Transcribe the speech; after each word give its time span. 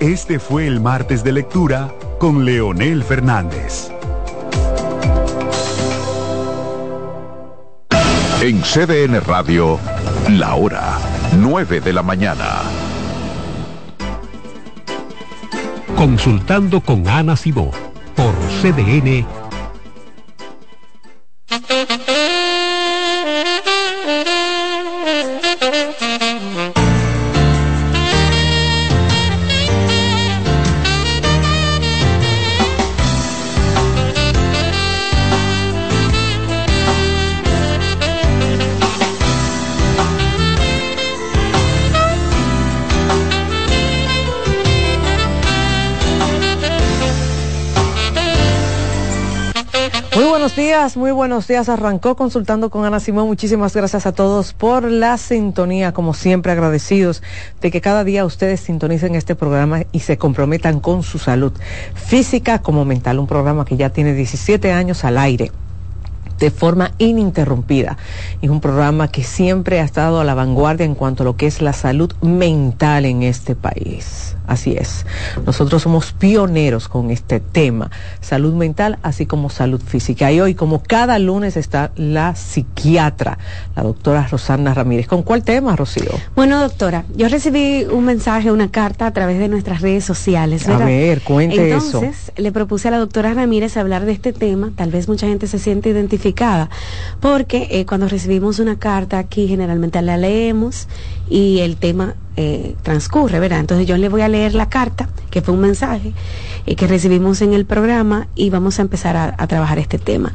Este 0.00 0.38
fue 0.38 0.66
el 0.66 0.80
martes 0.80 1.22
de 1.22 1.32
lectura 1.32 1.92
con 2.18 2.44
Leonel 2.44 3.04
Fernández. 3.04 3.90
En 8.42 8.60
CDN 8.60 9.20
Radio, 9.24 9.78
la 10.30 10.54
hora 10.56 10.98
9 11.38 11.80
de 11.80 11.92
la 11.92 12.02
mañana. 12.02 12.62
Consultando 15.96 16.80
con 16.80 17.08
Ana 17.08 17.36
Simó 17.36 17.70
por 18.14 18.34
CDN 18.60 19.26
muy 50.84 51.12
buenos 51.12 51.48
días. 51.48 51.70
Arrancó 51.70 52.14
consultando 52.14 52.68
con 52.68 52.84
Ana 52.84 53.00
Simón. 53.00 53.26
Muchísimas 53.26 53.74
gracias 53.74 54.04
a 54.04 54.12
todos 54.12 54.52
por 54.52 54.84
la 54.84 55.16
sintonía. 55.16 55.92
Como 55.92 56.12
siempre, 56.12 56.52
agradecidos 56.52 57.22
de 57.62 57.70
que 57.70 57.80
cada 57.80 58.04
día 58.04 58.26
ustedes 58.26 58.60
sintonicen 58.60 59.14
este 59.14 59.34
programa 59.34 59.84
y 59.92 60.00
se 60.00 60.18
comprometan 60.18 60.80
con 60.80 61.02
su 61.02 61.18
salud 61.18 61.52
física 61.94 62.58
como 62.58 62.84
mental. 62.84 63.18
Un 63.18 63.26
programa 63.26 63.64
que 63.64 63.78
ya 63.78 63.90
tiene 63.90 64.12
17 64.12 64.72
años 64.72 65.04
al 65.04 65.16
aire 65.16 65.50
de 66.38 66.50
forma 66.50 66.92
ininterrumpida. 66.98 67.96
Es 68.42 68.50
un 68.50 68.60
programa 68.60 69.08
que 69.08 69.24
siempre 69.24 69.80
ha 69.80 69.84
estado 69.84 70.20
a 70.20 70.24
la 70.24 70.34
vanguardia 70.34 70.84
en 70.84 70.94
cuanto 70.94 71.22
a 71.22 71.24
lo 71.24 71.36
que 71.36 71.46
es 71.46 71.62
la 71.62 71.72
salud 71.72 72.12
mental 72.22 73.04
en 73.04 73.22
este 73.22 73.54
país. 73.54 74.36
Así 74.46 74.76
es. 74.78 75.06
Nosotros 75.46 75.82
somos 75.82 76.12
pioneros 76.12 76.88
con 76.88 77.10
este 77.10 77.40
tema, 77.40 77.90
salud 78.20 78.52
mental, 78.52 78.98
así 79.02 79.24
como 79.24 79.48
salud 79.48 79.80
física. 79.80 80.30
Y 80.32 80.40
hoy, 80.40 80.54
como 80.54 80.82
cada 80.82 81.18
lunes, 81.18 81.56
está 81.56 81.92
la 81.96 82.34
psiquiatra, 82.34 83.38
la 83.74 83.82
doctora 83.82 84.26
Rosana 84.26 84.74
Ramírez. 84.74 85.06
¿Con 85.06 85.22
cuál 85.22 85.44
tema, 85.44 85.76
Rocío? 85.76 86.10
Bueno, 86.36 86.60
doctora, 86.60 87.04
yo 87.16 87.28
recibí 87.28 87.84
un 87.90 88.04
mensaje, 88.04 88.52
una 88.52 88.70
carta 88.70 89.06
a 89.06 89.12
través 89.12 89.38
de 89.38 89.48
nuestras 89.48 89.80
redes 89.80 90.04
sociales. 90.04 90.68
A 90.68 90.76
ver, 90.76 91.22
cuente 91.22 91.74
eso. 91.74 92.02
Entonces, 92.02 92.32
le 92.36 92.52
propuse 92.52 92.88
a 92.88 92.90
la 92.90 92.98
doctora 92.98 93.32
Ramírez 93.32 93.78
hablar 93.78 94.04
de 94.04 94.12
este 94.12 94.34
tema. 94.34 94.72
Tal 94.76 94.90
vez 94.90 95.08
mucha 95.08 95.26
gente 95.26 95.46
se 95.46 95.58
siente 95.58 95.88
identificada, 95.88 96.23
porque 97.20 97.68
eh, 97.70 97.86
cuando 97.86 98.08
recibimos 98.08 98.58
una 98.58 98.78
carta 98.78 99.18
aquí, 99.18 99.46
generalmente 99.46 100.00
la 100.02 100.16
leemos 100.16 100.88
y 101.28 101.60
el 101.60 101.76
tema 101.76 102.14
eh, 102.36 102.74
transcurre, 102.82 103.38
¿verdad? 103.40 103.60
Entonces 103.60 103.86
yo 103.86 103.96
le 103.96 104.08
voy 104.08 104.22
a 104.22 104.28
leer 104.28 104.54
la 104.54 104.68
carta, 104.68 105.08
que 105.30 105.42
fue 105.42 105.54
un 105.54 105.60
mensaje 105.60 106.12
eh, 106.66 106.76
que 106.76 106.86
recibimos 106.86 107.42
en 107.42 107.52
el 107.52 107.66
programa 107.66 108.28
y 108.34 108.50
vamos 108.50 108.78
a 108.78 108.82
empezar 108.82 109.16
a, 109.16 109.46
trabajar 109.46 109.78
este 109.78 109.98
tema. 109.98 110.32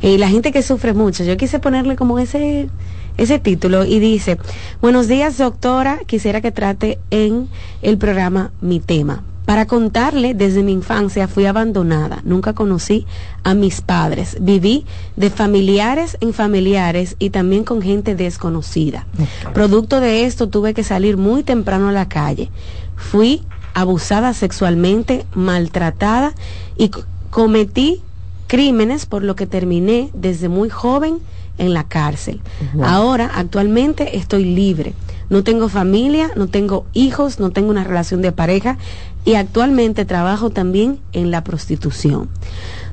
Y 0.00 0.18
la 0.18 0.28
gente 0.28 0.52
que 0.52 0.62
sufre 0.62 0.94
mucho, 0.94 1.24
yo 1.24 1.36
quise 1.36 1.58
ponerle 1.58 1.96
como 1.96 2.18
ese, 2.18 2.68
ese 3.16 3.38
título 3.38 3.84
y 3.84 3.98
dice, 3.98 4.38
buenos 4.80 5.08
días 5.08 5.38
doctora, 5.38 6.00
quisiera 6.06 6.40
que 6.40 6.52
trate 6.52 6.98
en 7.10 7.48
el 7.82 7.98
programa 7.98 8.52
mi 8.60 8.80
tema. 8.80 9.22
Para 9.44 9.66
contarle, 9.66 10.34
desde 10.34 10.62
mi 10.62 10.72
infancia 10.72 11.26
fui 11.26 11.46
abandonada, 11.46 12.20
nunca 12.24 12.52
conocí 12.52 13.06
a 13.42 13.54
mis 13.54 13.80
padres, 13.80 14.36
viví 14.40 14.86
de 15.16 15.30
familiares 15.30 16.16
en 16.20 16.32
familiares 16.32 17.16
y 17.18 17.30
también 17.30 17.64
con 17.64 17.82
gente 17.82 18.14
desconocida. 18.14 19.06
Producto 19.52 20.00
de 20.00 20.24
esto 20.24 20.48
tuve 20.48 20.74
que 20.74 20.84
salir 20.84 21.16
muy 21.16 21.42
temprano 21.42 21.88
a 21.88 21.92
la 21.92 22.08
calle. 22.08 22.50
Fui 22.96 23.42
abusada 23.74 24.32
sexualmente, 24.32 25.26
maltratada 25.34 26.34
y 26.76 26.90
cometí 27.30 28.02
crímenes 28.46 29.06
por 29.06 29.24
lo 29.24 29.34
que 29.34 29.46
terminé 29.46 30.10
desde 30.14 30.48
muy 30.48 30.68
joven 30.68 31.18
en 31.58 31.74
la 31.74 31.84
cárcel. 31.84 32.40
Ahora, 32.82 33.30
actualmente, 33.34 34.16
estoy 34.16 34.44
libre. 34.44 34.94
No 35.30 35.42
tengo 35.42 35.68
familia, 35.68 36.30
no 36.36 36.48
tengo 36.48 36.84
hijos, 36.92 37.40
no 37.40 37.50
tengo 37.50 37.70
una 37.70 37.84
relación 37.84 38.20
de 38.20 38.32
pareja 38.32 38.76
y 39.24 39.34
actualmente 39.34 40.04
trabajo 40.04 40.50
también 40.50 40.98
en 41.12 41.30
la 41.30 41.44
prostitución. 41.44 42.28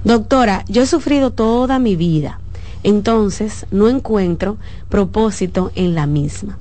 Doctora, 0.03 0.63
yo 0.67 0.83
he 0.83 0.87
sufrido 0.87 1.31
toda 1.31 1.79
mi 1.79 1.95
vida, 1.95 2.39
entonces 2.83 3.65
no 3.71 3.89
encuentro 3.89 4.57
propósito 4.89 5.71
en 5.75 5.95
la 5.95 6.05
misma. 6.05 6.57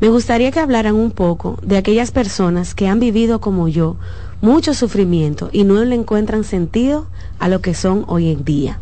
Me 0.00 0.08
gustaría 0.08 0.50
que 0.50 0.60
hablaran 0.60 0.94
un 0.94 1.10
poco 1.10 1.58
de 1.62 1.76
aquellas 1.76 2.10
personas 2.10 2.74
que 2.74 2.88
han 2.88 3.00
vivido 3.00 3.40
como 3.40 3.68
yo 3.68 3.96
mucho 4.40 4.72
sufrimiento 4.72 5.50
y 5.52 5.64
no 5.64 5.84
le 5.84 5.94
encuentran 5.94 6.44
sentido 6.44 7.06
a 7.38 7.48
lo 7.48 7.60
que 7.60 7.74
son 7.74 8.04
hoy 8.08 8.30
en 8.30 8.44
día. 8.44 8.78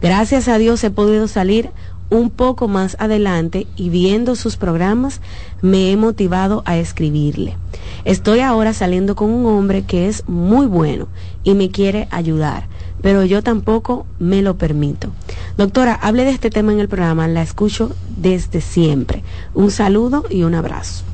Gracias 0.00 0.48
a 0.48 0.58
Dios 0.58 0.82
he 0.84 0.90
podido 0.90 1.26
salir 1.28 1.70
un 2.10 2.30
poco 2.30 2.68
más 2.68 2.96
adelante 2.98 3.66
y 3.76 3.88
viendo 3.88 4.34
sus 4.34 4.56
programas 4.56 5.20
me 5.62 5.90
he 5.90 5.96
motivado 5.96 6.62
a 6.66 6.76
escribirle. 6.76 7.56
Estoy 8.04 8.40
ahora 8.40 8.74
saliendo 8.74 9.14
con 9.14 9.30
un 9.30 9.46
hombre 9.46 9.82
que 9.82 10.08
es 10.08 10.28
muy 10.28 10.66
bueno 10.66 11.08
y 11.44 11.54
me 11.54 11.70
quiere 11.70 12.08
ayudar, 12.10 12.66
pero 13.00 13.24
yo 13.24 13.42
tampoco 13.42 14.06
me 14.18 14.42
lo 14.42 14.56
permito. 14.56 15.10
Doctora, 15.56 15.94
hable 15.94 16.24
de 16.24 16.30
este 16.30 16.50
tema 16.50 16.72
en 16.72 16.80
el 16.80 16.88
programa, 16.88 17.28
la 17.28 17.42
escucho 17.42 17.94
desde 18.16 18.60
siempre. 18.60 19.22
Un 19.54 19.70
saludo 19.70 20.24
y 20.28 20.42
un 20.42 20.54
abrazo. 20.54 21.04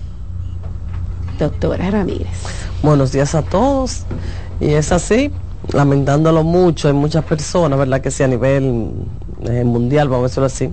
Doctora 1.38 1.90
Ramírez. 1.90 2.28
Buenos 2.82 3.12
días 3.12 3.34
a 3.34 3.42
todos. 3.42 4.04
Y 4.58 4.70
es 4.70 4.90
así, 4.90 5.30
lamentándolo 5.72 6.42
mucho, 6.44 6.88
hay 6.88 6.94
muchas 6.94 7.24
personas, 7.24 7.78
¿verdad? 7.78 8.00
Que 8.00 8.10
sea 8.10 8.26
a 8.26 8.30
nivel 8.30 8.90
eh, 9.44 9.64
mundial, 9.64 10.08
vamos 10.08 10.24
a 10.24 10.28
decirlo 10.28 10.46
así, 10.46 10.70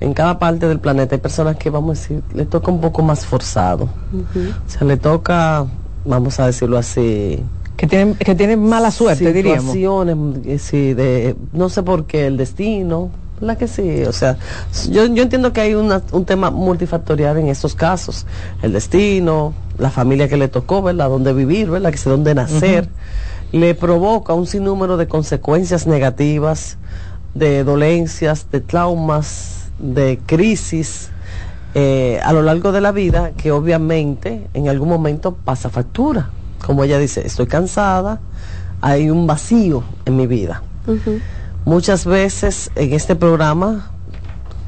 en 0.00 0.14
cada 0.14 0.38
parte 0.38 0.66
del 0.66 0.80
planeta 0.80 1.14
hay 1.14 1.20
personas 1.20 1.56
que, 1.56 1.70
vamos 1.70 1.98
a 1.98 2.00
decir, 2.00 2.22
le 2.34 2.46
toca 2.46 2.70
un 2.70 2.80
poco 2.80 3.02
más 3.02 3.26
forzado. 3.26 3.84
O 3.84 4.70
sea, 4.70 4.86
le 4.86 4.96
toca, 4.96 5.66
vamos 6.04 6.40
a 6.40 6.46
decirlo 6.46 6.78
así, 6.78 7.42
que 7.80 7.86
tienen 7.86 8.14
que 8.14 8.34
tienen 8.34 8.62
mala 8.62 8.90
suerte 8.90 9.32
diríamos. 9.32 9.72
eh, 10.44 10.58
sí 10.58 10.92
de 10.92 11.34
no 11.54 11.70
sé 11.70 11.82
por 11.82 12.04
qué 12.04 12.26
el 12.26 12.36
destino 12.36 13.08
la 13.40 13.56
que 13.56 13.68
sí 13.68 14.02
o 14.02 14.12
sea 14.12 14.36
yo, 14.90 15.06
yo 15.06 15.22
entiendo 15.22 15.54
que 15.54 15.62
hay 15.62 15.74
una, 15.74 16.02
un 16.12 16.26
tema 16.26 16.50
multifactorial 16.50 17.38
en 17.38 17.48
estos 17.48 17.74
casos. 17.74 18.26
El 18.60 18.74
destino 18.74 19.54
la 19.78 19.88
familia 19.88 20.28
que 20.28 20.36
le 20.36 20.48
tocó 20.48 20.82
verdad 20.82 21.08
dónde 21.08 21.32
vivir 21.32 21.70
verdad 21.70 21.90
que 21.90 21.96
sé 21.96 22.10
dónde 22.10 22.34
nacer. 22.34 22.86
Le 23.50 23.74
provoca 23.74 24.34
un 24.34 24.46
sinnúmero 24.46 24.98
de 24.98 25.08
consecuencias 25.08 25.86
negativas 25.86 26.76
de 27.34 27.64
dolencias 27.64 28.46
de 28.50 28.60
traumas 28.60 29.70
de 29.78 30.20
crisis 30.26 31.10
eh, 31.74 32.20
a 32.24 32.32
lo 32.32 32.42
largo 32.42 32.72
de 32.72 32.80
la 32.80 32.90
vida 32.90 33.30
que 33.36 33.52
obviamente 33.52 34.48
en 34.54 34.68
algún 34.68 34.88
momento 34.88 35.34
pasa 35.34 35.70
factura. 35.70 36.30
Como 36.64 36.84
ella 36.84 36.98
dice, 36.98 37.26
estoy 37.26 37.46
cansada, 37.46 38.20
hay 38.80 39.10
un 39.10 39.26
vacío 39.26 39.84
en 40.04 40.16
mi 40.16 40.26
vida. 40.26 40.62
Muchas 41.64 42.04
veces 42.04 42.70
en 42.74 42.92
este 42.92 43.14
programa 43.14 43.90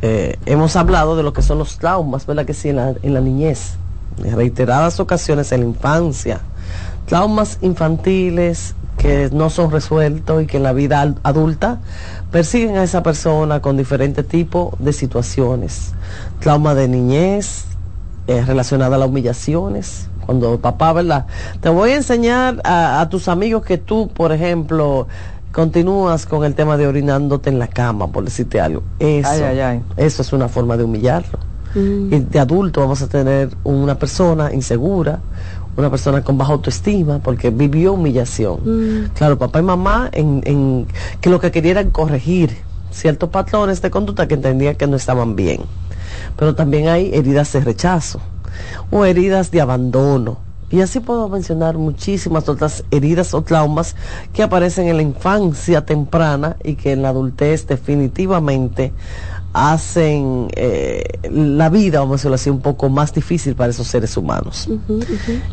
eh, 0.00 0.36
hemos 0.46 0.76
hablado 0.76 1.16
de 1.16 1.22
lo 1.22 1.32
que 1.32 1.42
son 1.42 1.58
los 1.58 1.78
traumas, 1.78 2.26
¿verdad 2.26 2.46
que 2.46 2.54
sí? 2.54 2.68
En 2.68 2.76
la, 2.76 2.94
en 3.02 3.14
la 3.14 3.20
niñez, 3.20 3.74
en 4.22 4.36
reiteradas 4.36 5.00
ocasiones 5.00 5.50
en 5.52 5.60
la 5.60 5.66
infancia. 5.66 6.40
Traumas 7.06 7.58
infantiles 7.62 8.74
que 8.96 9.30
no 9.32 9.50
son 9.50 9.70
resueltos 9.70 10.42
y 10.42 10.46
que 10.46 10.58
en 10.58 10.62
la 10.62 10.72
vida 10.72 11.14
adulta 11.24 11.80
persiguen 12.32 12.76
a 12.78 12.82
esa 12.82 13.02
persona 13.02 13.60
con 13.60 13.76
diferentes 13.76 14.26
tipos 14.26 14.74
de 14.78 14.92
situaciones. 14.92 15.92
Trauma 16.40 16.74
de 16.74 16.88
niñez, 16.88 17.66
eh, 18.26 18.42
relacionada 18.44 18.96
a 18.96 18.98
las 18.98 19.08
humillaciones. 19.08 20.08
Cuando 20.26 20.58
papá, 20.58 20.92
¿verdad? 20.92 21.26
Te 21.60 21.68
voy 21.68 21.90
a 21.90 21.96
enseñar 21.96 22.60
a, 22.64 23.00
a 23.00 23.08
tus 23.08 23.28
amigos 23.28 23.64
que 23.64 23.76
tú, 23.76 24.08
por 24.08 24.32
ejemplo, 24.32 25.08
continúas 25.52 26.26
con 26.26 26.44
el 26.44 26.54
tema 26.54 26.76
de 26.76 26.86
orinándote 26.86 27.50
en 27.50 27.58
la 27.58 27.66
cama, 27.68 28.08
por 28.08 28.24
decirte 28.24 28.60
algo. 28.60 28.82
Eso, 28.98 29.28
Ay, 29.30 29.42
ay, 29.42 29.60
ay. 29.60 29.82
eso 29.96 30.22
es 30.22 30.32
una 30.32 30.48
forma 30.48 30.76
de 30.76 30.84
humillarlo. 30.84 31.38
Mm. 31.74 32.12
Y 32.12 32.18
de 32.20 32.38
adulto 32.38 32.80
vamos 32.80 33.02
a 33.02 33.08
tener 33.08 33.50
una 33.64 33.98
persona 33.98 34.52
insegura, 34.52 35.20
una 35.76 35.90
persona 35.90 36.22
con 36.22 36.36
baja 36.38 36.52
autoestima, 36.52 37.18
porque 37.20 37.50
vivió 37.50 37.94
humillación. 37.94 38.60
Mm. 38.64 39.08
Claro, 39.14 39.38
papá 39.38 39.60
y 39.60 39.62
mamá 39.62 40.08
en, 40.12 40.42
en- 40.44 40.86
que 41.20 41.30
lo 41.30 41.40
que 41.40 41.50
querían 41.50 41.78
era 41.78 41.90
corregir 41.90 42.56
ciertos 42.90 43.30
patrones 43.30 43.80
de 43.80 43.90
conducta 43.90 44.28
que 44.28 44.34
entendían 44.34 44.74
que 44.76 44.86
no 44.86 44.96
estaban 44.96 45.34
bien. 45.34 45.62
Pero 46.36 46.54
también 46.54 46.88
hay 46.88 47.10
heridas 47.14 47.52
de 47.52 47.60
rechazo 47.60 48.20
o 48.90 49.04
heridas 49.06 49.50
de 49.50 49.60
abandono. 49.62 50.38
Y 50.70 50.80
así 50.80 51.00
puedo 51.00 51.28
mencionar 51.28 51.76
muchísimas 51.76 52.48
otras 52.48 52.84
heridas 52.90 53.34
o 53.34 53.42
traumas 53.42 53.94
que 54.32 54.42
aparecen 54.42 54.88
en 54.88 54.96
la 54.96 55.02
infancia 55.02 55.84
temprana 55.84 56.56
y 56.64 56.74
que 56.76 56.92
en 56.92 57.02
la 57.02 57.10
adultez 57.10 57.66
definitivamente 57.66 58.92
hacen 59.52 60.48
eh, 60.56 61.04
la 61.30 61.68
vida, 61.68 62.00
vamos 62.00 62.12
a 62.12 62.16
decirlo 62.16 62.34
así, 62.36 62.50
un 62.50 62.60
poco 62.60 62.88
más 62.88 63.12
difícil 63.12 63.54
para 63.54 63.70
esos 63.70 63.86
seres 63.86 64.16
humanos. 64.16 64.68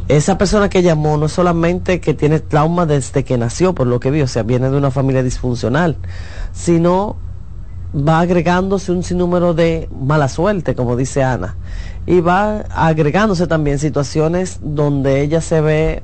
Esa 0.08 0.38
persona 0.38 0.70
que 0.70 0.82
llamó 0.82 1.18
no 1.18 1.26
es 1.26 1.34
solamente 1.34 2.00
que 2.00 2.14
tiene 2.14 2.40
trauma 2.40 2.86
desde 2.86 3.24
que 3.24 3.38
nació, 3.38 3.76
por 3.76 3.88
lo 3.88 4.00
que 4.00 4.12
vio, 4.12 4.26
o 4.26 4.28
sea, 4.28 4.44
viene 4.44 4.70
de 4.70 4.78
una 4.78 4.92
familia 4.92 5.24
disfuncional, 5.24 5.98
sino 6.54 7.18
va 7.96 8.20
agregándose 8.20 8.92
un 8.92 9.04
sinnúmero 9.04 9.54
de 9.54 9.90
mala 9.92 10.30
suerte, 10.30 10.76
como 10.76 10.96
dice 10.96 11.24
Ana, 11.24 11.56
y 12.06 12.22
va 12.22 12.60
agregándose 12.70 13.48
también 13.48 13.80
situaciones 13.80 14.60
donde 14.62 15.22
ella 15.22 15.42
se 15.42 15.60
ve 15.62 16.04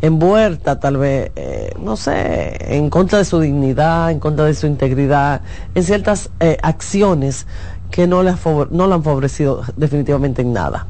envuelta 0.00 0.78
tal 0.78 0.96
vez, 0.96 1.30
eh, 1.36 1.72
no 1.80 1.96
sé, 1.96 2.76
en 2.76 2.90
contra 2.90 3.18
de 3.18 3.24
su 3.24 3.40
dignidad, 3.40 4.10
en 4.10 4.20
contra 4.20 4.44
de 4.44 4.54
su 4.54 4.66
integridad, 4.66 5.42
en 5.74 5.82
ciertas 5.82 6.30
eh, 6.40 6.56
acciones 6.62 7.46
que 7.90 8.06
no 8.06 8.22
favor- 8.36 8.68
no 8.70 8.86
le 8.86 8.94
han 8.94 9.02
favorecido 9.02 9.62
definitivamente 9.76 10.42
en 10.42 10.52
nada. 10.52 10.86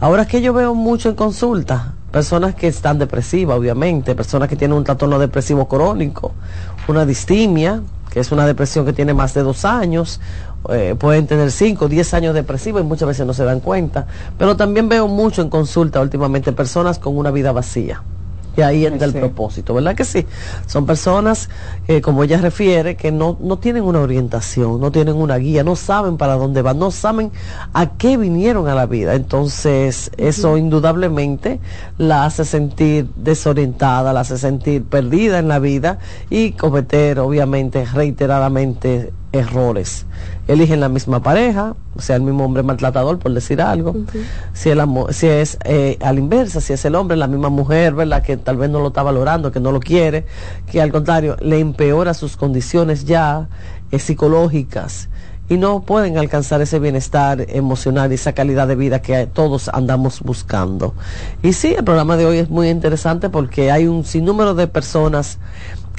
Ahora 0.00 0.24
que 0.26 0.40
yo 0.40 0.52
veo 0.52 0.74
mucho 0.74 1.10
en 1.10 1.14
consulta, 1.14 1.94
personas 2.10 2.54
que 2.54 2.68
están 2.68 2.98
depresivas, 2.98 3.58
obviamente, 3.58 4.14
personas 4.14 4.48
que 4.48 4.56
tienen 4.56 4.76
un 4.76 4.84
trastorno 4.84 5.18
depresivo 5.18 5.68
crónico, 5.68 6.32
una 6.88 7.04
distimia, 7.04 7.82
que 8.10 8.20
es 8.20 8.32
una 8.32 8.46
depresión 8.46 8.86
que 8.86 8.92
tiene 8.92 9.12
más 9.12 9.34
de 9.34 9.42
dos 9.42 9.64
años, 9.64 10.20
eh, 10.70 10.94
pueden 10.98 11.26
tener 11.26 11.50
cinco, 11.50 11.88
diez 11.88 12.12
años 12.14 12.34
depresivos 12.34 12.80
y 12.80 12.84
muchas 12.84 13.08
veces 13.08 13.26
no 13.26 13.34
se 13.34 13.44
dan 13.44 13.60
cuenta. 13.60 14.06
Pero 14.38 14.56
también 14.56 14.88
veo 14.88 15.06
mucho 15.06 15.42
en 15.42 15.50
consulta 15.50 16.00
últimamente 16.00 16.52
personas 16.52 16.98
con 16.98 17.16
una 17.16 17.30
vida 17.30 17.52
vacía. 17.52 18.02
Y 18.56 18.62
ahí 18.62 18.84
entra 18.84 19.06
el 19.06 19.14
propósito, 19.14 19.74
¿verdad 19.74 19.94
que 19.94 20.04
sí? 20.04 20.26
Son 20.66 20.84
personas, 20.84 21.48
eh, 21.86 22.00
como 22.00 22.24
ella 22.24 22.38
refiere, 22.38 22.96
que 22.96 23.12
no, 23.12 23.36
no 23.40 23.58
tienen 23.58 23.84
una 23.84 24.00
orientación, 24.00 24.80
no 24.80 24.90
tienen 24.90 25.16
una 25.16 25.36
guía, 25.36 25.62
no 25.62 25.76
saben 25.76 26.16
para 26.16 26.34
dónde 26.34 26.62
van, 26.62 26.78
no 26.78 26.90
saben 26.90 27.30
a 27.72 27.90
qué 27.96 28.16
vinieron 28.16 28.68
a 28.68 28.74
la 28.74 28.86
vida. 28.86 29.14
Entonces, 29.14 30.10
eso 30.16 30.56
indudablemente 30.56 31.60
la 31.96 32.24
hace 32.24 32.44
sentir 32.44 33.08
desorientada, 33.14 34.12
la 34.12 34.20
hace 34.20 34.36
sentir 34.36 34.84
perdida 34.84 35.38
en 35.38 35.48
la 35.48 35.58
vida 35.58 35.98
y 36.28 36.52
cometer, 36.52 37.20
obviamente, 37.20 37.84
reiteradamente 37.84 39.12
errores. 39.32 40.06
Eligen 40.48 40.80
la 40.80 40.88
misma 40.88 41.22
pareja, 41.22 41.76
o 41.94 42.00
sea, 42.02 42.16
el 42.16 42.22
mismo 42.22 42.44
hombre 42.44 42.62
maltratador, 42.62 43.18
por 43.18 43.32
decir 43.32 43.62
algo. 43.62 43.94
Si, 44.52 44.68
el 44.70 44.80
amo- 44.80 45.12
si 45.12 45.28
es 45.28 45.58
eh, 45.64 45.96
a 46.00 46.12
la 46.12 46.18
inversa, 46.18 46.60
si 46.60 46.72
es 46.72 46.84
el 46.84 46.94
hombre, 46.96 47.16
la 47.16 47.28
misma 47.28 47.48
mujer, 47.48 47.94
¿verdad? 47.94 48.22
Que 48.22 48.36
tal 48.36 48.56
vez 48.56 48.70
no 48.70 48.80
lo 48.80 48.88
está 48.88 49.02
valorando, 49.02 49.52
que 49.52 49.60
no 49.60 49.70
lo 49.72 49.80
quiere, 49.80 50.26
que 50.70 50.80
al 50.82 50.90
contrario, 50.90 51.36
le 51.40 51.60
empeora 51.60 52.14
sus 52.14 52.36
condiciones 52.36 53.04
ya 53.04 53.48
eh, 53.92 53.98
psicológicas 54.00 55.08
y 55.48 55.56
no 55.58 55.80
pueden 55.82 56.16
alcanzar 56.16 56.60
ese 56.60 56.78
bienestar 56.78 57.44
emocional 57.48 58.12
y 58.12 58.14
esa 58.14 58.32
calidad 58.34 58.68
de 58.68 58.76
vida 58.76 59.02
que 59.02 59.26
todos 59.26 59.68
andamos 59.68 60.20
buscando. 60.20 60.94
Y 61.42 61.54
sí, 61.54 61.74
el 61.76 61.82
programa 61.82 62.16
de 62.16 62.24
hoy 62.24 62.38
es 62.38 62.50
muy 62.50 62.68
interesante 62.68 63.30
porque 63.30 63.72
hay 63.72 63.88
un 63.88 64.04
sinnúmero 64.04 64.54
de 64.54 64.68
personas 64.68 65.38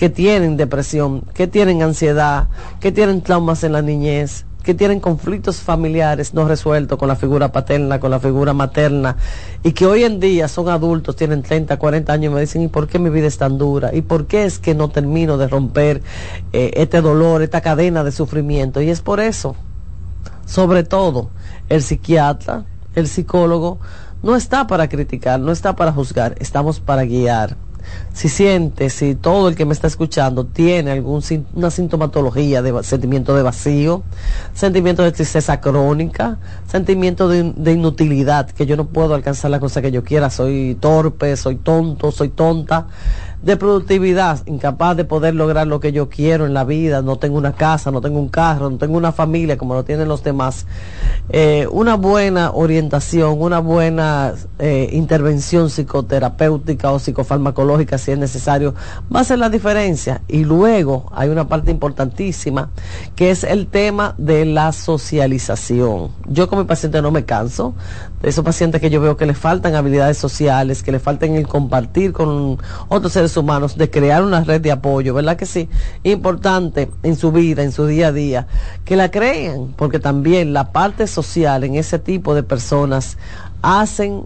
que 0.01 0.09
tienen 0.09 0.57
depresión, 0.57 1.21
que 1.35 1.45
tienen 1.45 1.83
ansiedad, 1.83 2.47
que 2.79 2.91
tienen 2.91 3.21
traumas 3.21 3.63
en 3.63 3.73
la 3.73 3.83
niñez, 3.83 4.47
que 4.63 4.73
tienen 4.73 4.99
conflictos 4.99 5.57
familiares 5.57 6.33
no 6.33 6.47
resueltos 6.47 6.97
con 6.97 7.07
la 7.07 7.15
figura 7.15 7.51
paterna, 7.51 7.99
con 7.99 8.09
la 8.09 8.19
figura 8.19 8.51
materna, 8.51 9.17
y 9.61 9.73
que 9.73 9.85
hoy 9.85 10.03
en 10.03 10.19
día 10.19 10.47
son 10.47 10.69
adultos, 10.69 11.15
tienen 11.15 11.43
30, 11.43 11.77
40 11.77 12.13
años 12.13 12.31
y 12.31 12.33
me 12.33 12.41
dicen, 12.41 12.63
¿y 12.63 12.67
por 12.67 12.87
qué 12.87 12.97
mi 12.97 13.11
vida 13.11 13.27
es 13.27 13.37
tan 13.37 13.59
dura? 13.59 13.93
¿Y 13.93 14.01
por 14.01 14.25
qué 14.25 14.45
es 14.45 14.57
que 14.57 14.73
no 14.73 14.89
termino 14.89 15.37
de 15.37 15.47
romper 15.47 16.01
eh, 16.51 16.71
este 16.77 16.99
dolor, 16.99 17.43
esta 17.43 17.61
cadena 17.61 18.03
de 18.03 18.11
sufrimiento? 18.11 18.81
Y 18.81 18.89
es 18.89 19.01
por 19.01 19.19
eso, 19.19 19.55
sobre 20.47 20.83
todo, 20.83 21.29
el 21.69 21.83
psiquiatra, 21.83 22.65
el 22.95 23.07
psicólogo, 23.07 23.77
no 24.23 24.35
está 24.35 24.65
para 24.65 24.89
criticar, 24.89 25.39
no 25.39 25.51
está 25.51 25.75
para 25.75 25.91
juzgar, 25.91 26.33
estamos 26.39 26.79
para 26.79 27.03
guiar. 27.03 27.55
Si 28.13 28.29
siente, 28.29 28.89
si 28.89 29.15
todo 29.15 29.47
el 29.49 29.55
que 29.55 29.65
me 29.65 29.73
está 29.73 29.87
escuchando 29.87 30.45
tiene 30.45 30.91
algún 30.91 31.21
sin- 31.21 31.45
una 31.53 31.71
sintomatología 31.71 32.61
de 32.61 32.83
sentimiento 32.83 33.35
de 33.35 33.43
vacío, 33.43 34.03
sentimiento 34.53 35.03
de 35.03 35.11
tristeza 35.11 35.61
crónica, 35.61 36.37
sentimiento 36.67 37.27
de, 37.27 37.53
de 37.55 37.71
inutilidad, 37.71 38.49
que 38.51 38.65
yo 38.65 38.75
no 38.77 38.85
puedo 38.87 39.15
alcanzar 39.15 39.51
la 39.51 39.59
cosa 39.59 39.81
que 39.81 39.91
yo 39.91 40.03
quiera, 40.03 40.29
soy 40.29 40.77
torpe, 40.79 41.35
soy 41.37 41.55
tonto, 41.55 42.11
soy 42.11 42.29
tonta, 42.29 42.87
de 43.41 43.57
productividad, 43.57 44.45
incapaz 44.45 44.95
de 44.95 45.03
poder 45.03 45.33
lograr 45.33 45.65
lo 45.67 45.79
que 45.79 45.91
yo 45.91 46.09
quiero 46.09 46.45
en 46.45 46.53
la 46.53 46.63
vida, 46.63 47.01
no 47.01 47.17
tengo 47.17 47.37
una 47.37 47.53
casa, 47.53 47.89
no 47.89 48.01
tengo 48.01 48.19
un 48.19 48.29
carro, 48.29 48.69
no 48.69 48.77
tengo 48.77 48.97
una 48.97 49.11
familia 49.11 49.57
como 49.57 49.73
lo 49.73 49.83
tienen 49.83 50.07
los 50.07 50.23
demás, 50.23 50.67
eh, 51.29 51.67
una 51.71 51.95
buena 51.95 52.51
orientación, 52.51 53.41
una 53.41 53.59
buena 53.59 54.33
eh, 54.59 54.89
intervención 54.91 55.69
psicoterapéutica 55.69 56.91
o 56.91 56.99
psicofarmacológica 56.99 57.97
si 57.97 58.11
es 58.11 58.17
necesario, 58.17 58.75
va 59.13 59.19
a 59.19 59.21
hacer 59.21 59.39
la 59.39 59.49
diferencia. 59.49 60.21
Y 60.27 60.43
luego 60.43 61.11
hay 61.13 61.29
una 61.29 61.47
parte 61.47 61.71
importantísima 61.71 62.69
que 63.15 63.31
es 63.31 63.43
el 63.43 63.67
tema 63.67 64.13
de 64.17 64.45
la 64.45 64.71
socialización. 64.71 66.09
Yo 66.27 66.47
con 66.47 66.59
mi 66.59 66.65
paciente 66.65 67.01
no 67.01 67.11
me 67.11 67.25
canso 67.25 67.73
de 68.21 68.29
esos 68.29 68.45
pacientes 68.45 68.81
que 68.81 68.89
yo 68.89 69.01
veo 69.01 69.17
que 69.17 69.25
le 69.25 69.33
faltan 69.33 69.73
habilidades 69.75 70.17
sociales, 70.17 70.83
que 70.83 70.91
le 70.91 70.99
faltan 70.99 71.35
el 71.35 71.47
compartir 71.47 72.13
con 72.13 72.59
otros 72.87 73.13
seres 73.13 73.30
humanos, 73.37 73.77
de 73.77 73.89
crear 73.89 74.23
una 74.23 74.43
red 74.43 74.61
de 74.61 74.71
apoyo, 74.71 75.13
¿verdad 75.13 75.37
que 75.37 75.45
sí? 75.45 75.69
Importante 76.03 76.89
en 77.03 77.15
su 77.15 77.31
vida, 77.31 77.63
en 77.63 77.71
su 77.71 77.85
día 77.85 78.07
a 78.07 78.11
día, 78.11 78.47
que 78.85 78.95
la 78.95 79.11
crean, 79.11 79.73
porque 79.75 79.99
también 79.99 80.53
la 80.53 80.71
parte 80.71 81.07
social 81.07 81.63
en 81.63 81.75
ese 81.75 81.99
tipo 81.99 82.35
de 82.35 82.43
personas 82.43 83.17
hacen 83.61 84.25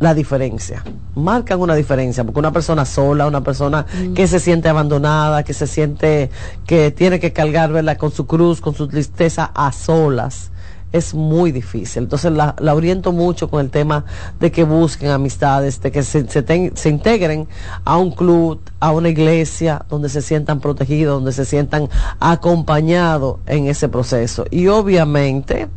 la 0.00 0.14
diferencia, 0.14 0.84
marcan 1.16 1.60
una 1.60 1.74
diferencia, 1.74 2.22
porque 2.22 2.38
una 2.38 2.52
persona 2.52 2.84
sola, 2.84 3.26
una 3.26 3.42
persona 3.42 3.84
que 4.14 4.28
se 4.28 4.38
siente 4.38 4.68
abandonada, 4.68 5.42
que 5.42 5.54
se 5.54 5.66
siente 5.66 6.30
que 6.66 6.92
tiene 6.92 7.18
que 7.18 7.32
cargar 7.32 7.72
¿verdad? 7.72 7.96
con 7.96 8.12
su 8.12 8.26
cruz, 8.26 8.60
con 8.60 8.74
su 8.74 8.86
tristeza 8.86 9.50
a 9.54 9.72
solas, 9.72 10.52
es 10.92 11.14
muy 11.14 11.52
difícil. 11.52 12.04
Entonces 12.04 12.32
la, 12.32 12.54
la 12.58 12.74
oriento 12.74 13.12
mucho 13.12 13.50
con 13.50 13.60
el 13.60 13.70
tema 13.70 14.04
de 14.40 14.50
que 14.50 14.64
busquen 14.64 15.10
amistades, 15.10 15.80
de 15.82 15.90
que 15.92 16.02
se, 16.02 16.26
se, 16.28 16.42
ten- 16.42 16.72
se 16.76 16.88
integren 16.88 17.46
a 17.84 17.98
un 17.98 18.10
club, 18.12 18.60
a 18.80 18.92
una 18.92 19.08
iglesia, 19.08 19.84
donde 19.88 20.08
se 20.08 20.22
sientan 20.22 20.60
protegidos, 20.60 21.14
donde 21.16 21.32
se 21.32 21.44
sientan 21.44 21.88
acompañados 22.20 23.36
en 23.46 23.66
ese 23.66 23.88
proceso. 23.88 24.44
Y 24.50 24.68
obviamente 24.68 25.68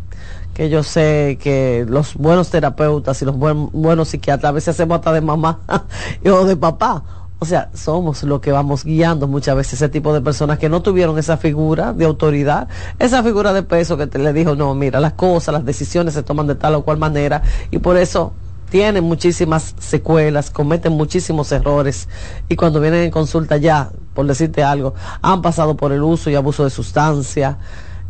que 0.53 0.69
yo 0.69 0.83
sé 0.83 1.37
que 1.41 1.85
los 1.87 2.15
buenos 2.15 2.49
terapeutas 2.49 3.21
y 3.21 3.25
los 3.25 3.35
buen- 3.37 3.69
buenos 3.71 4.09
psiquiatras 4.09 4.49
a 4.49 4.53
veces 4.53 4.69
hacemos 4.75 4.95
hasta 4.97 5.13
de 5.13 5.21
mamá 5.21 5.59
o 6.25 6.45
de 6.45 6.55
papá. 6.57 7.03
O 7.43 7.45
sea, 7.45 7.71
somos 7.73 8.21
los 8.21 8.39
que 8.39 8.51
vamos 8.51 8.83
guiando 8.83 9.27
muchas 9.27 9.55
veces 9.55 9.73
ese 9.73 9.89
tipo 9.89 10.13
de 10.13 10.21
personas 10.21 10.59
que 10.59 10.69
no 10.69 10.83
tuvieron 10.83 11.17
esa 11.17 11.37
figura 11.37 11.91
de 11.91 12.05
autoridad, 12.05 12.67
esa 12.99 13.23
figura 13.23 13.51
de 13.51 13.63
peso 13.63 13.97
que 13.97 14.05
te 14.05 14.19
le 14.19 14.31
dijo, 14.31 14.55
no, 14.55 14.75
mira, 14.75 14.99
las 14.99 15.13
cosas, 15.13 15.51
las 15.55 15.65
decisiones 15.65 16.13
se 16.13 16.21
toman 16.21 16.45
de 16.45 16.53
tal 16.53 16.75
o 16.75 16.83
cual 16.83 16.99
manera 16.99 17.41
y 17.71 17.79
por 17.79 17.97
eso 17.97 18.33
tienen 18.69 19.05
muchísimas 19.05 19.73
secuelas, 19.79 20.51
cometen 20.51 20.93
muchísimos 20.93 21.51
errores 21.51 22.07
y 22.47 22.55
cuando 22.55 22.79
vienen 22.79 23.05
en 23.05 23.09
consulta 23.09 23.57
ya, 23.57 23.89
por 24.13 24.27
decirte 24.27 24.63
algo, 24.63 24.93
han 25.23 25.41
pasado 25.41 25.75
por 25.75 25.91
el 25.93 26.03
uso 26.03 26.29
y 26.29 26.35
abuso 26.35 26.63
de 26.63 26.69
sustancia, 26.69 27.57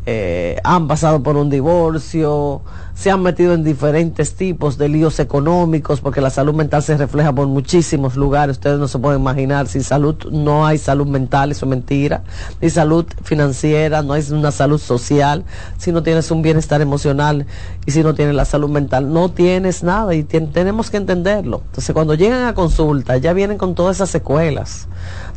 eh, 0.05 0.57
han 0.63 0.87
pasado 0.87 1.21
por 1.21 1.37
un 1.37 1.49
divorcio, 1.49 2.61
se 2.95 3.11
han 3.11 3.21
metido 3.21 3.53
en 3.53 3.63
diferentes 3.63 4.35
tipos 4.35 4.77
de 4.77 4.89
líos 4.89 5.19
económicos, 5.19 6.01
porque 6.01 6.21
la 6.21 6.31
salud 6.31 6.55
mental 6.55 6.81
se 6.81 6.97
refleja 6.97 7.33
por 7.33 7.47
muchísimos 7.47 8.15
lugares. 8.15 8.57
Ustedes 8.57 8.79
no 8.79 8.87
se 8.87 8.97
pueden 8.97 9.21
imaginar, 9.21 9.67
sin 9.67 9.83
salud 9.83 10.15
no 10.31 10.65
hay 10.65 10.79
salud 10.79 11.07
mental, 11.07 11.51
eso 11.51 11.65
es 11.65 11.69
mentira, 11.69 12.23
ni 12.61 12.69
salud 12.69 13.05
financiera, 13.23 14.01
no 14.01 14.13
hay 14.13 14.23
una 14.31 14.51
salud 14.51 14.79
social, 14.79 15.45
si 15.77 15.91
no 15.91 16.01
tienes 16.01 16.31
un 16.31 16.41
bienestar 16.41 16.81
emocional 16.81 17.45
y 17.85 17.91
si 17.91 18.01
no 18.01 18.15
tienes 18.15 18.33
la 18.33 18.45
salud 18.45 18.69
mental, 18.69 19.13
no 19.13 19.29
tienes 19.29 19.83
nada 19.83 20.15
y 20.15 20.23
tenemos 20.23 20.89
que 20.89 20.97
entenderlo. 20.97 21.61
Entonces, 21.67 21.93
cuando 21.93 22.15
llegan 22.15 22.47
a 22.47 22.55
consulta, 22.55 23.17
ya 23.17 23.33
vienen 23.33 23.57
con 23.57 23.75
todas 23.75 23.97
esas 23.97 24.09
secuelas, 24.09 24.87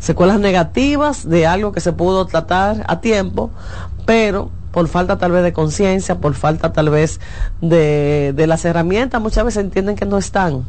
secuelas 0.01 0.41
negativas 0.41 1.29
de 1.29 1.47
algo 1.47 1.73
que 1.73 1.81
se 1.81 1.93
pudo 1.93 2.27
tratar 2.27 2.85
a 2.89 3.01
tiempo, 3.01 3.51
pero 4.05 4.51
por 4.73 4.89
falta 4.89 5.19
tal 5.19 5.31
vez 5.31 5.45
de 5.45 5.53
conciencia, 5.53 6.17
por 6.17 6.35
falta 6.35 6.73
tal 6.73 6.91
vez 6.91 7.21
de, 7.61 8.33
de 8.35 8.47
las 8.49 8.65
herramientas, 8.65 9.21
muchas 9.21 9.45
veces 9.45 9.65
entienden 9.65 9.95
que 9.95 10.05
no 10.05 10.19
están. 10.19 10.65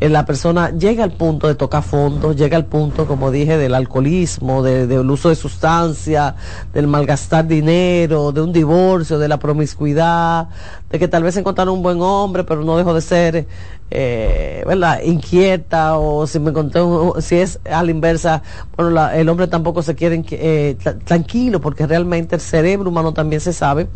Eh, 0.00 0.08
la 0.08 0.26
persona 0.26 0.70
llega 0.70 1.04
al 1.04 1.12
punto 1.12 1.46
de 1.46 1.54
tocar 1.54 1.82
fondo, 1.82 2.32
llega 2.32 2.56
al 2.56 2.66
punto, 2.66 3.06
como 3.06 3.30
dije, 3.30 3.56
del 3.56 3.74
alcoholismo, 3.74 4.62
de, 4.62 4.88
del 4.88 5.08
uso 5.08 5.28
de 5.28 5.36
sustancia, 5.36 6.34
del 6.72 6.88
malgastar 6.88 7.46
dinero, 7.46 8.32
de 8.32 8.40
un 8.40 8.52
divorcio, 8.52 9.18
de 9.20 9.28
la 9.28 9.38
promiscuidad, 9.38 10.48
de 10.90 10.98
que 10.98 11.06
tal 11.06 11.22
vez 11.22 11.36
encontraron 11.36 11.74
un 11.74 11.82
buen 11.82 12.00
hombre, 12.00 12.42
pero 12.42 12.64
no 12.64 12.76
dejó 12.76 12.92
de 12.92 13.00
ser, 13.00 13.46
eh, 13.90 14.64
¿verdad? 14.66 15.00
Inquieta, 15.04 15.96
o 15.96 16.26
si 16.26 16.40
me 16.40 16.50
encontré, 16.50 16.82
si 17.20 17.36
es 17.36 17.60
a 17.64 17.82
la 17.84 17.90
inversa, 17.92 18.42
bueno, 18.76 19.08
el 19.10 19.28
hombre 19.28 19.46
tampoco 19.46 19.82
se 19.82 19.94
quiere 19.94 20.24
eh, 20.32 20.76
tranquilo, 21.04 21.60
porque 21.60 21.86
realmente 21.86 22.34
el 22.34 22.40
cerebro 22.40 22.90
humano 22.90 23.14
también 23.14 23.40
se 23.40 23.52
sabe 23.52 23.88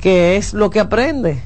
que 0.00 0.36
es 0.36 0.54
lo 0.54 0.70
que 0.70 0.80
aprende 0.80 1.42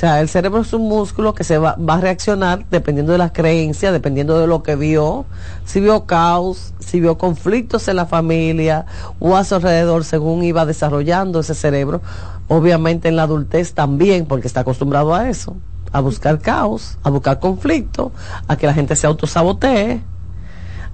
sea, 0.00 0.20
el 0.22 0.30
cerebro 0.30 0.62
es 0.62 0.72
un 0.72 0.88
músculo 0.88 1.34
que 1.34 1.44
se 1.44 1.58
va, 1.58 1.76
va, 1.76 1.94
a 1.96 2.00
reaccionar 2.00 2.64
dependiendo 2.70 3.12
de 3.12 3.18
las 3.18 3.32
creencias, 3.32 3.92
dependiendo 3.92 4.38
de 4.38 4.46
lo 4.46 4.62
que 4.62 4.74
vio, 4.74 5.26
si 5.66 5.78
vio 5.78 6.06
caos, 6.06 6.72
si 6.78 7.00
vio 7.00 7.18
conflictos 7.18 7.86
en 7.86 7.96
la 7.96 8.06
familia 8.06 8.86
o 9.18 9.36
a 9.36 9.44
su 9.44 9.56
alrededor 9.56 10.04
según 10.04 10.42
iba 10.42 10.64
desarrollando 10.64 11.40
ese 11.40 11.54
cerebro. 11.54 12.00
Obviamente 12.48 13.08
en 13.08 13.16
la 13.16 13.24
adultez 13.24 13.74
también, 13.74 14.24
porque 14.24 14.46
está 14.46 14.60
acostumbrado 14.60 15.14
a 15.14 15.28
eso, 15.28 15.54
a 15.92 16.00
buscar 16.00 16.38
caos, 16.40 16.96
a 17.02 17.10
buscar 17.10 17.38
conflicto, 17.38 18.10
a 18.48 18.56
que 18.56 18.66
la 18.66 18.72
gente 18.72 18.96
se 18.96 19.06
autosabotee 19.06 20.02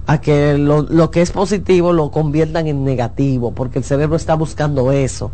a 0.07 0.21
que 0.21 0.57
lo, 0.57 0.83
lo, 0.83 1.11
que 1.11 1.21
es 1.21 1.31
positivo 1.31 1.91
lo 1.91 2.11
conviertan 2.11 2.65
en 2.67 2.85
negativo, 2.85 3.51
porque 3.51 3.79
el 3.79 3.85
cerebro 3.85 4.15
está 4.15 4.35
buscando 4.35 4.93
eso. 4.93 5.31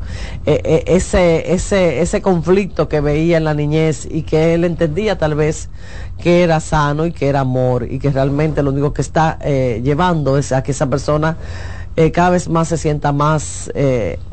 Eh, 0.47 0.61
eh, 0.63 0.83
ese, 0.87 1.53
ese, 1.53 2.01
ese 2.01 2.23
conflicto 2.23 2.89
que 2.89 2.99
veía 2.99 3.37
en 3.37 3.43
la 3.43 3.53
niñez 3.53 4.07
y 4.09 4.23
que 4.23 4.55
él 4.55 4.65
entendía 4.65 5.19
tal 5.19 5.35
vez 5.35 5.69
que 6.19 6.41
era 6.41 6.59
sano 6.59 7.05
y 7.05 7.11
que 7.11 7.27
era 7.27 7.41
amor 7.41 7.87
y 7.89 7.99
que 7.99 8.09
realmente 8.09 8.63
lo 8.63 8.71
único 8.71 8.93
que 8.93 9.03
está 9.03 9.37
eh, 9.41 9.79
llevando 9.83 10.39
es 10.39 10.51
a 10.51 10.63
que 10.63 10.71
esa 10.71 10.89
persona 10.89 11.37
cada 12.11 12.31
vez 12.31 12.49
más 12.49 12.69
se 12.69 12.77
sienta 12.77 13.11
más 13.11 13.71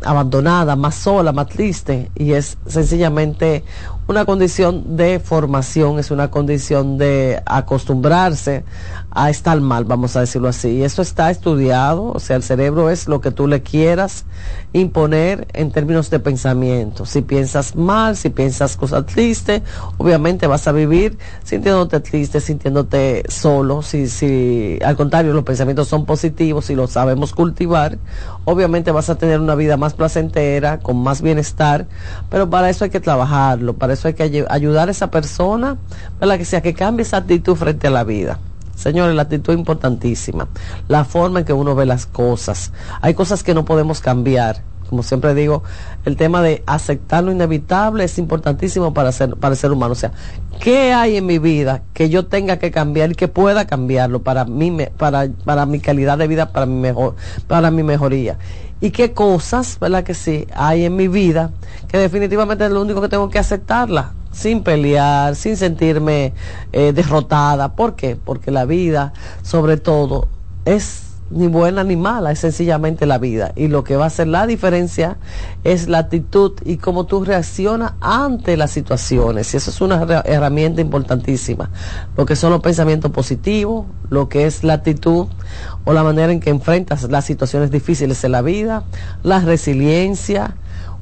abandonada, 0.03 0.77
más 0.77 0.95
sola, 0.95 1.31
más 1.33 1.47
triste 1.49 2.11
y 2.15 2.33
es 2.33 2.57
sencillamente 2.65 3.65
una 4.11 4.25
condición 4.25 4.97
de 4.97 5.21
formación, 5.21 5.99
es 6.01 6.11
una 6.11 6.31
condición 6.31 6.99
de 6.99 7.41
acostumbrarse 7.47 8.65
a 9.11 9.31
estar 9.31 9.61
mal, 9.61 9.85
vamos 9.85 10.17
a 10.17 10.21
decirlo 10.21 10.49
así. 10.49 10.69
Y 10.69 10.83
eso 10.83 11.01
está 11.01 11.31
estudiado, 11.31 12.11
o 12.13 12.19
sea, 12.19 12.37
el 12.37 12.43
cerebro 12.43 12.91
es 12.91 13.09
lo 13.09 13.21
que 13.21 13.31
tú 13.31 13.47
le 13.47 13.63
quieras 13.63 14.25
imponer 14.73 15.47
en 15.53 15.71
términos 15.71 16.11
de 16.11 16.19
pensamiento. 16.19 17.07
Si 17.07 17.23
piensas 17.23 17.77
mal, 17.77 18.17
si 18.17 18.31
piensas 18.31 18.77
cosas 18.77 19.07
tristes, 19.07 19.63
obviamente 19.97 20.47
vas 20.47 20.67
a 20.67 20.73
vivir 20.73 21.17
sintiéndote 21.45 22.01
triste, 22.01 22.41
sintiéndote 22.41 23.23
solo. 23.29 23.83
Si, 23.83 24.09
si 24.09 24.79
al 24.85 24.97
contrario 24.97 25.33
los 25.33 25.45
pensamientos 25.45 25.89
son 25.89 26.05
positivos 26.05 26.69
y 26.71 26.75
los 26.75 26.91
sabemos 26.91 27.33
cultivar, 27.33 27.99
obviamente 28.45 28.91
vas 28.91 29.11
a 29.11 29.17
tener 29.17 29.41
una 29.41 29.55
vida 29.55 29.77
más 29.77 29.95
placentera, 29.95 30.79
con 30.79 30.97
más 31.03 31.23
bienestar, 31.23 31.87
pero 32.29 32.49
para 32.49 32.71
eso 32.71 32.85
hay 32.85 32.91
que 32.91 33.01
trabajarlo, 33.01 33.75
para 33.75 33.93
eso 33.93 34.09
hay 34.09 34.15
que 34.15 34.47
ayudar 34.49 34.89
a 34.89 34.91
esa 34.91 35.11
persona, 35.11 35.77
para 36.19 36.39
que 36.39 36.45
sea 36.45 36.61
que 36.61 36.75
cambie 36.75 37.03
esa 37.03 37.19
actitud 37.19 37.57
frente 37.57 37.87
a 37.87 37.91
la 37.91 38.05
vida. 38.05 38.39
Señores, 38.75 39.15
la 39.15 39.23
actitud 39.23 39.53
es 39.53 39.59
importantísima. 39.59 40.49
La 40.89 41.05
forma 41.05 41.41
en 41.41 41.45
que 41.45 41.53
uno 41.53 41.75
ve 41.75 41.85
las 41.85 42.07
cosas. 42.07 42.73
Hay 43.03 43.13
cosas 43.13 43.43
que 43.43 43.53
no 43.53 43.67
podemos 43.67 44.01
cambiar. 44.01 44.63
Como 44.91 45.05
siempre 45.05 45.35
digo, 45.35 45.63
el 46.05 46.17
tema 46.17 46.43
de 46.43 46.65
aceptar 46.67 47.23
lo 47.23 47.31
inevitable 47.31 48.03
es 48.03 48.19
importantísimo 48.19 48.93
para, 48.93 49.13
ser, 49.13 49.37
para 49.37 49.53
el 49.53 49.57
ser 49.57 49.71
humano. 49.71 49.93
O 49.93 49.95
sea, 49.95 50.11
¿qué 50.59 50.93
hay 50.93 51.17
en 51.17 51.27
mi 51.27 51.39
vida 51.39 51.83
que 51.95 52.11
yo 52.11 52.27
tenga 52.27 52.59
que 52.59 52.73
cambiar 52.73 53.13
y 53.13 53.15
que 53.15 53.29
pueda 53.29 53.69
cambiarlo 53.69 54.23
para, 54.23 54.45
mí, 54.45 54.77
para, 54.99 55.29
para 55.45 55.65
mi 55.65 55.79
calidad 55.79 56.19
de 56.19 56.27
vida, 56.27 56.51
para 56.51 56.67
mi, 56.67 56.81
mejor, 56.81 57.15
para 57.47 57.71
mi 57.71 57.85
mejoría? 57.85 58.37
y 58.83 58.93
qué 58.93 59.13
cosas, 59.13 59.79
¿verdad? 59.79 60.05
Que 60.05 60.15
sí, 60.15 60.47
hay 60.55 60.87
en 60.87 60.97
mi 60.97 61.07
vida 61.07 61.51
que 61.87 61.99
definitivamente 61.99 62.65
es 62.65 62.71
lo 62.71 62.81
único 62.81 63.03
que 63.03 63.11
tengo 63.11 63.29
que 63.29 63.39
aceptarla 63.39 64.15
sin 64.33 64.63
pelear, 64.63 65.37
sin 65.37 65.57
sentirme 65.57 66.33
eh, 66.73 66.93
derrotada. 66.93 67.75
¿Por 67.77 67.95
qué? 67.95 68.17
Porque 68.17 68.51
la 68.51 68.65
vida, 68.65 69.13
sobre 69.43 69.77
todo, 69.77 70.29
es 70.65 71.10
ni 71.31 71.47
buena 71.47 71.85
ni 71.85 71.97
mala, 71.97 72.33
es 72.33 72.41
sencillamente 72.41 73.07
la 73.07 73.19
vida. 73.19 73.53
Y 73.57 73.69
lo 73.69 73.85
que 73.85 73.97
va 73.97 74.05
a 74.05 74.07
hacer 74.09 74.27
la 74.27 74.47
diferencia 74.47 75.17
es 75.65 75.89
la 75.89 75.99
actitud 75.99 76.53
y 76.65 76.77
cómo 76.77 77.07
tú 77.07 77.25
reaccionas 77.25 77.93
ante 78.01 78.57
las 78.57 78.73
situaciones. 78.73 79.55
Y 79.55 79.57
eso 79.57 79.71
es 79.71 79.81
una 79.81 80.03
herramienta 80.25 80.81
importantísima. 80.81 81.71
Lo 82.17 82.27
que 82.27 82.37
son 82.37 82.51
los 82.51 82.61
pensamientos 82.61 83.13
positivos, 83.13 83.87
lo 84.09 84.29
que 84.29 84.47
es 84.47 84.65
la 84.65 84.75
actitud 84.75 85.27
o 85.85 85.93
la 85.93 86.03
manera 86.03 86.33
en 86.33 86.41
que 86.41 86.51
enfrentas 86.51 87.05
las 87.05 87.25
situaciones 87.25 87.71
difíciles 87.71 88.23
en 88.25 88.33
la 88.33 88.43
vida, 88.43 88.85
la 89.23 89.41
resiliencia, 89.41 90.57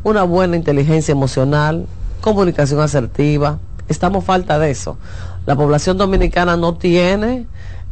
una 0.04 0.24
buena 0.24 0.56
inteligencia 0.56 1.12
emocional, 1.12 1.86
comunicación 2.20 2.80
asertiva. 2.80 3.58
Estamos 3.88 4.24
falta 4.24 4.58
de 4.58 4.70
eso. 4.70 4.98
La 5.46 5.56
población 5.56 5.96
dominicana 5.96 6.58
no 6.58 6.74
tiene, 6.74 7.46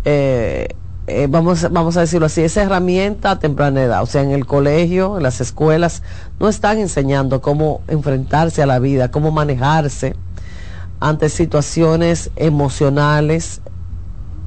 eh, 0.04 0.68
eh, 1.06 1.26
vamos, 1.28 1.70
vamos 1.70 1.96
a 1.96 2.00
decirlo 2.00 2.26
así, 2.26 2.42
esa 2.42 2.62
herramienta 2.62 3.32
a 3.32 3.38
temprana 3.38 3.82
edad. 3.82 4.02
O 4.02 4.06
sea, 4.06 4.22
en 4.22 4.32
el 4.32 4.46
colegio, 4.46 5.16
en 5.16 5.22
las 5.22 5.40
escuelas, 5.40 6.02
no 6.40 6.48
están 6.48 6.78
enseñando 6.78 7.40
cómo 7.40 7.82
enfrentarse 7.88 8.62
a 8.62 8.66
la 8.66 8.78
vida, 8.78 9.10
cómo 9.10 9.30
manejarse 9.30 10.14
ante 11.00 11.28
situaciones 11.28 12.30
emocionales 12.36 13.60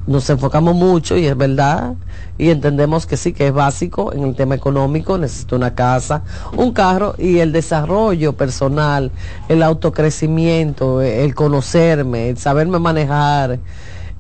nos 0.10 0.28
enfocamos 0.32 0.74
mucho 0.74 1.18
y 1.18 1.28
es 1.28 1.38
verdad 1.38 1.94
y 2.40 2.50
entendemos 2.50 3.06
que 3.06 3.16
sí 3.16 3.32
que 3.32 3.48
es 3.48 3.54
básico 3.54 4.12
en 4.12 4.24
el 4.24 4.36
tema 4.36 4.56
económico, 4.56 5.20
necesito 5.20 5.56
una 5.56 5.76
casa, 5.76 6.24
un 6.58 6.74
carro 6.74 7.14
y 7.20 7.38
el 7.38 7.52
desarrollo 7.52 8.34
personal, 8.34 9.12
el 9.50 9.62
autocrecimiento, 9.62 11.02
el 11.02 11.36
conocerme, 11.36 12.30
el 12.30 12.38
saberme 12.40 12.80
manejar, 12.80 13.60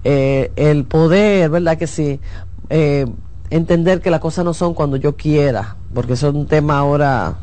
eh, 0.03 0.51
el 0.55 0.85
poder, 0.85 1.49
¿verdad 1.49 1.77
que 1.77 1.87
sí? 1.87 2.19
Eh, 2.69 3.05
entender 3.49 4.01
que 4.01 4.11
las 4.11 4.19
cosas 4.19 4.45
no 4.45 4.53
son 4.53 4.73
cuando 4.73 4.97
yo 4.97 5.15
quiera, 5.15 5.77
porque 5.93 6.13
eso 6.13 6.29
es 6.29 6.35
un 6.35 6.47
tema 6.47 6.77
ahora 6.77 7.37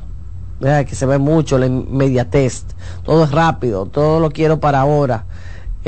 que 0.59 0.95
se 0.95 1.05
ve 1.05 1.19
mucho, 1.19 1.59
la 1.59 1.67
inmediatez, 1.67 2.65
todo 3.05 3.25
es 3.25 3.31
rápido, 3.31 3.87
todo 3.87 4.21
lo 4.21 4.31
quiero 4.31 4.59
para 4.59 4.81
ahora 4.81 5.27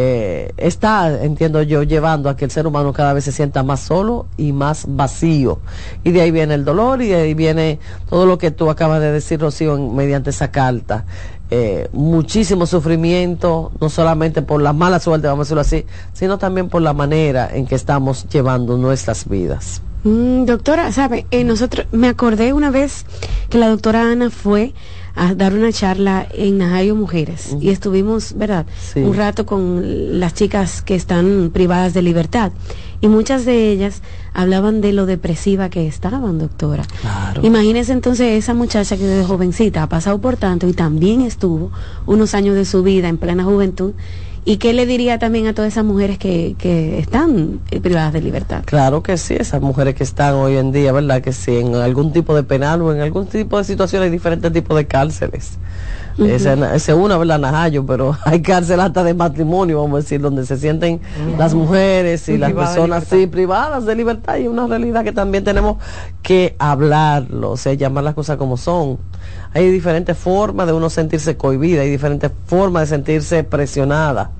eh, 0.01 0.53
está, 0.59 1.25
entiendo 1.25 1.61
yo, 1.63 1.83
llevando 1.83 2.31
a 2.31 2.37
que 2.37 2.45
el 2.45 2.53
ser 2.53 2.69
humano 2.69 2.93
cada 2.93 3.13
vez 3.15 3.25
se 3.25 3.33
sienta 3.33 3.65
más 3.65 3.81
solo 3.81 4.27
y 4.37 4.53
más 4.53 4.85
vacío. 4.87 5.59
Y 6.05 6.13
de 6.13 6.21
ahí 6.21 6.31
viene 6.31 6.55
el 6.55 6.65
dolor 6.65 7.03
y 7.03 7.09
de 7.09 7.17
ahí 7.17 7.35
viene 7.35 7.81
todo 8.09 8.25
lo 8.25 8.39
que 8.39 8.53
tú 8.53 8.71
acabas 8.71 9.01
de 9.01 9.11
decir, 9.11 9.41
Rocío, 9.41 9.77
mediante 9.77 10.31
esa 10.31 10.53
carta. 10.53 11.05
Eh, 11.51 11.89
muchísimo 11.93 12.67
sufrimiento, 12.67 13.73
no 13.81 13.89
solamente 13.89 14.43
por 14.43 14.61
la 14.61 14.75
mala 14.75 15.01
suerte, 15.01 15.29
vamos 15.29 15.51
a 15.51 15.55
decirlo 15.55 15.61
así, 15.63 15.87
sino 16.13 16.37
también 16.37 16.69
por 16.69 16.83
la 16.83 16.93
manera 16.93 17.49
en 17.51 17.67
que 17.67 17.75
estamos 17.75 18.29
llevando 18.29 18.77
nuestras 18.77 19.27
vidas. 19.27 19.81
Mm, 20.05 20.45
doctora, 20.45 20.93
sabe, 20.93 21.27
eh, 21.31 21.45
nosotros 21.45 21.87
me 21.91 22.09
acordé 22.09 22.53
una 22.53 22.71
vez 22.71 23.07
que 23.49 23.59
la 23.59 23.69
doctora 23.69 24.13
Ana 24.13 24.29
fue 24.31 24.75
a 25.17 25.35
dar 25.35 25.55
una 25.55 25.73
charla 25.73 26.27
en 26.33 26.59
Najayo 26.59 26.95
Mujeres 26.95 27.57
y 27.61 27.71
estuvimos, 27.71 28.35
¿verdad? 28.37 28.67
Un 28.95 29.17
rato 29.17 29.47
con 29.47 30.21
las 30.21 30.35
chicas 30.35 30.83
que 30.83 30.95
están 30.95 31.51
privadas 31.53 31.93
de 31.95 32.03
libertad 32.03 32.53
y 33.01 33.09
muchas 33.09 33.45
de 33.45 33.71
ellas 33.71 34.03
hablaban 34.33 34.81
de 34.81 34.93
lo 34.93 35.07
depresiva 35.07 35.69
que 35.69 35.87
estaban, 35.87 36.39
doctora. 36.39 36.85
Claro. 37.01 37.45
Imagínese 37.45 37.93
entonces 37.93 38.39
esa 38.39 38.55
muchacha 38.55 38.97
que 38.97 39.05
desde 39.05 39.27
jovencita 39.27 39.83
ha 39.83 39.89
pasado 39.89 40.21
por 40.21 40.37
tanto 40.37 40.67
y 40.67 40.73
también 40.73 41.23
estuvo 41.23 41.71
unos 42.07 42.35
años 42.35 42.55
de 42.57 42.65
su 42.65 42.83
vida 42.83 43.09
en 43.09 43.19
plena 43.19 43.45
juventud 43.45 43.93
¿Y 44.45 44.57
qué 44.57 44.73
le 44.73 44.87
diría 44.87 45.19
también 45.19 45.47
a 45.47 45.55
todas 45.55 45.73
esas 45.73 45.85
mujeres 45.85 46.19
que, 46.19 46.57
que 46.59 46.99
están 46.99 47.61
eh, 47.71 47.81
privadas 47.81 48.13
de 48.13 48.21
libertad? 48.21 48.63
Claro 48.65 49.03
que 49.03 49.17
sí, 49.19 49.35
esas 49.39 49.61
mujeres 49.61 49.95
que 49.95 50.05
están 50.05 50.35
hoy 50.35 50.57
en 50.57 50.73
día, 50.73 50.93
¿verdad? 50.93 51.21
Que 51.21 51.33
sí, 51.33 51.57
en 51.57 51.75
algún 51.75 52.13
tipo 52.13 52.35
de 52.35 52.43
penal 52.43 52.83
o 52.83 52.95
en 52.95 53.01
algún 53.01 53.27
tipo 53.27 53.59
de 53.59 53.65
situación 53.65 54.03
hay 54.03 54.11
diferentes 54.11 54.53
tipos 54.53 54.77
de 54.77 54.87
cárceles. 54.87 55.59
Esa 56.19 56.75
es 56.75 56.89
una, 56.89 57.17
¿verdad? 57.17 57.39
Najayo, 57.39 57.87
pero 57.87 58.17
hay 58.25 58.43
cárcel 58.43 58.81
hasta 58.81 59.05
de 59.05 59.15
matrimonio, 59.15 59.81
vamos 59.81 59.99
a 59.99 60.01
decir, 60.03 60.21
donde 60.21 60.45
se 60.47 60.57
sienten 60.57 61.01
las 61.39 61.55
mujeres 61.55 62.29
y 62.29 62.39
las 62.39 62.53
personas 62.53 63.05
sí, 63.05 63.27
privadas 63.27 63.87
de 63.87 63.95
libertad 63.95 64.37
y 64.39 64.49
una 64.49 64.67
realidad 64.67 65.05
que 65.05 65.13
también 65.13 65.45
tenemos 65.45 65.77
que 66.23 66.57
hablarlo, 66.59 67.53
o 67.53 67.57
sea, 67.57 67.75
llamar 67.75 68.05
las 68.05 68.15
cosas 68.15 68.37
como 68.37 68.57
son. 68.57 68.99
Hay 69.55 69.71
diferentes 69.71 70.17
formas 70.17 70.67
de 70.67 70.73
uno 70.73 70.91
sentirse 70.91 71.37
cohibida, 71.37 71.83
hay 71.83 71.91
diferentes 71.91 72.31
formas 72.47 72.83
de 72.83 72.97
sentirse 72.97 73.45
presionada. 73.45 74.31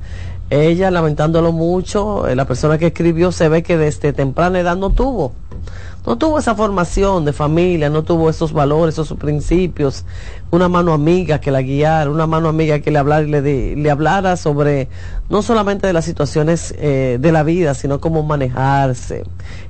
Ella, 0.51 0.91
lamentándolo 0.91 1.53
mucho, 1.53 2.27
eh, 2.27 2.35
la 2.35 2.47
persona 2.47 2.79
que 2.79 2.87
escribió 2.87 3.33
se 3.33 3.49
ve 3.49 3.63
que 3.63 3.77
desde 3.77 4.13
temprana 4.13 4.61
edad 4.61 4.77
no 4.77 4.91
tuvo 4.91 5.33
no 6.07 6.17
tuvo 6.17 6.39
esa 6.39 6.55
formación 6.55 7.27
de 7.27 7.35
familia, 7.35 7.91
no 7.91 8.03
tuvo 8.03 8.31
esos 8.31 8.55
valores, 8.55 8.95
esos 8.95 9.19
principios, 9.19 10.07
una 10.51 10.69
mano 10.69 10.93
amiga 10.93 11.41
que 11.41 11.51
la 11.51 11.63
guiara, 11.63 12.11
una 12.11 12.27
mano 12.27 12.49
amiga 12.49 12.79
que 12.81 12.91
le 12.91 12.99
hablara, 12.99 13.27
le, 13.27 13.77
le 13.77 13.91
hablara 13.91 14.37
sobre 14.37 14.89
no 15.29 15.43
solamente 15.43 15.87
de 15.87 15.93
las 15.93 16.07
situaciones 16.07 16.75
eh, 16.79 17.19
de 17.21 17.33
la 17.33 17.43
vida, 17.43 17.75
sino 17.75 18.01
cómo 18.01 18.23
manejarse. 18.23 19.25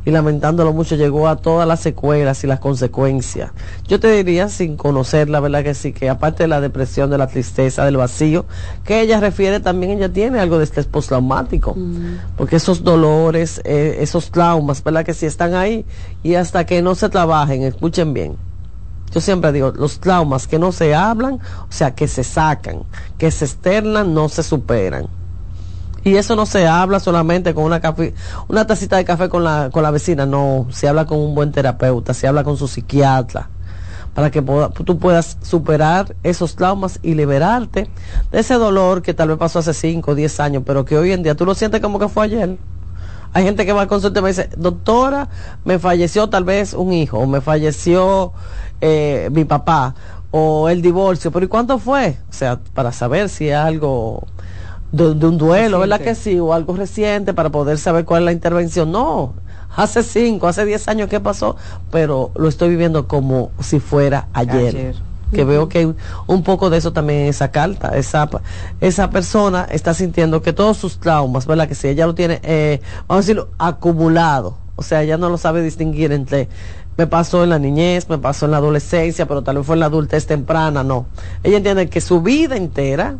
Y 0.04 0.10
lamentándolo 0.10 0.72
mucho, 0.72 0.94
llegó 0.94 1.28
a 1.28 1.36
todas 1.36 1.66
las 1.66 1.80
secuelas 1.80 2.44
y 2.44 2.46
las 2.46 2.60
consecuencias. 2.60 3.50
Yo 3.88 3.98
te 3.98 4.10
diría, 4.12 4.48
sin 4.48 4.76
conocer 4.76 5.28
la 5.28 5.40
verdad 5.40 5.64
que 5.64 5.74
sí, 5.74 5.92
que 5.92 6.08
aparte 6.08 6.44
de 6.44 6.48
la 6.48 6.60
depresión, 6.60 7.10
de 7.10 7.18
la 7.18 7.26
tristeza, 7.26 7.84
del 7.84 7.96
vacío, 7.96 8.46
que 8.84 9.00
ella 9.00 9.18
refiere 9.18 9.58
también, 9.58 9.98
ella 9.98 10.12
tiene 10.12 10.38
algo 10.38 10.58
de 10.58 10.64
estrés 10.64 10.86
postraumático, 10.86 11.74
mm. 11.74 12.36
porque 12.36 12.56
esos 12.56 12.84
dolores, 12.84 13.60
eh, 13.64 13.98
esos 14.00 14.30
traumas, 14.30 14.82
¿verdad? 14.84 15.04
Que 15.04 15.14
sí 15.14 15.26
están 15.26 15.54
ahí 15.54 15.84
y 16.22 16.34
hasta 16.36 16.66
que 16.66 16.82
no 16.82 16.94
se 16.94 17.08
trabajen, 17.08 17.62
escuchen 17.64 18.14
bien. 18.14 18.47
Yo 19.12 19.20
siempre 19.20 19.52
digo, 19.52 19.72
los 19.74 20.00
traumas 20.00 20.46
que 20.46 20.58
no 20.58 20.72
se 20.72 20.94
hablan, 20.94 21.34
o 21.34 21.72
sea, 21.72 21.94
que 21.94 22.08
se 22.08 22.24
sacan, 22.24 22.82
que 23.16 23.30
se 23.30 23.46
externan, 23.46 24.14
no 24.14 24.28
se 24.28 24.42
superan. 24.42 25.08
Y 26.04 26.16
eso 26.16 26.36
no 26.36 26.46
se 26.46 26.66
habla 26.66 27.00
solamente 27.00 27.54
con 27.54 27.64
una, 27.64 27.80
café, 27.80 28.14
una 28.48 28.66
tacita 28.66 28.96
de 28.96 29.04
café 29.04 29.28
con 29.28 29.44
la, 29.44 29.70
con 29.72 29.82
la 29.82 29.90
vecina, 29.90 30.26
no, 30.26 30.66
se 30.70 30.88
habla 30.88 31.06
con 31.06 31.18
un 31.18 31.34
buen 31.34 31.52
terapeuta, 31.52 32.14
se 32.14 32.28
habla 32.28 32.44
con 32.44 32.56
su 32.56 32.68
psiquiatra, 32.68 33.48
para 34.14 34.30
que 34.30 34.42
tú 34.42 34.98
puedas 34.98 35.38
superar 35.42 36.14
esos 36.22 36.54
traumas 36.54 37.00
y 37.02 37.14
liberarte 37.14 37.90
de 38.30 38.38
ese 38.38 38.54
dolor 38.54 39.02
que 39.02 39.12
tal 39.12 39.28
vez 39.28 39.38
pasó 39.38 39.58
hace 39.58 39.74
5 39.74 40.10
o 40.10 40.14
10 40.14 40.40
años, 40.40 40.62
pero 40.64 40.84
que 40.84 40.96
hoy 40.96 41.12
en 41.12 41.22
día 41.22 41.34
tú 41.34 41.44
lo 41.44 41.54
sientes 41.54 41.80
como 41.80 41.98
que 41.98 42.08
fue 42.08 42.24
ayer. 42.24 42.58
Hay 43.34 43.44
gente 43.44 43.66
que 43.66 43.72
va 43.72 43.82
al 43.82 43.88
consulta 43.88 44.20
y 44.20 44.22
me 44.22 44.28
dice, 44.30 44.48
doctora, 44.56 45.28
me 45.64 45.78
falleció 45.78 46.30
tal 46.30 46.44
vez 46.44 46.72
un 46.72 46.92
hijo, 46.92 47.18
o 47.18 47.26
me 47.26 47.40
falleció 47.40 48.32
eh, 48.80 49.28
mi 49.32 49.44
papá, 49.44 49.94
o 50.30 50.68
el 50.68 50.82
divorcio, 50.82 51.30
pero 51.30 51.46
¿y 51.46 51.48
cuánto 51.48 51.78
fue? 51.78 52.18
O 52.28 52.32
sea, 52.32 52.60
para 52.74 52.92
saber 52.92 53.28
si 53.28 53.48
es 53.48 53.56
algo 53.56 54.26
de, 54.92 55.04
un 55.04 55.38
duelo, 55.38 55.80
¿verdad 55.80 56.00
que 56.00 56.14
sí? 56.14 56.38
O 56.38 56.52
algo 56.52 56.76
reciente 56.76 57.34
para 57.34 57.50
poder 57.50 57.78
saber 57.78 58.04
cuál 58.04 58.22
es 58.22 58.24
la 58.26 58.32
intervención. 58.32 58.92
No, 58.92 59.34
hace 59.74 60.02
cinco, 60.02 60.48
hace 60.48 60.64
diez 60.64 60.88
años 60.88 61.08
que 61.08 61.20
pasó, 61.20 61.56
pero 61.90 62.30
lo 62.36 62.48
estoy 62.48 62.70
viviendo 62.70 63.08
como 63.08 63.50
si 63.60 63.80
fuera 63.80 64.28
ayer 64.32 64.94
que 65.32 65.44
veo 65.44 65.68
que 65.68 65.94
un 66.26 66.42
poco 66.42 66.70
de 66.70 66.78
eso 66.78 66.92
también 66.92 67.20
en 67.20 67.26
esa 67.26 67.50
carta. 67.50 67.96
Esa, 67.96 68.28
esa 68.80 69.10
persona 69.10 69.66
está 69.70 69.94
sintiendo 69.94 70.42
que 70.42 70.52
todos 70.52 70.76
sus 70.76 70.98
traumas, 70.98 71.46
¿verdad? 71.46 71.68
Que 71.68 71.74
si 71.74 71.88
ella 71.88 72.06
lo 72.06 72.14
tiene, 72.14 72.40
eh, 72.42 72.80
vamos 73.06 73.24
a 73.24 73.26
decirlo, 73.26 73.48
acumulado, 73.58 74.56
o 74.76 74.82
sea, 74.82 75.02
ella 75.02 75.16
no 75.16 75.28
lo 75.28 75.38
sabe 75.38 75.62
distinguir 75.62 76.12
entre 76.12 76.48
me 76.98 77.06
pasó 77.06 77.44
en 77.44 77.50
la 77.50 77.60
niñez, 77.60 78.08
me 78.08 78.18
pasó 78.18 78.46
en 78.46 78.50
la 78.50 78.56
adolescencia, 78.56 79.26
pero 79.26 79.42
tal 79.42 79.56
vez 79.56 79.66
fue 79.66 79.76
en 79.76 79.80
la 79.80 79.86
adultez 79.86 80.26
temprana, 80.26 80.82
no. 80.82 81.06
Ella 81.44 81.58
entiende 81.58 81.88
que 81.88 82.00
su 82.00 82.20
vida 82.20 82.56
entera 82.56 83.14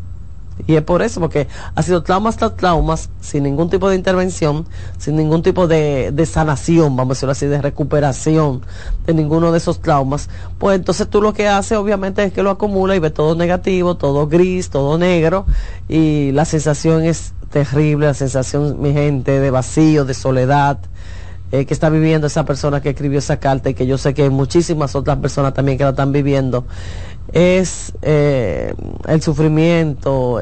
y 0.67 0.75
es 0.75 0.83
por 0.83 1.03
eso, 1.03 1.21
porque 1.21 1.47
ha 1.77 1.83
sido 1.85 2.03
traumas 2.03 2.37
tras 2.37 2.57
traumas, 2.57 3.11
sin 3.21 3.45
ningún 3.45 3.71
tipo 3.71 3.89
de 3.89 3.95
intervención, 3.95 4.67
sin 4.99 5.15
ningún 5.15 5.43
tipo 5.45 5.69
de, 5.69 6.11
de, 6.13 6.27
sanación, 6.27 6.97
vamos 6.97 7.13
a 7.13 7.15
decirlo 7.15 7.33
así, 7.33 7.47
de 7.47 7.63
recuperación 7.63 8.63
de 9.07 9.15
ninguno 9.15 9.53
de 9.53 9.59
esos 9.59 9.81
traumas. 9.81 10.29
Pues 10.59 10.77
entonces 10.77 11.09
tú 11.09 11.23
lo 11.23 11.33
que 11.33 11.47
haces 11.47 11.79
obviamente 11.79 12.25
es 12.25 12.33
que 12.33 12.43
lo 12.43 12.51
acumula 12.51 12.97
y 12.97 12.99
ve 12.99 13.11
todo 13.11 13.37
negativo, 13.37 13.97
todo 13.97 14.27
gris, 14.27 14.71
todo 14.71 14.99
negro, 14.99 15.47
y 15.89 16.33
la 16.33 16.45
sensación 16.45 17.05
es 17.05 17.33
terrible, 17.51 18.07
la 18.07 18.15
sensación, 18.15 18.83
mi 18.83 18.93
gente, 18.93 19.39
de 19.39 19.51
vacío, 19.51 20.05
de 20.05 20.15
soledad. 20.15 20.79
Eh, 21.51 21.65
que 21.65 21.73
está 21.73 21.89
viviendo 21.89 22.27
esa 22.27 22.45
persona 22.45 22.83
que 22.83 22.91
escribió 22.91 23.19
esa 23.19 23.39
carta 23.39 23.71
y 23.71 23.75
que 23.75 23.87
yo 23.87 23.97
sé 23.97 24.13
que 24.13 24.29
muchísimas 24.29 24.95
otras 24.95 25.17
personas 25.17 25.55
también 25.55 25.79
que 25.79 25.85
la 25.85 25.91
están 25.91 26.13
viviendo 26.13 26.67
es 27.33 27.93
eh, 28.03 28.75
el 29.07 29.23
sufrimiento, 29.23 30.41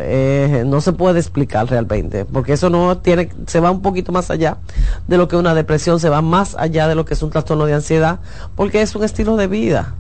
no 0.66 0.81
se 0.81 0.92
puede 0.92 1.19
explicar 1.19 1.69
realmente, 1.69 2.25
porque 2.25 2.53
eso 2.53 2.71
no 2.71 2.99
tiene, 2.99 3.29
se 3.47 3.61
va 3.61 3.71
un 3.71 3.83
poquito 3.83 4.12
más 4.12 4.31
allá 4.31 4.59
de 5.09 5.16
lo 5.16 5.27
que 5.29 5.37
una 5.37 5.55
depresión, 5.55 5.99
se 5.99 6.09
va 6.09 6.23
más 6.23 6.57
allá 6.59 6.87
de 6.88 6.95
lo 6.95 7.05
que 7.05 7.14
es 7.14 7.23
un 7.23 7.31
trastorno 7.31 7.66
de 7.66 7.75
ansiedad, 7.75 8.21
porque 8.55 8.83
es 8.83 8.95
un 8.95 9.05
estilo 9.05 9.37
de 9.37 9.47
vida. 9.49 9.95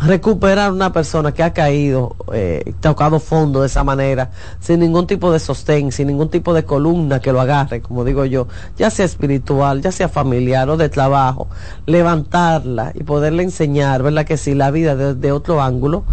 Recuperar 0.00 0.72
una 0.72 0.92
persona 0.92 1.32
que 1.32 1.42
ha 1.42 1.52
caído, 1.52 2.14
eh, 2.32 2.74
tocado 2.80 3.18
fondo 3.18 3.60
de 3.62 3.66
esa 3.66 3.82
manera, 3.82 4.30
sin 4.60 4.80
ningún 4.80 5.06
tipo 5.06 5.32
de 5.32 5.38
sostén, 5.38 5.90
sin 5.92 6.06
ningún 6.06 6.28
tipo 6.28 6.54
de 6.54 6.64
columna 6.64 7.20
que 7.20 7.32
lo 7.32 7.40
agarre, 7.40 7.80
como 7.80 8.04
digo 8.04 8.24
yo, 8.24 8.46
ya 8.76 8.90
sea 8.90 9.04
espiritual, 9.04 9.82
ya 9.82 9.92
sea 9.92 10.08
familiar 10.08 10.68
o 10.70 10.76
de 10.76 10.88
trabajo, 10.88 11.48
levantarla 11.86 12.92
y 12.94 13.02
poderle 13.02 13.42
enseñar, 13.42 14.02
¿verdad? 14.02 14.24
Que 14.24 14.36
si 14.36 14.54
la 14.54 14.70
vida 14.70 14.94
de, 14.94 15.32
otro 15.32 15.62
ángulo, 15.62 16.04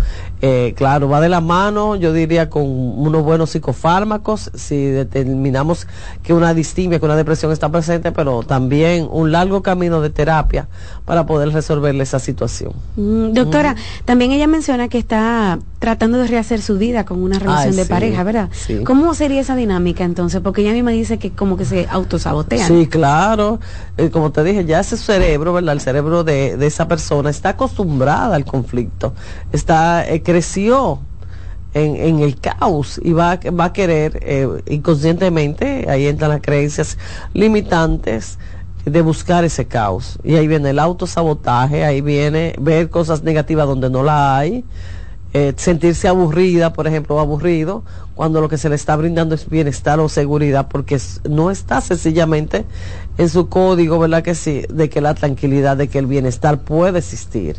eh, 0.41 0.73
claro, 0.75 1.09
va 1.09 1.19
de 1.19 1.29
la 1.29 1.41
mano, 1.41 1.95
yo 1.95 2.13
diría, 2.13 2.49
con 2.49 2.63
unos 2.63 3.23
buenos 3.23 3.51
psicofármacos, 3.51 4.51
si 4.53 4.85
determinamos 4.85 5.87
que 6.21 6.33
una 6.33 6.53
distimia, 6.53 6.99
que 6.99 7.05
una 7.05 7.15
depresión 7.15 7.51
está 7.51 7.69
presente, 7.69 8.11
pero 8.11 8.43
también 8.43 9.07
un 9.09 9.31
largo 9.31 9.63
camino 9.63 10.01
de 10.01 10.09
terapia 10.09 10.67
para 11.05 11.25
poder 11.25 11.49
resolverle 11.53 12.03
esa 12.03 12.19
situación. 12.19 12.73
Mm, 12.95 13.33
Doctora, 13.33 13.75
también 14.05 14.31
ella 14.31 14.47
menciona 14.47 14.87
que 14.89 14.99
está 14.99 15.59
tratando 15.79 16.17
de 16.17 16.27
rehacer 16.27 16.61
su 16.61 16.77
vida 16.77 17.05
con 17.05 17.21
una 17.21 17.39
relación 17.39 17.75
de 17.75 17.85
pareja, 17.85 18.23
¿verdad? 18.23 18.49
¿Cómo 18.83 19.13
sería 19.13 19.41
esa 19.41 19.55
dinámica 19.55 20.03
entonces? 20.03 20.41
Porque 20.41 20.61
ella 20.61 20.73
misma 20.73 20.91
dice 20.91 21.19
que 21.19 21.31
como 21.31 21.57
que 21.57 21.65
se 21.65 21.87
autosabotea. 21.89 22.67
Sí, 22.67 22.87
claro. 22.87 23.59
Eh, 23.97 24.09
como 24.09 24.31
te 24.31 24.43
dije, 24.43 24.65
ya 24.65 24.79
ese 24.79 24.97
cerebro, 24.97 25.53
¿verdad? 25.53 25.73
El 25.73 25.81
cerebro 25.81 26.23
de, 26.23 26.57
esa 26.65 26.87
persona 26.87 27.29
está 27.29 27.49
acostumbrada 27.49 28.35
al 28.35 28.45
conflicto. 28.45 29.13
Está, 29.51 30.07
eh, 30.07 30.21
creció 30.27 30.99
en, 31.73 32.19
el 32.19 32.37
caos 32.37 32.99
y 33.01 33.13
va, 33.13 33.39
va 33.57 33.65
a 33.65 33.73
querer 33.73 34.19
eh, 34.21 34.45
inconscientemente, 34.67 35.89
ahí 35.89 36.05
entran 36.05 36.31
las 36.31 36.41
creencias 36.41 36.97
limitantes, 37.33 38.37
de 38.83 39.01
buscar 39.01 39.45
ese 39.45 39.67
caos. 39.67 40.19
Y 40.25 40.35
ahí 40.35 40.47
viene 40.47 40.71
el 40.71 40.79
autosabotaje, 40.79 41.85
ahí 41.85 42.01
viene 42.01 42.55
ver 42.59 42.89
cosas 42.89 43.23
negativas 43.23 43.67
donde 43.67 43.89
no 43.89 44.03
la 44.03 44.37
hay, 44.37 44.65
eh, 45.31 45.53
sentirse 45.55 46.09
aburrida, 46.09 46.73
por 46.73 46.87
ejemplo, 46.87 47.21
aburrido, 47.21 47.83
cuando 48.13 48.41
lo 48.41 48.49
que 48.49 48.57
se 48.57 48.67
le 48.67 48.75
está 48.75 48.97
brindando 48.97 49.33
es 49.33 49.49
bienestar 49.49 50.01
o 50.01 50.09
seguridad, 50.09 50.67
porque 50.69 50.99
no 51.29 51.51
está 51.51 51.79
sencillamente 51.79 52.65
en 53.17 53.29
su 53.29 53.47
código, 53.47 53.97
¿verdad 53.97 54.23
que 54.23 54.35
sí? 54.35 54.63
De 54.69 54.89
que 54.89 54.99
la 54.99 55.13
tranquilidad, 55.13 55.77
de 55.77 55.87
que 55.87 55.99
el 55.99 56.05
bienestar 56.05 56.59
puede 56.59 56.99
existir 56.99 57.55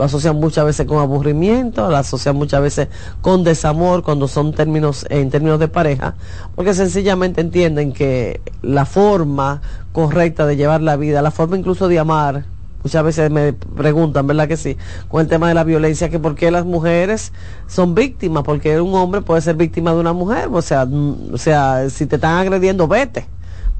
lo 0.00 0.06
asocian 0.06 0.36
muchas 0.36 0.64
veces 0.64 0.86
con 0.86 0.96
aburrimiento, 0.96 1.90
lo 1.90 1.96
asocian 1.98 2.34
muchas 2.34 2.62
veces 2.62 2.88
con 3.20 3.44
desamor 3.44 4.02
cuando 4.02 4.28
son 4.28 4.54
términos 4.54 5.04
en 5.10 5.28
términos 5.28 5.60
de 5.60 5.68
pareja, 5.68 6.14
porque 6.54 6.72
sencillamente 6.72 7.42
entienden 7.42 7.92
que 7.92 8.40
la 8.62 8.86
forma 8.86 9.60
correcta 9.92 10.46
de 10.46 10.56
llevar 10.56 10.80
la 10.80 10.96
vida, 10.96 11.20
la 11.20 11.30
forma 11.30 11.58
incluso 11.58 11.86
de 11.86 11.98
amar, 11.98 12.46
muchas 12.82 13.04
veces 13.04 13.30
me 13.30 13.52
preguntan, 13.52 14.26
¿verdad 14.26 14.48
que 14.48 14.56
sí? 14.56 14.78
Con 15.08 15.20
el 15.20 15.28
tema 15.28 15.48
de 15.48 15.54
la 15.54 15.64
violencia, 15.64 16.08
que 16.08 16.18
por 16.18 16.34
qué 16.34 16.50
las 16.50 16.64
mujeres 16.64 17.34
son 17.66 17.94
víctimas, 17.94 18.42
porque 18.42 18.80
un 18.80 18.94
hombre 18.94 19.20
puede 19.20 19.42
ser 19.42 19.56
víctima 19.56 19.92
de 19.92 20.00
una 20.00 20.14
mujer, 20.14 20.48
o 20.50 20.62
sea, 20.62 20.88
o 21.30 21.36
sea, 21.36 21.90
si 21.90 22.06
te 22.06 22.16
están 22.16 22.38
agrediendo, 22.38 22.88
vete 22.88 23.28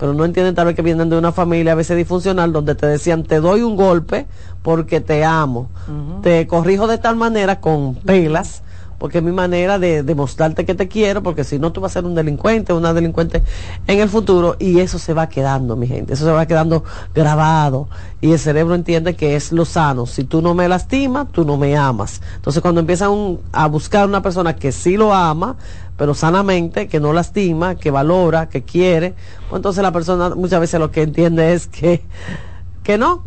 pero 0.00 0.14
no 0.14 0.24
entienden 0.24 0.54
tal 0.54 0.66
vez 0.66 0.74
que 0.74 0.80
vienen 0.80 1.10
de 1.10 1.18
una 1.18 1.30
familia 1.30 1.72
a 1.72 1.74
veces 1.74 1.94
disfuncional 1.94 2.52
donde 2.52 2.74
te 2.74 2.86
decían 2.86 3.22
te 3.22 3.38
doy 3.38 3.60
un 3.60 3.76
golpe 3.76 4.26
porque 4.62 5.02
te 5.02 5.24
amo, 5.24 5.68
te 6.22 6.46
corrijo 6.46 6.86
de 6.86 6.96
tal 6.96 7.16
manera 7.16 7.60
con 7.60 7.94
pelas 7.94 8.62
porque 9.00 9.18
es 9.18 9.24
mi 9.24 9.32
manera 9.32 9.78
de 9.78 10.02
demostrarte 10.02 10.66
que 10.66 10.74
te 10.74 10.86
quiero, 10.86 11.22
porque 11.22 11.42
si 11.42 11.58
no 11.58 11.72
tú 11.72 11.80
vas 11.80 11.92
a 11.92 11.94
ser 11.94 12.04
un 12.04 12.14
delincuente, 12.14 12.74
una 12.74 12.92
delincuente 12.92 13.42
en 13.86 13.98
el 13.98 14.10
futuro, 14.10 14.56
y 14.58 14.78
eso 14.80 14.98
se 14.98 15.14
va 15.14 15.26
quedando, 15.26 15.74
mi 15.74 15.86
gente, 15.86 16.12
eso 16.12 16.26
se 16.26 16.30
va 16.30 16.44
quedando 16.44 16.84
grabado, 17.14 17.88
y 18.20 18.32
el 18.32 18.38
cerebro 18.38 18.74
entiende 18.74 19.16
que 19.16 19.36
es 19.36 19.52
lo 19.52 19.64
sano, 19.64 20.04
si 20.04 20.24
tú 20.24 20.42
no 20.42 20.54
me 20.54 20.68
lastimas, 20.68 21.32
tú 21.32 21.46
no 21.46 21.56
me 21.56 21.78
amas. 21.78 22.20
Entonces 22.36 22.60
cuando 22.60 22.82
empiezan 22.82 23.38
a 23.52 23.66
buscar 23.68 24.06
una 24.06 24.22
persona 24.22 24.56
que 24.56 24.70
sí 24.70 24.98
lo 24.98 25.14
ama, 25.14 25.56
pero 26.00 26.14
sanamente, 26.14 26.88
que 26.88 26.98
no 26.98 27.12
lastima, 27.12 27.74
que 27.74 27.90
valora, 27.90 28.48
que 28.48 28.62
quiere. 28.62 29.12
Pues 29.50 29.58
entonces 29.58 29.82
la 29.82 29.92
persona 29.92 30.30
muchas 30.34 30.58
veces 30.58 30.80
lo 30.80 30.90
que 30.90 31.02
entiende 31.02 31.52
es 31.52 31.66
que, 31.66 32.00
que 32.82 32.96
no, 32.96 33.22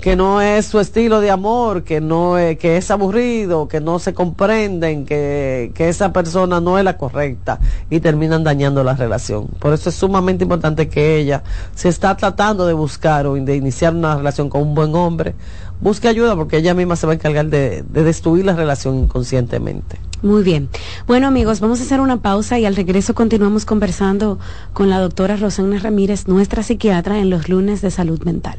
que 0.00 0.16
no 0.16 0.40
es 0.40 0.66
su 0.66 0.80
estilo 0.80 1.20
de 1.20 1.30
amor, 1.30 1.82
que 1.82 2.00
no 2.00 2.38
es, 2.38 2.58
que 2.58 2.76
es 2.76 2.90
aburrido, 2.90 3.68
que 3.68 3.80
no 3.80 3.98
se 3.98 4.14
comprenden, 4.14 5.04
que, 5.04 5.72
que 5.74 5.88
esa 5.88 6.12
persona 6.12 6.60
no 6.60 6.78
es 6.78 6.84
la 6.84 6.96
correcta 6.96 7.60
y 7.90 8.00
terminan 8.00 8.42
dañando 8.42 8.82
la 8.82 8.94
relación. 8.94 9.48
Por 9.58 9.74
eso 9.74 9.90
es 9.90 9.94
sumamente 9.94 10.44
importante 10.44 10.88
que 10.88 11.18
ella 11.18 11.42
se 11.74 11.88
está 11.88 12.16
tratando 12.16 12.66
de 12.66 12.72
buscar 12.72 13.26
o 13.26 13.34
de 13.34 13.56
iniciar 13.56 13.94
una 13.94 14.16
relación 14.16 14.48
con 14.48 14.62
un 14.62 14.74
buen 14.74 14.94
hombre, 14.94 15.34
busque 15.80 16.08
ayuda 16.08 16.34
porque 16.34 16.56
ella 16.56 16.72
misma 16.72 16.96
se 16.96 17.06
va 17.06 17.12
a 17.12 17.16
encargar 17.16 17.46
de, 17.46 17.82
de 17.82 18.02
destruir 18.02 18.46
la 18.46 18.54
relación 18.54 18.96
inconscientemente. 18.96 19.98
Muy 20.22 20.42
bien. 20.42 20.68
Bueno 21.06 21.26
amigos, 21.26 21.60
vamos 21.60 21.80
a 21.80 21.82
hacer 21.82 22.00
una 22.00 22.22
pausa 22.22 22.58
y 22.58 22.64
al 22.64 22.76
regreso 22.76 23.14
continuamos 23.14 23.66
conversando 23.66 24.38
con 24.72 24.88
la 24.88 24.98
doctora 24.98 25.36
Rosana 25.36 25.78
Ramírez, 25.78 26.26
nuestra 26.26 26.62
psiquiatra, 26.62 27.18
en 27.18 27.28
los 27.28 27.48
lunes 27.48 27.82
de 27.82 27.90
salud 27.90 28.22
mental. 28.24 28.58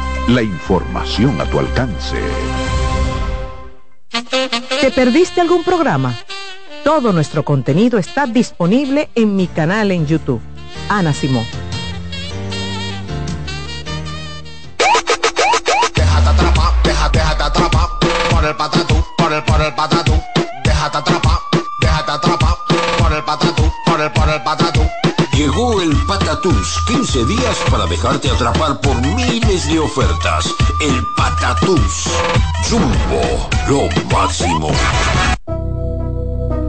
la 0.27 0.41
información 0.41 1.39
a 1.41 1.45
tu 1.45 1.59
alcance. 1.59 2.17
¿Te 4.81 4.91
perdiste 4.91 5.41
algún 5.41 5.63
programa? 5.63 6.15
Todo 6.83 7.13
nuestro 7.13 7.43
contenido 7.43 7.99
está 7.99 8.25
disponible 8.25 9.09
en 9.15 9.35
mi 9.35 9.47
canal 9.47 9.91
en 9.91 10.07
YouTube. 10.07 10.41
Ana 10.89 11.13
Simón. 11.13 11.45
Déjate 15.95 16.29
atrapar, 16.29 16.73
déjate, 16.83 17.19
déjate 17.19 17.43
atrapar 17.43 17.87
por 18.31 18.45
el 18.45 18.55
patatú, 18.55 19.05
por 19.17 19.33
el, 19.33 19.43
por 19.43 19.61
el 19.61 19.73
patatú. 19.73 20.21
Déjate 20.63 20.97
atrapar, 20.97 21.39
déjate 21.81 22.11
atrapar 22.11 22.55
por 22.97 23.13
el 23.13 23.23
patatú, 23.23 23.71
por 23.85 24.01
el, 24.01 24.11
por 24.11 24.29
el 24.29 24.41
patatú. 24.43 24.90
Llegó 25.41 25.81
el 25.81 25.89
Patatús, 26.05 26.77
15 26.85 27.25
días 27.25 27.57
para 27.71 27.87
dejarte 27.87 28.29
atrapar 28.29 28.79
por 28.79 28.95
miles 29.01 29.67
de 29.67 29.79
ofertas. 29.79 30.53
El 30.79 31.03
Patatús. 31.17 32.11
Jumbo, 32.69 33.49
lo 33.67 34.15
máximo. 34.15 34.69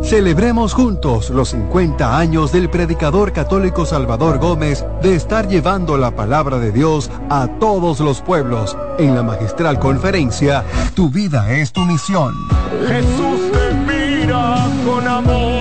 Celebremos 0.03 0.73
juntos 0.73 1.29
los 1.29 1.51
50 1.51 2.17
años 2.19 2.51
del 2.51 2.71
predicador 2.71 3.35
católico 3.35 3.85
Salvador 3.85 4.39
Gómez 4.39 4.87
de 5.03 5.17
estar 5.17 5.49
llevando 5.49 5.99
la 5.99 6.17
palabra 6.17 6.59
de 6.59 6.73
Dios 6.73 7.11
a 7.29 7.49
todos 7.61 8.01
los 8.01 8.23
pueblos 8.23 8.75
en 8.99 9.15
la 9.15 9.23
magistral 9.23 9.79
conferencia 9.79 10.65
Tu 10.95 11.11
vida 11.11 11.53
es 11.53 11.73
tu 11.73 11.83
misión. 11.83 12.35
Jesús 12.89 13.53
te 13.53 13.75
mira 13.75 14.67
con 14.87 15.07
amor. 15.07 15.52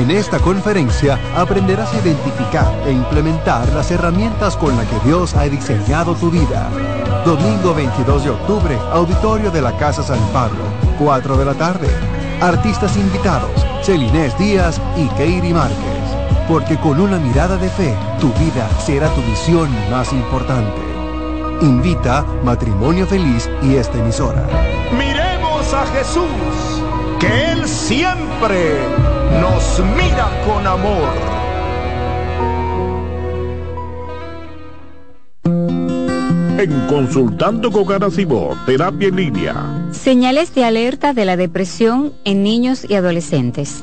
En 0.00 0.10
esta 0.10 0.38
conferencia 0.38 1.18
aprenderás 1.36 1.92
a 1.92 1.98
identificar 1.98 2.72
e 2.86 2.90
implementar 2.90 3.68
las 3.74 3.90
herramientas 3.90 4.56
con 4.56 4.74
las 4.74 4.86
que 4.86 4.98
Dios 5.00 5.34
ha 5.34 5.42
diseñado 5.42 6.14
tu 6.14 6.30
vida. 6.30 6.70
Domingo 7.26 7.74
22 7.74 8.24
de 8.24 8.30
octubre, 8.30 8.78
auditorio 8.92 9.50
de 9.50 9.60
la 9.60 9.76
Casa 9.76 10.02
San 10.02 10.18
Pablo, 10.32 10.64
4 10.98 11.36
de 11.36 11.44
la 11.44 11.52
tarde. 11.52 11.86
Artistas 12.40 12.96
invitados, 12.96 13.50
Celinés 13.82 14.36
Díaz 14.38 14.80
y 14.96 15.06
Keiri 15.18 15.52
Márquez. 15.52 15.76
Porque 16.48 16.78
con 16.78 16.98
una 16.98 17.18
mirada 17.18 17.58
de 17.58 17.68
fe, 17.68 17.94
tu 18.22 18.28
vida 18.42 18.70
será 18.82 19.08
tu 19.10 19.20
misión 19.20 19.68
más 19.90 20.14
importante. 20.14 20.80
Invita 21.60 22.24
Matrimonio 22.42 23.06
Feliz 23.06 23.50
y 23.60 23.74
esta 23.74 23.98
emisora. 23.98 24.46
Miremos 24.96 25.74
a 25.74 25.84
Jesús, 25.88 26.24
que 27.18 27.52
Él 27.52 27.68
siempre 27.68 28.78
nos 29.40 29.80
mira 29.96 30.28
con 30.46 30.66
amor. 30.66 31.40
En 36.58 36.86
Consultando 36.88 37.70
con 37.70 37.86
Garacimo, 37.86 38.54
Terapia 38.66 39.08
en 39.08 39.16
Línea. 39.16 39.88
Señales 39.92 40.54
de 40.54 40.64
alerta 40.64 41.14
de 41.14 41.24
la 41.24 41.36
depresión 41.36 42.12
en 42.24 42.42
niños 42.42 42.84
y 42.86 42.94
adolescentes. 42.94 43.82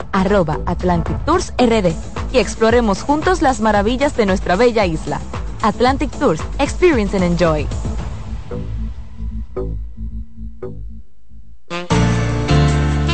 arroba 0.11 0.59
Atlantic 0.65 1.17
Tours 1.25 1.53
RD 1.57 1.93
y 2.33 2.39
exploremos 2.39 3.01
juntos 3.01 3.41
las 3.41 3.59
maravillas 3.59 4.15
de 4.15 4.25
nuestra 4.25 4.55
bella 4.55 4.85
isla. 4.85 5.19
Atlantic 5.61 6.11
Tours, 6.11 6.41
Experience 6.59 7.15
and 7.15 7.25
Enjoy. 7.25 7.67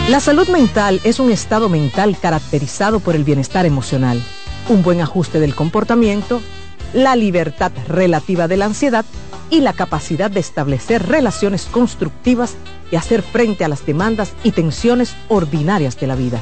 La 0.10 0.22
salud 0.22 0.48
mental 0.48 1.02
es 1.04 1.20
un 1.20 1.32
estado 1.32 1.68
mental 1.68 2.18
caracterizado 2.18 3.02
por 3.02 3.16
el 3.16 3.26
bienestar 3.26 3.66
emocional, 3.66 4.24
un 4.70 4.82
buen 4.82 5.02
ajuste 5.02 5.42
del 5.42 5.54
comportamiento, 5.54 6.42
la 6.94 7.18
libertad 7.18 7.74
relativa 7.90 8.48
de 8.48 8.56
la 8.56 8.66
ansiedad 8.66 9.04
y 9.50 9.60
la 9.60 9.74
capacidad 9.74 10.32
de 10.32 10.40
establecer 10.40 11.06
relaciones 11.06 11.66
constructivas 11.66 12.56
y 12.90 12.96
hacer 12.96 13.22
frente 13.22 13.66
a 13.66 13.68
las 13.68 13.86
demandas 13.86 14.32
y 14.46 14.52
tensiones 14.52 15.14
ordinarias 15.28 16.00
de 16.00 16.08
la 16.08 16.16
vida. 16.16 16.42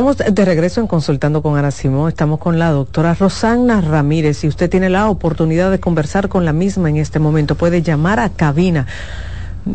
Estamos 0.00 0.34
de 0.34 0.44
regreso 0.46 0.80
en 0.80 0.86
Consultando 0.86 1.42
con 1.42 1.58
Ana 1.58 1.70
Simón. 1.70 2.08
Estamos 2.08 2.40
con 2.40 2.58
la 2.58 2.70
doctora 2.70 3.12
Rosana 3.12 3.82
Ramírez. 3.82 4.38
Si 4.38 4.48
usted 4.48 4.70
tiene 4.70 4.88
la 4.88 5.10
oportunidad 5.10 5.70
de 5.70 5.78
conversar 5.78 6.30
con 6.30 6.46
la 6.46 6.54
misma 6.54 6.88
en 6.88 6.96
este 6.96 7.18
momento, 7.18 7.54
puede 7.54 7.82
llamar 7.82 8.18
a 8.18 8.30
cabina 8.30 8.86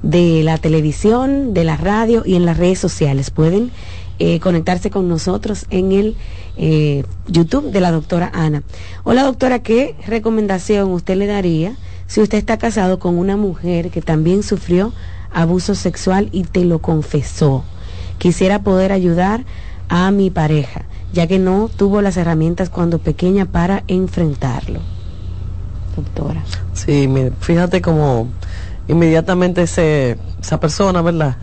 de 0.04 0.44
la 0.44 0.60
televisión, 0.60 1.56
de 1.56 1.64
la 1.64 1.78
radio 1.78 2.22
y 2.24 2.36
en 2.36 2.46
las 2.46 2.58
redes 2.58 2.78
sociales. 2.78 3.32
Pueden 3.32 3.72
eh, 4.20 4.40
conectarse 4.40 4.92
con 4.92 5.10
nosotros 5.10 5.66
en 5.72 5.92
el 5.94 6.16
eh, 6.58 7.06
YouTube 7.28 7.72
de 7.72 7.82
la 7.82 7.92
doctora 7.92 8.30
Ana. 8.36 8.62
Hola 9.04 9.24
doctora, 9.24 9.64
¿qué 9.64 9.96
recomendación 10.06 10.92
usted 10.92 11.18
le 11.18 11.26
daría 11.26 11.76
si 12.06 12.22
usted 12.22 12.38
está 12.38 12.60
casado 12.60 13.00
con 13.00 13.18
una 13.18 13.36
mujer 13.36 13.90
que 13.90 14.04
también 14.04 14.44
sufrió 14.44 14.94
abuso 15.34 15.74
sexual 15.74 16.30
y 16.32 16.44
te 16.44 16.66
lo 16.66 16.84
confesó? 16.84 17.64
Quisiera 18.20 18.62
poder 18.62 18.92
ayudar 18.92 19.44
a 19.90 20.12
mi 20.12 20.30
pareja 20.30 20.86
ya 21.16 21.28
que 21.28 21.40
no 21.40 21.70
tuvo 21.76 22.02
las 22.02 22.18
herramientas 22.18 22.70
cuando 22.70 23.00
pequeña 23.00 23.46
para 23.46 23.84
enfrentarlo. 23.88 24.82
Doctora. 25.96 26.44
Sí, 26.74 27.10
fíjate 27.40 27.82
cómo 27.82 28.28
inmediatamente 28.90 29.64
esa 29.64 30.60
persona, 30.60 31.02
¿verdad? 31.02 31.38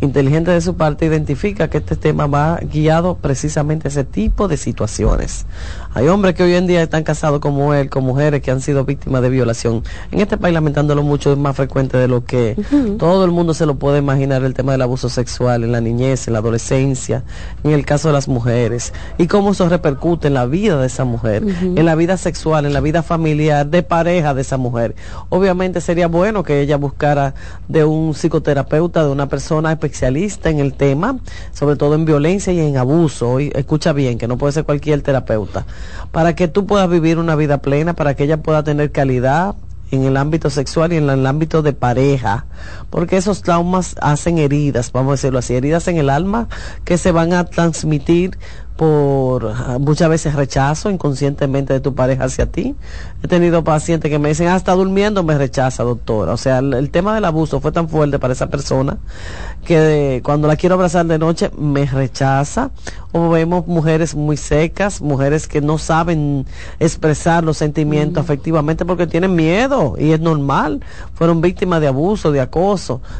inteligente 0.00 0.50
de 0.50 0.60
su 0.60 0.76
parte 0.76 1.06
identifica 1.06 1.70
que 1.70 1.78
este 1.78 1.96
tema 1.96 2.26
va 2.26 2.58
guiado 2.58 3.16
precisamente 3.16 3.88
a 3.88 3.90
ese 3.90 4.04
tipo 4.04 4.46
de 4.48 4.56
situaciones. 4.56 5.46
Hay 5.96 6.08
hombres 6.08 6.34
que 6.34 6.42
hoy 6.42 6.54
en 6.54 6.66
día 6.66 6.82
están 6.82 7.04
casados 7.04 7.40
como 7.40 7.72
él, 7.72 7.88
con 7.88 8.04
mujeres 8.04 8.42
que 8.42 8.50
han 8.50 8.60
sido 8.60 8.84
víctimas 8.84 9.22
de 9.22 9.30
violación. 9.30 9.82
En 10.12 10.20
este 10.20 10.36
país, 10.36 10.52
lamentándolo 10.52 11.02
mucho, 11.02 11.32
es 11.32 11.38
más 11.38 11.56
frecuente 11.56 11.96
de 11.96 12.06
lo 12.06 12.22
que 12.22 12.54
todo 12.98 13.24
el 13.24 13.30
mundo 13.30 13.54
se 13.54 13.64
lo 13.64 13.76
puede 13.76 14.00
imaginar, 14.00 14.44
el 14.44 14.52
tema 14.52 14.72
del 14.72 14.82
abuso 14.82 15.08
sexual 15.08 15.64
en 15.64 15.72
la 15.72 15.80
niñez, 15.80 16.26
en 16.26 16.34
la 16.34 16.40
adolescencia, 16.40 17.24
en 17.64 17.70
el 17.70 17.86
caso 17.86 18.08
de 18.08 18.12
las 18.12 18.28
mujeres, 18.28 18.92
y 19.16 19.26
cómo 19.26 19.52
eso 19.52 19.70
repercute 19.70 20.26
en 20.26 20.34
la 20.34 20.44
vida 20.44 20.78
de 20.78 20.86
esa 20.86 21.06
mujer, 21.06 21.42
en 21.46 21.86
la 21.86 21.94
vida 21.94 22.18
sexual, 22.18 22.66
en 22.66 22.74
la 22.74 22.80
vida 22.82 23.02
familiar, 23.02 23.66
de 23.66 23.82
pareja 23.82 24.34
de 24.34 24.42
esa 24.42 24.58
mujer. 24.58 24.94
Obviamente 25.30 25.80
sería 25.80 26.08
bueno 26.08 26.42
que 26.42 26.60
ella 26.60 26.76
buscara 26.76 27.32
de 27.68 27.86
un 27.86 28.12
psicoterapeuta, 28.12 29.02
de 29.02 29.10
una 29.10 29.30
persona 29.30 29.72
especialista 29.72 30.50
en 30.50 30.58
el 30.58 30.74
tema, 30.74 31.20
sobre 31.54 31.76
todo 31.76 31.94
en 31.94 32.04
violencia 32.04 32.52
y 32.52 32.60
en 32.60 32.76
abuso. 32.76 33.40
Y 33.40 33.50
escucha 33.54 33.94
bien, 33.94 34.18
que 34.18 34.28
no 34.28 34.36
puede 34.36 34.52
ser 34.52 34.64
cualquier 34.64 35.00
terapeuta, 35.00 35.64
para 36.12 36.34
que 36.34 36.48
tú 36.48 36.66
puedas 36.66 36.88
vivir 36.88 37.18
una 37.18 37.36
vida 37.36 37.58
plena, 37.58 37.94
para 37.94 38.14
que 38.14 38.24
ella 38.24 38.38
pueda 38.38 38.62
tener 38.62 38.92
calidad 38.92 39.54
en 39.90 40.04
el 40.04 40.16
ámbito 40.16 40.50
sexual 40.50 40.92
y 40.92 40.96
en 40.96 41.08
el 41.08 41.26
ámbito 41.26 41.62
de 41.62 41.72
pareja, 41.72 42.46
porque 42.90 43.16
esos 43.16 43.42
traumas 43.42 43.96
hacen 44.00 44.38
heridas, 44.38 44.92
vamos 44.92 45.10
a 45.10 45.14
decirlo 45.14 45.38
así, 45.38 45.54
heridas 45.54 45.88
en 45.88 45.96
el 45.98 46.10
alma 46.10 46.48
que 46.84 46.98
se 46.98 47.12
van 47.12 47.32
a 47.32 47.44
transmitir 47.44 48.38
por 48.76 49.54
ah, 49.56 49.78
muchas 49.80 50.10
veces 50.10 50.34
rechazo 50.34 50.90
inconscientemente 50.90 51.72
de 51.72 51.80
tu 51.80 51.94
pareja 51.94 52.24
hacia 52.24 52.44
ti. 52.44 52.74
He 53.22 53.26
tenido 53.28 53.64
pacientes 53.64 54.10
que 54.10 54.18
me 54.18 54.28
dicen, 54.28 54.48
hasta 54.48 54.72
durmiendo 54.72 55.22
me 55.22 55.38
rechaza, 55.38 55.82
doctora. 55.82 56.32
O 56.34 56.36
sea, 56.36 56.58
el, 56.58 56.74
el 56.74 56.90
tema 56.90 57.14
del 57.14 57.24
abuso 57.24 57.60
fue 57.60 57.72
tan 57.72 57.88
fuerte 57.88 58.18
para 58.18 58.34
esa 58.34 58.48
persona 58.48 58.98
que 59.64 59.80
de- 59.80 60.22
cuando 60.22 60.46
la 60.46 60.56
quiero 60.56 60.74
abrazar 60.74 61.06
de 61.06 61.18
noche 61.18 61.50
me 61.58 61.86
rechaza. 61.86 62.70
O 63.12 63.30
vemos 63.30 63.66
mujeres 63.66 64.14
muy 64.14 64.36
secas, 64.36 65.00
mujeres 65.00 65.48
que 65.48 65.62
no 65.62 65.78
saben 65.78 66.44
expresar 66.78 67.44
los 67.44 67.56
sentimientos 67.56 68.22
afectivamente 68.22 68.84
porque 68.84 69.06
tienen 69.06 69.34
miedo 69.34 69.94
y 69.98 70.10
es 70.12 70.20
normal. 70.20 70.84
Fueron 71.14 71.40
víctimas 71.40 71.80
de 71.80 71.86
abuso, 71.86 72.30
de 72.30 72.42
acoso, 72.42 72.75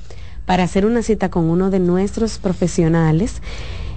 para 0.45 0.63
hacer 0.63 0.85
una 0.85 1.03
cita 1.03 1.29
con 1.29 1.45
uno 1.45 1.69
de 1.69 1.79
nuestros 1.79 2.37
profesionales, 2.37 3.41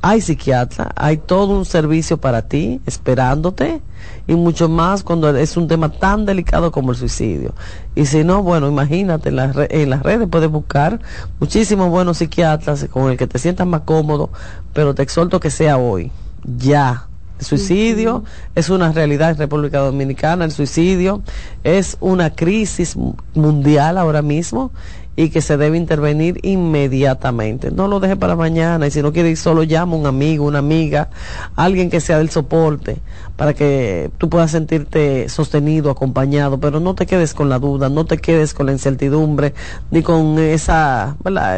hay 0.07 0.21
psiquiatra, 0.21 0.93
hay 0.97 1.17
todo 1.17 1.57
un 1.57 1.65
servicio 1.65 2.19
para 2.19 2.43
ti 2.43 2.79
esperándote 2.85 3.81
y 4.27 4.35
mucho 4.35 4.69
más 4.69 5.03
cuando 5.03 5.35
es 5.35 5.57
un 5.57 5.67
tema 5.67 5.89
tan 5.89 6.27
delicado 6.27 6.71
como 6.71 6.91
el 6.93 6.99
suicidio. 6.99 7.55
Y 7.95 8.05
si 8.05 8.23
no, 8.23 8.43
bueno, 8.43 8.69
imagínate, 8.69 9.31
en 9.31 9.37
las, 9.37 9.57
re- 9.57 9.69
en 9.71 9.89
las 9.89 10.03
redes 10.03 10.29
puedes 10.31 10.51
buscar 10.51 11.01
muchísimos 11.41 11.89
buenos 11.89 12.19
psiquiatras 12.19 12.87
con 12.91 13.11
el 13.11 13.17
que 13.17 13.27
te 13.27 13.39
sientas 13.39 13.67
más 13.67 13.81
cómodo, 13.87 14.29
pero 14.75 14.95
te 14.95 15.03
exhorto 15.03 15.41
que 15.41 15.49
sea 15.51 15.79
hoy, 15.79 16.13
ya. 16.45 17.07
El 17.39 17.47
suicidio 17.47 18.25
es 18.55 18.69
una 18.69 18.93
realidad 18.93 19.31
en 19.31 19.39
República 19.39 19.79
Dominicana, 19.79 20.45
el 20.45 20.53
suicidio 20.53 21.23
es 21.65 21.97
una 22.01 22.29
crisis 22.29 22.95
mu- 22.95 23.15
mundial 23.35 23.97
ahora 23.97 24.21
mismo 24.21 24.71
y 25.17 25.29
que 25.29 25.41
se 25.41 25.57
debe 25.57 25.77
intervenir 25.77 26.41
inmediatamente. 26.43 27.71
No 27.71 27.89
lo 27.89 28.01
deje 28.01 28.17
para 28.17 28.37
mañana 28.37 28.87
y 28.87 28.91
si 28.91 29.03
no 29.03 29.13
quiere 29.13 29.31
ir 29.31 29.37
solo 29.37 29.63
llama 29.63 29.95
a 29.95 29.99
un 29.99 30.07
amigo, 30.07 30.45
una 30.45 30.59
amiga, 30.59 31.11
alguien 31.57 31.91
que 31.91 32.01
sea 32.01 32.19
del 32.19 32.31
soporte 32.31 32.99
para 33.37 33.55
que 33.55 34.11
tú 34.19 34.29
puedas 34.29 34.51
sentirte 34.51 35.29
sostenido, 35.29 35.91
acompañado, 35.91 36.59
pero 36.59 36.81
no 36.81 36.95
te 36.95 37.07
quedes 37.07 37.35
con 37.35 37.49
la 37.49 37.59
duda, 37.59 37.89
no 37.89 38.05
te 38.05 38.19
quedes 38.19 38.55
con 38.55 38.67
la 38.67 38.73
incertidumbre 38.73 39.55
ni 39.91 40.03
con 40.03 40.39
esa, 40.39 41.17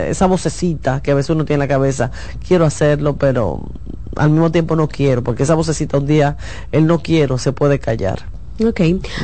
esa 0.09 0.27
vocecita 0.27 1.03
que 1.03 1.11
a 1.11 1.15
veces 1.15 1.31
uno 1.31 1.45
tiene 1.45 1.65
en 1.65 1.69
la 1.69 1.75
cabeza, 1.75 2.11
quiero 2.47 2.65
hacerlo, 2.65 3.17
pero 3.17 3.63
al 4.17 4.31
mismo 4.31 4.51
tiempo 4.51 4.77
no 4.77 4.89
quiero, 4.89 5.23
porque 5.23 5.45
esa 5.45 5.55
vocecita 5.55 5.99
un 5.99 6.07
día, 6.07 6.37
el 6.73 6.87
no 6.87 7.01
quiero, 7.01 7.39
se 7.39 7.53
puede 7.53 7.79
callar. 7.79 8.36
Ok. 8.65 8.81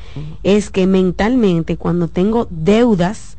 es 0.42 0.70
que 0.70 0.86
mentalmente 0.86 1.76
cuando 1.76 2.08
tengo 2.08 2.48
deudas 2.50 3.35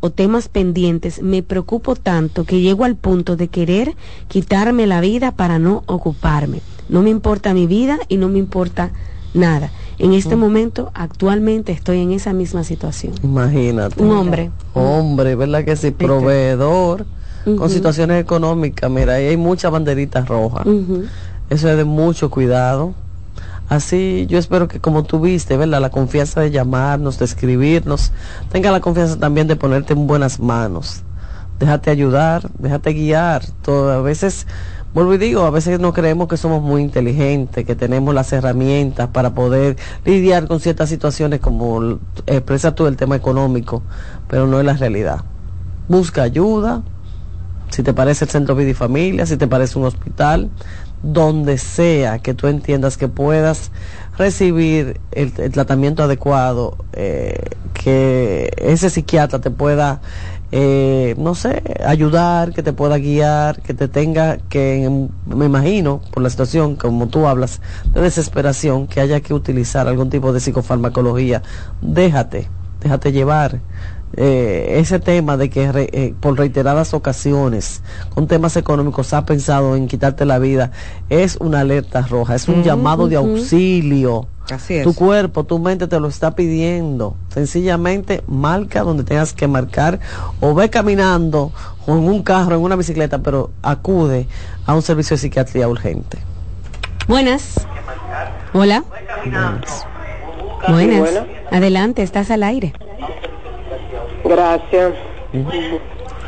o 0.00 0.10
temas 0.10 0.48
pendientes, 0.48 1.22
me 1.22 1.42
preocupo 1.42 1.96
tanto 1.96 2.44
que 2.44 2.60
llego 2.60 2.84
al 2.84 2.96
punto 2.96 3.36
de 3.36 3.48
querer 3.48 3.94
quitarme 4.28 4.86
la 4.86 5.00
vida 5.00 5.32
para 5.32 5.58
no 5.58 5.82
ocuparme. 5.86 6.60
No 6.88 7.02
me 7.02 7.10
importa 7.10 7.54
mi 7.54 7.66
vida 7.66 7.98
y 8.08 8.16
no 8.16 8.28
me 8.28 8.38
importa 8.38 8.90
nada. 9.34 9.70
En 9.98 10.12
este 10.12 10.36
momento, 10.36 10.92
actualmente, 10.94 11.72
estoy 11.72 12.00
en 12.00 12.12
esa 12.12 12.32
misma 12.32 12.62
situación. 12.62 13.14
Imagínate. 13.22 14.00
Un 14.00 14.12
hombre. 14.12 14.50
Hombre, 14.72 15.34
¿verdad 15.34 15.64
que 15.64 15.74
sí? 15.74 15.90
Proveedor, 15.90 17.04
con 17.44 17.68
situaciones 17.68 18.22
económicas. 18.22 18.88
Mira, 18.90 19.14
ahí 19.14 19.26
hay 19.26 19.36
muchas 19.36 19.72
banderitas 19.72 20.28
rojas. 20.28 20.64
Eso 21.50 21.68
es 21.68 21.76
de 21.76 21.84
mucho 21.84 22.30
cuidado. 22.30 22.94
Así 23.68 24.26
yo 24.28 24.38
espero 24.38 24.66
que 24.66 24.80
como 24.80 25.02
tuviste, 25.02 25.56
¿verdad? 25.56 25.80
La 25.80 25.90
confianza 25.90 26.40
de 26.40 26.50
llamarnos, 26.50 27.18
de 27.18 27.26
escribirnos, 27.26 28.12
tenga 28.50 28.70
la 28.70 28.80
confianza 28.80 29.18
también 29.18 29.46
de 29.46 29.56
ponerte 29.56 29.92
en 29.92 30.06
buenas 30.06 30.40
manos. 30.40 31.02
Déjate 31.58 31.90
ayudar, 31.90 32.48
déjate 32.58 32.92
guiar. 32.94 33.42
A 33.66 34.00
veces, 34.00 34.46
vuelvo 34.94 35.14
y 35.14 35.18
digo, 35.18 35.42
a 35.42 35.50
veces 35.50 35.80
no 35.80 35.92
creemos 35.92 36.28
que 36.28 36.36
somos 36.36 36.62
muy 36.62 36.80
inteligentes, 36.80 37.66
que 37.66 37.74
tenemos 37.74 38.14
las 38.14 38.32
herramientas 38.32 39.08
para 39.08 39.34
poder 39.34 39.76
lidiar 40.04 40.46
con 40.46 40.60
ciertas 40.60 40.88
situaciones 40.88 41.40
como 41.40 41.98
expresa 42.26 42.74
tú 42.74 42.86
el 42.86 42.96
tema 42.96 43.16
económico, 43.16 43.82
pero 44.28 44.46
no 44.46 44.60
es 44.60 44.64
la 44.64 44.74
realidad. 44.74 45.24
Busca 45.88 46.22
ayuda, 46.22 46.82
si 47.70 47.82
te 47.82 47.92
parece 47.92 48.24
el 48.24 48.30
centro 48.30 48.54
vida 48.54 48.70
y 48.70 48.74
familia, 48.74 49.26
si 49.26 49.36
te 49.36 49.46
parece 49.46 49.78
un 49.78 49.84
hospital, 49.84 50.50
donde 51.02 51.58
sea 51.58 52.18
que 52.18 52.34
tú 52.34 52.46
entiendas 52.46 52.96
que 52.96 53.08
puedas 53.08 53.70
recibir 54.16 55.00
el, 55.12 55.32
tratamiento 55.32 56.02
adecuado, 56.02 56.76
eh, 56.92 57.38
que 57.72 58.52
ese 58.56 58.90
psiquiatra 58.90 59.38
te 59.38 59.50
pueda, 59.50 60.00
eh, 60.50 61.14
no 61.18 61.34
sé, 61.36 61.62
ayudar, 61.86 62.52
que 62.52 62.64
te 62.64 62.72
pueda 62.72 62.98
guiar, 62.98 63.62
que 63.62 63.74
te 63.74 63.86
tenga 63.86 64.38
que, 64.48 65.08
me 65.26 65.46
imagino, 65.46 66.00
por 66.12 66.22
la 66.22 66.30
situación, 66.30 66.74
como 66.74 67.06
tú 67.06 67.28
hablas, 67.28 67.60
de 67.94 68.00
desesperación, 68.00 68.88
que 68.88 69.00
haya 69.00 69.20
que 69.20 69.34
utilizar 69.34 69.86
algún 69.86 70.10
tipo 70.10 70.32
de 70.32 70.40
psicofarmacología, 70.40 71.42
déjate, 71.80 72.48
déjate 72.80 73.12
llevar. 73.12 73.60
Eh, 74.20 74.80
ese 74.80 74.98
tema 74.98 75.36
de 75.36 75.48
que 75.48 75.70
re- 75.70 75.90
eh, 75.92 76.12
por 76.18 76.36
reiteradas 76.36 76.92
ocasiones 76.92 77.82
con 78.12 78.26
temas 78.26 78.56
económicos 78.56 79.12
ha 79.12 79.24
pensado 79.24 79.76
en 79.76 79.86
quitarte 79.86 80.24
la 80.24 80.40
vida 80.40 80.72
es 81.08 81.36
una 81.36 81.60
alerta 81.60 82.00
roja, 82.02 82.34
es 82.34 82.48
un 82.48 82.64
llamado 82.64 83.06
de 83.06 83.14
auxilio. 83.14 84.26
Así 84.50 84.74
es. 84.74 84.82
Tu 84.82 84.92
cuerpo, 84.94 85.44
tu 85.44 85.60
mente 85.60 85.86
te 85.86 86.00
lo 86.00 86.08
está 86.08 86.32
pidiendo. 86.34 87.14
Sencillamente 87.32 88.24
marca 88.26 88.82
donde 88.82 89.04
tengas 89.04 89.32
que 89.34 89.46
marcar 89.46 90.00
o 90.40 90.52
ve 90.52 90.68
caminando 90.68 91.52
o 91.86 91.92
en 91.92 91.98
un 92.08 92.24
carro, 92.24 92.56
en 92.56 92.62
una 92.62 92.74
bicicleta, 92.74 93.18
pero 93.18 93.50
acude 93.62 94.26
a 94.66 94.74
un 94.74 94.82
servicio 94.82 95.14
de 95.14 95.18
psiquiatría 95.20 95.68
urgente. 95.68 96.18
Buenas. 97.06 97.54
Hola. 98.52 98.82
Buenas. 99.24 99.84
buenas. 100.98 101.24
Adelante, 101.52 102.02
estás 102.02 102.32
al 102.32 102.42
aire. 102.42 102.72
Gracias. 104.28 104.92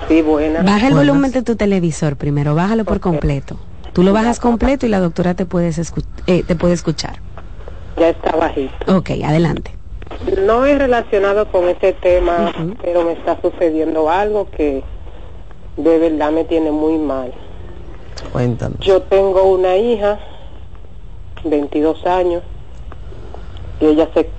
Sí, 0.09 0.23
buena. 0.23 0.63
Baja 0.63 0.89
el 0.89 0.95
volumen 0.95 1.31
de 1.31 1.43
tu 1.43 1.57
televisor 1.57 2.17
primero, 2.17 2.55
bájalo 2.55 2.85
por 2.85 3.01
completo. 3.01 3.57
Tú 3.93 4.03
lo 4.03 4.13
bajas 4.13 4.39
completo 4.41 4.87
y 4.87 4.89
la 4.89 5.01
doctora 5.01 5.35
te, 5.35 5.47
puedes 5.47 5.79
escu- 5.79 6.05
eh, 6.27 6.43
te 6.43 6.55
puede 6.57 6.75
escuchar. 6.75 7.21
Ya 7.99 8.09
está 8.11 8.35
bajito. 8.37 8.97
Ok, 8.97 9.11
adelante. 9.25 9.73
No 10.45 10.65
es 10.65 10.79
relacionado 10.79 11.51
con 11.51 11.69
este 11.69 11.93
tema, 11.93 12.53
pero 12.83 13.05
me 13.05 13.13
está 13.13 13.39
sucediendo 13.41 14.11
algo 14.11 14.49
que 14.51 14.83
de 15.77 15.99
verdad 15.99 16.31
me 16.31 16.45
tiene 16.45 16.71
muy 16.71 16.99
mal. 16.99 17.33
Cuéntanos. 18.33 18.79
Yo 18.81 19.03
tengo 19.03 19.45
una 19.45 19.77
hija, 19.77 20.19
22 21.45 22.05
años, 22.07 22.43
y 23.81 23.87
ella 23.87 24.09
se 24.15 24.31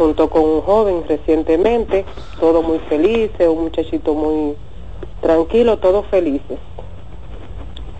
juntó 0.00 0.30
con 0.30 0.44
un 0.44 0.62
joven 0.62 1.04
recientemente, 1.06 2.06
todo 2.40 2.62
muy 2.62 2.78
felices, 2.88 3.46
un 3.46 3.64
muchachito 3.64 4.14
muy 4.14 4.56
tranquilo, 5.20 5.78
todos 5.78 6.06
felices. 6.06 6.58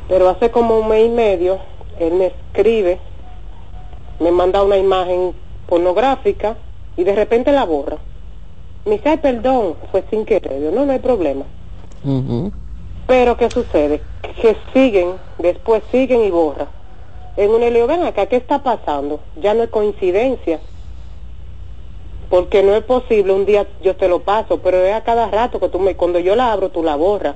Pero 0.09 0.31
hace 0.31 0.51
como 0.51 0.79
un 0.79 0.89
mes 0.89 1.05
y 1.05 1.11
medio, 1.11 1.59
él 1.99 2.15
me 2.15 2.29
escribe, 2.29 2.99
me 4.19 4.31
manda 4.31 4.63
una 4.63 4.79
imagen 4.79 5.35
pornográfica 5.69 6.57
y 6.97 7.05
de 7.05 7.15
repente 7.15 7.53
la 7.53 7.67
borra. 7.67 7.99
Me 8.87 8.93
dice, 8.93 9.11
ay, 9.11 9.19
perdón, 9.19 9.75
fue 9.91 10.03
sin 10.09 10.25
querer. 10.25 10.59
Yo, 10.59 10.71
no, 10.71 10.87
no 10.87 10.93
hay 10.93 11.01
problema. 11.01 11.45
Pero 13.07 13.37
¿qué 13.37 13.51
sucede? 13.51 14.01
Que 14.41 14.57
siguen, 14.73 15.17
después 15.37 15.83
siguen 15.93 16.25
y 16.25 16.31
borran. 16.31 16.69
En 17.37 17.51
un 17.51 17.61
le 17.61 17.87
ven 17.87 18.05
acá, 18.05 18.25
¿qué 18.25 18.37
está 18.37 18.63
pasando? 18.63 19.21
Ya 19.37 19.53
no 19.53 19.65
es 19.65 19.69
coincidencia. 19.69 20.61
Porque 22.31 22.63
no 22.63 22.75
es 22.77 22.85
posible, 22.85 23.33
un 23.33 23.45
día 23.45 23.67
yo 23.83 23.97
te 23.97 24.09
lo 24.09 24.21
paso, 24.21 24.61
pero 24.61 24.79
es 24.79 24.95
a 24.95 25.03
cada 25.03 25.29
rato 25.29 25.59
que 25.59 25.69
tú 25.69 25.81
me, 25.81 25.97
cuando 25.97 26.21
yo 26.21 26.37
la 26.37 26.53
abro, 26.53 26.71
tú 26.71 26.85
la 26.85 26.95
borras. 26.95 27.35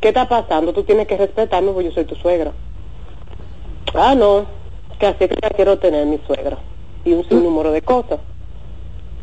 ¿Qué 0.00 0.08
está 0.08 0.28
pasando? 0.28 0.72
Tú 0.72 0.84
tienes 0.84 1.08
que 1.08 1.16
respetarme 1.16 1.72
porque 1.72 1.88
yo 1.88 1.94
soy 1.94 2.04
tu 2.04 2.14
suegra. 2.14 2.52
Ah, 3.94 4.14
no, 4.14 4.46
que 5.00 5.06
así 5.06 5.24
es 5.24 5.30
que 5.30 5.38
la 5.42 5.50
quiero 5.50 5.78
tener 5.78 6.06
mi 6.06 6.18
suegra. 6.24 6.56
Y 7.04 7.14
un 7.14 7.28
sinnúmero 7.28 7.72
de 7.72 7.82
cosas. 7.82 8.20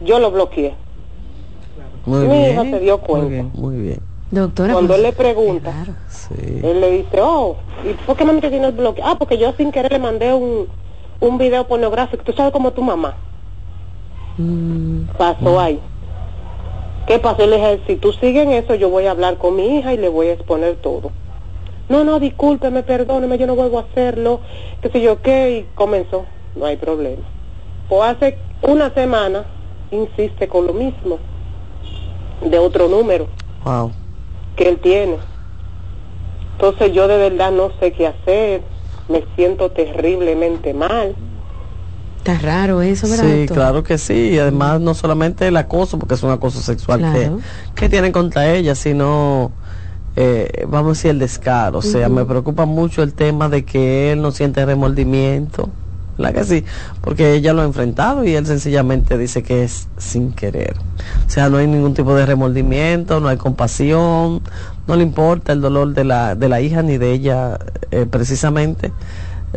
Yo 0.01 0.20
lo 0.20 0.32
bloqueé. 0.32 0.76
Muy 2.05 2.28
mi 2.28 2.38
bien. 2.38 2.51
hija 2.51 2.63
se 2.63 2.80
dio 2.82 2.97
cuenta. 2.99 3.57
Muy 3.57 3.78
bien. 3.78 3.99
Doctora. 4.32 4.74
Cuando 4.74 4.95
pues, 4.95 4.99
él 4.99 5.03
le 5.03 5.13
pregunta, 5.13 5.74
él 6.61 6.82
le 6.82 6.91
dice, 6.91 7.22
oh, 7.22 7.55
¿y 7.89 7.93
por 8.05 8.18
qué 8.18 8.26
mami 8.26 8.41
te 8.41 8.49
tienes 8.49 8.76
bloqueado? 8.76 9.11
Ah, 9.11 9.16
porque 9.18 9.38
yo 9.38 9.53
sin 9.53 9.72
querer 9.72 9.93
le 9.93 9.99
mandé 9.99 10.34
un, 10.34 10.68
un 11.22 11.38
video 11.38 11.66
pornográfico. 11.68 12.24
Tú 12.24 12.34
sabes 12.34 12.51
como 12.51 12.72
tu 12.72 12.82
mamá. 12.82 13.16
Pasó 15.17 15.59
ahí. 15.59 15.79
¿Qué 17.07 17.19
pasó? 17.19 17.39
Yo 17.39 17.47
Le 17.47 17.57
dije, 17.57 17.81
si 17.88 17.95
tú 17.97 18.11
sigues 18.13 18.43
en 18.43 18.51
eso, 18.53 18.75
yo 18.75 18.89
voy 18.89 19.05
a 19.05 19.11
hablar 19.11 19.38
con 19.38 19.55
mi 19.55 19.77
hija 19.77 19.93
y 19.93 19.97
le 19.97 20.09
voy 20.09 20.27
a 20.27 20.33
exponer 20.33 20.77
todo. 20.77 21.11
No, 21.88 22.03
no, 22.03 22.19
discúlpeme, 22.19 22.81
perdóneme, 22.81 23.38
yo 23.38 23.45
no 23.45 23.55
vuelvo 23.55 23.77
a 23.77 23.81
hacerlo, 23.81 24.41
qué 24.81 24.89
sé 24.89 25.01
yo 25.01 25.21
qué, 25.21 25.51
y 25.51 25.75
comenzó, 25.75 26.25
no 26.55 26.65
hay 26.65 26.77
problema. 26.77 27.21
Pues 27.88 28.01
hace 28.01 28.39
una 28.63 28.91
semana 28.93 29.45
insiste 29.91 30.47
con 30.47 30.65
lo 30.65 30.73
mismo, 30.73 31.19
de 32.41 32.57
otro 32.59 32.88
número 32.88 33.27
Wow. 33.63 33.91
que 34.55 34.67
él 34.69 34.79
tiene. 34.79 35.17
Entonces 36.53 36.91
yo 36.93 37.07
de 37.07 37.17
verdad 37.17 37.51
no 37.51 37.71
sé 37.79 37.93
qué 37.93 38.07
hacer, 38.07 38.63
me 39.07 39.23
siento 39.36 39.69
terriblemente 39.71 40.73
mal. 40.73 41.15
Está 42.26 42.39
raro 42.39 42.82
eso, 42.82 43.07
¿verdad? 43.07 43.23
Sí, 43.26 43.38
doctor? 43.41 43.55
claro 43.57 43.84
que 43.84 43.97
sí. 43.99 44.32
Y 44.34 44.39
además 44.39 44.82
no 44.82 44.93
solamente 44.95 45.47
el 45.47 45.57
acoso, 45.57 45.99
porque 45.99 46.15
es 46.15 46.23
un 46.23 46.32
acoso 46.32 46.59
sexual 46.61 46.99
Claro. 46.99 47.38
que, 47.76 47.82
que 47.82 47.89
tienen 47.89 48.11
contra 48.11 48.51
ella, 48.51 48.73
sino, 48.73 49.51
eh, 50.15 50.65
vamos 50.67 50.88
a 50.88 50.91
decir, 50.93 51.11
el 51.11 51.19
descaro. 51.19 51.80
O 51.80 51.82
sea, 51.84 52.09
me 52.09 52.26
preocupa 52.26 52.65
mucho 52.65 53.03
el 53.03 53.13
tema 53.13 53.47
de 53.47 53.63
que 53.63 54.11
él 54.11 54.21
no 54.23 54.32
siente 54.32 54.65
remordimiento. 54.65 55.69
¿Verdad 56.17 56.34
que 56.34 56.43
sí? 56.45 56.65
Porque 57.01 57.34
ella 57.34 57.51
lo 57.51 57.61
ha 57.61 57.65
enfrentado 57.65 58.23
y 58.23 58.34
él 58.36 58.45
sencillamente 58.45 59.17
dice 59.17 59.43
que 59.43 59.65
es 59.65 59.89
sin 59.97 60.32
querer. 60.32 60.73
O 61.28 61.30
sea, 61.30 61.49
no 61.49 61.57
hay 61.57 61.67
ningún 61.67 61.93
tipo 61.93 62.15
de 62.15 62.26
remordimiento, 62.26 63.19
no 63.19 63.28
hay 63.28 63.36
compasión, 63.36 64.41
no 64.88 64.95
le 64.95 65.03
importa 65.03 65.51
el 65.51 65.59
dolor 65.59 65.93
de 65.93 66.05
la, 66.05 66.36
de 66.36 66.47
la 66.47 66.61
hija 66.61 66.82
ni 66.84 66.97
de 66.97 67.11
ella 67.11 67.59
eh, 67.91 68.05
precisamente. 68.09 68.93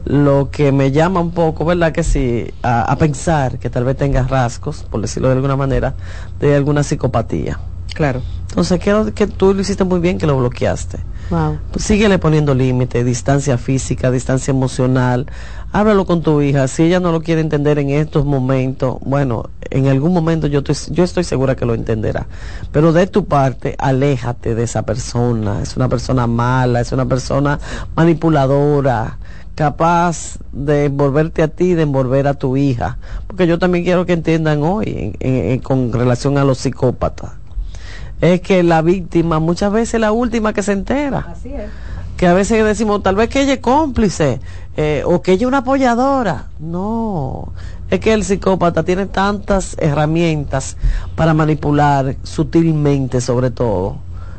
Lo 0.04 0.50
que 0.50 0.72
me 0.72 0.90
llama 0.90 1.20
un 1.20 1.30
poco, 1.30 1.64
¿verdad? 1.64 1.92
Que 1.92 2.02
sí, 2.02 2.46
a, 2.62 2.82
a 2.82 2.96
pensar 2.96 3.58
que 3.58 3.70
tal 3.70 3.84
vez 3.84 3.96
tenga 3.96 4.22
rasgos, 4.22 4.84
por 4.90 5.00
decirlo 5.00 5.28
de 5.28 5.34
alguna 5.34 5.56
manera, 5.56 5.94
de 6.40 6.54
alguna 6.54 6.82
psicopatía. 6.82 7.58
Claro. 7.94 8.22
Entonces, 8.48 8.80
creo 8.82 9.12
que 9.12 9.26
tú 9.26 9.54
lo 9.54 9.60
hiciste 9.60 9.84
muy 9.84 10.00
bien 10.00 10.18
que 10.18 10.26
lo 10.26 10.38
bloqueaste. 10.38 10.98
Wow. 11.30 11.58
Pues 11.72 11.84
síguele 11.84 12.18
poniendo 12.18 12.54
límite, 12.54 13.04
distancia 13.04 13.58
física, 13.58 14.10
distancia 14.10 14.52
emocional. 14.52 15.26
Háblalo 15.72 16.06
con 16.06 16.22
tu 16.22 16.40
hija. 16.40 16.66
Si 16.68 16.84
ella 16.84 17.00
no 17.00 17.12
lo 17.12 17.20
quiere 17.20 17.40
entender 17.40 17.78
en 17.78 17.90
estos 17.90 18.24
momentos, 18.24 18.96
bueno, 19.04 19.50
en 19.68 19.88
algún 19.88 20.14
momento 20.14 20.46
yo 20.46 20.60
estoy, 20.60 20.76
yo 20.94 21.04
estoy 21.04 21.24
segura 21.24 21.56
que 21.56 21.66
lo 21.66 21.74
entenderá. 21.74 22.26
Pero 22.72 22.92
de 22.92 23.06
tu 23.06 23.26
parte, 23.26 23.74
aléjate 23.78 24.54
de 24.54 24.62
esa 24.62 24.82
persona. 24.82 25.60
Es 25.60 25.76
una 25.76 25.88
persona 25.88 26.26
mala, 26.26 26.80
es 26.80 26.92
una 26.92 27.04
persona 27.04 27.58
manipuladora 27.94 29.18
capaz 29.58 30.38
de 30.52 30.84
envolverte 30.84 31.42
a 31.42 31.48
ti, 31.48 31.74
de 31.74 31.82
envolver 31.82 32.28
a 32.28 32.34
tu 32.34 32.56
hija. 32.56 32.96
Porque 33.26 33.48
yo 33.48 33.58
también 33.58 33.82
quiero 33.82 34.06
que 34.06 34.12
entiendan 34.12 34.62
hoy 34.62 34.86
en- 34.86 35.16
en- 35.34 35.50
en- 35.50 35.58
con 35.58 35.92
relación 35.92 36.38
a 36.38 36.44
los 36.44 36.58
psicópatas. 36.58 37.32
Es 38.20 38.40
que 38.40 38.62
la 38.62 38.82
víctima 38.82 39.40
muchas 39.40 39.72
veces 39.72 39.94
es 39.94 40.00
la 40.00 40.12
última 40.12 40.52
que 40.52 40.62
se 40.62 40.70
entera 40.72 41.26
Así 41.32 41.48
es. 41.52 41.70
que 42.16 42.28
a 42.28 42.34
veces 42.34 42.64
decimos 42.64 43.02
tal 43.02 43.16
vez 43.16 43.28
que 43.30 43.42
ella 43.42 43.54
es 43.54 43.58
cómplice 43.58 44.40
eh, 44.76 45.02
o 45.04 45.22
que 45.22 45.32
ella 45.32 45.42
es 45.42 45.48
una 45.48 45.58
apoyadora. 45.58 46.46
No, 46.60 47.52
es 47.90 47.98
que 47.98 48.12
el 48.12 48.22
psicópata 48.22 48.84
tiene 48.84 49.06
tantas 49.06 49.74
herramientas 49.80 50.76
para 51.16 51.34
manipular 51.34 52.14
sutilmente 52.22 53.20
sobre 53.20 53.50
todo, 53.50 53.96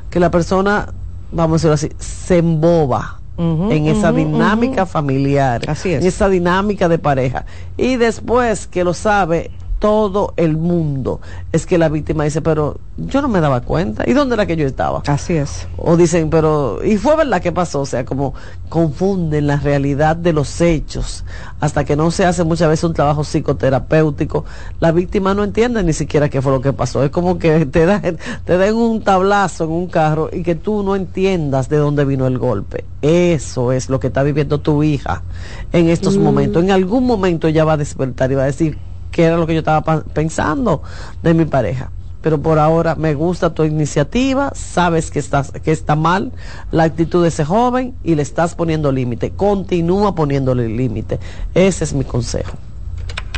que 0.10 0.22
la 0.22 0.32
persona, 0.32 0.94
vamos 1.34 1.66
a 1.66 1.70
decirlo 1.72 1.74
así, 1.76 1.90
se 2.00 2.38
emboba. 2.38 3.19
En 3.40 3.88
esa 3.88 4.12
dinámica 4.12 4.86
familiar, 4.86 5.62
Así 5.68 5.94
es. 5.94 6.02
en 6.02 6.08
esa 6.08 6.28
dinámica 6.28 6.90
de 6.90 7.00
pareja. 7.00 7.46
Y 7.78 7.96
después 7.96 8.68
que 8.68 8.84
lo 8.84 8.94
sabe 8.94 9.52
todo 9.80 10.34
el 10.38 10.58
mundo, 10.58 11.22
es 11.54 11.66
que 11.66 11.78
la 11.78 11.88
víctima 11.90 12.26
dice, 12.26 12.42
pero 12.42 12.78
yo 12.98 13.22
no 13.22 13.30
me 13.30 13.40
daba 13.40 13.62
cuenta. 13.62 14.04
¿Y 14.06 14.14
dónde 14.14 14.36
era 14.36 14.46
que 14.46 14.58
yo 14.58 14.68
estaba? 14.68 15.02
Así 15.08 15.34
es. 15.38 15.68
O 15.78 15.96
dicen, 15.96 16.30
pero, 16.30 16.84
y 16.84 16.98
fue 16.98 17.16
verdad 17.16 17.42
que 17.42 17.54
pasó, 17.54 17.82
o 17.82 17.86
sea, 17.86 18.04
como 18.04 18.34
confunden 18.68 19.48
la 19.48 19.56
realidad 19.56 20.18
de 20.18 20.34
los 20.34 20.60
hechos, 20.62 21.24
hasta 21.62 21.86
que 21.86 21.96
no 21.96 22.12
se 22.12 22.26
hace 22.26 22.44
muchas 22.44 22.68
veces 22.70 22.84
un 22.84 22.94
trabajo 22.94 23.24
psicoterapéutico, 23.24 24.46
la 24.80 24.92
víctima 24.92 25.34
no 25.34 25.44
entiende 25.44 25.82
ni 25.84 25.94
siquiera 25.94 26.30
qué 26.30 26.42
fue 26.42 26.52
lo 26.52 26.62
que 26.62 26.74
pasó. 26.74 27.04
Es 27.04 27.10
como 27.12 27.40
que 27.40 27.66
te, 27.66 27.86
da, 27.86 28.02
te 28.44 28.58
den 28.58 28.76
un 28.76 29.02
tablazo 29.02 29.64
en 29.64 29.72
un 29.72 29.88
carro 29.88 30.30
y 30.32 30.44
que 30.44 30.56
tú 30.56 30.84
no 30.84 30.96
entiendas 30.96 31.70
de 31.70 31.78
dónde 31.78 32.04
vino 32.06 32.28
el 32.28 32.38
golpe. 32.38 32.86
Eso 33.02 33.72
es 33.72 33.90
lo 33.90 34.00
que 34.02 34.08
está 34.08 34.24
viviendo 34.24 34.60
tu 34.60 34.84
hija 34.84 35.24
en 35.72 35.88
estos 35.90 36.18
Mm. 36.18 36.22
momentos. 36.24 36.64
En 36.64 36.72
algún 36.72 37.06
momento 37.06 37.48
ella 37.48 37.64
va 37.64 37.74
a 37.74 37.78
despertar 37.78 38.32
y 38.32 38.36
va 38.36 38.44
a 38.44 38.48
decir, 38.48 38.78
qué 39.12 39.24
era 39.26 39.38
lo 39.38 39.46
que 39.48 39.54
yo 39.54 39.60
estaba 39.60 39.82
pa- 39.82 40.04
pensando 40.14 40.82
de 41.22 41.34
mi 41.34 41.46
pareja. 41.46 41.92
pero 42.22 42.38
por 42.42 42.60
ahora 42.60 42.96
me 42.96 43.14
gusta 43.14 43.54
tu 43.54 43.64
iniciativa, 43.64 44.52
sabes 44.54 45.10
que, 45.10 45.20
estás, 45.20 45.52
que 45.52 45.72
está 45.72 45.96
mal 45.96 46.34
la 46.70 46.84
actitud 46.84 47.22
de 47.24 47.30
ese 47.30 47.46
joven 47.46 47.96
y 48.04 48.16
le 48.16 48.24
estás 48.24 48.56
poniendo 48.56 48.92
límite. 48.92 49.32
Continúa 49.32 50.14
poniéndole 50.16 50.68
límite. 50.68 51.18
Ese 51.54 51.86
es 51.86 51.94
mi 51.94 52.04
consejo. 52.04 52.58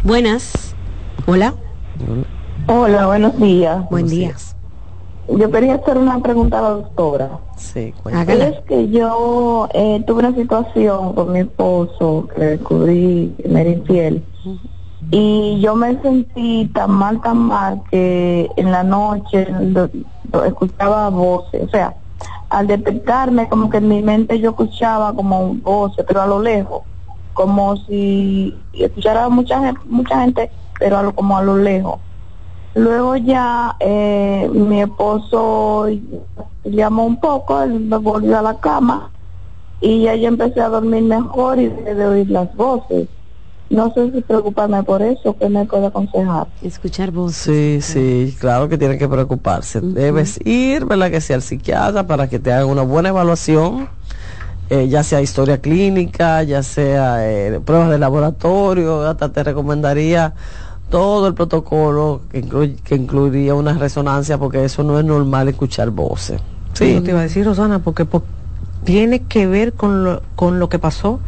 Buenas. 0.04 0.76
Hola. 1.28 1.54
Hola, 2.68 3.06
buenos 3.06 3.40
días. 3.40 3.88
Buen 3.92 4.08
día. 4.08 4.36
Yo 5.28 5.52
quería 5.52 5.76
hacer 5.76 5.98
una 6.00 6.20
pregunta 6.20 6.58
a 6.58 6.62
la 6.64 6.70
doctora. 6.70 7.40
Sí, 7.58 7.94
Hágala. 8.12 8.48
Es 8.48 8.60
que 8.68 8.90
yo 8.90 9.70
eh, 9.74 10.04
tuve 10.08 10.20
una 10.28 10.36
situación 10.36 11.14
con 11.14 11.32
mi 11.32 11.42
esposo 11.42 12.28
que 12.34 12.40
le 12.40 12.46
descubrí 12.58 13.36
que 13.42 13.48
me 13.48 13.62
era 13.62 13.70
infiel. 13.70 14.26
Y 15.12 15.60
yo 15.60 15.76
me 15.76 16.02
sentí 16.02 16.68
tan 16.74 16.92
mal, 16.92 17.22
tan 17.22 17.38
mal, 17.38 17.84
que 17.92 18.50
en 18.56 18.72
la 18.72 18.84
noche 18.84 19.46
lo- 19.50 19.90
escuchaba 20.46 21.10
voces. 21.10 21.64
O 21.64 21.70
sea, 21.70 21.98
al 22.50 22.68
detectarme, 22.68 23.50
como 23.50 23.70
que 23.70 23.78
en 23.78 23.90
mi 23.90 24.02
mente 24.02 24.40
yo 24.40 24.52
escuchaba 24.52 25.14
como 25.14 25.54
voces, 25.56 26.06
pero 26.08 26.22
a 26.22 26.28
lo 26.28 26.42
lejos. 26.42 26.84
Como 27.34 27.76
si 27.78 28.66
escuchara 28.74 29.28
mucha 29.30 29.74
mucha 29.86 30.22
gente 30.22 30.52
pero 30.80 30.98
a 30.98 31.04
lo- 31.04 31.14
como 31.14 31.38
a 31.38 31.44
lo 31.44 31.58
lejos. 31.58 32.00
Luego 32.74 33.16
ya 33.18 33.76
eh, 33.80 34.50
mi 34.54 34.82
esposo 34.82 35.88
llamó 36.64 37.06
un 37.06 37.18
poco, 37.20 37.62
él 37.62 37.80
me 37.82 37.98
volvió 37.98 38.40
a 38.40 38.42
la 38.42 38.60
cama 38.60 39.12
y 39.80 40.04
ya 40.04 40.16
yo 40.16 40.28
empecé 40.30 40.62
a 40.62 40.70
dormir 40.70 41.04
mejor 41.04 41.60
y 41.60 41.68
dejé 41.68 41.96
de 41.96 42.06
oír 42.08 42.30
las 42.32 42.56
voces. 42.56 43.10
No 43.72 43.92
sé 43.94 44.12
si 44.12 44.22
preocuparme 44.22 44.84
por 44.84 45.02
eso, 45.02 45.36
¿qué 45.40 45.48
me 45.50 45.66
puede 45.66 45.88
aconsejar? 45.88 46.48
Escuchar 46.62 47.12
voces. 47.12 47.42
Sí, 47.44 47.80
sí, 47.82 48.36
claro 48.40 48.68
que 48.68 48.78
tienen 48.78 49.00
que 49.00 49.08
preocuparse. 49.08 49.80
Debes 49.82 50.40
ir, 50.46 50.86
¿verdad? 50.86 51.10
Que 51.10 51.22
sea 51.22 51.38
al 51.38 51.42
psiquiatra 51.42 52.06
para 52.06 52.28
que 52.30 52.38
te 52.38 52.52
haga 52.52 52.66
una 52.66 52.82
buena 52.82 53.10
evaluación, 53.10 53.88
eh, 54.70 54.88
ya 54.90 55.04
sea 55.04 55.22
historia 55.22 55.62
clínica, 55.62 56.44
ya 56.44 56.64
sea 56.64 57.28
eh, 57.30 57.62
pruebas 57.66 57.90
de 57.90 57.98
laboratorio, 57.98 59.08
hasta 59.08 59.30
te 59.30 59.42
recomendaría 59.44 60.34
todo 60.90 61.28
el 61.28 61.34
protocolo 61.34 62.22
que, 62.30 62.44
incluy- 62.44 62.76
que 62.84 62.96
incluiría 62.96 63.56
una 63.56 63.74
resonancia, 63.74 64.38
porque 64.38 64.66
eso 64.66 64.84
no 64.84 65.00
es 65.00 65.06
normal 65.06 65.48
escuchar 65.48 65.90
voces. 65.92 66.42
Sí. 66.74 67.00
te 67.04 67.12
iba 67.12 67.20
a 67.22 67.24
decir, 67.24 67.46
Rosana, 67.46 67.80
porque 67.80 68.04
po- 68.04 68.24
tiene 68.84 69.24
que 69.24 69.48
ver 69.48 69.74
con 69.74 70.04
lo, 70.04 70.22
con 70.36 70.60
lo 70.60 70.68
que 70.68 70.80
pasó. 70.80 71.20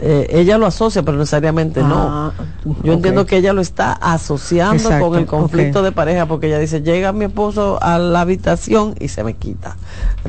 Eh, 0.00 0.26
ella 0.30 0.58
lo 0.58 0.66
asocia, 0.66 1.02
pero 1.02 1.16
necesariamente 1.18 1.80
Ah, 1.82 2.32
no. 2.64 2.72
Yo 2.82 2.92
ok. 2.92 2.96
entiendo 2.96 3.26
que 3.26 3.36
ella 3.38 3.52
lo 3.52 3.60
está 3.60 3.92
asociando 3.92 4.74
Exacto, 4.76 5.08
con 5.08 5.18
el 5.18 5.26
conflicto 5.26 5.82
de 5.82 5.92
pareja, 5.92 6.26
porque 6.26 6.46
ella 6.48 6.58
dice, 6.58 6.82
llega 6.82 7.12
mi 7.12 7.24
esposo 7.26 7.78
a 7.82 7.98
la 7.98 8.20
habitación 8.22 8.94
y 9.00 9.08
se 9.08 9.24
me 9.24 9.34
quita. 9.34 9.76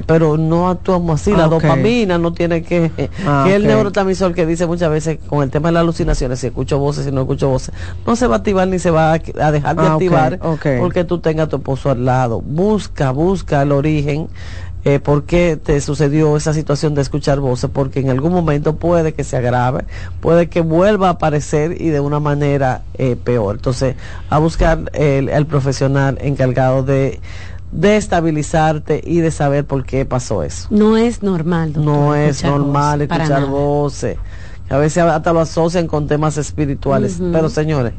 Pero 0.05 0.37
no 0.37 0.69
actuamos 0.69 1.21
así, 1.21 1.31
la 1.31 1.45
Ah, 1.45 1.47
dopamina 1.47 2.17
no 2.17 2.33
tiene 2.33 2.63
que... 2.63 2.91
Ah, 3.25 3.43
que 3.45 3.55
el 3.55 3.65
neurotransmisor 3.67 4.33
que 4.33 4.45
dice 4.45 4.65
muchas 4.65 4.89
veces 4.89 5.19
con 5.27 5.43
el 5.43 5.49
tema 5.49 5.69
de 5.69 5.73
las 5.73 5.81
alucinaciones, 5.81 6.39
si 6.39 6.47
escucho 6.47 6.79
voces, 6.79 7.05
si 7.05 7.11
no 7.11 7.21
escucho 7.21 7.49
voces, 7.49 7.73
no 8.05 8.15
se 8.15 8.27
va 8.27 8.35
a 8.35 8.37
activar 8.39 8.67
ni 8.67 8.79
se 8.79 8.91
va 8.91 9.13
a, 9.13 9.21
a 9.41 9.51
dejar 9.51 9.75
de 9.75 9.81
Ah, 9.87 9.93
activar 9.93 10.39
porque 10.79 11.03
tú 11.03 11.19
tengas 11.19 11.47
a 11.47 11.49
tu 11.49 11.57
esposo 11.57 11.89
al 11.91 12.05
lado. 12.05 12.41
Busca, 12.41 13.11
busca 13.11 13.61
el 13.61 13.71
origen 13.71 14.27
eh, 14.85 14.99
por 14.99 15.23
qué 15.23 15.59
te 15.61 15.81
sucedió 15.81 16.37
esa 16.37 16.53
situación 16.53 16.95
de 16.95 17.01
escuchar 17.01 17.39
voces, 17.39 17.69
porque 17.71 17.99
en 17.99 18.09
algún 18.09 18.31
momento 18.31 18.77
puede 18.77 19.13
que 19.13 19.23
se 19.23 19.37
agrave, 19.37 19.85
puede 20.21 20.47
que 20.47 20.61
vuelva 20.61 21.07
a 21.07 21.11
aparecer 21.11 21.81
y 21.81 21.89
de 21.89 21.99
una 21.99 22.19
manera 22.19 22.83
eh, 22.93 23.15
peor. 23.15 23.55
Entonces, 23.55 23.95
a 24.29 24.39
buscar 24.39 24.89
el, 24.93 25.29
el 25.29 25.45
profesional 25.45 26.17
encargado 26.21 26.83
de, 26.83 27.19
de 27.71 27.97
estabilizarte 27.97 29.01
y 29.05 29.19
de 29.19 29.31
saber 29.31 29.65
por 29.65 29.85
qué 29.85 30.05
pasó 30.05 30.43
eso. 30.43 30.67
No 30.71 30.97
es 30.97 31.23
normal. 31.23 31.73
No 31.75 32.15
es 32.15 32.37
escuchar 32.37 32.59
normal 32.59 32.99
voces, 32.99 33.11
escuchar 33.11 33.45
voces. 33.45 34.17
A 34.69 34.77
veces 34.77 35.03
hasta 35.03 35.33
lo 35.33 35.39
asocian 35.39 35.87
con 35.87 36.07
temas 36.07 36.37
espirituales. 36.37 37.19
Pero 37.31 37.49
señores, 37.49 37.93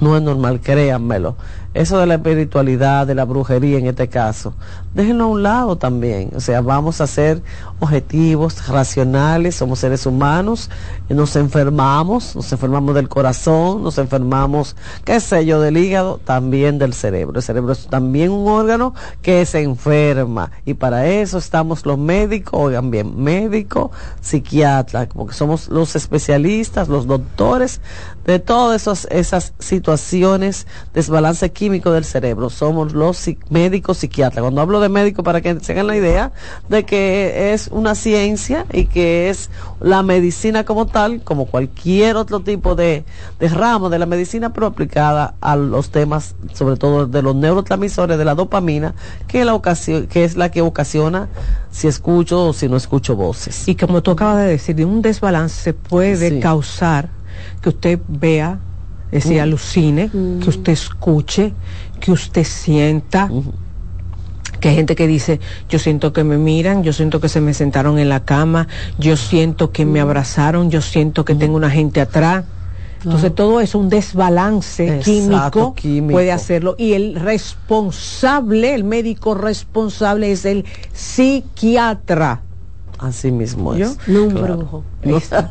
no 0.00 0.16
es 0.16 0.22
normal, 0.22 0.60
créanmelo. 0.60 1.36
Eso 1.76 1.98
de 1.98 2.06
la 2.06 2.14
espiritualidad, 2.14 3.06
de 3.06 3.14
la 3.14 3.26
brujería 3.26 3.76
en 3.76 3.86
este 3.86 4.08
caso, 4.08 4.54
déjenlo 4.94 5.24
a 5.24 5.26
un 5.26 5.42
lado 5.42 5.76
también. 5.76 6.30
O 6.34 6.40
sea, 6.40 6.62
vamos 6.62 7.02
a 7.02 7.06
ser 7.06 7.42
objetivos, 7.80 8.66
racionales, 8.66 9.56
somos 9.56 9.80
seres 9.80 10.06
humanos, 10.06 10.70
nos 11.10 11.36
enfermamos, 11.36 12.34
nos 12.34 12.50
enfermamos 12.50 12.94
del 12.94 13.10
corazón, 13.10 13.82
nos 13.82 13.98
enfermamos, 13.98 14.74
qué 15.04 15.20
sé 15.20 15.44
yo, 15.44 15.60
del 15.60 15.76
hígado, 15.76 16.18
también 16.24 16.78
del 16.78 16.94
cerebro. 16.94 17.36
El 17.36 17.42
cerebro 17.42 17.74
es 17.74 17.88
también 17.88 18.30
un 18.30 18.48
órgano 18.48 18.94
que 19.20 19.44
se 19.44 19.60
enferma. 19.60 20.52
Y 20.64 20.72
para 20.72 21.06
eso 21.06 21.36
estamos 21.36 21.84
los 21.84 21.98
médicos, 21.98 22.58
oigan 22.58 22.90
bien, 22.90 23.22
médico, 23.22 23.90
psiquiatra, 24.22 25.10
porque 25.12 25.34
somos 25.34 25.68
los 25.68 25.94
especialistas, 25.94 26.88
los 26.88 27.06
doctores 27.06 27.82
de 28.24 28.38
todas 28.38 28.80
esas, 28.80 29.06
esas 29.10 29.52
situaciones, 29.58 30.66
desbalance 30.94 31.52
químico 31.52 31.65
del 31.70 32.04
cerebro. 32.04 32.48
Somos 32.48 32.92
los 32.92 33.28
médicos 33.50 33.98
psiquiatras. 33.98 34.42
Cuando 34.42 34.60
hablo 34.60 34.80
de 34.80 34.88
médico, 34.88 35.22
para 35.22 35.40
que 35.40 35.58
se 35.60 35.72
hagan 35.72 35.88
la 35.88 35.96
idea 35.96 36.32
de 36.68 36.84
que 36.84 37.52
es 37.52 37.68
una 37.72 37.94
ciencia 37.94 38.66
y 38.72 38.84
que 38.86 39.28
es 39.30 39.50
la 39.80 40.02
medicina 40.02 40.64
como 40.64 40.86
tal, 40.86 41.22
como 41.22 41.46
cualquier 41.46 42.16
otro 42.16 42.40
tipo 42.40 42.74
de, 42.76 43.04
de 43.40 43.48
ramo 43.48 43.90
de 43.90 43.98
la 43.98 44.06
medicina, 44.06 44.52
pero 44.52 44.66
aplicada 44.68 45.34
a 45.40 45.56
los 45.56 45.90
temas, 45.90 46.36
sobre 46.52 46.76
todo 46.76 47.06
de 47.06 47.22
los 47.22 47.34
neurotransmisores, 47.34 48.16
de 48.16 48.24
la 48.24 48.34
dopamina, 48.34 48.94
que, 49.26 49.44
la 49.44 49.54
ocasio- 49.54 50.06
que 50.08 50.24
es 50.24 50.36
la 50.36 50.50
que 50.50 50.62
ocasiona 50.62 51.28
si 51.70 51.88
escucho 51.88 52.46
o 52.46 52.52
si 52.52 52.68
no 52.68 52.76
escucho 52.76 53.16
voces. 53.16 53.66
Y 53.68 53.74
como 53.74 54.02
tú 54.02 54.12
acabas 54.12 54.38
de 54.38 54.46
decir, 54.46 54.76
de 54.76 54.84
un 54.84 55.02
desbalance 55.02 55.72
puede 55.74 56.30
Sí. 56.30 56.40
causar 56.40 57.10
que 57.60 57.68
usted 57.70 57.98
vea, 58.08 58.60
es 59.12 59.24
decir, 59.24 59.40
alucine, 59.40 60.10
que 60.42 60.50
usted 60.50 60.72
escuche, 60.72 61.52
que 62.00 62.12
usted 62.12 62.44
sienta. 62.44 63.30
Que 64.60 64.70
hay 64.70 64.74
gente 64.74 64.96
que 64.96 65.06
dice, 65.06 65.38
yo 65.68 65.78
siento 65.78 66.12
que 66.12 66.24
me 66.24 66.38
miran, 66.38 66.82
yo 66.82 66.92
siento 66.92 67.20
que 67.20 67.28
se 67.28 67.40
me 67.40 67.52
sentaron 67.52 67.98
en 67.98 68.08
la 68.08 68.20
cama, 68.20 68.68
yo 68.98 69.16
siento 69.16 69.70
que 69.70 69.84
me 69.84 70.00
abrazaron, 70.00 70.70
yo 70.70 70.80
siento 70.80 71.24
que 71.24 71.34
tengo 71.34 71.56
una 71.56 71.70
gente 71.70 72.00
atrás. 72.00 72.44
Entonces 73.04 73.34
todo 73.34 73.60
eso, 73.60 73.78
un 73.78 73.88
desbalance 73.88 74.88
Exacto, 74.88 75.04
químico, 75.04 75.74
químico. 75.74 76.12
puede 76.12 76.32
hacerlo. 76.32 76.74
Y 76.78 76.94
el 76.94 77.14
responsable, 77.14 78.74
el 78.74 78.82
médico 78.84 79.34
responsable 79.34 80.32
es 80.32 80.44
el 80.44 80.64
psiquiatra. 80.92 82.40
Así 82.98 83.30
mismo 83.30 83.74
es. 83.74 83.80
¿Yo? 83.80 84.12
No 84.12 84.24
un 84.24 84.30
Claro. 84.34 84.56
brujo. 84.56 84.84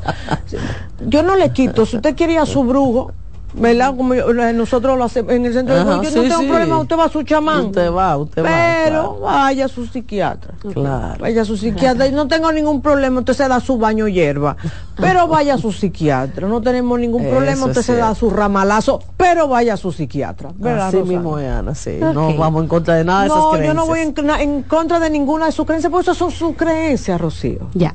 Yo 1.07 1.23
no 1.23 1.35
le 1.35 1.51
quito, 1.51 1.85
si 1.85 1.97
usted 1.97 2.15
quería 2.15 2.41
a 2.41 2.45
su 2.45 2.63
brujo, 2.63 3.13
¿verdad? 3.53 3.95
Como 3.95 4.13
yo- 4.15 4.33
nosotros 4.53 4.97
lo 4.97 5.03
hacemos 5.05 5.31
en 5.31 5.45
el 5.45 5.53
centro 5.53 5.75
Ajá, 5.75 5.99
de 5.99 6.09
yo 6.11 6.15
no 6.15 6.21
tengo 6.27 6.41
sí. 6.41 6.47
problema, 6.47 6.77
usted 6.79 6.97
va 6.97 7.03
a 7.05 7.09
su 7.09 7.23
chamán. 7.23 7.65
Usted 7.67 7.91
va, 7.91 8.17
usted 8.17 8.43
va, 8.43 8.49
Pero 8.85 9.19
vaya 9.21 9.65
a 9.65 9.67
su 9.67 9.85
psiquiatra. 9.85 10.53
Claro. 10.73 11.15
Vaya 11.19 11.41
a 11.41 11.45
su 11.45 11.55
psiquiatra 11.55 12.07
y 12.07 12.11
no 12.11 12.27
tengo 12.27 12.51
ningún 12.51 12.81
problema, 12.81 13.19
usted 13.19 13.33
se 13.33 13.47
da 13.47 13.59
su 13.59 13.77
baño 13.77 14.07
hierba. 14.07 14.57
Pero 14.97 15.27
vaya 15.27 15.53
a 15.53 15.57
su 15.57 15.71
psiquiatra, 15.71 16.47
no 16.47 16.61
tenemos 16.61 16.99
ningún 16.99 17.21
Eso 17.21 17.31
problema, 17.31 17.65
usted 17.67 17.81
se 17.81 17.95
da 17.95 18.13
su 18.15 18.29
ramalazo, 18.29 18.99
pero 19.17 19.47
vaya 19.47 19.75
a 19.75 19.77
su 19.77 19.91
psiquiatra. 19.91 20.51
¿verdad, 20.55 20.87
Así 20.87 20.97
Rosana? 20.97 21.17
mismo 21.17 21.35
Ana, 21.37 21.75
sí. 21.75 21.97
No 22.01 22.35
vamos 22.35 22.63
en 22.63 22.67
contra 22.67 22.95
de 22.95 23.03
nada 23.05 23.21
de 23.21 23.27
esas 23.27 23.37
No, 23.39 23.49
creencias. 23.51 23.73
yo 23.75 23.79
no 23.81 23.85
voy 23.87 23.99
en, 23.99 24.13
en 24.41 24.63
contra 24.63 24.99
de 24.99 25.09
ninguna 25.09 25.45
de 25.45 25.51
sus 25.51 25.65
creencias, 25.65 25.91
porque 25.91 26.03
esas 26.03 26.17
son 26.17 26.31
sus 26.31 26.55
creencias, 26.55 27.19
Rocío. 27.21 27.69
Ya. 27.73 27.93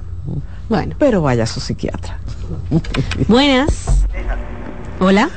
Bueno. 0.68 0.94
Pero 0.98 1.20
vaya 1.20 1.42
a 1.44 1.46
su 1.46 1.58
psiquiatra. 1.60 2.18
Buenas. 3.28 4.04
Hola. 5.02 5.30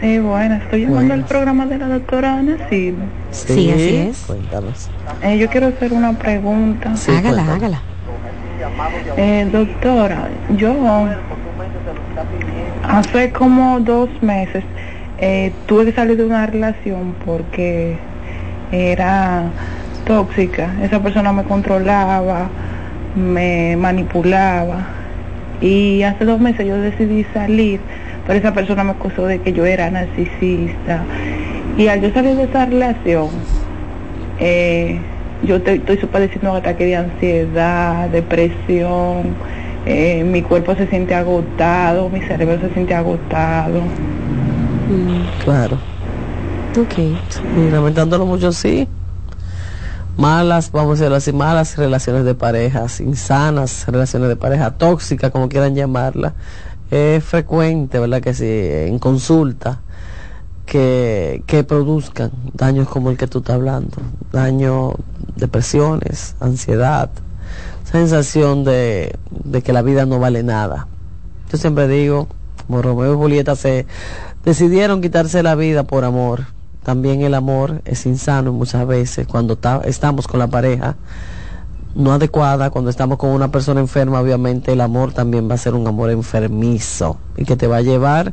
Sí, 0.00 0.18
bueno, 0.20 0.54
estoy 0.54 0.86
llamando 0.86 1.12
al 1.12 1.26
programa 1.26 1.66
de 1.66 1.76
la 1.76 1.88
doctora 1.88 2.38
Ana 2.38 2.56
Silva. 2.70 3.04
Sí, 3.30 3.70
así 3.70 3.96
es. 3.96 4.24
Cuéntanos. 4.26 4.88
Eh, 5.22 5.36
yo 5.36 5.48
quiero 5.48 5.66
hacer 5.66 5.92
una 5.92 6.14
pregunta. 6.14 6.94
hágala, 7.14 7.52
hágala. 7.52 7.82
Eh, 9.18 9.46
doctora, 9.52 10.28
yo 10.56 10.74
hace 12.82 13.32
como 13.32 13.80
dos 13.80 14.08
meses 14.22 14.64
eh, 15.18 15.52
tuve 15.66 15.84
que 15.84 15.92
salir 15.92 16.16
de 16.16 16.24
una 16.24 16.46
relación 16.46 17.14
porque 17.26 17.98
era 18.72 19.44
tóxica. 20.06 20.70
Esa 20.82 21.02
persona 21.02 21.34
me 21.34 21.44
controlaba, 21.44 22.48
me 23.14 23.76
manipulaba. 23.76 24.86
Y 25.60 26.02
hace 26.02 26.24
dos 26.24 26.40
meses 26.40 26.66
yo 26.66 26.76
decidí 26.76 27.26
salir, 27.34 27.80
pero 28.30 28.38
esa 28.38 28.54
persona 28.54 28.84
me 28.84 28.92
acusó 28.92 29.26
de 29.26 29.40
que 29.40 29.52
yo 29.52 29.66
era 29.66 29.90
narcisista. 29.90 31.02
Y 31.76 31.88
al 31.88 32.00
yo 32.00 32.12
salir 32.12 32.36
de 32.36 32.44
esa 32.44 32.64
relación, 32.64 33.26
eh, 34.38 35.00
yo 35.42 35.60
te- 35.60 35.74
estoy 35.74 35.96
padeciendo 35.96 36.52
un 36.52 36.58
ataque 36.58 36.84
de 36.86 36.94
ansiedad, 36.94 38.08
depresión, 38.08 39.34
eh, 39.84 40.22
mi 40.22 40.42
cuerpo 40.42 40.76
se 40.76 40.86
siente 40.86 41.12
agotado, 41.12 42.08
mi 42.08 42.20
cerebro 42.20 42.60
se 42.60 42.72
siente 42.72 42.94
agotado. 42.94 43.80
Claro. 45.42 45.76
Ok. 46.80 46.98
Y 46.98 47.70
lamentándolo 47.72 48.26
mucho, 48.26 48.52
sí. 48.52 48.86
Malas, 50.16 50.70
vamos 50.70 50.90
a 50.90 50.94
decirlo 51.00 51.16
así, 51.16 51.32
malas 51.32 51.76
relaciones 51.76 52.24
de 52.24 52.36
parejas, 52.36 53.00
insanas 53.00 53.86
relaciones 53.88 54.28
de 54.28 54.36
pareja, 54.36 54.70
tóxicas, 54.70 55.32
como 55.32 55.48
quieran 55.48 55.74
llamarla. 55.74 56.34
Es 56.90 57.22
frecuente, 57.24 57.98
¿verdad? 57.98 58.20
Que 58.20 58.34
sí, 58.34 58.44
en 58.48 58.98
consulta, 58.98 59.80
que, 60.66 61.42
que 61.46 61.62
produzcan 61.64 62.32
daños 62.54 62.88
como 62.88 63.10
el 63.10 63.16
que 63.16 63.26
tú 63.26 63.38
estás 63.38 63.54
hablando. 63.56 63.96
Daño, 64.32 64.94
depresiones, 65.36 66.34
ansiedad, 66.40 67.10
sensación 67.84 68.64
de, 68.64 69.16
de 69.44 69.62
que 69.62 69.72
la 69.72 69.82
vida 69.82 70.06
no 70.06 70.18
vale 70.18 70.42
nada. 70.42 70.88
Yo 71.50 71.58
siempre 71.58 71.86
digo, 71.88 72.28
como 72.66 72.82
Romeo 72.82 73.12
y 73.12 73.16
Julieta 73.16 73.56
se 73.56 73.86
decidieron 74.44 75.00
quitarse 75.00 75.42
la 75.42 75.54
vida 75.54 75.84
por 75.84 76.04
amor. 76.04 76.46
También 76.82 77.20
el 77.22 77.34
amor 77.34 77.82
es 77.84 78.06
insano 78.06 78.52
muchas 78.52 78.86
veces 78.86 79.26
cuando 79.26 79.56
ta- 79.56 79.82
estamos 79.84 80.26
con 80.26 80.38
la 80.40 80.46
pareja 80.48 80.96
no 81.94 82.12
adecuada, 82.12 82.70
cuando 82.70 82.90
estamos 82.90 83.18
con 83.18 83.30
una 83.30 83.50
persona 83.50 83.80
enferma, 83.80 84.20
obviamente 84.20 84.72
el 84.72 84.80
amor 84.80 85.12
también 85.12 85.50
va 85.50 85.54
a 85.54 85.58
ser 85.58 85.74
un 85.74 85.86
amor 85.86 86.10
enfermizo 86.10 87.18
y 87.36 87.44
que 87.44 87.56
te 87.56 87.66
va 87.66 87.78
a 87.78 87.82
llevar 87.82 88.32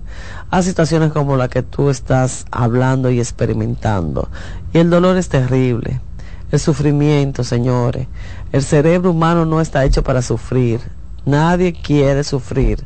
a 0.49 0.62
situaciones 0.62 1.12
como 1.12 1.38
la 1.38 1.47
que 1.47 1.64
tú 1.64 1.89
estás 1.89 2.45
hablando 2.51 3.10
y 3.10 3.20
experimentando. 3.20 4.30
Y 4.74 4.78
el 4.78 4.89
dolor 4.89 5.18
es 5.18 5.30
terrible, 5.30 6.01
el 6.51 6.60
sufrimiento, 6.60 7.43
señores. 7.43 8.08
El 8.51 8.64
cerebro 8.64 9.12
humano 9.12 9.45
no 9.45 9.60
está 9.60 9.84
hecho 9.86 10.03
para 10.03 10.22
sufrir. 10.22 10.80
Nadie 11.26 11.74
quiere 11.74 12.24
sufrir. 12.24 12.86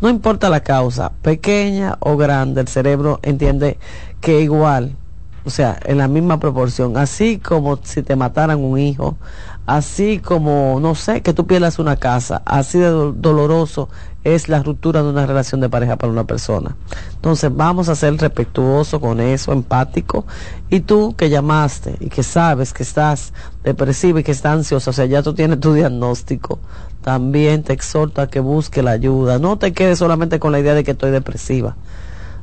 No 0.00 0.08
importa 0.08 0.48
la 0.48 0.60
causa, 0.60 1.12
pequeña 1.20 1.98
o 2.00 2.16
grande, 2.16 2.62
el 2.62 2.68
cerebro 2.68 3.20
entiende 3.22 3.78
que 4.22 4.40
igual, 4.40 4.96
o 5.44 5.50
sea, 5.50 5.78
en 5.84 5.98
la 5.98 6.08
misma 6.08 6.40
proporción, 6.40 6.96
así 6.96 7.38
como 7.38 7.78
si 7.82 8.02
te 8.02 8.16
mataran 8.16 8.64
un 8.64 8.78
hijo, 8.78 9.18
así 9.66 10.18
como, 10.18 10.78
no 10.80 10.94
sé, 10.94 11.22
que 11.22 11.32
tú 11.32 11.46
pierdas 11.46 11.78
una 11.78 11.96
casa, 11.96 12.42
así 12.44 12.78
de 12.78 12.88
do- 12.88 13.12
doloroso 13.12 13.88
es 14.24 14.48
la 14.48 14.62
ruptura 14.62 15.02
de 15.02 15.08
una 15.10 15.26
relación 15.26 15.60
de 15.60 15.68
pareja 15.68 15.96
para 15.96 16.12
una 16.12 16.24
persona. 16.24 16.76
Entonces 17.14 17.50
vamos 17.54 17.88
a 17.88 17.94
ser 17.96 18.16
respetuosos 18.16 19.00
con 19.00 19.20
eso, 19.20 19.52
empático, 19.52 20.26
y 20.68 20.80
tú 20.80 21.14
que 21.16 21.28
llamaste 21.30 21.96
y 22.00 22.08
que 22.08 22.22
sabes 22.22 22.72
que 22.72 22.82
estás 22.82 23.32
depresiva 23.64 24.20
y 24.20 24.24
que 24.24 24.32
estás 24.32 24.52
ansiosa, 24.54 24.90
o 24.90 24.92
sea, 24.92 25.06
ya 25.06 25.22
tú 25.22 25.34
tienes 25.34 25.60
tu 25.60 25.72
diagnóstico, 25.74 26.60
también 27.02 27.62
te 27.62 27.72
exhorto 27.72 28.20
a 28.20 28.28
que 28.28 28.40
busque 28.40 28.82
la 28.82 28.92
ayuda, 28.92 29.38
no 29.38 29.58
te 29.58 29.72
quedes 29.72 29.98
solamente 29.98 30.38
con 30.38 30.52
la 30.52 30.60
idea 30.60 30.74
de 30.74 30.84
que 30.84 30.92
estoy 30.92 31.10
depresiva, 31.10 31.76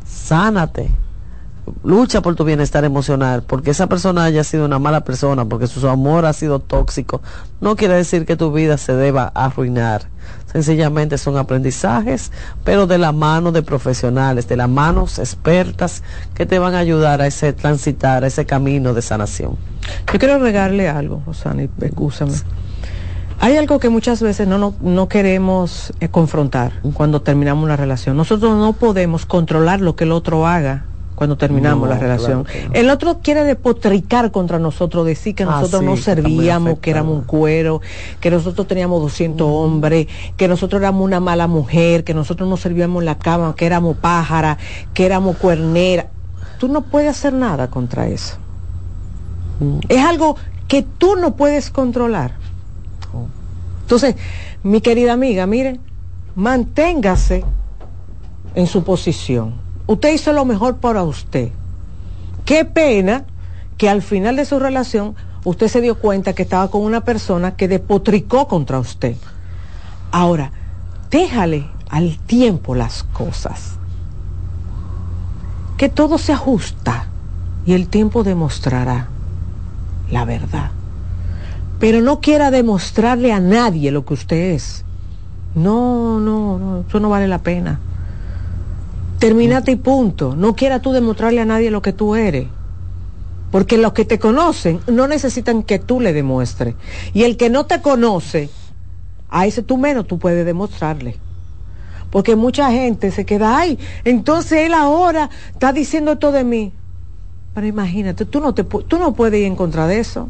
sánate, 0.05 0.89
lucha 1.83 2.21
por 2.21 2.35
tu 2.35 2.43
bienestar 2.43 2.85
emocional, 2.85 3.43
porque 3.43 3.71
esa 3.71 3.87
persona 3.87 4.23
haya 4.23 4.43
sido 4.43 4.65
una 4.65 4.79
mala 4.79 5.01
persona, 5.01 5.45
porque 5.45 5.67
su 5.67 5.87
amor 5.87 6.25
ha 6.25 6.33
sido 6.33 6.59
tóxico, 6.59 7.21
no 7.61 7.75
quiere 7.75 7.95
decir 7.95 8.25
que 8.25 8.35
tu 8.35 8.51
vida 8.51 8.77
se 8.77 8.93
deba 8.93 9.31
arruinar. 9.33 10.03
Sencillamente 10.51 11.17
son 11.17 11.37
aprendizajes, 11.37 12.31
pero 12.63 12.87
de 12.87 12.97
la 12.97 13.11
mano 13.11 13.51
de 13.51 13.61
profesionales, 13.61 14.47
de 14.47 14.57
las 14.57 14.69
manos 14.69 15.19
expertas 15.19 16.03
que 16.33 16.45
te 16.45 16.57
van 16.57 16.73
a 16.73 16.79
ayudar 16.79 17.21
a 17.21 17.27
ese 17.27 17.53
transitar, 17.53 18.23
a 18.23 18.27
ese 18.27 18.45
camino 18.45 18.93
de 18.93 19.01
sanación. 19.01 19.57
Yo 20.11 20.19
quiero 20.19 20.39
regarle 20.39 20.89
algo, 20.89 21.21
Rosani, 21.25 21.69
escúchame. 21.81 22.33
Hay 23.41 23.55
algo 23.55 23.79
que 23.79 23.89
muchas 23.89 24.21
veces 24.21 24.47
no, 24.47 24.57
no, 24.57 24.73
no 24.81 25.07
queremos 25.07 25.93
eh, 26.01 26.09
confrontar 26.09 26.73
cuando 26.93 27.21
terminamos 27.21 27.63
una 27.63 27.77
relación. 27.77 28.17
Nosotros 28.17 28.57
no 28.57 28.73
podemos 28.73 29.25
controlar 29.25 29.79
lo 29.79 29.95
que 29.95 30.03
el 30.03 30.11
otro 30.11 30.45
haga 30.45 30.85
cuando 31.19 31.35
terminamos 31.35 31.89
No, 31.89 31.93
la 31.93 31.99
relación. 31.99 32.45
claro 32.45 32.69
El 32.71 32.89
otro 32.89 33.19
quiere 33.21 33.43
depotricar 33.43 34.31
contra 34.31 34.57
nosotros, 34.57 35.05
decir 35.05 35.35
que 35.35 35.43
Ah, 35.43 35.47
nosotros 35.47 35.81
sí, 35.81 35.85
no 35.85 35.97
servíamos, 35.97 36.79
que 36.79 36.91
éramos 36.91 37.17
un 37.17 37.23
cuero, 37.25 37.81
que 38.21 38.31
nosotros 38.31 38.65
teníamos 38.67 39.01
200 39.01 39.45
hombres, 39.45 40.07
que 40.37 40.47
nosotros 40.47 40.81
éramos 40.81 41.03
una 41.03 41.19
mala 41.19 41.47
mujer, 41.47 42.05
que 42.05 42.13
nosotros 42.13 42.47
no 42.47 42.55
servíamos 42.55 43.01
en 43.01 43.05
la 43.05 43.17
cama, 43.17 43.53
que 43.53 43.65
éramos 43.65 43.97
pájara, 43.97 44.57
que 44.93 45.05
éramos 45.05 45.35
cuernera. 45.35 46.07
Tú 46.57 46.69
no 46.69 46.83
puedes 46.83 47.09
hacer 47.09 47.33
nada 47.33 47.69
contra 47.69 48.07
eso. 48.07 48.37
Es 49.89 50.01
algo 50.01 50.37
que 50.69 50.83
tú 50.83 51.17
no 51.17 51.35
puedes 51.35 51.69
controlar. 51.69 52.35
Entonces, 53.81 54.15
mi 54.63 54.79
querida 54.79 55.11
amiga, 55.11 55.45
mire, 55.47 55.81
manténgase 56.35 57.43
en 58.55 58.67
su 58.67 58.85
posición. 58.85 59.67
Usted 59.89 60.13
hizo 60.13 60.33
lo 60.33 60.45
mejor 60.45 60.77
para 60.77 61.01
usted. 61.01 61.49
Qué 62.45 62.63
pena 62.63 63.23
que 63.75 63.89
al 63.89 64.03
final 64.03 64.35
de 64.35 64.45
su 64.45 64.59
relación 64.59 65.15
usted 65.45 65.67
se 65.67 65.81
dio 65.81 65.97
cuenta 65.97 66.33
que 66.33 66.43
estaba 66.43 66.69
con 66.69 66.83
una 66.83 67.01
persona 67.01 67.55
que 67.55 67.67
depotricó 67.67 68.47
contra 68.47 68.77
usted. 68.77 69.15
Ahora, 70.11 70.51
déjale 71.09 71.65
al 71.89 72.19
tiempo 72.19 72.75
las 72.75 73.01
cosas. 73.01 73.79
Que 75.75 75.89
todo 75.89 76.19
se 76.19 76.33
ajusta 76.33 77.07
y 77.65 77.73
el 77.73 77.87
tiempo 77.87 78.23
demostrará 78.23 79.07
la 80.11 80.23
verdad. 80.23 80.69
Pero 81.79 82.01
no 82.01 82.19
quiera 82.19 82.51
demostrarle 82.51 83.33
a 83.33 83.39
nadie 83.39 83.89
lo 83.89 84.05
que 84.05 84.13
usted 84.13 84.53
es. 84.53 84.85
No, 85.55 86.19
no, 86.19 86.59
no, 86.59 86.85
eso 86.87 86.99
no 86.99 87.09
vale 87.09 87.27
la 87.27 87.39
pena. 87.39 87.79
Terminate 89.19 89.71
y 89.71 89.75
punto. 89.75 90.35
No 90.35 90.55
quiera 90.55 90.81
tú 90.81 90.91
demostrarle 90.91 91.41
a 91.41 91.45
nadie 91.45 91.71
lo 91.71 91.81
que 91.81 91.93
tú 91.93 92.15
eres. 92.15 92.47
Porque 93.51 93.77
los 93.77 93.93
que 93.93 94.05
te 94.05 94.19
conocen 94.19 94.79
no 94.87 95.07
necesitan 95.07 95.63
que 95.63 95.79
tú 95.79 95.99
le 95.99 96.13
demuestres. 96.13 96.75
Y 97.13 97.23
el 97.23 97.35
que 97.35 97.49
no 97.49 97.65
te 97.65 97.81
conoce, 97.81 98.49
a 99.29 99.45
ese 99.45 99.61
tú 99.61 99.77
menos 99.77 100.07
tú 100.07 100.19
puedes 100.19 100.45
demostrarle. 100.45 101.17
Porque 102.11 102.35
mucha 102.35 102.71
gente 102.71 103.11
se 103.11 103.25
queda, 103.25 103.57
ay, 103.57 103.77
entonces 104.03 104.65
él 104.65 104.73
ahora 104.73 105.29
está 105.51 105.73
diciendo 105.73 106.13
esto 106.13 106.31
de 106.31 106.43
mí. 106.43 106.73
Pero 107.53 107.67
imagínate, 107.67 108.25
tú 108.25 108.39
no, 108.39 108.53
te, 108.53 108.63
tú 108.63 108.97
no 108.97 109.13
puedes 109.13 109.39
ir 109.39 109.45
en 109.45 109.55
contra 109.55 109.85
de 109.87 109.99
eso. 109.99 110.29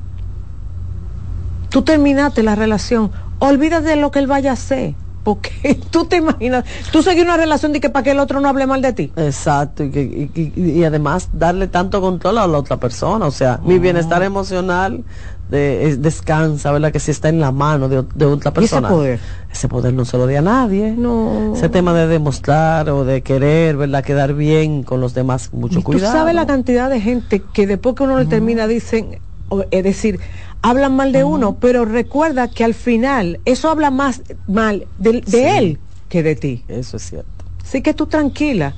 Tú 1.70 1.84
terminaste 1.84 2.42
la 2.42 2.56
relación, 2.56 3.12
olvídate 3.38 3.90
de 3.90 3.96
lo 3.98 4.12
que 4.12 4.20
él 4.20 4.28
vaya 4.28 4.52
a 4.52 4.54
hacer. 4.54 4.96
Porque 5.24 5.52
tú 5.92 6.06
te 6.06 6.18
imaginas, 6.18 6.64
tú 6.92 7.02
seguir 7.04 7.26
una 7.26 7.38
relación 7.38 7.74
de 7.74 7.80
que 7.82 7.90
para 7.90 8.04
que 8.04 8.12
el 8.12 8.20
otro 8.20 8.40
no 8.40 8.48
hable 8.50 8.66
mal 8.68 8.82
de 8.82 8.94
ti. 8.94 9.12
Exacto, 9.16 9.84
y, 9.84 9.92
que- 9.92 10.30
y- 10.34 10.54
y- 10.56 10.72
y 10.80 10.84
además 10.84 11.30
darle 11.34 11.68
tanto 11.68 12.02
control 12.02 12.38
a 12.38 12.48
la 12.48 12.58
otra 12.58 12.78
persona. 12.78 13.26
O 13.26 13.32
sea, 13.32 13.60
mi 13.64 13.80
bienestar 13.80 14.24
emocional 14.24 15.04
de, 15.50 15.88
es- 15.90 16.02
descansa, 16.02 16.72
¿verdad? 16.72 16.92
Que 16.92 17.00
si 17.00 17.12
está 17.12 17.28
en 17.30 17.40
la 17.40 17.52
mano 17.52 17.90
de, 17.90 18.04
de 18.16 18.26
otra 18.26 18.50
¿Y 18.56 18.64
ese 18.64 18.76
persona. 18.76 18.90
poder? 18.90 19.20
Ese 19.52 19.68
poder 19.68 19.94
no 19.94 20.06
se 20.06 20.18
lo 20.18 20.28
da 20.28 20.40
a 20.40 20.42
nadie. 20.42 20.94
No. 20.98 21.54
Ese 21.56 21.70
tema 21.70 21.94
de 21.94 22.08
demostrar 22.08 22.90
o 22.90 23.04
de 23.04 23.22
querer, 23.24 23.76
¿verdad? 23.78 24.04
Quedar 24.04 24.34
bien 24.36 24.84
con 24.84 25.02
los 25.02 25.14
demás, 25.14 25.50
mucho 25.54 25.80
Y 25.80 25.84
tú 25.84 25.92
cuidado. 25.92 26.14
sabes 26.14 26.36
la 26.36 26.46
cantidad 26.46 26.90
de 26.90 27.02
gente 27.02 27.42
que 27.54 27.68
después 27.68 27.96
que 27.96 28.04
uno 28.04 28.18
le 28.18 28.26
termina 28.26 28.68
dicen, 28.68 29.20
o- 29.50 29.66
es 29.72 29.84
decir, 29.84 30.20
hablan 30.62 30.96
mal 30.96 31.12
de 31.12 31.24
uno, 31.24 31.56
pero 31.60 31.86
recuerda 31.86 32.48
que 32.50 32.64
al 32.64 32.74
final 32.74 33.40
eso 33.46 33.70
habla 33.70 33.92
más 33.92 34.22
mal 34.48 34.88
de, 34.98 35.22
de 35.22 35.24
Sí. 35.32 35.38
él 35.44 35.80
que 36.10 36.24
de 36.24 36.36
ti. 36.36 36.64
Eso 36.68 36.98
es 36.98 37.04
cierto. 37.10 37.30
Así 37.64 37.82
que 37.82 37.94
tú 37.94 38.08
tranquila. 38.08 38.76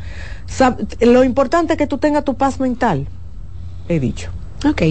Sab- 0.47 0.77
lo 1.05 1.23
importante 1.23 1.73
es 1.73 1.77
que 1.77 1.87
tú 1.87 1.97
tengas 1.97 2.23
tu 2.25 2.35
paz 2.35 2.59
mental. 2.59 3.07
He 3.87 3.99
dicho. 3.99 4.29
Ok, 4.67 4.81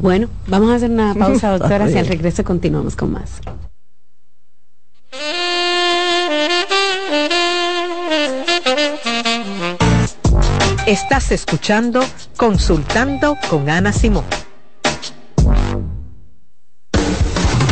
bueno, 0.00 0.28
vamos 0.48 0.70
a 0.70 0.74
hacer 0.76 0.90
una 0.90 1.14
pausa, 1.18 1.50
doctora, 1.56 1.88
y 1.90 1.96
al 1.96 2.06
regreso 2.06 2.42
continuamos 2.44 2.96
con 2.96 3.12
más. 3.12 3.40
Estás 10.86 11.30
escuchando 11.30 12.00
Consultando 12.36 13.36
con 13.48 13.68
Ana 13.70 13.92
Simón. 13.92 14.24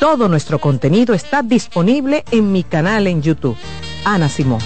Todo 0.00 0.30
nuestro 0.30 0.58
contenido 0.58 1.12
está 1.12 1.42
disponible 1.42 2.24
en 2.30 2.50
mi 2.52 2.64
canal 2.64 3.06
en 3.06 3.20
YouTube. 3.20 3.58
Ana 4.06 4.30
Simón. 4.30 4.60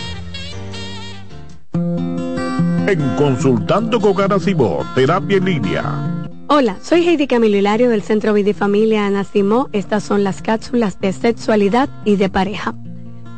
En 1.73 3.17
Consultando 3.17 4.01
con 4.01 4.21
Ana 4.21 4.39
Simón, 4.39 4.87
terapia 4.95 5.39
en 5.39 5.45
línea. 5.45 6.29
Hola, 6.47 6.77
soy 6.81 7.09
Heidi 7.09 7.27
Camilo 7.27 7.57
Hilario 7.57 7.91
del 7.91 8.03
Centro 8.03 8.33
Vidifamilia 8.33 9.07
Ana 9.07 9.25
Simó. 9.25 9.69
Estas 9.73 10.05
son 10.05 10.23
las 10.23 10.41
cápsulas 10.41 11.01
de 11.01 11.13
sexualidad 11.13 11.89
y 12.05 12.15
de 12.15 12.29
pareja. 12.29 12.77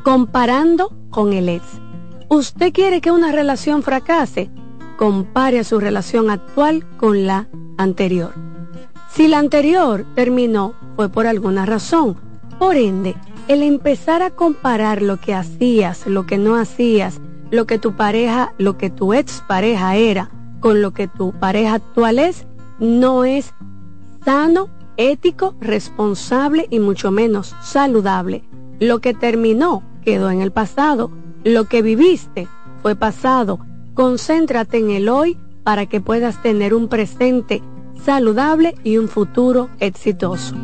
Comparando 0.05 0.95
con 1.09 1.33
el 1.33 1.49
ex. 1.49 1.65
¿Usted 2.29 2.75
quiere 2.75 3.01
que 3.01 3.11
una 3.11 3.33
relación 3.33 3.83
fracase? 3.83 4.51
Compare 4.99 5.61
a 5.61 5.65
su 5.65 5.81
relación 5.81 6.29
actual 6.29 6.87
con 6.99 7.27
la 7.27 7.49
anterior. 7.79 8.35
Si 9.17 9.29
la 9.29 9.39
anterior 9.39 10.05
terminó, 10.15 10.75
fue 10.95 11.09
por 11.09 11.27
alguna 11.27 11.65
razón. 11.65 12.19
Por 12.59 12.77
ende, 12.77 13.17
el 13.49 13.63
empezar 13.63 14.23
a 14.23 14.29
comparar 14.29 15.01
lo 15.01 15.17
que 15.17 15.33
hacías, 15.33 16.07
lo 16.07 16.27
que 16.27 16.37
no 16.37 16.55
hacías, 16.55 17.19
lo 17.51 17.67
que 17.67 17.79
tu 17.79 17.97
pareja, 17.97 18.53
lo 18.59 18.77
que 18.77 18.91
tu 18.91 19.15
ex 19.15 19.43
pareja 19.49 19.97
era, 19.97 20.29
con 20.61 20.83
lo 20.83 20.91
que 20.91 21.09
tu 21.09 21.33
pareja 21.33 21.77
actual 21.77 22.19
es, 22.19 22.47
no 22.79 23.25
es 23.25 23.55
sano, 24.23 24.69
ético, 24.99 25.55
responsable 25.63 26.67
y 26.69 26.79
mucho 26.79 27.11
menos 27.11 27.57
saludable. 27.63 28.45
Lo 28.81 28.99
que 28.99 29.15
terminó 29.15 29.83
quedó 30.05 30.29
en 30.31 30.43
el 30.43 30.53
pasado. 30.53 31.11
Lo 31.43 31.65
que 31.65 31.81
viviste 31.81 32.49
fue 32.83 32.95
pasado. 32.97 33.61
Concéntrate 33.95 34.77
en 34.77 34.91
el 34.91 35.09
hoy 35.09 35.39
para 35.65 35.87
que 35.87 36.03
puedas 36.03 36.43
tener 36.43 36.75
un 36.75 36.89
presente 36.89 37.63
saludable 38.05 38.75
y 38.85 38.99
un 38.99 39.09
futuro 39.09 39.69
exitoso. 39.81 40.55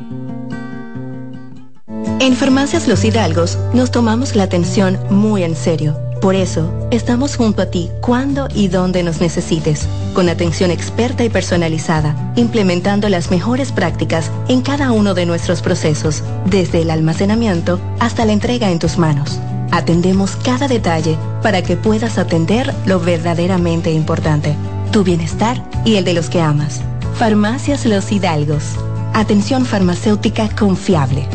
En 2.21 2.37
Farmacias 2.37 2.87
Los 2.87 3.05
Hidalgos 3.05 3.59
nos 3.75 3.91
tomamos 3.91 4.37
la 4.37 4.45
atención 4.45 4.99
muy 5.11 5.43
en 5.43 5.57
serio. 5.57 5.97
Por 6.21 6.37
eso, 6.37 6.73
estamos 6.93 7.35
junto 7.35 7.63
a 7.63 7.67
ti 7.67 7.91
cuando 8.01 8.47
y 8.55 8.69
donde 8.69 9.03
nos 9.03 9.21
necesites, 9.21 9.89
con 10.15 10.29
atención 10.29 10.71
experta 10.71 11.25
y 11.25 11.31
personalizada, 11.31 12.33
implementando 12.37 13.09
las 13.09 13.33
mejores 13.33 13.73
prácticas 13.73 14.31
en 14.47 14.63
cada 14.63 14.93
uno 14.93 15.15
de 15.15 15.27
nuestros 15.27 15.63
procesos, 15.63 16.23
desde 16.47 16.83
el 16.83 16.91
almacenamiento 16.91 17.81
hasta 17.99 18.25
la 18.25 18.33
entrega 18.33 18.71
en 18.71 18.79
tus 18.79 18.99
manos. 18.99 19.41
Atendemos 19.73 20.37
cada 20.37 20.69
detalle 20.69 21.19
para 21.43 21.63
que 21.63 21.77
puedas 21.77 22.19
atender 22.19 22.73
lo 22.87 23.01
verdaderamente 23.01 23.91
importante, 23.91 24.55
tu 24.93 25.03
bienestar 25.03 25.61
y 25.85 25.97
el 25.97 26.05
de 26.05 26.15
los 26.15 26.31
que 26.31 26.41
amas. 26.41 26.83
Farmacias 27.15 27.85
Los 27.87 28.11
Hidalgos. 28.11 28.77
Atención 29.13 29.65
farmacéutica 29.67 30.49
confiable. 30.57 31.29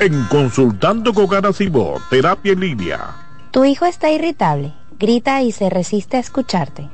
En 0.00 0.24
Consultando 0.24 1.12
con 1.12 1.28
Garacimo, 1.28 1.96
Terapia 2.10 2.52
en 2.52 2.60
Línea. 2.60 2.98
Tu 3.50 3.64
hijo 3.64 3.84
está 3.84 4.10
irritable, 4.10 4.72
grita 4.98 5.42
y 5.42 5.52
se 5.52 5.70
resiste 5.70 6.16
a 6.16 6.20
escucharte. 6.20 6.88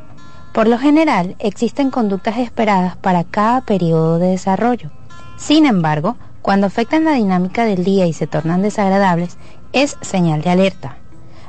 Por 0.53 0.69
lo 0.69 0.79
general, 0.79 1.37
existen 1.39 1.91
conductas 1.91 2.39
esperadas 2.39 2.97
para 2.97 3.25
cada 3.25 3.63
periodo 3.63 4.19
de 4.19 4.29
desarrollo. 4.29 4.91
Sin 5.37 5.65
embargo, 5.65 6.17
cuando 6.43 6.67
afectan 6.67 7.05
la 7.05 7.13
dinámica 7.13 7.65
del 7.65 7.85
día 7.85 8.07
y 8.07 8.13
se 8.13 8.27
tornan 8.27 8.63
desagradables, 8.63 9.39
es 9.73 9.97
señal 10.03 10.43
de 10.43 10.51
alerta. 10.51 10.99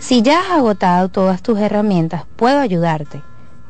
Si 0.00 0.22
ya 0.22 0.40
has 0.40 0.50
agotado 0.50 1.08
todas 1.10 1.42
tus 1.42 1.58
herramientas, 1.58 2.24
puedo 2.36 2.58
ayudarte. 2.58 3.20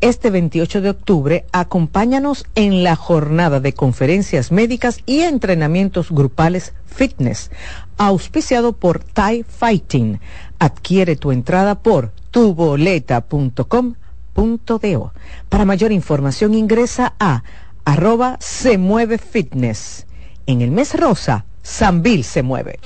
Este 0.00 0.30
28 0.30 0.80
de 0.80 0.90
octubre, 0.90 1.44
acompáñanos 1.52 2.46
en 2.54 2.82
la 2.82 2.96
jornada 2.96 3.60
de 3.60 3.74
conferencias 3.74 4.50
médicas 4.50 5.00
y 5.04 5.20
entrenamientos 5.20 6.10
grupales 6.10 6.72
fitness, 6.86 7.50
auspiciado 7.98 8.72
por 8.72 9.04
Thai 9.04 9.42
Fighting. 9.42 10.20
Adquiere 10.58 11.16
tu 11.16 11.32
entrada 11.32 11.74
por 11.74 12.12
tuboleta.com.do. 12.30 15.12
Para 15.48 15.64
mayor 15.64 15.92
información 15.92 16.54
ingresa 16.54 17.14
a 17.18 17.42
arroba 17.84 18.36
se 18.40 18.78
mueve 18.78 19.18
fitness. 19.18 20.06
En 20.46 20.62
el 20.62 20.70
mes 20.70 20.98
rosa, 20.98 21.44
Sanvil 21.68 22.24
se 22.24 22.42
mueve. 22.42 22.80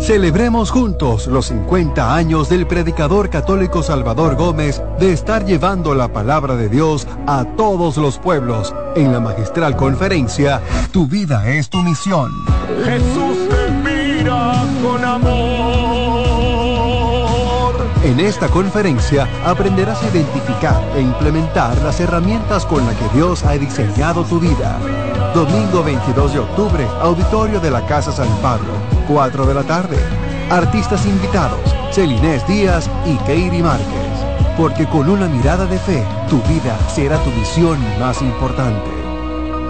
Celebremos 0.00 0.70
juntos 0.70 1.26
los 1.28 1.46
50 1.46 2.14
años 2.14 2.48
del 2.48 2.66
predicador 2.66 3.30
católico 3.30 3.82
Salvador 3.82 4.36
Gómez 4.36 4.82
de 4.98 5.12
estar 5.12 5.46
llevando 5.46 5.94
la 5.94 6.12
palabra 6.12 6.56
de 6.56 6.68
Dios 6.68 7.06
a 7.26 7.44
todos 7.56 7.96
los 7.96 8.18
pueblos 8.18 8.74
en 8.96 9.12
la 9.12 9.20
magistral 9.20 9.76
conferencia 9.76 10.60
Tu 10.92 11.06
vida 11.06 11.48
es 11.48 11.70
tu 11.70 11.78
misión. 11.78 12.30
Jesús 12.84 13.48
te 13.48 13.70
mira 13.70 14.64
con 14.82 15.04
amor. 15.04 15.55
En 18.06 18.20
esta 18.20 18.46
conferencia 18.46 19.26
aprenderás 19.44 20.00
a 20.00 20.08
identificar 20.10 20.80
e 20.94 21.00
implementar 21.00 21.76
las 21.78 21.98
herramientas 21.98 22.64
con 22.64 22.86
las 22.86 22.94
que 22.94 23.08
Dios 23.16 23.42
ha 23.42 23.54
diseñado 23.54 24.22
tu 24.22 24.38
vida. 24.38 24.78
Domingo 25.34 25.82
22 25.82 26.34
de 26.34 26.38
octubre, 26.38 26.86
auditorio 27.00 27.58
de 27.58 27.68
la 27.68 27.84
Casa 27.84 28.12
San 28.12 28.28
Pablo, 28.40 28.74
4 29.08 29.46
de 29.46 29.54
la 29.54 29.64
tarde. 29.64 29.96
Artistas 30.50 31.04
invitados, 31.04 31.58
Celinés 31.90 32.46
Díaz 32.46 32.88
y 33.06 33.16
Keiri 33.26 33.60
Márquez. 33.60 33.86
Porque 34.56 34.86
con 34.86 35.10
una 35.10 35.26
mirada 35.26 35.66
de 35.66 35.76
fe, 35.80 36.04
tu 36.30 36.40
vida 36.42 36.78
será 36.94 37.18
tu 37.24 37.30
misión 37.30 37.76
más 37.98 38.22
importante. 38.22 38.88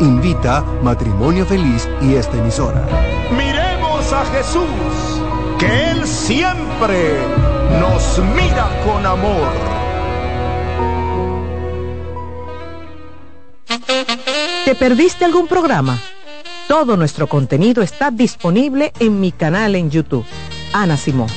Invita 0.01 0.63
Matrimonio 0.83 1.47
Feliz 1.47 1.89
y 2.03 2.17
esta 2.17 2.37
emisora. 2.37 2.87
Miremos 3.35 4.13
a 4.13 4.27
Jesús, 4.27 5.23
que 5.59 5.91
Él 5.91 6.07
siempre 6.07 7.56
nos 7.81 8.19
mira 8.19 8.69
con 8.85 9.05
amor. 9.07 9.49
¿Te 14.65 14.75
perdiste 14.75 15.25
algún 15.25 15.47
programa? 15.47 15.99
Todo 16.69 16.97
nuestro 16.97 17.29
contenido 17.29 17.83
está 17.83 18.11
disponible 18.11 18.93
en 18.99 19.21
mi 19.21 19.31
canal 19.31 19.77
en 19.77 19.91
YouTube. 19.91 20.27
Ana 20.73 20.97
Simón. 20.97 21.29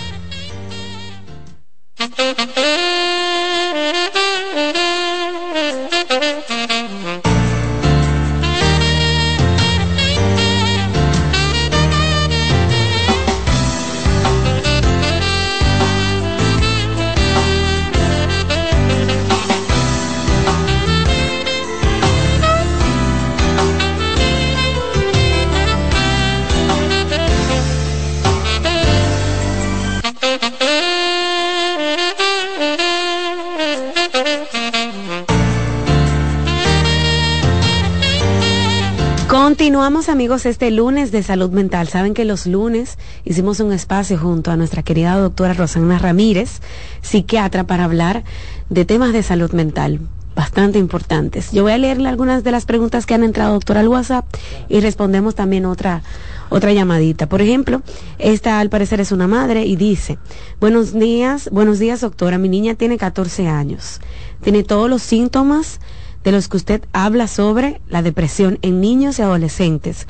Continuamos 39.69 40.09
amigos 40.09 40.47
este 40.47 40.71
lunes 40.71 41.11
de 41.11 41.21
salud 41.21 41.51
mental. 41.51 41.87
Saben 41.89 42.15
que 42.15 42.25
los 42.25 42.47
lunes 42.47 42.97
hicimos 43.23 43.59
un 43.59 43.71
espacio 43.71 44.17
junto 44.17 44.49
a 44.49 44.57
nuestra 44.57 44.81
querida 44.81 45.15
doctora 45.15 45.53
Rosana 45.53 45.99
Ramírez, 45.99 46.59
psiquiatra, 47.01 47.65
para 47.65 47.83
hablar 47.83 48.23
de 48.71 48.85
temas 48.85 49.13
de 49.13 49.21
salud 49.21 49.51
mental 49.51 49.99
bastante 50.35 50.79
importantes. 50.79 51.51
Yo 51.51 51.61
voy 51.61 51.73
a 51.73 51.77
leerle 51.77 52.09
algunas 52.09 52.43
de 52.43 52.51
las 52.51 52.65
preguntas 52.65 53.05
que 53.05 53.13
han 53.13 53.23
entrado, 53.23 53.53
doctora, 53.53 53.81
al 53.81 53.89
WhatsApp 53.89 54.25
y 54.69 54.79
respondemos 54.79 55.35
también 55.35 55.67
otra, 55.67 56.01
otra 56.49 56.73
llamadita. 56.73 57.29
Por 57.29 57.43
ejemplo, 57.43 57.83
esta 58.17 58.59
al 58.59 58.71
parecer 58.71 58.99
es 59.01 59.11
una 59.11 59.27
madre 59.27 59.67
y 59.67 59.75
dice, 59.75 60.17
buenos 60.59 60.97
días, 60.97 61.47
buenos 61.51 61.77
días 61.77 62.01
doctora, 62.01 62.39
mi 62.39 62.49
niña 62.49 62.73
tiene 62.73 62.97
14 62.97 63.47
años, 63.47 64.01
tiene 64.41 64.63
todos 64.63 64.89
los 64.89 65.03
síntomas 65.03 65.79
de 66.23 66.31
los 66.31 66.47
que 66.47 66.57
usted 66.57 66.81
habla 66.93 67.27
sobre 67.27 67.81
la 67.89 68.01
depresión 68.01 68.59
en 68.61 68.81
niños 68.81 69.19
y 69.19 69.21
adolescentes. 69.21 70.07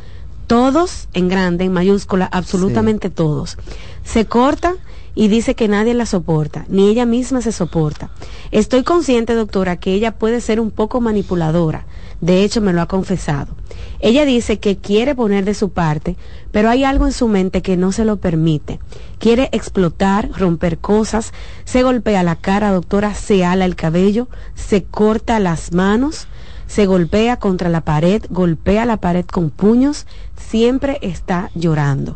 Todos 0.48 1.08
en 1.14 1.28
grande, 1.30 1.66
en 1.66 1.74
mayúscula, 1.74 2.26
absolutamente 2.32 3.10
todos. 3.10 3.58
Se 4.04 4.26
corta 4.26 4.76
y 5.20 5.28
dice 5.28 5.54
que 5.54 5.68
nadie 5.68 5.94
la 5.94 6.06
soporta, 6.06 6.64
ni 6.70 6.88
ella 6.88 7.06
misma 7.06 7.42
se 7.42 7.52
soporta. 7.52 8.10
Estoy 8.52 8.84
consciente, 8.84 9.34
doctora, 9.34 9.76
que 9.76 9.94
ella 9.94 10.18
puede 10.18 10.40
ser 10.40 10.62
un 10.62 10.72
poco 10.72 11.02
manipuladora. 11.02 11.86
De 12.22 12.46
hecho, 12.46 12.62
me 12.62 12.72
lo 12.72 12.82
ha 12.82 12.88
confesado. 12.88 13.54
Ella 14.00 14.24
dice 14.24 14.60
que 14.60 14.78
quiere 14.78 15.16
poner 15.16 15.44
de 15.44 15.56
su 15.56 15.72
parte, 15.72 16.16
pero 16.54 16.70
hay 16.70 16.86
algo 16.86 17.06
en 17.06 17.12
su 17.12 17.28
mente 17.28 17.62
que 17.62 17.76
no 17.76 17.92
se 17.92 18.06
lo 18.06 18.16
permite. 18.16 18.80
Quiere 19.18 19.50
explotar, 19.52 20.30
romper 20.32 20.78
cosas, 20.78 21.34
se 21.66 21.84
golpea 21.84 22.24
la 22.24 22.38
cara, 22.38 22.72
doctora, 22.72 23.14
se 23.14 23.44
ala 23.44 23.66
el 23.66 23.76
cabello, 23.76 24.30
se 24.56 24.86
corta 24.86 25.42
las 25.42 25.74
manos, 25.74 26.30
se 26.66 26.86
golpea 26.86 27.40
contra 27.40 27.68
la 27.68 27.82
pared, 27.82 28.24
golpea 28.30 28.86
la 28.86 28.96
pared 28.96 29.26
con 29.26 29.50
puños, 29.50 30.08
siempre 30.38 30.98
está 31.02 31.52
llorando. 31.56 32.16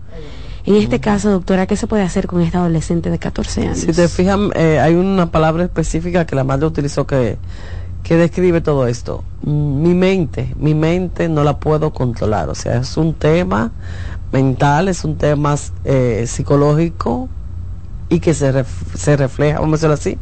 En 0.66 0.76
este 0.76 1.00
caso, 1.00 1.30
doctora, 1.30 1.68
¿qué 1.68 1.76
se 1.76 1.88
puede 1.88 2.04
hacer 2.04 2.26
con 2.28 2.42
esta 2.42 2.60
adolescente 2.60 3.10
de 3.10 3.20
14 3.20 3.62
años? 3.62 3.80
Si 3.80 3.88
te 3.92 4.08
fijas, 4.08 4.40
eh, 4.56 4.80
hay 4.80 4.96
una 4.96 5.30
palabra 5.30 5.64
específica 5.64 6.26
que 6.26 6.36
la 6.36 6.44
madre 6.46 6.66
utilizó 6.66 7.06
que, 7.06 7.38
que 8.04 8.16
describe 8.16 8.62
todo 8.62 8.88
esto. 8.88 9.24
Mi 9.44 9.94
mente, 9.94 10.54
mi 10.58 10.74
mente 10.74 11.28
no 11.28 11.44
la 11.44 11.58
puedo 11.60 11.92
controlar. 11.92 12.48
O 12.50 12.56
sea, 12.56 12.78
es 12.78 12.96
un 12.96 13.14
tema 13.14 13.72
mental, 14.32 14.88
es 14.88 15.04
un 15.04 15.18
tema 15.18 15.56
eh, 15.84 16.24
psicológico 16.28 17.28
y 18.10 18.20
que 18.20 18.34
se, 18.34 18.54
ref- 18.54 18.96
se 18.96 19.18
refleja, 19.18 19.60
vamos 19.60 19.84
a 19.84 19.88
decirlo 19.90 19.94
así, 19.96 20.18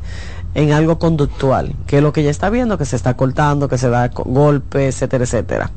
en 0.55 0.71
algo 0.73 0.97
conductual, 0.97 1.73
que 1.87 1.97
es 1.97 2.03
lo 2.03 2.11
que 2.13 2.21
ella 2.21 2.31
está 2.31 2.49
viendo, 2.49 2.77
que 2.77 2.85
se 2.85 2.95
está 2.95 3.13
cortando, 3.15 3.69
que 3.69 3.77
se 3.77 3.89
da 3.89 4.07
golpes, 4.09 4.95
etcétera, 4.95 5.23
etcétera. 5.23 5.71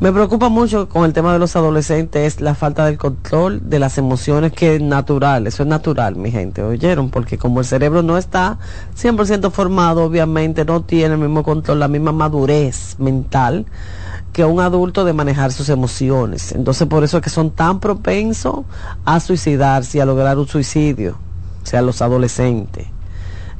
Me 0.00 0.12
preocupa 0.12 0.48
mucho 0.48 0.88
con 0.88 1.04
el 1.04 1.12
tema 1.12 1.32
de 1.32 1.40
los 1.40 1.56
adolescentes 1.56 2.34
es 2.36 2.40
la 2.40 2.54
falta 2.54 2.84
del 2.84 2.96
control 2.96 3.68
de 3.68 3.80
las 3.80 3.98
emociones 3.98 4.52
que 4.52 4.76
es 4.76 4.80
natural, 4.80 5.48
eso 5.48 5.64
es 5.64 5.68
natural, 5.68 6.14
mi 6.14 6.30
gente, 6.30 6.62
¿oyeron? 6.62 7.10
Porque 7.10 7.36
como 7.36 7.58
el 7.58 7.66
cerebro 7.66 8.04
no 8.04 8.16
está 8.16 8.60
100% 8.96 9.50
formado, 9.50 10.04
obviamente 10.04 10.64
no 10.64 10.82
tiene 10.82 11.14
el 11.14 11.20
mismo 11.20 11.42
control, 11.42 11.80
la 11.80 11.88
misma 11.88 12.12
madurez 12.12 12.94
mental 13.00 13.66
que 14.32 14.44
un 14.44 14.60
adulto 14.60 15.04
de 15.04 15.14
manejar 15.14 15.50
sus 15.50 15.68
emociones. 15.68 16.52
Entonces 16.52 16.86
por 16.86 17.02
eso 17.02 17.16
es 17.16 17.24
que 17.24 17.30
son 17.30 17.50
tan 17.50 17.80
propensos 17.80 18.60
a 19.04 19.18
suicidarse 19.18 19.98
y 19.98 20.00
a 20.00 20.04
lograr 20.04 20.38
un 20.38 20.46
suicidio, 20.46 21.18
o 21.64 21.66
sea, 21.66 21.82
los 21.82 22.02
adolescentes. 22.02 22.86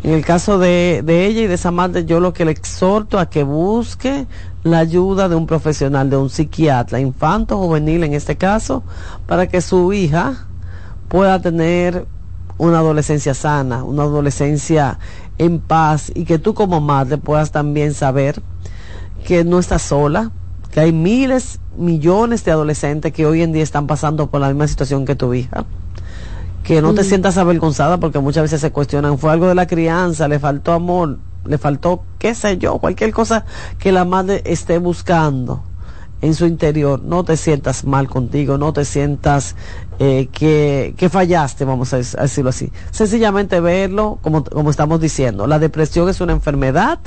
En 0.02 0.12
el 0.12 0.24
caso 0.24 0.58
de, 0.58 1.02
de 1.04 1.26
ella 1.26 1.42
y 1.42 1.46
de 1.48 1.54
esa 1.54 1.72
madre, 1.72 2.04
yo 2.04 2.20
lo 2.20 2.32
que 2.32 2.44
le 2.44 2.52
exhorto 2.52 3.18
a 3.18 3.28
que 3.28 3.42
busque 3.42 4.26
la 4.62 4.78
ayuda 4.78 5.28
de 5.28 5.34
un 5.34 5.46
profesional, 5.46 6.08
de 6.08 6.16
un 6.16 6.30
psiquiatra, 6.30 7.00
infanto 7.00 7.58
juvenil 7.58 8.04
en 8.04 8.14
este 8.14 8.36
caso, 8.36 8.84
para 9.26 9.48
que 9.48 9.60
su 9.60 9.92
hija 9.92 10.46
pueda 11.08 11.40
tener 11.40 12.06
una 12.58 12.78
adolescencia 12.78 13.34
sana, 13.34 13.82
una 13.82 14.04
adolescencia 14.04 14.98
en 15.38 15.60
paz 15.60 16.12
y 16.14 16.24
que 16.24 16.38
tú 16.38 16.54
como 16.54 16.80
madre 16.80 17.18
puedas 17.18 17.50
también 17.50 17.94
saber 17.94 18.42
que 19.24 19.44
no 19.44 19.58
estás 19.58 19.82
sola, 19.82 20.30
que 20.70 20.80
hay 20.80 20.92
miles, 20.92 21.60
millones 21.76 22.44
de 22.44 22.50
adolescentes 22.50 23.12
que 23.12 23.26
hoy 23.26 23.42
en 23.42 23.52
día 23.52 23.62
están 23.62 23.86
pasando 23.86 24.28
por 24.28 24.40
la 24.40 24.48
misma 24.48 24.68
situación 24.68 25.04
que 25.06 25.14
tu 25.14 25.32
hija 25.34 25.64
que 26.68 26.82
no 26.82 26.92
te 26.92 27.00
Mm. 27.00 27.04
sientas 27.04 27.38
avergonzada 27.38 27.96
porque 27.96 28.18
muchas 28.18 28.42
veces 28.42 28.60
se 28.60 28.70
cuestionan, 28.70 29.16
fue 29.18 29.32
algo 29.32 29.48
de 29.48 29.54
la 29.54 29.66
crianza, 29.66 30.28
le 30.28 30.38
faltó 30.38 30.74
amor, 30.74 31.18
le 31.46 31.56
faltó, 31.56 32.02
qué 32.18 32.34
sé 32.34 32.58
yo, 32.58 32.76
cualquier 32.76 33.10
cosa 33.10 33.46
que 33.78 33.90
la 33.90 34.04
madre 34.04 34.42
esté 34.44 34.76
buscando 34.76 35.62
en 36.20 36.34
su 36.34 36.44
interior, 36.44 37.00
no 37.02 37.24
te 37.24 37.38
sientas 37.38 37.84
mal 37.84 38.06
contigo, 38.06 38.58
no 38.58 38.74
te 38.74 38.84
sientas 38.84 39.56
eh, 39.98 40.28
que, 40.30 40.92
que 40.98 41.08
fallaste, 41.08 41.64
vamos 41.64 41.94
a 41.94 41.96
decirlo 41.96 42.50
así. 42.50 42.70
Sencillamente 42.90 43.60
verlo 43.60 44.18
como, 44.20 44.44
como 44.44 44.68
estamos 44.68 45.00
diciendo. 45.00 45.46
La 45.46 45.58
depresión 45.58 46.10
es 46.10 46.20
una 46.20 46.34
enfermedad 46.34 46.98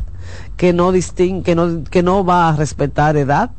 que 0.58 0.74
no 0.74 0.92
distingue, 0.92 1.44
que 1.44 1.54
no, 1.54 1.84
que 1.84 2.02
no 2.02 2.26
va 2.26 2.50
a 2.50 2.56
respetar 2.56 3.16
edad, 3.16 3.52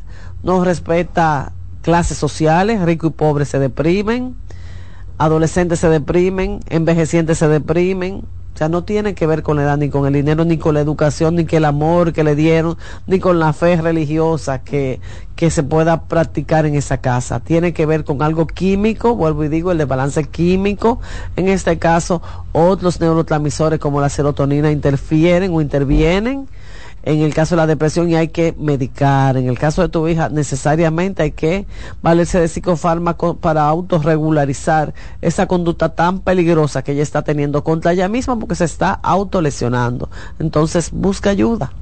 no 0.43 0.65
respeta 0.65 1.53
clases 1.83 2.17
sociales, 2.17 2.81
rico 2.83 3.09
y 3.09 3.11
pobre 3.11 3.45
se 3.45 3.59
deprimen, 3.59 4.37
adolescentes 5.19 5.81
se 5.81 5.89
deprimen, 5.89 6.61
envejecientes 6.69 7.39
se 7.39 7.49
deprimen. 7.49 8.25
O 8.55 8.59
sea, 8.59 8.69
no 8.69 8.85
tiene 8.85 9.15
que 9.15 9.27
ver 9.27 9.43
con 9.43 9.57
la 9.57 9.63
edad, 9.63 9.79
ni 9.79 9.89
con 9.89 10.07
el 10.07 10.13
dinero, 10.13 10.45
ni 10.45 10.59
con 10.59 10.75
la 10.75 10.81
educación, 10.81 11.37
ni 11.37 11.47
con 11.47 11.57
el 11.57 11.65
amor 11.65 12.13
que 12.13 12.23
le 12.23 12.35
dieron, 12.35 12.77
ni 13.07 13.19
con 13.19 13.39
la 13.39 13.55
fe 13.55 13.81
religiosa 13.81 14.63
que, 14.63 15.01
que 15.37 15.51
se 15.51 15.63
pueda 15.63 16.03
practicar 16.03 16.67
en 16.67 16.75
esa 16.75 16.99
casa. 16.99 17.41
Tiene 17.41 17.73
que 17.73 17.87
ver 17.87 18.05
con 18.05 18.21
algo 18.21 18.47
químico, 18.47 19.17
vuelvo 19.17 19.45
y 19.45 19.49
digo, 19.49 19.73
el 19.73 19.79
de 19.79 19.87
balance 19.87 20.25
químico. 20.25 21.01
En 21.37 21.49
este 21.49 21.79
caso, 21.79 22.21
otros 22.53 23.01
neurotransmisores 23.01 23.79
como 23.79 24.03
la 24.03 24.11
serotonina 24.11 24.71
interfieren 24.71 25.55
o 25.55 25.63
intervienen 25.63 26.47
en 27.03 27.21
el 27.21 27.35
caso 27.35 27.55
de 27.55 27.63
la 27.63 27.67
depresión 27.67 28.09
y 28.11 28.17
hay 28.17 28.29
que 28.29 28.55
medicar. 28.59 29.37
En 29.37 29.49
el 29.49 29.59
caso 29.59 29.83
de 29.83 29.89
tu 29.89 30.07
hija, 30.09 30.29
necesariamente 30.29 31.23
hay 31.23 31.33
que 31.33 31.67
valerse 32.03 32.41
de 32.41 32.49
psicofármaco 32.49 33.37
para 33.37 33.67
autorregularizar 33.67 34.95
esa 35.21 35.47
conducta 35.47 35.91
tan 35.91 36.21
peligrosa 36.21 36.83
que 36.83 36.93
ella 36.93 37.03
está 37.03 37.23
teniendo 37.23 37.65
contra 37.65 37.93
ella 37.93 38.09
misma 38.09 38.39
porque 38.39 38.55
se 38.55 38.65
está 38.65 38.93
autolesionando. 38.93 40.09
Entonces, 40.39 40.91
busca 40.93 41.31
ayuda. 41.31 41.73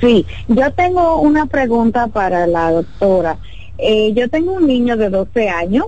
Sí, 0.01 0.25
yo 0.47 0.73
tengo 0.75 1.21
una 1.21 1.47
pregunta 1.47 2.07
para 2.07 2.47
la 2.47 2.71
doctora. 2.71 3.39
Eh, 3.79 4.13
yo 4.15 4.29
tengo 4.29 4.53
un 4.53 4.67
niño 4.67 4.97
de 4.97 5.09
12 5.09 5.49
años 5.49 5.87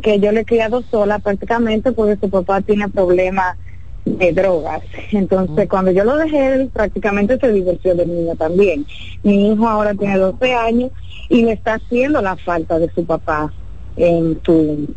que 0.00 0.18
yo 0.18 0.32
le 0.32 0.40
he 0.40 0.44
criado 0.44 0.82
sola 0.90 1.18
prácticamente 1.18 1.92
porque 1.92 2.16
su 2.20 2.30
papá 2.30 2.60
tiene 2.60 2.88
problemas 2.88 3.56
de 4.04 4.32
drogas. 4.32 4.82
Entonces, 5.12 5.68
cuando 5.68 5.90
yo 5.92 6.04
lo 6.04 6.16
dejé, 6.16 6.54
él 6.54 6.70
prácticamente 6.72 7.38
se 7.38 7.52
divorció 7.52 7.94
del 7.94 8.08
niño 8.08 8.34
también. 8.36 8.84
Mi 9.22 9.52
hijo 9.52 9.68
ahora 9.68 9.94
tiene 9.94 10.18
12 10.18 10.54
años 10.54 10.90
y 11.28 11.42
le 11.42 11.52
está 11.52 11.74
haciendo 11.74 12.20
la 12.20 12.36
falta 12.36 12.78
de 12.78 12.90
su 12.92 13.04
papá 13.04 13.52
en 13.96 14.40
su, 14.44 14.94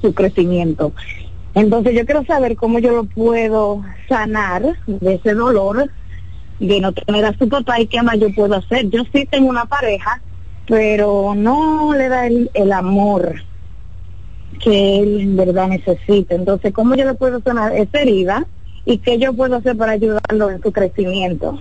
su 0.00 0.14
crecimiento. 0.14 0.92
Entonces, 1.54 1.94
yo 1.94 2.06
quiero 2.06 2.24
saber 2.24 2.56
cómo 2.56 2.78
yo 2.78 2.92
lo 2.92 3.04
puedo 3.04 3.82
sanar 4.08 4.62
de 4.86 5.14
ese 5.14 5.34
dolor 5.34 5.90
de 6.60 6.80
no 6.80 6.92
tener 6.92 7.24
a 7.24 7.36
su 7.36 7.48
papá 7.48 7.80
y 7.80 7.86
qué 7.86 8.02
más 8.02 8.18
yo 8.18 8.32
puedo 8.34 8.54
hacer. 8.54 8.88
Yo 8.88 9.02
sí 9.12 9.26
tengo 9.26 9.48
una 9.48 9.64
pareja, 9.64 10.22
pero 10.66 11.34
no 11.34 11.94
le 11.94 12.08
da 12.08 12.26
el, 12.26 12.50
el 12.54 12.72
amor 12.72 13.42
que 14.62 15.00
él 15.00 15.20
en 15.20 15.36
verdad 15.36 15.68
necesita. 15.68 16.34
Entonces, 16.34 16.72
¿cómo 16.72 16.94
yo 16.94 17.04
le 17.04 17.14
puedo 17.14 17.40
sanar 17.40 17.74
esa 17.74 18.00
herida 18.00 18.46
y 18.84 18.98
qué 18.98 19.18
yo 19.18 19.32
puedo 19.32 19.56
hacer 19.56 19.76
para 19.76 19.92
ayudarlo 19.92 20.50
en 20.50 20.62
su 20.62 20.72
crecimiento? 20.72 21.58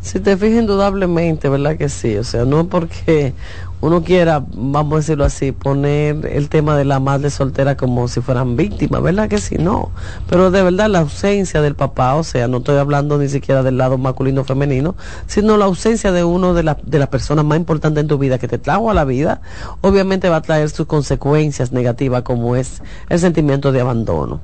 Si 0.00 0.20
te 0.20 0.36
fijas 0.36 0.60
indudablemente, 0.60 1.48
¿verdad 1.48 1.76
que 1.76 1.88
sí? 1.88 2.16
O 2.16 2.24
sea, 2.24 2.44
no 2.44 2.68
porque 2.68 3.34
uno 3.80 4.02
quiera, 4.02 4.44
vamos 4.54 4.92
a 4.92 4.96
decirlo 4.98 5.24
así, 5.24 5.52
poner 5.52 6.26
el 6.26 6.48
tema 6.50 6.76
de 6.76 6.84
la 6.84 7.00
madre 7.00 7.30
soltera 7.30 7.76
como 7.76 8.08
si 8.08 8.20
fueran 8.20 8.56
víctimas, 8.56 9.02
¿verdad 9.02 9.28
que 9.28 9.38
sí? 9.38 9.56
No. 9.58 9.90
Pero 10.28 10.50
de 10.50 10.62
verdad 10.62 10.90
la 10.90 10.98
ausencia 10.98 11.62
del 11.62 11.74
papá, 11.74 12.14
o 12.14 12.22
sea, 12.22 12.46
no 12.46 12.58
estoy 12.58 12.76
hablando 12.76 13.16
ni 13.16 13.28
siquiera 13.28 13.62
del 13.62 13.78
lado 13.78 13.96
masculino 13.96 14.44
femenino, 14.44 14.96
sino 15.26 15.56
la 15.56 15.64
ausencia 15.64 16.12
de 16.12 16.24
uno 16.24 16.52
de, 16.52 16.76
de 16.82 16.98
las 16.98 17.08
personas 17.08 17.44
más 17.44 17.58
importantes 17.58 18.02
en 18.02 18.08
tu 18.08 18.18
vida 18.18 18.38
que 18.38 18.48
te 18.48 18.58
trajo 18.58 18.90
a 18.90 18.94
la 18.94 19.04
vida, 19.04 19.40
obviamente 19.80 20.28
va 20.28 20.36
a 20.36 20.42
traer 20.42 20.68
sus 20.68 20.86
consecuencias 20.86 21.72
negativas 21.72 22.22
como 22.22 22.56
es 22.56 22.82
el 23.08 23.18
sentimiento 23.18 23.72
de 23.72 23.80
abandono. 23.80 24.40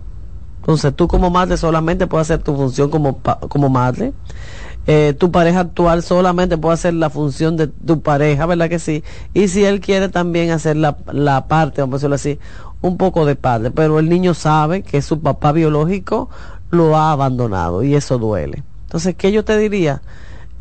Entonces 0.61 0.97
tú 0.97 1.07
como 1.07 1.31
madre 1.31 1.57
solamente 1.57 2.09
puedes 2.09 2.27
hacer 2.29 2.43
tu 2.43 2.57
función 2.57 2.91
como, 2.91 3.19
como 3.49 3.69
madre 3.69 4.13
eh, 4.87 5.15
tu 5.19 5.31
pareja 5.31 5.61
actual 5.61 6.03
solamente 6.03 6.59
puede 6.59 6.75
hacer 6.75 6.95
la 6.95 7.11
función 7.11 7.57
de 7.57 7.67
tu 7.67 8.03
pareja, 8.03 8.47
¿verdad 8.47 8.69
que 8.69 8.79
sí? 8.79 9.03
Y 9.35 9.49
si 9.49 9.65
él 9.65 9.81
quiere 9.81 10.09
también 10.09 10.51
hacer 10.51 10.77
la, 10.77 10.97
la 11.13 11.49
parte, 11.49 11.81
vamos 11.81 11.95
a 11.95 11.97
decirlo 11.99 12.15
así, 12.15 12.39
un 12.83 12.97
poco 12.97 13.27
de 13.27 13.37
padre, 13.37 13.71
pero 13.71 13.99
el 13.99 14.09
niño 14.09 14.35
sabe 14.35 14.83
que 14.83 15.03
su 15.03 15.21
papá 15.21 15.53
biológico 15.53 16.31
lo 16.71 16.97
ha 16.97 17.13
abandonado 17.13 17.83
y 17.83 17.95
eso 17.95 18.19
duele. 18.19 18.63
Entonces, 18.85 19.15
¿qué 19.17 19.33
yo 19.33 19.45
te 19.45 19.59
diría? 19.59 20.03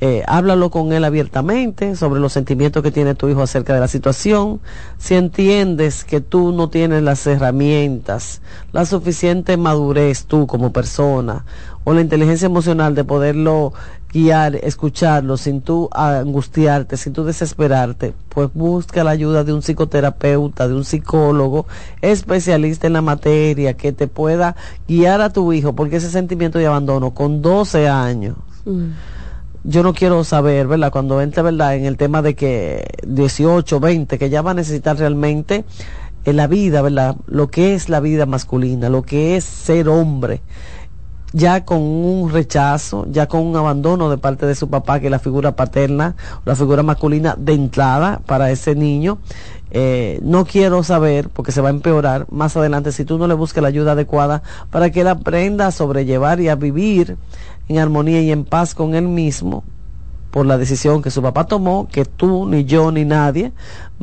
Eh, 0.01 0.23
háblalo 0.28 0.71
con 0.71 0.91
él 0.91 1.05
abiertamente 1.05 1.95
sobre 1.95 2.19
los 2.19 2.34
sentimientos 2.34 2.84
que 2.84 2.91
tiene 2.91 3.15
tu 3.15 3.30
hijo 3.30 3.41
acerca 3.41 3.73
de 3.73 3.80
la 3.80 3.88
situación. 3.88 4.59
Si 4.97 5.15
entiendes 5.15 6.03
que 6.03 6.19
tú 6.19 6.51
no 6.51 6.69
tienes 6.69 7.01
las 7.01 7.26
herramientas, 7.28 8.41
la 8.73 8.86
suficiente 8.86 9.55
madurez 9.55 10.26
tú 10.26 10.47
como 10.47 10.73
persona 10.73 11.45
o 11.86 11.93
la 11.93 12.01
inteligencia 12.01 12.47
emocional 12.47 12.93
de 12.93 13.05
poderlo 13.05 13.71
guiar, 14.16 14.55
escucharlo 14.55 15.36
sin 15.36 15.59
tú 15.59 15.89
angustiarte, 15.91 16.95
sin 16.95 17.11
tú 17.11 17.26
desesperarte, 17.26 18.13
pues 18.30 18.49
busca 18.53 19.03
la 19.03 19.11
ayuda 19.11 19.43
de 19.43 19.51
un 19.51 19.61
psicoterapeuta, 19.61 20.70
de 20.70 20.74
un 20.74 20.86
psicólogo 20.86 21.68
especialista 22.01 22.88
en 22.88 22.93
la 22.93 23.01
materia 23.01 23.74
que 23.74 23.91
te 23.91 24.07
pueda 24.07 24.55
guiar 24.88 25.20
a 25.20 25.32
tu 25.32 25.51
hijo, 25.51 25.74
porque 25.74 25.97
ese 25.97 26.09
sentimiento 26.09 26.59
de 26.59 26.68
abandono 26.68 27.11
con 27.11 27.41
12 27.41 27.89
años. 27.89 28.38
Mm 28.63 28.91
yo 29.68 29.82
no 29.82 29.93
quiero 29.93 30.24
saber, 30.24 30.68
¿verdad? 30.68 30.91
Cuando 30.91 31.22
entre, 31.22 31.41
¿verdad? 31.41 31.76
En 31.76 31.86
el 31.86 31.97
tema 31.97 32.22
de 32.22 32.36
que 32.36 32.86
18, 33.07 33.80
20, 33.80 34.20
que 34.20 34.30
ya 34.30 34.41
va 34.41 34.51
a 34.51 34.53
necesitar 34.53 34.97
realmente 34.97 35.66
en 36.24 36.38
la 36.38 36.47
vida, 36.47 36.82
¿verdad? 36.82 37.16
Lo 37.26 37.49
que 37.49 37.74
es 37.74 37.89
la 37.89 37.99
vida 37.99 38.26
masculina, 38.26 38.89
lo 38.89 39.01
que 39.01 39.36
es 39.36 39.43
ser 39.43 39.89
hombre, 39.89 40.41
ya 41.36 41.65
con 41.65 41.81
un 41.81 42.31
rechazo, 42.31 43.05
ya 43.11 43.27
con 43.27 43.41
un 43.41 43.57
abandono 43.57 44.09
de 44.09 44.17
parte 44.17 44.45
de 44.45 44.55
su 44.55 44.69
papá, 44.69 45.01
que 45.01 45.07
es 45.07 45.11
la 45.11 45.19
figura 45.19 45.53
paterna, 45.53 46.15
la 46.45 46.55
figura 46.55 46.81
masculina 46.81 47.36
de 47.38 47.51
entrada 47.51 48.21
para 48.25 48.51
ese 48.51 48.73
niño. 48.73 49.17
Eh, 49.69 50.19
no 50.23 50.45
quiero 50.45 50.81
saber, 50.81 51.27
porque 51.27 51.51
se 51.51 51.59
va 51.59 51.67
a 51.67 51.71
empeorar 51.71 52.25
más 52.31 52.55
adelante, 52.55 52.93
si 52.93 53.03
tú 53.03 53.17
no 53.17 53.27
le 53.27 53.33
buscas 53.33 53.61
la 53.61 53.67
ayuda 53.67 53.91
adecuada 53.91 54.43
para 54.71 54.91
que 54.91 55.01
él 55.01 55.09
aprenda 55.09 55.67
a 55.67 55.71
sobrellevar 55.71 56.39
y 56.39 56.47
a 56.47 56.55
vivir 56.55 57.17
en 57.67 57.79
armonía 57.79 58.21
y 58.21 58.31
en 58.31 58.45
paz 58.45 58.73
con 58.73 58.95
él 58.95 59.09
mismo 59.09 59.65
por 60.31 60.45
la 60.45 60.57
decisión 60.57 61.01
que 61.01 61.11
su 61.11 61.21
papá 61.21 61.47
tomó, 61.47 61.89
que 61.91 62.05
tú, 62.05 62.45
ni 62.45 62.63
yo, 62.63 62.93
ni 62.93 63.03
nadie 63.03 63.51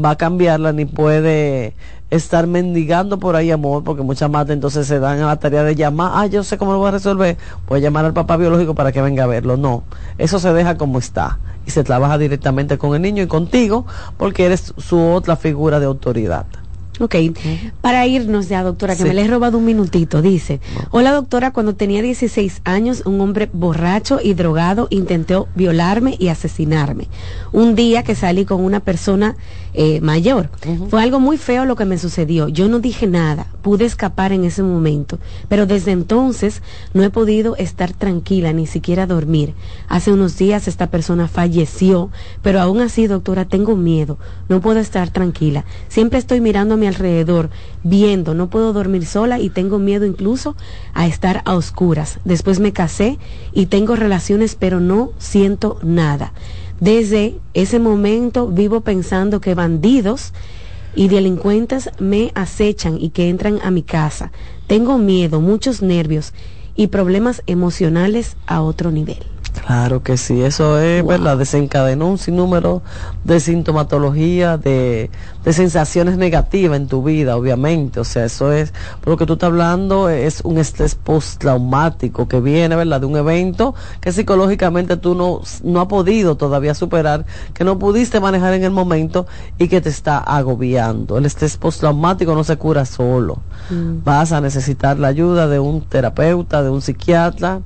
va 0.03 0.11
a 0.11 0.16
cambiarla, 0.16 0.72
ni 0.72 0.85
puede 0.85 1.74
estar 2.13 2.47
mendigando 2.47 3.19
por 3.19 3.37
ahí 3.37 3.51
amor, 3.51 3.85
porque 3.85 4.03
muchas 4.03 4.31
madres 4.31 4.55
entonces 4.55 4.87
se 4.87 4.99
dan 4.99 5.21
a 5.21 5.27
la 5.29 5.37
tarea 5.37 5.65
de 5.65 5.75
llamar, 5.75 6.13
ah, 6.15 6.27
yo 6.27 6.45
sé 6.45 6.59
cómo 6.59 6.73
lo 6.73 6.79
voy 6.79 6.89
a 6.89 6.91
resolver, 6.91 7.39
voy 7.67 7.81
a 7.81 7.83
llamar 7.83 8.05
al 8.05 8.13
papá 8.13 8.37
biológico 8.37 8.75
para 8.75 8.93
que 8.93 9.01
venga 9.01 9.25
a 9.25 9.27
verlo. 9.27 9.57
No, 9.57 9.83
eso 10.19 10.39
se 10.39 10.53
deja 10.53 10.77
como 10.77 10.99
está 10.99 11.39
y 11.67 11.71
se 11.71 11.85
trabaja 11.85 12.19
directamente 12.19 12.77
con 12.77 12.95
el 12.95 13.01
niño 13.01 13.23
y 13.23 13.29
contigo 13.29 13.87
porque 14.19 14.45
eres 14.45 14.75
su 14.77 15.01
otra 15.01 15.37
figura 15.37 15.81
de 15.81 15.87
autoridad. 15.87 16.45
Ok, 17.01 17.17
para 17.81 18.07
irnos 18.07 18.49
ya, 18.49 18.63
doctora, 18.63 18.95
que 18.95 19.05
me 19.05 19.15
le 19.15 19.23
he 19.23 19.27
robado 19.27 19.57
un 19.57 19.65
minutito, 19.65 20.21
dice, 20.21 20.61
hola 20.91 21.13
doctora, 21.13 21.51
cuando 21.51 21.75
tenía 21.75 22.03
16 22.03 22.61
años, 22.65 23.03
un 23.07 23.19
hombre 23.23 23.49
borracho 23.55 24.21
y 24.23 24.35
drogado 24.35 24.89
intentó 24.91 25.49
violarme 25.55 26.15
y 26.19 26.29
asesinarme. 26.29 27.09
Un 27.51 27.75
día 27.75 28.03
que 28.03 28.15
salí 28.15 28.45
con 28.45 28.63
una 28.63 28.81
persona 28.81 29.37
eh, 29.75 30.01
mayor. 30.01 30.51
Fue 30.89 31.03
algo 31.03 31.18
muy 31.18 31.39
feo 31.39 31.64
lo 31.64 31.77
que 31.77 31.85
me 31.85 31.99
sucedió. 31.99 32.49
Yo 32.49 32.68
no 32.68 32.79
dije 32.79 33.07
nada, 33.07 33.47
pude 33.62 33.85
escapar 33.85 34.33
en 34.33 34.45
ese 34.45 34.62
momento, 34.62 35.18
pero 35.49 35.66
desde 35.66 35.93
entonces 35.93 36.62
no 36.95 37.03
he 37.03 37.11
podido 37.11 37.57
estar 37.57 37.93
tranquila, 37.93 38.53
ni 38.53 38.66
siquiera 38.66 39.07
dormir. 39.07 39.55
Hace 39.89 40.12
unos 40.12 40.37
días 40.37 40.68
esta 40.68 40.89
persona 40.89 41.29
falleció, 41.29 42.11
pero 42.43 42.61
aún 42.61 42.81
así, 42.81 43.07
doctora, 43.07 43.47
tengo 43.47 43.77
miedo, 43.77 44.18
no 44.49 44.61
puedo 44.61 44.79
estar 44.79 45.11
tranquila. 45.11 45.64
Siempre 45.89 46.18
estoy 46.18 46.41
mirando 46.41 46.75
a 46.75 46.79
mi 46.79 46.87
alrededor, 46.87 47.51
viendo, 47.83 48.35
no 48.35 48.51
puedo 48.51 48.73
dormir 48.73 49.07
sola 49.07 49.41
y 49.41 49.51
tengo 49.51 49.79
miedo 49.79 50.05
incluso 50.05 50.55
a 50.95 51.07
estar 51.07 51.43
a 51.45 51.55
oscuras. 51.55 52.18
Después 52.25 52.61
me 52.61 52.73
casé 52.73 53.18
y 53.53 53.66
tengo 53.66 53.97
relaciones, 53.97 54.55
pero 54.55 54.81
no 54.81 55.12
siento 55.18 55.79
nada. 55.83 56.33
Desde 56.81 57.37
ese 57.55 57.79
momento 57.79 58.49
vivo 58.49 58.81
pensando 58.81 59.41
que 59.41 59.55
bandidos 59.55 60.33
y 60.95 61.09
delincuentes 61.09 61.91
me 61.99 62.33
acechan 62.35 62.99
y 63.01 63.11
que 63.11 63.29
entran 63.29 63.61
a 63.62 63.70
mi 63.70 63.83
casa. 63.83 64.33
Tengo 64.66 64.99
miedo, 64.99 65.41
muchos 65.41 65.83
nervios 65.83 66.33
y 66.75 66.89
problemas 66.89 67.43
emocionales 67.47 68.37
a 68.47 68.62
otro 68.62 68.91
nivel. 68.91 69.18
Claro 69.61 70.03
que 70.03 70.16
sí, 70.16 70.42
eso 70.42 70.78
es, 70.78 71.07
¿verdad? 71.07 71.36
Desencadenó 71.36 72.09
un 72.09 72.18
sinnúmero 72.18 72.82
de 73.22 73.38
sintomatología, 73.38 74.57
de, 74.57 75.11
de, 75.44 75.53
sensaciones 75.53 76.16
negativas 76.16 76.76
en 76.78 76.88
tu 76.88 77.03
vida, 77.03 77.36
obviamente. 77.36 78.00
O 78.00 78.05
sea, 78.05 78.24
eso 78.24 78.50
es, 78.50 78.72
por 79.00 79.12
lo 79.12 79.16
que 79.16 79.26
tú 79.26 79.34
estás 79.34 79.48
hablando, 79.48 80.09
es 80.09 80.40
un 80.42 80.59
estrés 80.59 80.94
postraumático 80.94 82.26
que 82.28 82.40
viene, 82.40 82.74
¿verdad? 82.76 83.00
De 83.00 83.07
un 83.07 83.16
evento 83.16 83.74
que 84.00 84.11
psicológicamente 84.11 84.96
tú 84.96 85.14
no, 85.14 85.42
no 85.62 85.80
has 85.80 85.86
podido 85.86 86.36
todavía 86.36 86.74
superar, 86.74 87.26
que 87.53 87.62
no 87.62 87.78
pudiste 87.78 88.20
manejar 88.20 88.55
en 88.55 88.64
el 88.64 88.70
momento 88.70 89.26
y 89.59 89.68
que 89.68 89.80
te 89.80 89.90
está 89.90 90.18
agobiando. 90.18 91.18
El 91.18 91.26
estrés 91.26 91.57
postraumático 91.59 92.34
no 92.34 92.42
se 92.42 92.57
cura 92.57 92.86
solo. 92.86 93.38
Mm. 93.70 94.03
Vas 94.03 94.32
a 94.32 94.40
necesitar 94.40 94.98
la 94.98 95.09
ayuda 95.09 95.46
de 95.46 95.59
un 95.59 95.82
terapeuta, 95.82 96.62
de 96.62 96.70
un 96.70 96.80
psiquiatra 96.80 97.61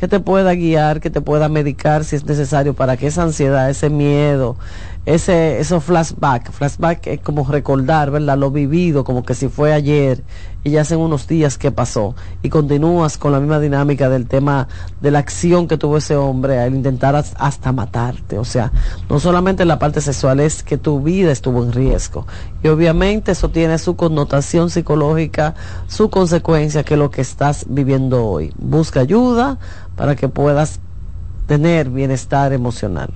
que 0.00 0.08
te 0.08 0.18
pueda 0.18 0.54
guiar, 0.54 0.98
que 1.00 1.10
te 1.10 1.20
pueda 1.20 1.50
medicar 1.50 2.04
si 2.04 2.16
es 2.16 2.24
necesario 2.24 2.72
para 2.72 2.96
que 2.96 3.06
esa 3.06 3.22
ansiedad, 3.22 3.68
ese 3.68 3.90
miedo, 3.90 4.56
ese, 5.04 5.60
esos 5.60 5.84
flashback, 5.84 6.50
flashback 6.52 7.06
es 7.06 7.20
como 7.20 7.46
recordar, 7.46 8.10
¿verdad? 8.10 8.38
Lo 8.38 8.50
vivido, 8.50 9.04
como 9.04 9.24
que 9.24 9.34
si 9.34 9.48
fue 9.48 9.74
ayer 9.74 10.22
y 10.62 10.70
ya 10.70 10.82
hace 10.82 10.96
unos 10.96 11.26
días 11.26 11.56
que 11.56 11.70
pasó 11.70 12.14
y 12.42 12.50
continúas 12.50 13.16
con 13.16 13.32
la 13.32 13.40
misma 13.40 13.60
dinámica 13.60 14.08
del 14.08 14.26
tema 14.26 14.68
de 15.00 15.10
la 15.10 15.18
acción 15.18 15.68
que 15.68 15.78
tuvo 15.78 15.98
ese 15.98 16.16
hombre 16.16 16.60
al 16.60 16.74
intentar 16.74 17.16
hasta 17.16 17.72
matarte. 17.72 18.38
O 18.38 18.44
sea, 18.44 18.72
no 19.08 19.20
solamente 19.20 19.64
la 19.64 19.78
parte 19.78 20.00
sexual, 20.00 20.40
es 20.40 20.62
que 20.62 20.78
tu 20.78 21.00
vida 21.00 21.32
estuvo 21.32 21.62
en 21.62 21.72
riesgo. 21.72 22.26
Y 22.62 22.68
obviamente 22.68 23.32
eso 23.32 23.50
tiene 23.50 23.78
su 23.78 23.96
connotación 23.96 24.70
psicológica, 24.70 25.54
su 25.88 26.10
consecuencia, 26.10 26.84
que 26.84 26.94
es 26.94 27.00
lo 27.00 27.10
que 27.10 27.22
estás 27.22 27.64
viviendo 27.68 28.26
hoy. 28.26 28.52
Busca 28.58 29.00
ayuda 29.00 29.58
para 30.00 30.16
que 30.16 30.28
puedas 30.30 30.80
tener 31.46 31.90
bienestar 31.90 32.54
emocional. 32.54 33.10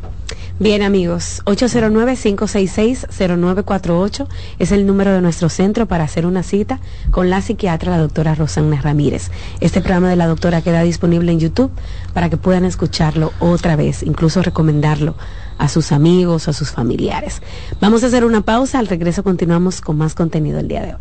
Bien 0.58 0.82
amigos, 0.82 1.40
809-566-0948 1.46 4.28
es 4.58 4.70
el 4.70 4.86
número 4.86 5.14
de 5.14 5.22
nuestro 5.22 5.48
centro 5.48 5.86
para 5.86 6.04
hacer 6.04 6.26
una 6.26 6.42
cita 6.42 6.80
con 7.10 7.30
la 7.30 7.40
psiquiatra, 7.40 7.92
la 7.92 7.96
doctora 7.96 8.34
Rosana 8.34 8.82
Ramírez. 8.82 9.30
Este 9.60 9.80
programa 9.80 10.10
de 10.10 10.16
la 10.16 10.26
doctora 10.26 10.60
queda 10.60 10.82
disponible 10.82 11.32
en 11.32 11.40
YouTube 11.40 11.70
para 12.12 12.28
que 12.28 12.36
puedan 12.36 12.66
escucharlo 12.66 13.32
otra 13.40 13.76
vez, 13.76 14.02
incluso 14.02 14.42
recomendarlo 14.42 15.14
a 15.56 15.70
sus 15.70 15.90
amigos, 15.90 16.48
a 16.48 16.52
sus 16.52 16.70
familiares. 16.70 17.40
Vamos 17.80 18.04
a 18.04 18.08
hacer 18.08 18.26
una 18.26 18.42
pausa, 18.42 18.78
al 18.78 18.88
regreso 18.88 19.24
continuamos 19.24 19.80
con 19.80 19.96
más 19.96 20.14
contenido 20.14 20.60
el 20.60 20.68
día 20.68 20.82
de 20.82 20.96
hoy. 20.96 21.00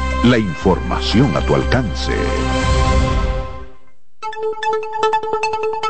la 0.23 0.37
información 0.37 1.35
a 1.35 1.41
tu 1.41 1.55
alcance. 1.55 2.13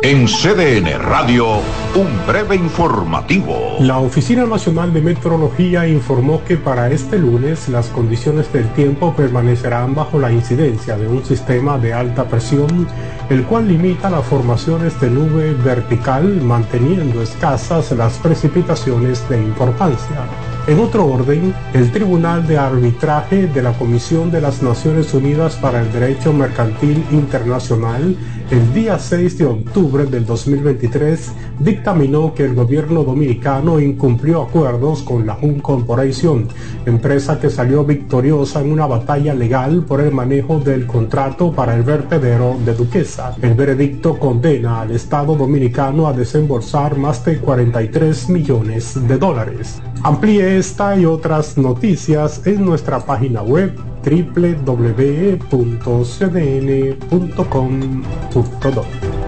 En 0.03 0.25
CDN 0.25 0.99
Radio, 0.99 1.57
un 1.95 2.25
breve 2.25 2.55
informativo. 2.55 3.75
La 3.81 3.99
Oficina 3.99 4.45
Nacional 4.45 4.93
de 4.93 5.01
Meteorología 5.01 5.85
informó 5.87 6.43
que 6.45 6.55
para 6.55 6.89
este 6.91 7.19
lunes 7.19 7.67
las 7.67 7.87
condiciones 7.87 8.51
del 8.53 8.67
tiempo 8.73 9.13
permanecerán 9.13 9.93
bajo 9.93 10.17
la 10.17 10.31
incidencia 10.31 10.97
de 10.97 11.07
un 11.07 11.23
sistema 11.25 11.77
de 11.77 11.93
alta 11.93 12.23
presión, 12.25 12.87
el 13.29 13.43
cual 13.43 13.67
limita 13.67 14.09
las 14.09 14.25
formaciones 14.25 14.99
de 15.01 15.09
nube 15.09 15.53
vertical, 15.55 16.41
manteniendo 16.41 17.21
escasas 17.21 17.91
las 17.91 18.17
precipitaciones 18.17 19.27
de 19.29 19.37
importancia. 19.37 20.25
En 20.67 20.79
otro 20.79 21.07
orden, 21.07 21.55
el 21.73 21.91
Tribunal 21.91 22.45
de 22.45 22.57
Arbitraje 22.57 23.47
de 23.47 23.63
la 23.63 23.73
Comisión 23.73 24.29
de 24.29 24.41
las 24.41 24.61
Naciones 24.61 25.11
Unidas 25.13 25.55
para 25.55 25.81
el 25.81 25.91
Derecho 25.91 26.33
Mercantil 26.33 27.03
Internacional 27.11 28.15
el 28.51 28.73
día 28.73 28.99
6 28.99 29.37
de 29.37 29.45
octubre 29.45 30.05
del 30.05 30.25
2023 30.25 31.31
dictaminó 31.59 32.33
que 32.33 32.43
el 32.43 32.53
gobierno 32.53 33.05
dominicano 33.05 33.79
incumplió 33.79 34.41
acuerdos 34.41 35.03
con 35.03 35.25
la 35.25 35.37
Hun 35.41 35.61
Corporation, 35.61 36.49
empresa 36.85 37.39
que 37.39 37.49
salió 37.49 37.85
victoriosa 37.85 38.59
en 38.59 38.73
una 38.73 38.87
batalla 38.87 39.33
legal 39.33 39.85
por 39.85 40.01
el 40.01 40.11
manejo 40.11 40.59
del 40.59 40.85
contrato 40.85 41.53
para 41.53 41.75
el 41.75 41.83
vertedero 41.83 42.57
de 42.65 42.73
Duquesa. 42.73 43.37
El 43.41 43.53
veredicto 43.53 44.19
condena 44.19 44.81
al 44.81 44.91
Estado 44.91 45.35
dominicano 45.37 46.07
a 46.07 46.13
desembolsar 46.13 46.97
más 46.97 47.23
de 47.23 47.39
43 47.39 48.27
millones 48.27 49.07
de 49.07 49.17
dólares. 49.17 49.81
Amplíe 50.03 50.57
esta 50.57 50.95
y 50.97 51.05
otras 51.05 51.59
noticias 51.59 52.41
en 52.47 52.65
nuestra 52.65 53.05
página 53.05 53.43
web 53.43 53.77
www.cdn.com.do. 54.03 54.91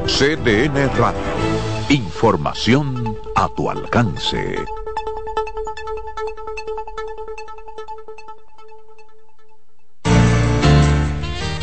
CDN 0.07 0.89
Radio. 0.97 1.21
Información 1.89 3.15
a 3.35 3.47
tu 3.55 3.69
alcance. 3.69 4.55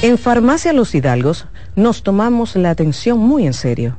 En 0.02 0.18
Farmacia 0.18 0.72
Los 0.72 0.94
Hidalgos 0.94 1.46
nos 1.74 2.04
tomamos 2.04 2.54
la 2.54 2.70
atención 2.70 3.18
muy 3.18 3.46
en 3.46 3.54
serio. 3.54 3.98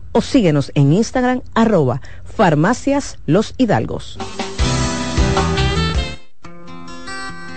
o 0.11 0.21
síguenos 0.21 0.71
en 0.75 0.93
Instagram 0.93 1.41
arroba 1.53 2.01
farmacias 2.23 3.17
los 3.25 3.53
hidalgos. 3.57 4.17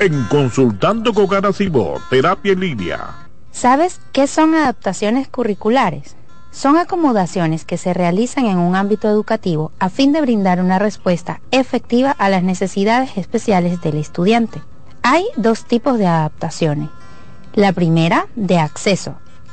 En 0.00 0.24
Consultando 0.24 1.14
con 1.14 1.26
Garacimo, 1.26 1.94
Terapia 2.10 2.52
en 2.52 2.60
Línea. 2.60 3.28
¿Sabes 3.52 4.00
qué 4.12 4.26
son 4.26 4.54
adaptaciones 4.54 5.28
curriculares? 5.28 6.16
Son 6.50 6.76
acomodaciones 6.76 7.64
que 7.64 7.78
se 7.78 7.94
realizan 7.94 8.46
en 8.46 8.58
un 8.58 8.76
ámbito 8.76 9.08
educativo 9.08 9.72
a 9.78 9.88
fin 9.88 10.12
de 10.12 10.20
brindar 10.20 10.60
una 10.60 10.78
respuesta 10.78 11.40
efectiva 11.50 12.10
a 12.10 12.28
las 12.28 12.42
necesidades 12.42 13.16
especiales 13.16 13.80
del 13.80 13.96
estudiante. 13.96 14.60
Hay 15.02 15.24
dos 15.36 15.64
tipos 15.64 15.98
de 15.98 16.06
adaptaciones. 16.06 16.90
La 17.54 17.72
primera, 17.72 18.26
de 18.36 18.58
acceso, 18.58 19.16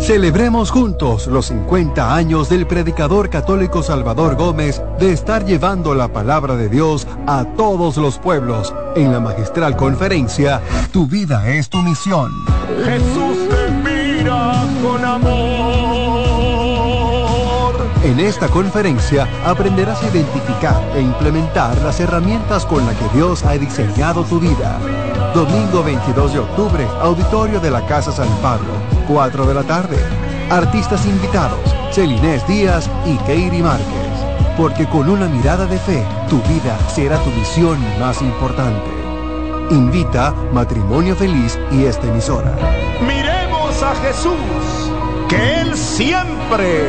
Celebremos 0.00 0.70
juntos 0.70 1.26
los 1.26 1.46
50 1.46 2.14
años 2.14 2.48
del 2.48 2.66
predicador 2.66 3.30
católico 3.30 3.82
Salvador 3.82 4.34
Gómez 4.34 4.82
de 4.98 5.12
estar 5.12 5.44
llevando 5.44 5.94
la 5.94 6.08
palabra 6.08 6.56
de 6.56 6.68
Dios 6.68 7.06
a 7.26 7.44
todos 7.56 7.96
los 7.98 8.18
pueblos 8.18 8.74
en 8.96 9.12
la 9.12 9.20
magistral 9.20 9.76
conferencia 9.76 10.60
Tu 10.92 11.06
vida 11.06 11.48
es 11.50 11.68
tu 11.68 11.78
misión. 11.82 12.32
Jesús 12.84 13.48
te 13.48 13.70
mira 13.70 14.64
con 14.82 15.04
amor. 15.04 15.49
En 18.10 18.18
esta 18.18 18.48
conferencia 18.48 19.28
aprenderás 19.46 20.02
a 20.02 20.08
identificar 20.08 20.82
e 20.96 21.00
implementar 21.00 21.78
las 21.78 22.00
herramientas 22.00 22.66
con 22.66 22.84
las 22.84 22.96
que 22.96 23.08
Dios 23.16 23.44
ha 23.44 23.52
diseñado 23.52 24.24
tu 24.24 24.40
vida. 24.40 24.80
Domingo 25.32 25.84
22 25.84 26.32
de 26.32 26.40
octubre, 26.40 26.88
auditorio 27.02 27.60
de 27.60 27.70
la 27.70 27.86
Casa 27.86 28.10
San 28.10 28.28
Pablo, 28.42 28.72
4 29.06 29.46
de 29.46 29.54
la 29.54 29.62
tarde. 29.62 29.96
Artistas 30.50 31.06
invitados, 31.06 31.60
Celinés 31.92 32.44
Díaz 32.48 32.90
y 33.06 33.16
Keiri 33.26 33.62
Márquez. 33.62 33.86
Porque 34.56 34.86
con 34.86 35.08
una 35.08 35.28
mirada 35.28 35.66
de 35.66 35.78
fe, 35.78 36.04
tu 36.28 36.38
vida 36.52 36.76
será 36.92 37.16
tu 37.18 37.30
misión 37.30 37.78
más 38.00 38.20
importante. 38.22 38.90
Invita 39.70 40.34
Matrimonio 40.52 41.14
Feliz 41.14 41.56
y 41.70 41.84
esta 41.84 42.08
emisora. 42.08 42.56
Miremos 43.06 43.80
a 43.84 43.94
Jesús, 44.04 44.90
que 45.28 45.60
Él 45.60 45.76
siempre 45.76 46.88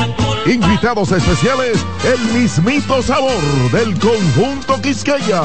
Invitados 0.45 1.11
especiales, 1.11 1.83
el 2.03 2.19
mismito 2.33 3.01
sabor 3.03 3.31
del 3.71 3.97
conjunto 3.99 4.81
Quisqueya. 4.81 5.41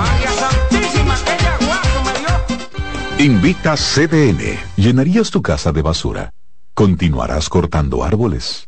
Invita 3.18 3.74
CDN. 3.76 4.60
¿Llenarías 4.76 5.32
tu 5.32 5.42
casa 5.42 5.72
de 5.72 5.82
basura? 5.82 6.30
¿Continuarás 6.74 7.48
cortando 7.48 8.04
árboles? 8.04 8.68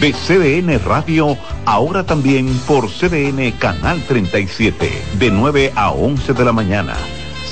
De 0.00 0.12
CDN 0.12 0.78
Radio, 0.84 1.36
ahora 1.64 2.04
también 2.04 2.48
por 2.66 2.90
CDN 2.90 3.52
Canal 3.52 4.02
37, 4.06 4.90
de 5.18 5.30
9 5.30 5.72
a 5.74 5.90
11 5.92 6.34
de 6.34 6.44
la 6.44 6.52
mañana. 6.52 6.94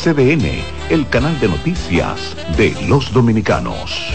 CDN, 0.02 0.62
el 0.90 1.08
canal 1.08 1.38
de 1.40 1.48
noticias 1.48 2.36
de 2.56 2.74
los 2.88 3.12
dominicanos. 3.12 4.12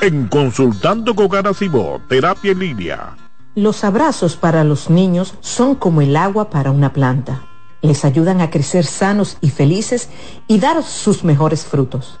En 0.00 0.28
Consultando 0.28 1.14
con 1.14 1.54
Simón, 1.54 2.02
terapia 2.08 2.52
en 2.52 2.58
línea. 2.58 3.16
Los 3.54 3.82
abrazos 3.82 4.36
para 4.36 4.62
los 4.62 4.90
niños 4.90 5.34
son 5.40 5.74
como 5.74 6.02
el 6.02 6.16
agua 6.16 6.50
para 6.50 6.70
una 6.70 6.92
planta. 6.92 7.42
Les 7.82 8.04
ayudan 8.04 8.40
a 8.40 8.50
crecer 8.50 8.84
sanos 8.84 9.38
y 9.40 9.50
felices 9.50 10.08
y 10.46 10.58
dar 10.60 10.82
sus 10.82 11.24
mejores 11.24 11.64
frutos. 11.64 12.20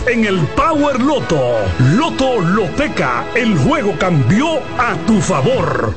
en 0.07 0.25
el 0.25 0.39
Power 0.55 0.99
Loto. 1.01 1.39
Loto 1.95 2.41
Loteca, 2.41 3.25
el 3.35 3.57
juego 3.57 3.93
cambió 3.99 4.59
a 4.77 4.95
tu 5.05 5.21
favor. 5.21 5.95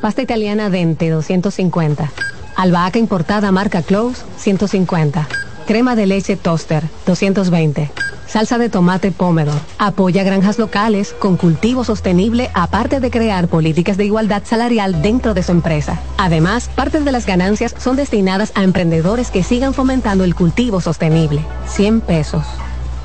Pasta 0.00 0.22
italiana 0.22 0.70
Dente 0.70 1.10
250. 1.10 2.10
Albahaca 2.56 2.98
importada 2.98 3.52
marca 3.52 3.82
Close 3.82 4.22
150. 4.38 5.28
Crema 5.66 5.96
de 5.96 6.06
leche 6.06 6.36
Toaster 6.36 6.84
220. 7.06 7.90
Salsa 8.26 8.58
de 8.58 8.68
tomate 8.68 9.10
Pomodoro. 9.10 9.58
Apoya 9.78 10.22
granjas 10.22 10.58
locales 10.58 11.14
con 11.18 11.36
cultivo 11.36 11.84
sostenible 11.84 12.50
aparte 12.52 13.00
de 13.00 13.10
crear 13.10 13.48
políticas 13.48 13.96
de 13.96 14.04
igualdad 14.04 14.42
salarial 14.44 15.00
dentro 15.02 15.34
de 15.34 15.42
su 15.42 15.52
empresa. 15.52 15.98
Además, 16.18 16.68
parte 16.74 17.00
de 17.00 17.12
las 17.12 17.26
ganancias 17.26 17.74
son 17.78 17.96
destinadas 17.96 18.52
a 18.54 18.64
emprendedores 18.64 19.30
que 19.30 19.42
sigan 19.42 19.72
fomentando 19.72 20.24
el 20.24 20.34
cultivo 20.34 20.80
sostenible. 20.80 21.42
100 21.66 22.02
pesos. 22.02 22.44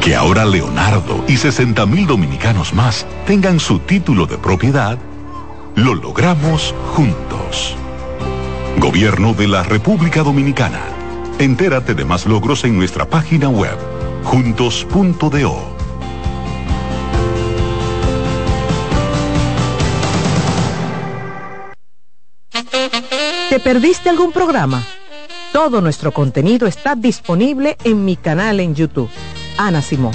Que 0.00 0.14
ahora 0.14 0.44
Leonardo 0.44 1.24
y 1.28 1.36
60 1.36 1.84
mil 1.86 2.06
dominicanos 2.06 2.72
más 2.72 3.06
tengan 3.26 3.60
su 3.60 3.80
título 3.80 4.26
de 4.26 4.38
propiedad, 4.38 4.98
lo 5.74 5.94
logramos 5.94 6.74
juntos. 6.94 7.76
Gobierno 8.78 9.34
de 9.34 9.48
la 9.48 9.62
República 9.62 10.22
Dominicana. 10.22 10.80
Entérate 11.38 11.94
de 11.94 12.04
más 12.04 12.26
logros 12.26 12.64
en 12.64 12.76
nuestra 12.76 13.08
página 13.08 13.48
web, 13.48 13.76
juntos.do. 14.24 15.78
¿Te 23.50 23.60
perdiste 23.60 24.08
algún 24.10 24.30
programa? 24.30 24.82
Todo 25.52 25.80
nuestro 25.80 26.12
contenido 26.12 26.66
está 26.66 26.94
disponible 26.94 27.76
en 27.82 28.04
mi 28.04 28.16
canal 28.16 28.60
en 28.60 28.74
YouTube. 28.74 29.10
Ana 29.58 29.82
Simón. 29.82 30.12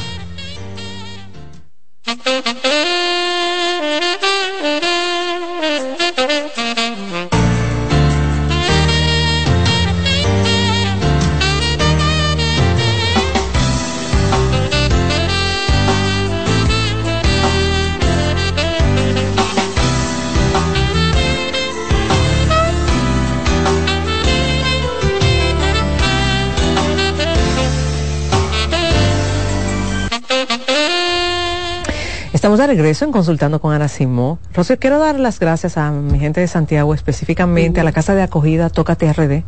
Estamos 32.44 32.60
de 32.60 32.68
regreso 32.68 33.06
en 33.06 33.14
Consultando 33.14 33.62
con 33.62 33.74
Ana 33.74 33.88
Simó. 33.88 34.38
Rocío, 34.54 34.78
quiero 34.78 35.00
dar 35.00 35.18
las 35.18 35.40
gracias 35.40 35.78
a 35.78 35.92
mi 35.92 36.20
gente 36.20 36.42
de 36.42 36.50
Santiago, 36.50 36.94
específicamente 36.94 37.80
a 37.80 37.86
la 37.86 37.94
Casa 37.94 38.16
de 38.16 38.22
Acogida 38.22 38.70
Toca 38.70 38.98
TRD, 38.98 39.46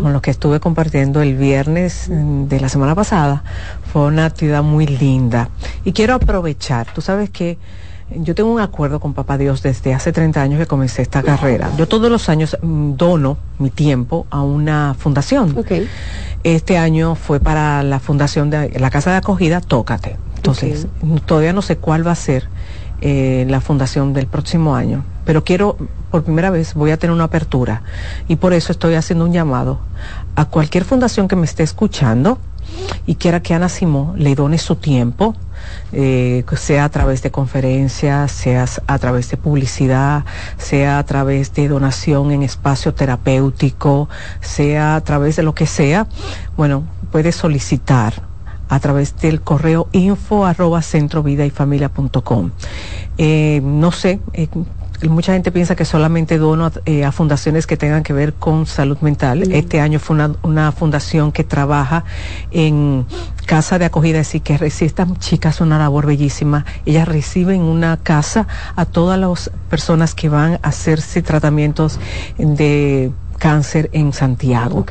con 0.00 0.14
los 0.14 0.22
que 0.22 0.30
estuve 0.30 0.58
compartiendo 0.58 1.20
el 1.20 1.36
viernes 1.36 2.08
mm, 2.08 2.44
de 2.44 2.58
la 2.58 2.70
semana 2.70 2.94
pasada. 2.94 3.44
Fue 3.92 4.06
una 4.06 4.24
actividad 4.24 4.62
muy 4.62 4.86
linda. 4.86 5.50
Y 5.84 5.92
quiero 5.92 6.14
aprovechar, 6.14 6.86
tú 6.94 7.02
sabes 7.02 7.28
que 7.28 7.58
yo 8.16 8.34
tengo 8.34 8.50
un 8.50 8.60
acuerdo 8.60 8.98
con 8.98 9.12
Papá 9.12 9.36
Dios 9.36 9.62
desde 9.62 9.92
hace 9.92 10.10
30 10.10 10.40
años 10.40 10.58
que 10.58 10.64
comencé 10.64 11.02
esta 11.02 11.22
carrera. 11.22 11.70
Yo 11.76 11.86
todos 11.86 12.10
los 12.10 12.30
años 12.30 12.56
mm, 12.62 12.94
dono 12.94 13.36
mi 13.58 13.68
tiempo 13.68 14.26
a 14.30 14.40
una 14.40 14.96
fundación. 14.98 15.54
Este 16.44 16.78
año 16.78 17.14
fue 17.14 17.40
para 17.40 17.82
la 17.82 18.00
fundación 18.00 18.48
de 18.48 18.70
la 18.80 18.88
Casa 18.88 19.10
de 19.10 19.18
Acogida 19.18 19.60
Tócate. 19.60 20.16
Entonces, 20.42 20.88
todavía 21.24 21.52
no 21.52 21.62
sé 21.62 21.76
cuál 21.76 22.04
va 22.04 22.10
a 22.10 22.16
ser 22.16 22.48
eh, 23.00 23.46
la 23.48 23.60
fundación 23.60 24.12
del 24.12 24.26
próximo 24.26 24.74
año, 24.74 25.04
pero 25.24 25.44
quiero, 25.44 25.76
por 26.10 26.24
primera 26.24 26.50
vez, 26.50 26.74
voy 26.74 26.90
a 26.90 26.96
tener 26.96 27.14
una 27.14 27.24
apertura. 27.24 27.82
Y 28.26 28.34
por 28.34 28.52
eso 28.52 28.72
estoy 28.72 28.94
haciendo 28.94 29.24
un 29.24 29.32
llamado 29.32 29.78
a 30.34 30.46
cualquier 30.46 30.84
fundación 30.84 31.28
que 31.28 31.36
me 31.36 31.44
esté 31.44 31.62
escuchando 31.62 32.38
y 33.06 33.14
quiera 33.14 33.40
que 33.40 33.54
Ana 33.54 33.68
Simó 33.68 34.14
le 34.16 34.34
done 34.34 34.58
su 34.58 34.74
tiempo, 34.74 35.36
eh, 35.92 36.44
sea 36.56 36.86
a 36.86 36.88
través 36.88 37.22
de 37.22 37.30
conferencias, 37.30 38.32
sea 38.32 38.66
a 38.88 38.98
través 38.98 39.30
de 39.30 39.36
publicidad, 39.36 40.24
sea 40.58 40.98
a 40.98 41.04
través 41.04 41.54
de 41.54 41.68
donación 41.68 42.32
en 42.32 42.42
espacio 42.42 42.94
terapéutico, 42.94 44.08
sea 44.40 44.96
a 44.96 45.00
través 45.02 45.36
de 45.36 45.44
lo 45.44 45.54
que 45.54 45.66
sea, 45.66 46.08
bueno, 46.56 46.82
puede 47.12 47.30
solicitar 47.30 48.31
a 48.72 48.80
través 48.80 49.14
del 49.18 49.42
correo 49.42 49.86
info 49.92 50.46
arroba 50.46 50.80
eh, 53.18 53.60
no 53.62 53.92
sé, 53.92 54.18
eh, 54.32 54.48
mucha 55.10 55.34
gente 55.34 55.52
piensa 55.52 55.76
que 55.76 55.84
solamente 55.84 56.38
dono 56.38 56.72
eh, 56.86 57.04
a 57.04 57.12
fundaciones 57.12 57.66
que 57.66 57.76
tengan 57.76 58.02
que 58.02 58.14
ver 58.14 58.32
con 58.32 58.64
salud 58.64 58.96
mental. 59.02 59.42
Este 59.52 59.80
año 59.80 59.98
fue 59.98 60.14
una, 60.14 60.36
una, 60.42 60.72
fundación 60.72 61.32
que 61.32 61.44
trabaja 61.44 62.04
en 62.50 63.04
casa 63.44 63.78
de 63.78 63.84
acogida, 63.84 64.20
así 64.20 64.40
que 64.40 64.58
estas 64.62 65.18
chicas 65.18 65.60
una 65.60 65.78
labor 65.78 66.06
bellísima. 66.06 66.64
Ellas 66.86 67.06
reciben 67.06 67.60
una 67.60 67.98
casa 67.98 68.46
a 68.74 68.86
todas 68.86 69.20
las 69.20 69.50
personas 69.68 70.14
que 70.14 70.30
van 70.30 70.54
a 70.62 70.68
hacerse 70.68 71.20
tratamientos 71.20 72.00
de 72.38 73.12
cáncer 73.42 73.90
en 73.92 74.12
Santiago. 74.12 74.86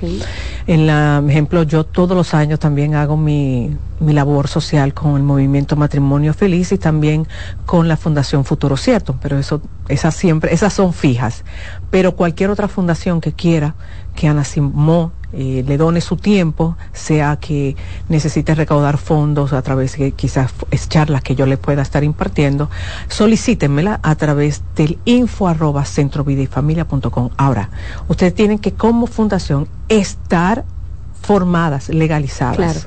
En 0.67 0.85
la 0.85 1.23
ejemplo, 1.25 1.63
yo 1.63 1.85
todos 1.85 2.17
los 2.17 2.33
años 2.33 2.59
también 2.59 2.95
hago 2.95 3.15
mi, 3.15 3.77
mi 4.01 4.11
labor 4.11 4.49
social 4.49 4.93
con 4.93 5.15
el 5.15 5.23
movimiento 5.23 5.77
Matrimonio 5.77 6.33
Feliz 6.33 6.73
y 6.73 6.77
también 6.77 7.29
con 7.65 7.87
la 7.87 7.95
Fundación 7.95 8.43
Futuro 8.43 8.75
Cierto, 8.75 9.15
pero 9.21 9.39
eso, 9.39 9.61
esas 9.87 10.15
siempre, 10.15 10.53
esas 10.53 10.73
son 10.73 10.91
fijas. 10.91 11.45
Pero 11.91 12.17
cualquier 12.17 12.49
otra 12.49 12.67
fundación 12.67 13.21
que 13.21 13.31
quiera 13.31 13.75
que 14.15 14.27
Ana 14.27 14.43
Simó 14.43 15.11
eh, 15.33 15.63
le 15.65 15.77
done 15.77 16.01
su 16.01 16.17
tiempo, 16.17 16.75
sea 16.91 17.38
que 17.38 17.77
necesite 18.09 18.53
recaudar 18.53 18.97
fondos 18.97 19.53
a 19.53 19.61
través 19.61 19.97
de 19.97 20.11
quizás 20.11 20.51
charlas 20.89 21.21
que 21.21 21.35
yo 21.35 21.45
le 21.45 21.55
pueda 21.55 21.81
estar 21.81 22.03
impartiendo, 22.03 22.69
solicítenmela 23.07 24.01
a 24.03 24.15
través 24.15 24.61
del 24.75 24.99
info 25.05 25.47
arroba 25.47 25.85
centrovideyfamilia.com. 25.85 27.29
Ahora, 27.38 27.69
ustedes 28.09 28.35
tienen 28.35 28.59
que 28.59 28.73
como 28.73 29.07
fundación 29.07 29.69
estar 29.88 30.65
formadas, 31.21 31.88
legalizadas. 31.88 32.57
Claro. 32.57 32.79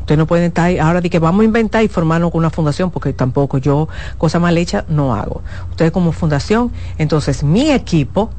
Ustedes 0.00 0.18
no 0.20 0.26
pueden 0.26 0.46
estar 0.46 0.70
ahora 0.80 1.02
de 1.02 1.10
que 1.10 1.18
vamos 1.18 1.42
a 1.42 1.44
inventar 1.44 1.84
y 1.84 1.88
formarnos 1.88 2.30
con 2.30 2.38
una 2.38 2.48
fundación, 2.48 2.90
porque 2.90 3.12
tampoco 3.12 3.58
yo, 3.58 3.88
cosa 4.16 4.38
mal 4.38 4.56
hecha, 4.56 4.86
no 4.88 5.14
hago. 5.14 5.42
Ustedes 5.68 5.92
como 5.92 6.12
fundación, 6.12 6.72
entonces 6.96 7.42
mi 7.42 7.70
equipo 7.72 8.30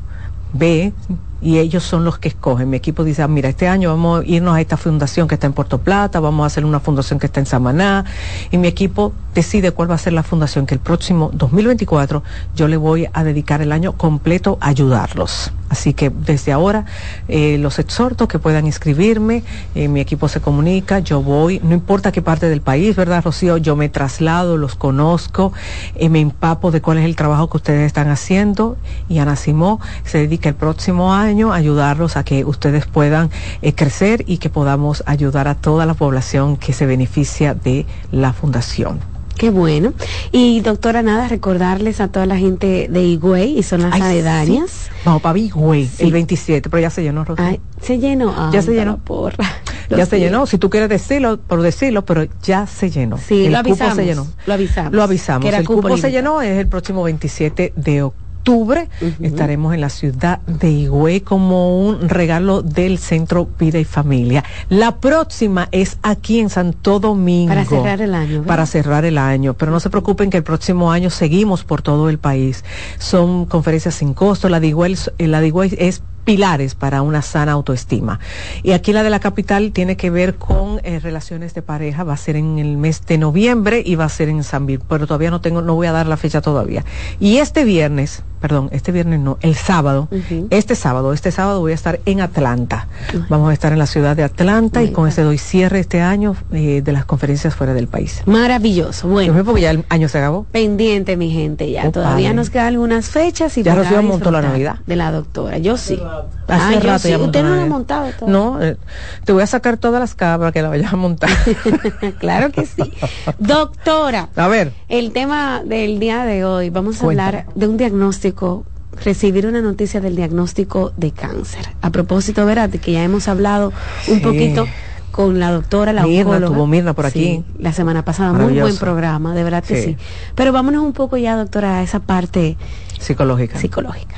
ve 0.52 0.94
y 1.42 1.58
ellos 1.60 1.84
son 1.84 2.04
los 2.04 2.18
que 2.18 2.30
escogen. 2.30 2.70
Mi 2.70 2.78
equipo 2.78 3.04
dice, 3.04 3.22
ah, 3.22 3.28
mira, 3.28 3.50
este 3.50 3.68
año 3.68 3.90
vamos 3.90 4.22
a 4.22 4.26
irnos 4.26 4.56
a 4.56 4.62
esta 4.62 4.78
fundación 4.78 5.28
que 5.28 5.36
está 5.36 5.48
en 5.48 5.54
Puerto 5.54 5.80
Plata, 5.80 6.20
vamos 6.20 6.44
a 6.44 6.48
hacer 6.48 6.66
una 6.66 6.80
fundación 6.80 7.20
que 7.20 7.28
está 7.28 7.40
en 7.40 7.46
Samaná, 7.46 8.06
y 8.52 8.58
mi 8.58 8.68
equipo 8.68 9.14
decide 9.34 9.72
cuál 9.72 9.90
va 9.90 9.96
a 9.96 10.00
ser 10.00 10.14
la 10.14 10.24
fundación 10.24 10.66
que 10.66 10.74
el 10.74 10.82
próximo 10.82 11.30
2024 11.34 12.24
yo 12.56 12.68
le 12.68 12.78
voy 12.78 13.08
a 13.14 13.24
dedicar 13.24 13.62
el 13.62 13.72
año 13.72 13.94
completo 13.94 14.58
a 14.60 14.68
ayudarlos. 14.70 15.52
Así 15.70 15.94
que 15.94 16.10
desde 16.10 16.52
ahora 16.52 16.86
eh, 17.28 17.58
los 17.60 17.78
exhorto 17.78 18.28
que 18.28 18.40
puedan 18.40 18.66
inscribirme, 18.66 19.44
eh, 19.76 19.88
mi 19.88 20.00
equipo 20.00 20.28
se 20.28 20.42
comunica, 20.42 20.98
yo 21.00 21.22
voy, 21.22 21.62
no 21.64 21.76
importa 21.76 22.12
qué 22.12 22.24
parte 22.24 22.50
del 22.50 22.62
país, 22.62 22.96
¿verdad, 22.96 23.24
Rocío? 23.24 23.58
Yo 23.58 23.76
me 23.76 23.88
traslado, 23.88 24.58
los 24.58 24.74
conozco, 24.74 25.54
eh, 25.96 26.10
me 26.10 26.22
empapo 26.22 26.72
de 26.72 26.82
cuál 26.82 26.98
es 26.98 27.06
el 27.06 27.16
trabajo 27.16 27.50
que 27.50 27.58
ustedes 27.58 27.86
están 27.86 28.10
haciendo 28.10 28.78
y 29.08 29.20
Ana 29.20 29.36
Simó 29.36 29.80
se 30.06 30.18
dedica 30.18 30.50
el 30.50 30.56
próximo 30.56 31.14
año 31.14 31.29
a 31.30 31.56
ayudarlos 31.56 32.18
a 32.18 32.24
que 32.24 32.44
ustedes 32.46 32.86
puedan 32.86 33.30
crecer 33.76 34.24
y 34.28 34.38
que 34.38 34.50
podamos 34.50 35.04
ayudar 35.06 35.48
a 35.48 35.56
toda 35.56 35.86
la 35.86 35.94
población 35.94 36.58
que 36.58 36.74
se 36.74 36.86
beneficia 36.86 37.54
de 37.54 37.86
la 38.12 38.34
fundación. 38.34 39.00
Qué 39.40 39.52
bueno. 39.52 39.94
Y 40.34 40.60
doctora, 40.60 41.02
nada, 41.02 41.30
recordarles 41.30 42.02
a 42.02 42.10
toda 42.10 42.26
la 42.26 42.38
gente 42.38 42.90
de 42.90 43.04
Higüey 43.04 43.58
y 43.58 43.64
son 43.64 43.84
las 43.84 43.94
aledañas. 43.94 44.90
Vamos 45.06 45.22
para 45.22 45.40
Higüey, 45.40 45.90
el 46.00 46.12
27, 46.12 46.70
pero 46.70 46.82
ya 46.82 46.90
se 46.90 47.04
llenó, 47.04 47.24
Ay, 47.38 47.62
se 47.82 48.00
llenó. 48.00 48.52
ya 48.52 48.62
se 48.62 48.74
llenó. 48.74 48.98
Porra. 48.98 49.46
Ya 49.90 50.06
se 50.06 50.20
llenó, 50.20 50.46
si 50.46 50.58
tú 50.58 50.70
quieres 50.70 50.90
decirlo, 50.90 51.40
por 51.40 51.62
decirlo, 51.62 52.04
pero 52.04 52.28
ya 52.44 52.68
se 52.68 52.92
llenó. 52.92 53.18
Sí, 53.18 53.46
el 53.46 53.54
lo 53.54 53.60
avisamos. 53.60 53.96
se 53.96 54.06
llenó. 54.06 54.28
Lo 54.46 54.54
avisamos. 54.54 54.94
Lo 54.94 55.04
avisamos. 55.04 55.54
el 55.54 55.66
cupo 55.66 55.98
se 55.98 56.12
llenó, 56.12 56.42
es 56.42 56.58
el 56.58 56.68
próximo 56.68 57.02
27 57.04 57.74
de 57.78 58.04
octubre 58.04 58.29
octubre 58.50 58.90
estaremos 59.22 59.74
en 59.74 59.82
la 59.82 59.90
ciudad 59.90 60.40
de 60.42 60.70
Higüey 60.70 61.22
como 61.22 61.80
un 61.80 62.10
regalo 62.10 62.62
del 62.62 62.98
Centro 62.98 63.48
Vida 63.60 63.80
y 63.80 63.86
Familia. 63.86 64.44
La 64.70 64.98
próxima 64.98 65.68
es 65.72 65.98
aquí 66.02 66.40
en 66.40 66.50
Santo 66.50 67.00
Domingo. 67.00 67.50
Para 67.50 67.66
cerrar 67.66 68.02
el 68.02 68.16
año. 68.16 68.44
Para 68.44 68.66
cerrar 68.66 69.06
el 69.06 69.18
año. 69.18 69.54
Pero 69.54 69.72
no 69.72 69.80
se 69.80 69.90
preocupen 69.90 70.30
que 70.30 70.38
el 70.38 70.44
próximo 70.44 70.92
año 70.92 71.10
seguimos 71.10 71.64
por 71.64 71.82
todo 71.82 72.10
el 72.10 72.18
país. 72.18 72.64
Son 72.98 73.46
conferencias 73.46 73.96
sin 73.96 74.14
costo. 74.14 74.50
La 74.50 74.60
de 74.60 74.68
Higüey, 74.68 74.96
la 75.20 75.42
de 75.42 75.48
Higüey 75.48 75.76
es 75.78 76.02
pilares 76.24 76.76
para 76.76 77.02
una 77.02 77.22
sana 77.22 77.54
autoestima. 77.54 78.20
Y 78.64 78.72
aquí 78.72 78.94
la 78.94 79.04
de 79.04 79.10
la 79.10 79.20
capital 79.20 79.72
tiene 79.72 79.98
que 79.98 80.10
ver 80.10 80.36
con 80.36 80.80
eh, 80.84 81.00
relaciones 81.00 81.54
de 81.54 81.62
pareja, 81.62 82.04
va 82.04 82.14
a 82.14 82.18
ser 82.18 82.36
en 82.36 82.60
el 82.60 82.78
mes 82.78 83.06
de 83.06 83.18
noviembre 83.18 83.82
y 83.86 83.96
va 83.96 84.06
a 84.06 84.10
ser 84.10 84.30
en 84.30 84.44
San 84.44 84.60
pero 84.88 85.08
todavía 85.08 85.32
no 85.32 85.42
tengo, 85.42 85.62
no 85.62 85.76
voy 85.76 85.88
a 85.88 85.92
dar 85.92 86.06
la 86.06 86.18
fecha 86.18 86.42
todavía. 86.42 86.84
Y 87.20 87.38
este 87.38 87.64
viernes, 87.64 88.24
perdón, 88.42 88.70
este 88.72 88.92
viernes 88.92 89.20
no, 89.20 89.38
el 89.42 89.56
sábado, 89.56 90.10
este 90.50 90.76
sábado, 90.76 91.14
este 91.14 91.32
sábado 91.32 91.60
voy 91.60 91.72
a 91.72 91.76
estar 91.76 92.00
en 92.06 92.22
Atlanta. 92.22 92.88
Vamos 93.30 93.50
a 93.50 93.54
estar 93.54 93.72
en 93.72 93.80
la 93.80 93.88
ciudad 93.88 94.16
de 94.16 94.24
Atlanta 94.24 94.84
y 94.84 94.92
con 94.92 95.08
ese 95.08 95.24
doy 95.24 95.38
cierre 95.38 95.80
este 95.80 96.02
año 96.02 96.36
eh, 96.52 96.82
de 96.84 96.92
las 96.92 97.06
conferencias 97.06 97.56
fuera 97.56 97.74
del 97.74 97.88
país. 97.88 98.22
Maravilloso, 98.26 99.08
bueno. 99.08 99.34
porque 99.44 99.62
ya 99.62 99.72
el 99.72 99.86
año 99.90 100.08
se 100.08 100.18
acabó. 100.18 100.46
Pendiente, 100.52 101.18
mi 101.18 101.32
gente, 101.32 101.70
ya. 101.72 101.92
todavía 101.92 102.34
nos 102.34 102.50
quedan 102.50 102.68
algunas 102.68 103.10
fechas 103.10 103.58
y 103.58 103.64
ya 103.64 103.76
recibimos 103.76 104.06
montó 104.06 104.32
la 104.32 104.42
Navidad. 104.42 104.80
De 104.86 104.96
la 104.96 105.12
doctora, 105.12 105.58
yo 105.58 105.78
sí. 105.78 106.00
Hace 106.48 106.64
Ah, 106.64 106.74
yo 106.74 106.80
rato 106.80 107.00
sí. 107.00 107.10
ya 107.10 107.18
Usted 107.20 107.44
no 107.44 107.56
lo 107.56 107.62
ha 107.62 107.66
montado 107.66 108.10
todavía. 108.12 108.28
No, 108.40 108.62
eh, 108.62 108.78
te 109.26 109.34
voy 109.34 109.44
a 109.44 109.48
sacar 109.48 109.78
todas 109.78 110.00
las 110.00 110.16
cabras 110.16 110.40
para 110.40 110.52
que 110.52 110.62
la 110.62 110.70
vayas 110.70 110.92
a 110.92 110.96
montar. 110.96 111.30
claro 112.20 112.52
que 112.52 112.66
sí. 112.66 112.92
Doctora, 113.38 114.30
A 114.36 114.48
ver, 114.48 114.74
el 114.90 115.12
tema 115.12 115.62
del 115.64 116.00
día 116.00 116.26
de 116.26 116.44
hoy, 116.46 116.70
vamos 116.70 116.98
a 117.02 117.06
Cuéntame. 117.06 117.28
hablar 117.40 117.46
de 117.56 117.68
un 117.68 117.78
diagnóstico, 117.78 118.66
recibir 119.04 119.48
una 119.48 119.62
noticia 119.62 120.02
del 120.02 120.16
diagnóstico 120.16 120.92
de 120.98 121.12
cáncer. 121.12 121.66
A 121.82 121.90
propósito, 121.92 122.46
verás, 122.46 122.72
de 122.72 122.80
que 122.80 122.92
ya 122.94 123.04
hemos 123.04 123.28
hablado 123.28 123.72
un 124.08 124.16
Sí. 124.18 124.20
poquito 124.20 124.68
con 125.12 125.40
la 125.40 125.52
doctora, 125.52 125.92
la 125.94 126.04
Mirna, 126.04 126.22
oncóloga. 126.32 126.56
tuvo 126.56 126.68
Mirna 126.68 126.94
por 126.94 127.10
Sí, 127.12 127.44
aquí. 127.44 127.46
la 127.60 127.74
semana 127.74 128.04
pasada, 128.06 128.34
muy 128.34 128.60
buen 128.60 128.78
programa, 128.78 129.34
de 129.34 129.44
verdad 129.44 129.64
que 129.64 129.76
Sí. 129.82 129.84
sí. 129.94 129.98
Pero 130.36 130.52
vámonos 130.54 130.84
un 130.84 130.94
poco 130.94 131.18
ya, 131.18 131.36
doctora, 131.36 131.80
a 131.80 131.84
esa 131.84 132.00
parte 132.00 132.58
psicológica. 133.00 133.58
psicológica. 133.60 134.16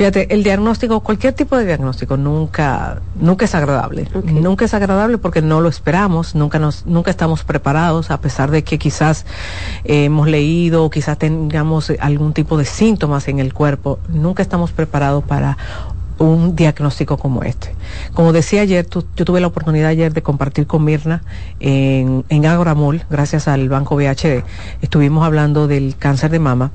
Fíjate, 0.00 0.32
el 0.32 0.42
diagnóstico, 0.42 1.00
cualquier 1.00 1.34
tipo 1.34 1.58
de 1.58 1.66
diagnóstico 1.66 2.16
nunca, 2.16 3.02
nunca 3.20 3.44
es 3.44 3.54
agradable. 3.54 4.08
Nunca 4.24 4.64
es 4.64 4.72
agradable 4.72 5.18
porque 5.18 5.42
no 5.42 5.60
lo 5.60 5.68
esperamos, 5.68 6.34
nunca 6.34 6.58
nos, 6.58 6.86
nunca 6.86 7.10
estamos 7.10 7.44
preparados, 7.44 8.10
a 8.10 8.18
pesar 8.18 8.50
de 8.50 8.64
que 8.64 8.78
quizás 8.78 9.26
eh, 9.84 10.04
hemos 10.06 10.26
leído 10.26 10.84
o 10.86 10.88
quizás 10.90 11.18
tengamos 11.18 11.92
algún 12.00 12.32
tipo 12.32 12.56
de 12.56 12.64
síntomas 12.64 13.28
en 13.28 13.40
el 13.40 13.52
cuerpo, 13.52 13.98
nunca 14.08 14.40
estamos 14.42 14.72
preparados 14.72 15.22
para 15.22 15.58
un 16.16 16.56
diagnóstico 16.56 17.18
como 17.18 17.42
este. 17.42 17.74
Como 18.14 18.32
decía 18.32 18.62
ayer, 18.62 18.86
tu- 18.86 19.04
yo 19.16 19.26
tuve 19.26 19.40
la 19.42 19.48
oportunidad 19.48 19.90
ayer 19.90 20.14
de 20.14 20.22
compartir 20.22 20.66
con 20.66 20.82
Mirna 20.82 21.22
en, 21.60 22.24
en 22.30 22.46
Agoramol, 22.46 23.02
gracias 23.10 23.48
al 23.48 23.68
Banco 23.68 23.96
VHD, 23.96 24.44
estuvimos 24.80 25.26
hablando 25.26 25.66
del 25.68 25.94
cáncer 25.98 26.30
de 26.30 26.38
mama. 26.38 26.70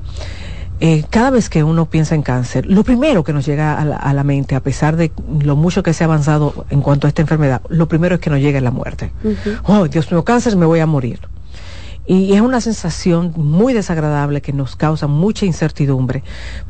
Eh, 0.80 1.04
cada 1.08 1.30
vez 1.30 1.48
que 1.48 1.64
uno 1.64 1.86
piensa 1.86 2.14
en 2.14 2.22
cáncer, 2.22 2.66
lo 2.66 2.84
primero 2.84 3.24
que 3.24 3.32
nos 3.32 3.46
llega 3.46 3.78
a 3.80 3.84
la, 3.84 3.96
a 3.96 4.12
la 4.12 4.24
mente, 4.24 4.54
a 4.54 4.60
pesar 4.60 4.96
de 4.96 5.10
lo 5.40 5.56
mucho 5.56 5.82
que 5.82 5.94
se 5.94 6.04
ha 6.04 6.06
avanzado 6.06 6.66
en 6.68 6.82
cuanto 6.82 7.06
a 7.06 7.08
esta 7.08 7.22
enfermedad, 7.22 7.62
lo 7.68 7.88
primero 7.88 8.16
es 8.16 8.20
que 8.20 8.28
nos 8.28 8.40
llega 8.40 8.60
la 8.60 8.70
muerte. 8.70 9.10
Oh, 9.64 9.88
Dios 9.88 10.10
mío, 10.12 10.24
cáncer, 10.24 10.56
me 10.56 10.66
voy 10.66 10.80
a 10.80 10.86
morir. 10.86 11.20
Y 12.06 12.34
es 12.34 12.40
una 12.40 12.60
sensación 12.60 13.32
muy 13.36 13.72
desagradable 13.72 14.40
que 14.40 14.52
nos 14.52 14.76
causa 14.76 15.08
mucha 15.08 15.44
incertidumbre, 15.44 16.22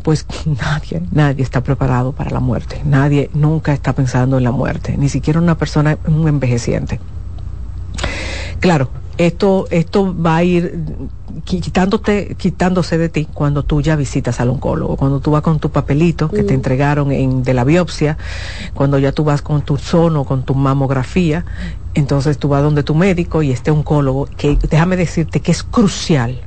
pues 0.03 0.25
nadie, 0.47 1.03
nadie 1.13 1.43
está 1.43 1.63
preparado 1.63 2.13
para 2.13 2.31
la 2.31 2.41
muerte, 2.41 2.81
nadie 2.85 3.29
nunca 3.35 3.73
está 3.73 3.93
pensando 3.93 4.39
en 4.39 4.45
la 4.45 4.53
muerte, 4.53 4.97
ni 4.97 5.09
siquiera 5.09 5.41
una 5.41 5.59
persona, 5.59 5.99
un 6.07 6.27
envejeciente. 6.29 7.01
Claro, 8.61 8.89
esto, 9.19 9.67
esto 9.71 10.15
va 10.19 10.37
a 10.37 10.45
ir 10.45 10.85
quitándote, 11.45 12.35
quitándose 12.37 12.99
de 12.99 13.09
ti 13.09 13.27
cuando 13.33 13.63
tú 13.63 13.81
ya 13.81 13.97
visitas 13.97 14.41
al 14.41 14.51
oncólogo, 14.51 14.97
cuando 14.97 15.21
tú 15.21 15.31
vas 15.31 15.43
con 15.43 15.59
tu 15.59 15.71
papelito 15.71 16.29
que 16.29 16.43
te 16.43 16.55
entregaron 16.55 17.13
en, 17.13 17.43
de 17.43 17.55
la 17.55 17.65
biopsia, 17.65 18.17
cuando 18.75 18.99
ya 18.99 19.13
tú 19.13 19.25
vas 19.25 19.43
con 19.43 19.63
tu 19.63 19.77
sono, 19.77 20.25
con 20.25 20.45
tu 20.45 20.55
mamografía, 20.55 21.45
entonces 21.95 22.39
tú 22.39 22.49
vas 22.49 22.63
donde 22.63 22.83
tu 22.83 22.95
médico 22.95 23.43
y 23.43 23.51
este 23.51 23.71
oncólogo, 23.71 24.27
que 24.37 24.59
déjame 24.71 24.97
decirte 24.97 25.41
que 25.41 25.53
es 25.53 25.63
crucial 25.63 26.41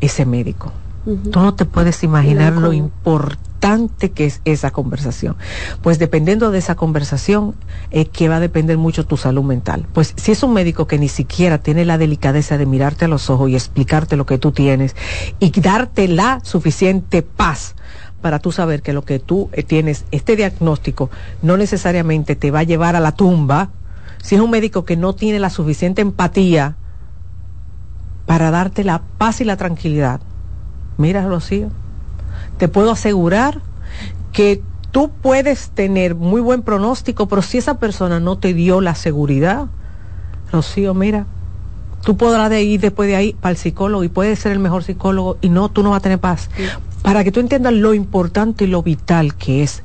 ese 0.00 0.24
médico. 0.26 0.72
Tú 1.04 1.40
no 1.40 1.54
te 1.54 1.64
puedes 1.64 2.04
imaginar 2.04 2.52
lo 2.52 2.72
importante 2.72 3.51
que 4.14 4.26
es 4.26 4.40
esa 4.44 4.72
conversación. 4.72 5.36
Pues 5.82 6.00
dependiendo 6.00 6.50
de 6.50 6.58
esa 6.58 6.74
conversación, 6.74 7.54
es 7.92 8.08
que 8.08 8.28
va 8.28 8.36
a 8.36 8.40
depender 8.40 8.76
mucho 8.76 9.06
tu 9.06 9.16
salud 9.16 9.44
mental. 9.44 9.86
Pues 9.92 10.14
si 10.16 10.32
es 10.32 10.42
un 10.42 10.52
médico 10.52 10.88
que 10.88 10.98
ni 10.98 11.08
siquiera 11.08 11.58
tiene 11.58 11.84
la 11.84 11.96
delicadeza 11.96 12.58
de 12.58 12.66
mirarte 12.66 13.04
a 13.04 13.08
los 13.08 13.30
ojos 13.30 13.50
y 13.50 13.54
explicarte 13.54 14.16
lo 14.16 14.26
que 14.26 14.38
tú 14.38 14.50
tienes 14.50 14.96
y 15.38 15.52
darte 15.60 16.08
la 16.08 16.40
suficiente 16.42 17.22
paz 17.22 17.76
para 18.20 18.40
tú 18.40 18.50
saber 18.50 18.82
que 18.82 18.92
lo 18.92 19.04
que 19.04 19.20
tú 19.20 19.48
eh, 19.52 19.62
tienes, 19.62 20.06
este 20.10 20.34
diagnóstico, 20.34 21.10
no 21.40 21.56
necesariamente 21.56 22.34
te 22.34 22.50
va 22.50 22.60
a 22.60 22.64
llevar 22.64 22.96
a 22.96 23.00
la 23.00 23.12
tumba, 23.12 23.70
si 24.22 24.34
es 24.34 24.40
un 24.40 24.50
médico 24.50 24.84
que 24.84 24.96
no 24.96 25.14
tiene 25.14 25.38
la 25.38 25.50
suficiente 25.50 26.02
empatía 26.02 26.76
para 28.26 28.50
darte 28.50 28.82
la 28.82 29.02
paz 29.18 29.40
y 29.40 29.44
la 29.44 29.56
tranquilidad, 29.56 30.20
mira, 30.98 31.26
Rocío, 31.26 31.70
te 32.62 32.68
puedo 32.68 32.92
asegurar 32.92 33.60
que 34.32 34.62
tú 34.92 35.10
puedes 35.10 35.70
tener 35.70 36.14
muy 36.14 36.40
buen 36.40 36.62
pronóstico, 36.62 37.26
pero 37.26 37.42
si 37.42 37.58
esa 37.58 37.80
persona 37.80 38.20
no 38.20 38.38
te 38.38 38.54
dio 38.54 38.80
la 38.80 38.94
seguridad, 38.94 39.66
Rocío, 40.52 40.94
mira, 40.94 41.26
tú 42.04 42.16
podrás 42.16 42.50
de 42.50 42.62
ir 42.62 42.80
después 42.80 43.08
de 43.08 43.16
ahí 43.16 43.32
para 43.32 43.50
el 43.50 43.56
psicólogo 43.56 44.04
y 44.04 44.08
puedes 44.08 44.38
ser 44.38 44.52
el 44.52 44.60
mejor 44.60 44.84
psicólogo 44.84 45.38
y 45.40 45.48
no, 45.48 45.70
tú 45.70 45.82
no 45.82 45.90
vas 45.90 45.98
a 45.98 46.02
tener 46.02 46.20
paz. 46.20 46.50
Para 47.02 47.24
que 47.24 47.32
tú 47.32 47.40
entiendas 47.40 47.72
lo 47.72 47.94
importante 47.94 48.62
y 48.62 48.68
lo 48.68 48.84
vital 48.84 49.34
que 49.34 49.64
es 49.64 49.82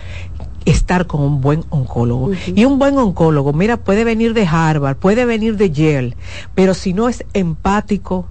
estar 0.66 1.08
con 1.08 1.22
un 1.22 1.42
buen 1.42 1.64
oncólogo. 1.72 2.30
Y 2.46 2.66
un 2.66 2.78
buen 2.78 2.96
oncólogo, 3.00 3.54
mira, 3.54 3.78
puede 3.78 4.04
venir 4.04 4.36
de 4.36 4.46
Harvard, 4.46 4.98
puede 4.98 5.26
venir 5.26 5.58
de 5.58 5.72
Yale, 5.72 6.16
pero 6.54 6.76
si 6.76 6.94
no 6.94 7.10
es 7.10 7.26
empático, 7.34 8.28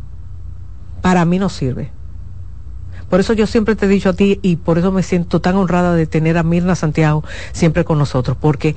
para 1.03 1.25
mí 1.25 1.41
no 1.41 1.49
sirve. 1.49 1.96
Por 3.09 3.21
eso 3.21 3.33
yo 3.33 3.47
siempre 3.47 3.77
te 3.77 3.87
he 3.87 3.89
dicho 3.89 4.11
a 4.11 4.13
ti 4.15 4.41
y 4.43 4.57
por 4.57 4.79
eso 4.79 4.91
me 4.91 5.03
siento 5.03 5.41
tan 5.41 5.57
honrada 5.57 5.95
de 5.95 6.07
tener 6.07 6.39
a 6.39 6.43
Mirna 6.43 6.75
Santiago 6.75 7.23
siempre 7.53 7.85
con 7.85 7.99
nosotros, 7.99 8.37
porque 8.41 8.75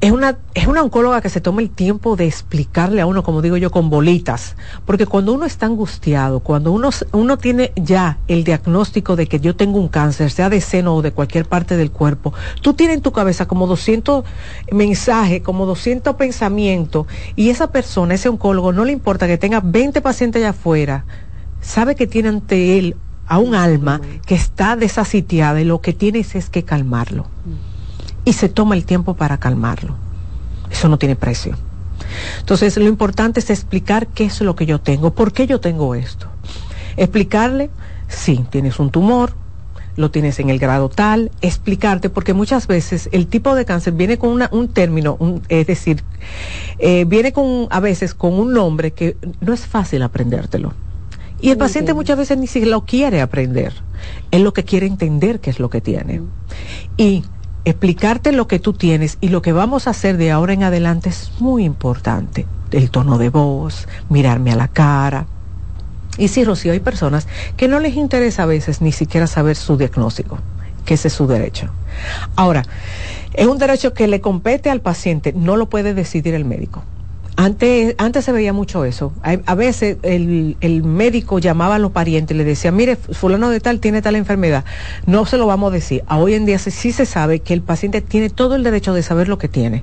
es 0.00 0.10
una, 0.10 0.38
es 0.54 0.66
una 0.66 0.82
oncóloga 0.82 1.20
que 1.20 1.28
se 1.28 1.40
toma 1.40 1.62
el 1.62 1.70
tiempo 1.70 2.16
de 2.16 2.26
explicarle 2.26 3.00
a 3.00 3.06
uno, 3.06 3.22
como 3.22 3.40
digo 3.40 3.56
yo, 3.56 3.70
con 3.70 3.88
bolitas, 3.88 4.56
porque 4.84 5.06
cuando 5.06 5.32
uno 5.32 5.46
está 5.46 5.66
angustiado, 5.66 6.40
cuando 6.40 6.72
uno, 6.72 6.90
uno 7.12 7.38
tiene 7.38 7.72
ya 7.76 8.18
el 8.26 8.42
diagnóstico 8.42 9.14
de 9.14 9.28
que 9.28 9.38
yo 9.38 9.54
tengo 9.54 9.78
un 9.78 9.86
cáncer, 9.86 10.32
sea 10.32 10.50
de 10.50 10.60
seno 10.60 10.96
o 10.96 11.02
de 11.02 11.12
cualquier 11.12 11.46
parte 11.46 11.76
del 11.76 11.92
cuerpo, 11.92 12.34
tú 12.62 12.74
tienes 12.74 12.96
en 12.96 13.02
tu 13.02 13.12
cabeza 13.12 13.46
como 13.46 13.68
200 13.68 14.24
mensajes, 14.72 15.40
como 15.42 15.66
200 15.66 16.16
pensamientos, 16.16 17.06
y 17.36 17.50
esa 17.50 17.70
persona, 17.70 18.14
ese 18.14 18.28
oncólogo, 18.28 18.72
no 18.72 18.84
le 18.84 18.90
importa 18.90 19.28
que 19.28 19.38
tenga 19.38 19.60
20 19.62 20.00
pacientes 20.00 20.40
allá 20.40 20.50
afuera, 20.50 21.04
sabe 21.60 21.94
que 21.94 22.08
tiene 22.08 22.28
ante 22.28 22.76
él 22.76 22.96
a 23.26 23.38
un 23.38 23.54
alma 23.54 24.00
que 24.26 24.34
está 24.34 24.76
desasitiada 24.76 25.60
y 25.60 25.64
lo 25.64 25.80
que 25.80 25.92
tienes 25.92 26.34
es 26.34 26.50
que 26.50 26.64
calmarlo. 26.64 27.26
Y 28.24 28.34
se 28.34 28.48
toma 28.48 28.74
el 28.74 28.84
tiempo 28.84 29.14
para 29.14 29.38
calmarlo. 29.38 29.96
Eso 30.70 30.88
no 30.88 30.98
tiene 30.98 31.16
precio. 31.16 31.56
Entonces, 32.40 32.76
lo 32.76 32.84
importante 32.86 33.40
es 33.40 33.50
explicar 33.50 34.06
qué 34.08 34.24
es 34.24 34.40
lo 34.40 34.54
que 34.56 34.66
yo 34.66 34.80
tengo, 34.80 35.14
por 35.14 35.32
qué 35.32 35.46
yo 35.46 35.60
tengo 35.60 35.94
esto. 35.94 36.26
Explicarle, 36.96 37.70
sí, 38.08 38.44
tienes 38.50 38.78
un 38.78 38.90
tumor, 38.90 39.32
lo 39.96 40.10
tienes 40.10 40.38
en 40.40 40.50
el 40.50 40.58
grado 40.58 40.88
tal, 40.88 41.30
explicarte, 41.42 42.10
porque 42.10 42.32
muchas 42.34 42.66
veces 42.66 43.08
el 43.12 43.26
tipo 43.26 43.54
de 43.54 43.64
cáncer 43.64 43.92
viene 43.92 44.18
con 44.18 44.30
una- 44.30 44.48
un 44.52 44.68
término, 44.68 45.16
un- 45.18 45.42
es 45.48 45.66
decir, 45.66 46.02
eh, 46.78 47.04
viene 47.06 47.32
con 47.32 47.66
a 47.70 47.80
veces 47.80 48.14
con 48.14 48.34
un 48.34 48.52
nombre 48.52 48.92
que 48.92 49.16
no 49.40 49.52
es 49.52 49.66
fácil 49.66 50.02
aprendértelo. 50.02 50.72
Y 51.42 51.50
el 51.50 51.58
paciente 51.58 51.92
muchas 51.92 52.16
veces 52.16 52.38
ni 52.38 52.46
siquiera 52.46 52.70
lo 52.70 52.84
quiere 52.84 53.20
aprender. 53.20 53.74
Él 54.30 54.44
lo 54.44 54.52
que 54.52 54.64
quiere 54.64 54.86
entender 54.86 55.40
qué 55.40 55.50
es 55.50 55.58
lo 55.58 55.70
que 55.70 55.80
tiene. 55.80 56.22
Y 56.96 57.24
explicarte 57.64 58.30
lo 58.30 58.46
que 58.46 58.60
tú 58.60 58.72
tienes 58.72 59.18
y 59.20 59.28
lo 59.28 59.42
que 59.42 59.52
vamos 59.52 59.86
a 59.86 59.90
hacer 59.90 60.16
de 60.16 60.30
ahora 60.30 60.52
en 60.52 60.62
adelante 60.62 61.08
es 61.08 61.32
muy 61.40 61.64
importante. 61.64 62.46
El 62.70 62.90
tono 62.90 63.18
de 63.18 63.28
voz, 63.28 63.88
mirarme 64.08 64.52
a 64.52 64.56
la 64.56 64.68
cara. 64.68 65.26
Y 66.16 66.28
sí, 66.28 66.44
Rocío, 66.44 66.72
hay 66.72 66.80
personas 66.80 67.26
que 67.56 67.66
no 67.66 67.80
les 67.80 67.96
interesa 67.96 68.44
a 68.44 68.46
veces 68.46 68.80
ni 68.80 68.92
siquiera 68.92 69.26
saber 69.26 69.56
su 69.56 69.76
diagnóstico, 69.76 70.38
que 70.84 70.94
ese 70.94 71.08
es 71.08 71.14
su 71.14 71.26
derecho. 71.26 71.70
Ahora, 72.36 72.62
es 73.34 73.48
un 73.48 73.58
derecho 73.58 73.94
que 73.94 74.06
le 74.06 74.20
compete 74.20 74.70
al 74.70 74.80
paciente, 74.80 75.32
no 75.32 75.56
lo 75.56 75.68
puede 75.68 75.92
decidir 75.92 76.34
el 76.34 76.44
médico. 76.44 76.84
Antes, 77.34 77.94
antes 77.98 78.24
se 78.26 78.32
veía 78.32 78.52
mucho 78.52 78.84
eso. 78.84 79.12
A, 79.22 79.38
a 79.46 79.54
veces 79.54 79.96
el, 80.02 80.56
el 80.60 80.82
médico 80.84 81.38
llamaba 81.38 81.76
a 81.76 81.78
los 81.78 81.90
parientes 81.90 82.34
y 82.34 82.38
le 82.38 82.44
decía, 82.44 82.70
mire, 82.72 82.96
fulano 82.96 83.48
de 83.48 83.58
tal 83.58 83.80
tiene 83.80 84.02
tal 84.02 84.16
enfermedad. 84.16 84.64
No 85.06 85.24
se 85.24 85.38
lo 85.38 85.46
vamos 85.46 85.70
a 85.72 85.74
decir. 85.74 86.04
A 86.06 86.18
hoy 86.18 86.34
en 86.34 86.44
día 86.44 86.58
se- 86.58 86.70
sí 86.70 86.92
se 86.92 87.06
sabe 87.06 87.40
que 87.40 87.54
el 87.54 87.62
paciente 87.62 88.02
tiene 88.02 88.28
todo 88.28 88.54
el 88.54 88.62
derecho 88.62 88.92
de 88.92 89.02
saber 89.02 89.28
lo 89.28 89.38
que 89.38 89.48
tiene. 89.48 89.82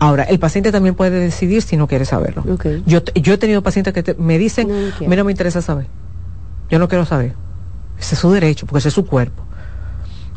Ahora, 0.00 0.24
el 0.24 0.38
paciente 0.40 0.72
también 0.72 0.94
puede 0.96 1.18
decidir 1.20 1.62
si 1.62 1.76
no 1.76 1.86
quiere 1.86 2.04
saberlo. 2.04 2.42
Yo, 2.84 3.02
te- 3.02 3.18
yo 3.20 3.32
he 3.34 3.38
tenido 3.38 3.62
pacientes 3.62 3.94
que 3.94 4.02
te- 4.02 4.14
me 4.14 4.36
dicen, 4.38 4.66
No, 4.68 4.74
no 4.80 4.88
a 4.88 4.90
quiero. 4.98 5.08
mí 5.10 5.16
no 5.16 5.24
me 5.24 5.30
interesa 5.32 5.62
saber. 5.62 5.86
Yo 6.68 6.78
no 6.80 6.88
quiero 6.88 7.04
saber. 7.06 7.34
Ese 7.98 8.16
es 8.16 8.20
su 8.20 8.30
derecho, 8.32 8.66
porque 8.66 8.80
ese 8.80 8.88
es 8.88 8.94
su 8.94 9.06
cuerpo. 9.06 9.44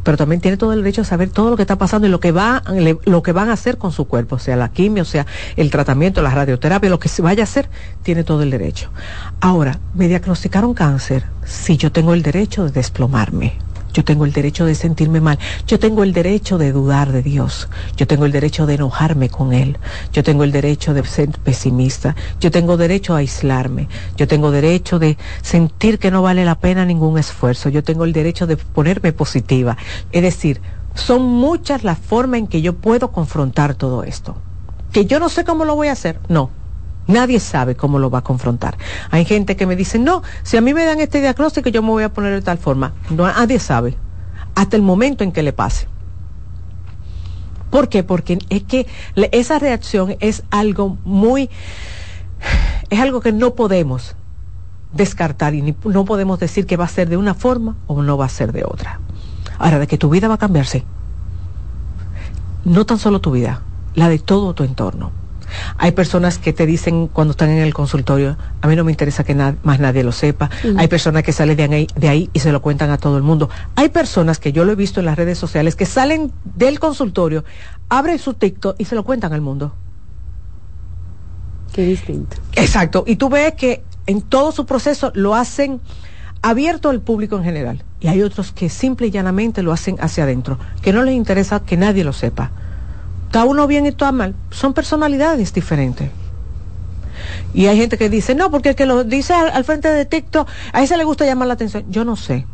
Pero 0.06 0.18
también 0.18 0.40
tiene 0.40 0.56
todo 0.56 0.72
el 0.72 0.84
derecho 0.84 1.02
a 1.02 1.06
saber 1.06 1.32
todo 1.32 1.50
lo 1.50 1.56
que 1.58 1.64
está 1.64 1.78
pasando 1.78 2.08
y 2.08 2.12
lo 2.12 2.20
que 2.20 2.32
va, 2.32 2.62
lo 3.06 3.24
que 3.24 3.32
van 3.32 3.50
a 3.50 3.54
hacer 3.54 3.80
con 3.80 3.92
su 3.92 4.06
cuerpo, 4.06 4.38
sea 4.40 4.56
la 4.56 4.70
quimio, 4.70 5.04
sea 5.04 5.26
el 5.58 5.72
tratamiento, 5.72 6.22
la 6.22 6.30
radioterapia, 6.30 6.90
lo 6.90 7.00
que 7.00 7.10
se 7.10 7.24
vaya 7.24 7.42
a 7.42 7.46
hacer, 7.46 7.68
tiene 8.04 8.24
todo 8.24 8.44
el 8.44 8.52
derecho. 8.52 8.92
Ahora, 9.42 9.80
me 9.96 10.08
diagnosticaron 10.08 10.76
cáncer, 10.76 11.26
sí, 11.44 11.76
yo 11.76 11.92
tengo 11.92 12.14
el 12.14 12.22
derecho 12.22 12.66
de 12.66 12.72
desplomarme. 12.72 13.58
Yo 13.96 14.04
tengo 14.04 14.26
el 14.26 14.34
derecho 14.34 14.66
de 14.66 14.76
sentirme 14.76 15.22
mal. 15.22 15.40
Yo 15.68 15.80
tengo 15.80 16.04
el 16.04 16.12
derecho 16.12 16.58
de 16.58 16.74
dudar 16.74 17.14
de 17.14 17.24
Dios. 17.24 17.70
Yo 17.96 18.06
tengo 18.06 18.26
el 18.26 18.34
derecho 18.34 18.66
de 18.66 18.74
enojarme 18.74 19.30
con 19.30 19.54
Él. 19.54 19.78
Yo 20.12 20.22
tengo 20.22 20.44
el 20.44 20.52
derecho 20.52 20.94
de 20.94 21.06
ser 21.06 21.30
pesimista. 21.30 22.14
Yo 22.42 22.52
tengo 22.52 22.76
derecho 22.76 23.16
a 23.16 23.20
aislarme. 23.20 23.88
Yo 24.18 24.28
tengo 24.28 24.52
derecho 24.52 25.00
de 25.00 25.18
sentir 25.42 25.98
que 25.98 26.12
no 26.12 26.22
vale 26.22 26.44
la 26.44 26.60
pena 26.60 26.84
ningún 26.84 27.18
esfuerzo. 27.18 27.70
Yo 27.70 27.86
tengo 27.86 28.04
el 28.04 28.12
derecho 28.12 28.48
de 28.48 28.58
ponerme 28.58 29.14
positiva. 29.14 29.78
Es 30.12 30.24
decir, 30.24 30.60
son 30.94 31.22
muchas 31.22 31.86
las 31.86 31.98
formas 31.98 32.40
en 32.40 32.48
que 32.48 32.62
yo 32.62 32.76
puedo 32.76 33.14
confrontar 33.14 33.76
todo 33.76 34.04
esto. 34.04 34.36
Que 34.92 35.06
yo 35.06 35.22
no 35.22 35.30
sé 35.30 35.46
cómo 35.46 35.64
lo 35.64 35.78
voy 35.78 35.88
a 35.88 35.94
hacer, 35.94 36.20
no. 36.28 36.50
Nadie 37.08 37.40
sabe 37.40 37.76
cómo 37.76 38.00
lo 38.00 38.10
va 38.10 38.20
a 38.20 38.24
confrontar. 38.24 38.78
Hay 39.12 39.26
gente 39.26 39.56
que 39.56 39.68
me 39.68 39.76
dice, 39.76 40.00
no, 40.00 40.24
si 40.44 40.58
a 40.58 40.62
mí 40.62 40.74
me 40.74 40.86
dan 40.86 41.00
este 41.00 41.22
diagnóstico 41.22 41.70
yo 41.70 41.82
me 41.82 41.90
voy 41.90 42.04
a 42.04 42.14
poner 42.14 42.34
de 42.34 42.42
tal 42.42 42.58
forma. 42.58 42.94
No, 43.10 43.28
nadie 43.28 43.60
sabe. 43.60 43.96
Hasta 44.56 44.76
el 44.76 44.82
momento 44.82 45.24
en 45.24 45.32
que 45.32 45.44
le 45.44 45.54
pase. 45.54 45.88
¿Por 47.70 47.90
qué? 47.90 48.04
Porque 48.04 48.40
es 48.50 48.64
que 48.64 48.88
esa 49.16 49.60
reacción 49.60 50.16
es 50.20 50.44
algo 50.50 50.98
muy, 51.04 51.50
es 52.90 53.00
algo 53.00 53.20
que 53.20 53.34
no 53.34 53.54
podemos 53.54 54.16
descartar 54.94 55.54
y 55.54 55.76
no 55.84 56.06
podemos 56.06 56.40
decir 56.40 56.66
que 56.66 56.78
va 56.78 56.86
a 56.86 56.88
ser 56.88 57.10
de 57.10 57.18
una 57.18 57.34
forma 57.34 57.76
o 57.88 58.02
no 58.02 58.18
va 58.18 58.26
a 58.26 58.30
ser 58.30 58.52
de 58.54 58.64
otra. 58.64 59.02
Ahora, 59.58 59.80
de 59.80 59.88
que 59.88 59.98
tu 59.98 60.10
vida 60.10 60.28
va 60.28 60.36
a 60.36 60.40
cambiarse. 60.40 60.86
No 62.64 62.86
tan 62.86 62.98
solo 62.98 63.20
tu 63.20 63.32
vida, 63.32 63.62
la 63.94 64.10
de 64.10 64.20
todo 64.20 64.54
tu 64.54 64.64
entorno. 64.64 65.12
Hay 65.78 65.92
personas 65.92 66.38
que 66.38 66.54
te 66.54 66.66
dicen 66.66 67.08
cuando 67.08 67.32
están 67.32 67.50
en 67.50 67.60
el 67.60 67.74
consultorio, 67.74 68.38
a 68.62 68.68
mí 68.68 68.76
no 68.76 68.84
me 68.84 68.92
interesa 68.92 69.24
que 69.24 69.36
más 69.36 69.80
nadie 69.80 70.04
lo 70.04 70.12
sepa. 70.12 70.50
Hay 70.78 70.88
personas 70.88 71.24
que 71.24 71.32
salen 71.32 71.58
de 71.58 71.64
ahí, 71.64 71.88
de 71.96 72.10
ahí 72.10 72.30
y 72.34 72.40
se 72.40 72.52
lo 72.52 72.62
cuentan 72.62 72.90
a 72.92 72.98
todo 72.98 73.18
el 73.18 73.24
mundo. 73.24 73.50
Hay 73.76 73.90
personas 73.90 74.40
que 74.40 74.52
yo 74.52 74.66
lo 74.66 74.72
he 74.72 74.76
visto 74.76 75.00
en 75.00 75.06
las 75.06 75.18
redes 75.18 75.38
sociales 75.38 75.76
que 75.76 75.86
salen 75.86 76.32
del 76.44 76.80
consultorio, 76.80 77.44
abren 77.90 78.20
su 78.20 78.34
TikTok 78.34 78.76
y 78.78 78.86
se 78.86 78.96
lo 78.96 79.04
cuentan 79.04 79.34
al 79.34 79.42
mundo. 79.42 79.74
Qué 81.74 81.86
distinto. 81.86 82.38
Exacto. 82.54 83.04
Y 83.06 83.18
tú 83.18 83.30
ves 83.30 83.54
que 83.54 83.84
en 84.08 84.22
todo 84.22 84.52
su 84.52 84.66
proceso 84.66 85.12
lo 85.14 85.36
hacen 85.36 85.82
abierto 86.42 86.90
al 86.90 87.02
público 87.02 87.36
en 87.38 87.44
general. 87.44 87.84
Y 88.00 88.08
hay 88.08 88.22
otros 88.22 88.52
que 88.52 88.70
simple 88.70 89.08
y 89.08 89.12
llanamente 89.12 89.64
lo 89.64 89.72
hacen 89.72 89.98
hacia 90.00 90.26
adentro, 90.26 90.60
que 90.82 90.94
no 90.94 91.02
les 91.04 91.16
interesa 91.16 91.62
que 91.62 91.76
nadie 91.76 92.04
lo 92.04 92.14
sepa. 92.14 92.52
Está 93.26 93.44
uno 93.46 93.68
bien 93.68 93.86
y 93.86 93.90
está 93.90 94.12
mal. 94.12 94.36
Son 94.52 94.74
personalidades 94.74 95.54
diferentes. 95.54 96.10
Y 97.54 97.68
hay 97.68 97.78
gente 97.78 97.98
que 97.98 98.10
dice, 98.10 98.36
no, 98.36 98.52
porque 98.52 98.70
el 98.70 98.76
que 98.76 98.86
lo 98.86 99.04
dice 99.04 99.34
al, 99.34 99.64
frente 99.64 99.90
de 99.90 100.06
TikTok, 100.06 100.48
a 100.74 100.84
ese 100.84 100.98
le 100.98 101.04
gusta 101.04 101.26
llamar 101.26 101.48
la 101.48 101.54
atención. 101.54 101.86
Yo 101.90 102.06
no 102.06 102.16
sé. 102.16 102.46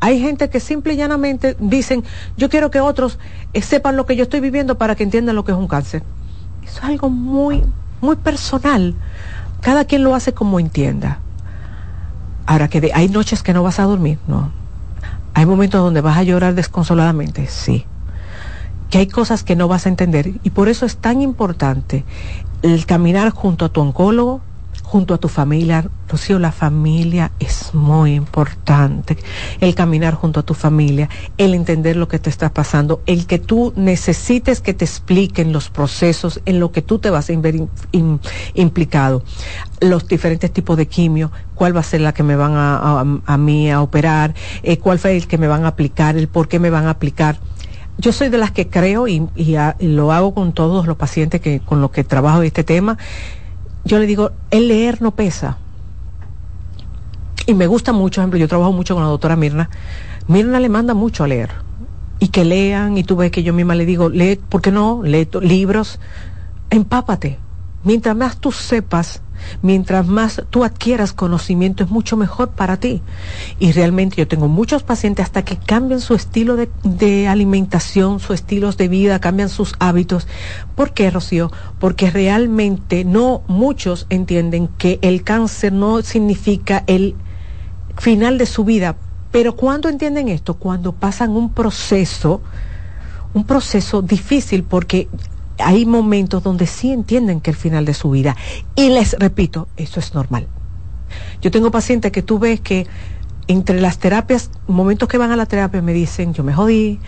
Hay 0.00 0.20
gente 0.20 0.50
que 0.50 0.60
simple 0.60 0.92
y 0.92 0.96
llanamente 0.96 1.56
dicen, 1.58 2.04
yo 2.36 2.50
quiero 2.50 2.70
que 2.70 2.80
otros 2.80 3.18
eh, 3.54 3.62
sepan 3.62 3.96
lo 3.96 4.04
que 4.04 4.14
yo 4.14 4.24
estoy 4.24 4.40
viviendo 4.40 4.76
para 4.76 4.94
que 4.94 5.04
entiendan 5.04 5.36
lo 5.36 5.44
que 5.44 5.52
es 5.52 5.58
un 5.58 5.68
cáncer. 5.68 6.02
Eso 6.62 6.78
es 6.78 6.84
algo 6.84 7.08
muy, 7.08 7.64
muy 8.00 8.16
personal. 8.16 8.94
Cada 9.62 9.84
quien 9.84 10.04
lo 10.04 10.14
hace 10.14 10.34
como 10.34 10.60
entienda. 10.60 11.20
Ahora 12.44 12.68
que 12.68 12.90
hay 12.94 13.08
noches 13.08 13.42
que 13.42 13.52
no 13.52 13.62
vas 13.62 13.80
a 13.80 13.84
dormir, 13.84 14.18
no. 14.28 14.52
Hay 15.34 15.46
momentos 15.46 15.80
donde 15.80 16.00
vas 16.00 16.16
a 16.18 16.22
llorar 16.22 16.54
desconsoladamente, 16.54 17.46
sí. 17.46 17.86
Que 18.90 18.98
hay 18.98 19.06
cosas 19.06 19.42
que 19.42 19.56
no 19.56 19.68
vas 19.68 19.86
a 19.86 19.88
entender 19.88 20.32
y 20.42 20.50
por 20.50 20.68
eso 20.68 20.86
es 20.86 20.96
tan 20.96 21.20
importante 21.20 22.04
el 22.62 22.86
caminar 22.86 23.30
junto 23.30 23.64
a 23.64 23.68
tu 23.68 23.80
oncólogo, 23.80 24.40
junto 24.86 25.14
a 25.14 25.18
tu 25.18 25.28
familia. 25.28 25.88
Rocío, 26.08 26.38
la 26.38 26.52
familia 26.52 27.32
es 27.40 27.74
muy 27.74 28.14
importante. 28.14 29.18
El 29.60 29.74
caminar 29.74 30.14
junto 30.14 30.40
a 30.40 30.42
tu 30.44 30.54
familia, 30.54 31.08
el 31.36 31.54
entender 31.54 31.96
lo 31.96 32.06
que 32.06 32.20
te 32.20 32.30
está 32.30 32.50
pasando, 32.50 33.02
el 33.06 33.26
que 33.26 33.38
tú 33.38 33.72
necesites 33.76 34.60
que 34.60 34.74
te 34.74 34.84
expliquen 34.84 35.52
los 35.52 35.68
procesos 35.68 36.40
en 36.44 36.60
lo 36.60 36.70
que 36.70 36.82
tú 36.82 37.00
te 37.00 37.10
vas 37.10 37.28
a 37.28 37.36
ver 37.36 37.56
implicado, 38.54 39.24
los 39.80 40.06
diferentes 40.06 40.52
tipos 40.52 40.76
de 40.76 40.86
quimio, 40.86 41.32
cuál 41.54 41.74
va 41.74 41.80
a 41.80 41.84
ser 41.84 42.00
la 42.00 42.14
que 42.14 42.22
me 42.22 42.36
van 42.36 42.52
a, 42.54 43.00
a, 43.26 43.36
mí 43.36 43.70
a 43.70 43.82
operar, 43.82 44.34
eh, 44.62 44.78
cuál 44.78 45.00
fue 45.00 45.16
el 45.16 45.26
que 45.26 45.38
me 45.38 45.48
van 45.48 45.64
a 45.64 45.68
aplicar, 45.68 46.16
el 46.16 46.28
por 46.28 46.46
qué 46.46 46.60
me 46.60 46.70
van 46.70 46.86
a 46.86 46.90
aplicar 46.90 47.40
yo 47.98 48.12
soy 48.12 48.28
de 48.28 48.38
las 48.38 48.50
que 48.50 48.68
creo 48.68 49.08
y, 49.08 49.26
y, 49.34 49.56
lo 49.80 50.12
hago 50.12 50.34
con 50.34 50.52
todos 50.52 50.86
los 50.86 50.96
pacientes 50.96 51.40
que 51.40 51.60
con 51.60 51.80
los 51.80 51.90
que 51.90 52.04
trabajo 52.04 52.42
este 52.42 52.64
tema 52.64 52.98
yo 53.86 54.00
le 54.00 54.06
digo, 54.06 54.32
el 54.50 54.68
leer 54.68 55.00
no 55.00 55.12
pesa. 55.12 55.58
Y 57.46 57.54
me 57.54 57.68
gusta 57.68 57.92
mucho, 57.92 58.16
por 58.16 58.22
ejemplo, 58.22 58.38
yo 58.40 58.48
trabajo 58.48 58.72
mucho 58.72 58.94
con 58.94 59.04
la 59.04 59.08
doctora 59.08 59.36
Mirna. 59.36 59.70
Mirna 60.26 60.58
le 60.58 60.68
manda 60.68 60.92
mucho 60.92 61.22
a 61.22 61.28
leer. 61.28 61.50
Y 62.18 62.28
que 62.28 62.44
lean, 62.44 62.98
y 62.98 63.04
tú 63.04 63.14
ves 63.14 63.30
que 63.30 63.44
yo 63.44 63.52
misma 63.52 63.76
le 63.76 63.86
digo, 63.86 64.08
lee, 64.08 64.40
¿por 64.48 64.60
qué 64.60 64.72
no? 64.72 65.02
Lee 65.04 65.28
libros, 65.40 66.00
empápate. 66.70 67.38
Mientras 67.84 68.16
más 68.16 68.38
tú 68.38 68.50
sepas, 68.50 69.22
Mientras 69.62 70.06
más 70.06 70.42
tú 70.50 70.64
adquieras 70.64 71.12
conocimiento 71.12 71.84
es 71.84 71.90
mucho 71.90 72.16
mejor 72.16 72.50
para 72.50 72.76
ti. 72.76 73.02
Y 73.58 73.72
realmente 73.72 74.16
yo 74.16 74.28
tengo 74.28 74.48
muchos 74.48 74.82
pacientes 74.82 75.24
hasta 75.24 75.44
que 75.44 75.56
cambian 75.56 76.00
su 76.00 76.14
estilo 76.14 76.56
de, 76.56 77.28
alimentación, 77.28 78.20
sus 78.20 78.34
estilos 78.34 78.76
de 78.76 78.88
vida, 78.88 79.20
cambian 79.20 79.48
sus 79.48 79.74
hábitos. 79.78 80.26
¿Por 80.74 80.92
qué, 80.92 81.10
Rocío? 81.10 81.50
Porque 81.78 82.10
realmente 82.10 83.04
no 83.04 83.42
muchos 83.48 84.06
entienden 84.10 84.68
que 84.78 84.98
el 85.02 85.22
cáncer 85.22 85.72
no 85.72 86.02
significa 86.02 86.84
el 86.86 87.16
final 87.98 88.38
de 88.38 88.46
su 88.46 88.64
vida. 88.64 88.96
Pero 89.30 89.56
cuando 89.56 89.88
entienden 89.88 90.28
esto? 90.28 90.54
Cuando 90.54 90.92
pasan 90.92 91.30
un 91.30 91.52
proceso, 91.52 92.40
un 93.34 93.44
proceso 93.44 94.00
difícil 94.02 94.64
porque 94.64 95.08
hay 95.58 95.86
momentos 95.86 96.42
donde 96.42 96.66
sí 96.66 96.92
entienden 96.92 97.40
que 97.40 97.50
el 97.50 97.56
final 97.56 97.84
de 97.84 97.94
su 97.94 98.10
vida. 98.10 98.36
Y 98.74 98.90
les 98.90 99.14
repito, 99.18 99.68
eso 99.76 100.00
es 100.00 100.14
normal. 100.14 100.46
Yo 101.40 101.50
tengo 101.50 101.70
pacientes 101.70 102.12
que 102.12 102.22
tú 102.22 102.38
ves 102.38 102.60
que 102.60 102.86
entre 103.48 103.80
las 103.80 103.98
terapias, 103.98 104.50
momentos 104.66 105.08
que 105.08 105.18
van 105.18 105.30
a 105.30 105.36
la 105.36 105.46
terapia 105.46 105.80
me 105.82 105.92
dicen, 105.92 106.34
yo 106.34 106.42
me 106.42 106.52
jodí, 106.52 106.98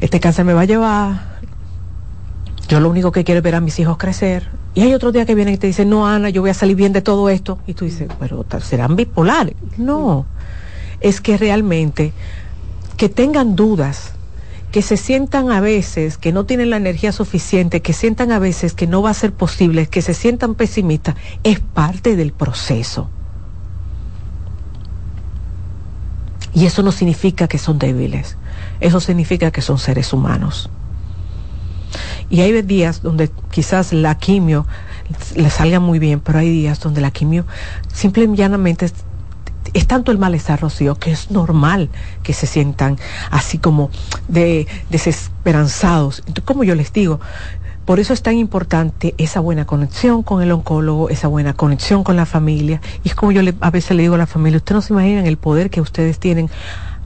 este 0.00 0.20
cáncer 0.20 0.44
me 0.44 0.52
va 0.52 0.62
a 0.62 0.64
llevar, 0.64 1.38
yo 2.68 2.80
lo 2.80 2.90
único 2.90 3.12
que 3.12 3.24
quiero 3.24 3.38
es 3.38 3.44
ver 3.44 3.54
a 3.54 3.60
mis 3.60 3.78
hijos 3.78 3.96
crecer. 3.96 4.48
Y 4.74 4.82
hay 4.82 4.94
otro 4.94 5.10
día 5.10 5.24
que 5.24 5.34
vienen 5.34 5.54
y 5.54 5.58
te 5.58 5.66
dicen, 5.66 5.88
no, 5.88 6.06
Ana, 6.06 6.28
yo 6.28 6.42
voy 6.42 6.50
a 6.50 6.54
salir 6.54 6.76
bien 6.76 6.92
de 6.92 7.00
todo 7.00 7.30
esto. 7.30 7.58
Y 7.66 7.74
tú 7.74 7.84
dices, 7.84 8.08
pero 8.20 8.44
serán 8.60 8.94
bipolares. 8.94 9.56
No, 9.76 10.26
es 11.00 11.20
que 11.20 11.36
realmente 11.38 12.12
que 12.96 13.08
tengan 13.08 13.56
dudas 13.56 14.12
que 14.78 14.82
se 14.82 14.96
sientan 14.96 15.50
a 15.50 15.60
veces 15.60 16.18
que 16.18 16.30
no 16.30 16.46
tienen 16.46 16.70
la 16.70 16.76
energía 16.76 17.10
suficiente, 17.10 17.82
que 17.82 17.92
sientan 17.92 18.30
a 18.30 18.38
veces 18.38 18.74
que 18.74 18.86
no 18.86 19.02
va 19.02 19.10
a 19.10 19.14
ser 19.14 19.32
posible, 19.32 19.88
que 19.88 20.02
se 20.02 20.14
sientan 20.14 20.54
pesimistas, 20.54 21.16
es 21.42 21.58
parte 21.58 22.14
del 22.14 22.32
proceso. 22.32 23.10
Y 26.54 26.66
eso 26.66 26.84
no 26.84 26.92
significa 26.92 27.48
que 27.48 27.58
son 27.58 27.80
débiles, 27.80 28.36
eso 28.78 29.00
significa 29.00 29.50
que 29.50 29.62
son 29.62 29.80
seres 29.80 30.12
humanos. 30.12 30.70
Y 32.30 32.42
hay 32.42 32.62
días 32.62 33.02
donde 33.02 33.32
quizás 33.50 33.92
la 33.92 34.16
quimio 34.16 34.64
le 35.34 35.50
salga 35.50 35.80
muy 35.80 35.98
bien, 35.98 36.20
pero 36.20 36.38
hay 36.38 36.50
días 36.50 36.78
donde 36.78 37.00
la 37.00 37.10
quimio 37.10 37.46
simple 37.92 38.22
y 38.22 38.36
llanamente 38.36 38.92
es 39.74 39.86
tanto 39.86 40.12
el 40.12 40.18
malestar, 40.18 40.60
Rocío, 40.60 40.96
que 40.96 41.10
es 41.10 41.30
normal 41.30 41.90
que 42.22 42.32
se 42.32 42.46
sientan 42.46 42.98
así 43.30 43.58
como 43.58 43.90
de 44.28 44.66
desesperanzados. 44.90 46.20
Entonces, 46.20 46.44
como 46.44 46.64
yo 46.64 46.74
les 46.74 46.92
digo, 46.92 47.20
por 47.84 48.00
eso 48.00 48.12
es 48.12 48.22
tan 48.22 48.36
importante 48.36 49.14
esa 49.16 49.40
buena 49.40 49.64
conexión 49.64 50.22
con 50.22 50.42
el 50.42 50.52
oncólogo, 50.52 51.08
esa 51.08 51.26
buena 51.26 51.54
conexión 51.54 52.04
con 52.04 52.16
la 52.16 52.26
familia. 52.26 52.82
Y 53.02 53.08
es 53.08 53.14
como 53.14 53.32
yo 53.32 53.40
a 53.60 53.70
veces 53.70 53.96
le 53.96 54.02
digo 54.02 54.14
a 54.14 54.18
la 54.18 54.26
familia, 54.26 54.58
ustedes 54.58 54.76
no 54.76 54.82
se 54.82 54.92
imaginan 54.92 55.26
el 55.26 55.38
poder 55.38 55.70
que 55.70 55.80
ustedes 55.80 56.18
tienen 56.18 56.50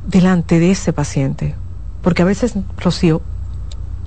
delante 0.08 0.58
de 0.58 0.72
ese 0.72 0.92
paciente. 0.92 1.54
Porque 2.02 2.22
a 2.22 2.24
veces, 2.24 2.54
Rocío, 2.78 3.22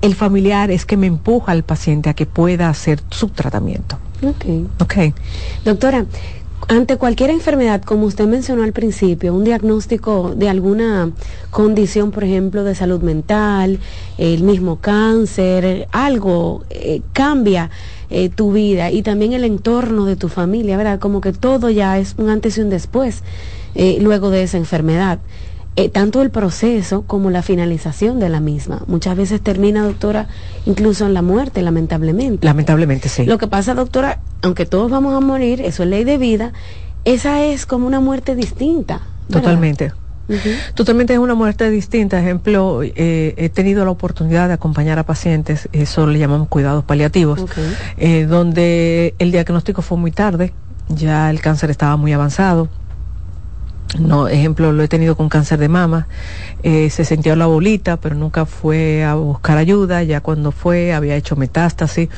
el 0.02 0.14
familiar 0.14 0.70
es 0.70 0.84
que 0.84 0.98
me 0.98 1.06
empuja 1.06 1.52
al 1.52 1.64
paciente 1.64 2.10
a 2.10 2.14
que 2.14 2.26
pueda 2.26 2.68
hacer 2.68 3.02
su 3.10 3.28
tratamiento. 3.28 3.98
Ok. 4.22 4.44
Ok. 4.80 5.14
Doctora, 5.64 6.04
ante 6.68 6.96
cualquier 6.96 7.30
enfermedad, 7.30 7.82
como 7.82 8.06
usted 8.06 8.26
mencionó 8.26 8.64
al 8.64 8.72
principio, 8.72 9.32
un 9.32 9.44
diagnóstico 9.44 10.34
de 10.34 10.48
alguna 10.48 11.12
condición, 11.50 12.10
por 12.10 12.24
ejemplo, 12.24 12.64
de 12.64 12.74
salud 12.74 13.02
mental, 13.02 13.78
el 14.18 14.42
mismo 14.42 14.80
cáncer, 14.80 15.86
algo 15.92 16.64
eh, 16.70 17.02
cambia 17.12 17.70
eh, 18.10 18.30
tu 18.30 18.52
vida 18.52 18.90
y 18.90 19.02
también 19.02 19.32
el 19.32 19.44
entorno 19.44 20.06
de 20.06 20.16
tu 20.16 20.28
familia, 20.28 20.76
¿verdad? 20.76 20.98
Como 20.98 21.20
que 21.20 21.32
todo 21.32 21.70
ya 21.70 21.98
es 21.98 22.16
un 22.18 22.30
antes 22.30 22.58
y 22.58 22.62
un 22.62 22.70
después 22.70 23.22
eh, 23.76 23.98
luego 24.00 24.30
de 24.30 24.42
esa 24.42 24.56
enfermedad. 24.56 25.20
Eh, 25.78 25.90
tanto 25.90 26.22
el 26.22 26.30
proceso 26.30 27.02
como 27.02 27.30
la 27.30 27.42
finalización 27.42 28.18
de 28.18 28.30
la 28.30 28.40
misma. 28.40 28.82
Muchas 28.86 29.14
veces 29.14 29.42
termina, 29.42 29.84
doctora, 29.84 30.26
incluso 30.64 31.04
en 31.04 31.12
la 31.12 31.20
muerte, 31.20 31.60
lamentablemente. 31.60 32.46
Lamentablemente, 32.46 33.10
sí. 33.10 33.26
Lo 33.26 33.36
que 33.36 33.46
pasa, 33.46 33.74
doctora, 33.74 34.20
aunque 34.40 34.64
todos 34.64 34.90
vamos 34.90 35.14
a 35.14 35.20
morir, 35.20 35.60
eso 35.60 35.82
es 35.82 35.90
ley 35.90 36.04
de 36.04 36.16
vida, 36.16 36.54
esa 37.04 37.44
es 37.44 37.66
como 37.66 37.86
una 37.86 38.00
muerte 38.00 38.34
distinta. 38.34 39.02
Totalmente. 39.30 39.92
Totalmente 40.74 41.12
es 41.12 41.18
una 41.18 41.34
muerte 41.34 41.68
distinta. 41.68 42.18
Ejemplo, 42.18 42.82
eh, 42.82 43.34
he 43.36 43.50
tenido 43.50 43.84
la 43.84 43.90
oportunidad 43.90 44.48
de 44.48 44.54
acompañar 44.54 44.98
a 44.98 45.04
pacientes, 45.04 45.68
eso 45.72 46.06
le 46.06 46.18
llamamos 46.18 46.48
cuidados 46.48 46.84
paliativos, 46.84 47.44
eh, 47.98 48.24
donde 48.24 49.14
el 49.18 49.30
diagnóstico 49.30 49.82
fue 49.82 49.98
muy 49.98 50.10
tarde, 50.10 50.54
ya 50.88 51.28
el 51.28 51.42
cáncer 51.42 51.70
estaba 51.70 51.96
muy 51.96 52.14
avanzado 52.14 52.70
no, 53.98 54.28
ejemplo, 54.28 54.72
lo 54.72 54.82
he 54.82 54.88
tenido 54.88 55.16
con 55.16 55.28
cáncer 55.28 55.58
de 55.58 55.68
mama, 55.68 56.06
eh, 56.62 56.90
se 56.90 57.04
sentía 57.04 57.36
la 57.36 57.46
bolita, 57.46 57.96
pero 57.96 58.14
nunca 58.14 58.44
fue 58.44 59.04
a 59.04 59.14
buscar 59.14 59.58
ayuda, 59.58 60.02
ya 60.02 60.20
cuando 60.20 60.52
fue 60.52 60.92
había 60.92 61.16
hecho 61.16 61.36
metástasis. 61.36 62.08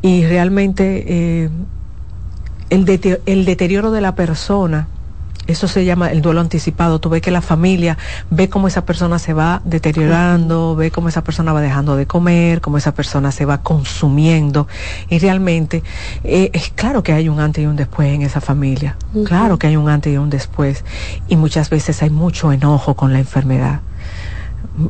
Y 0.00 0.24
realmente 0.24 1.04
eh, 1.06 1.50
el, 2.70 3.20
el 3.26 3.44
deterioro 3.44 3.90
de 3.90 4.00
la 4.00 4.14
persona 4.14 4.88
eso 5.48 5.66
se 5.66 5.84
llama 5.84 6.12
el 6.12 6.20
duelo 6.22 6.40
anticipado. 6.40 7.00
Tú 7.00 7.08
ves 7.08 7.22
que 7.22 7.30
la 7.30 7.40
familia 7.40 7.96
ve 8.30 8.48
cómo 8.50 8.68
esa 8.68 8.84
persona 8.84 9.18
se 9.18 9.32
va 9.32 9.62
deteriorando, 9.64 10.76
ve 10.76 10.90
cómo 10.90 11.08
esa 11.08 11.24
persona 11.24 11.54
va 11.54 11.62
dejando 11.62 11.96
de 11.96 12.06
comer, 12.06 12.60
cómo 12.60 12.76
esa 12.76 12.92
persona 12.92 13.32
se 13.32 13.46
va 13.46 13.62
consumiendo. 13.62 14.68
Y 15.08 15.18
realmente 15.18 15.82
eh, 16.22 16.50
es 16.52 16.68
claro 16.68 17.02
que 17.02 17.14
hay 17.14 17.30
un 17.30 17.40
antes 17.40 17.64
y 17.64 17.66
un 17.66 17.76
después 17.76 18.14
en 18.14 18.22
esa 18.22 18.42
familia. 18.42 18.96
Claro 19.24 19.58
que 19.58 19.66
hay 19.66 19.76
un 19.76 19.88
antes 19.88 20.12
y 20.12 20.18
un 20.18 20.28
después. 20.28 20.84
Y 21.28 21.36
muchas 21.36 21.70
veces 21.70 22.02
hay 22.02 22.10
mucho 22.10 22.52
enojo 22.52 22.94
con 22.94 23.12
la 23.12 23.18
enfermedad 23.18 23.80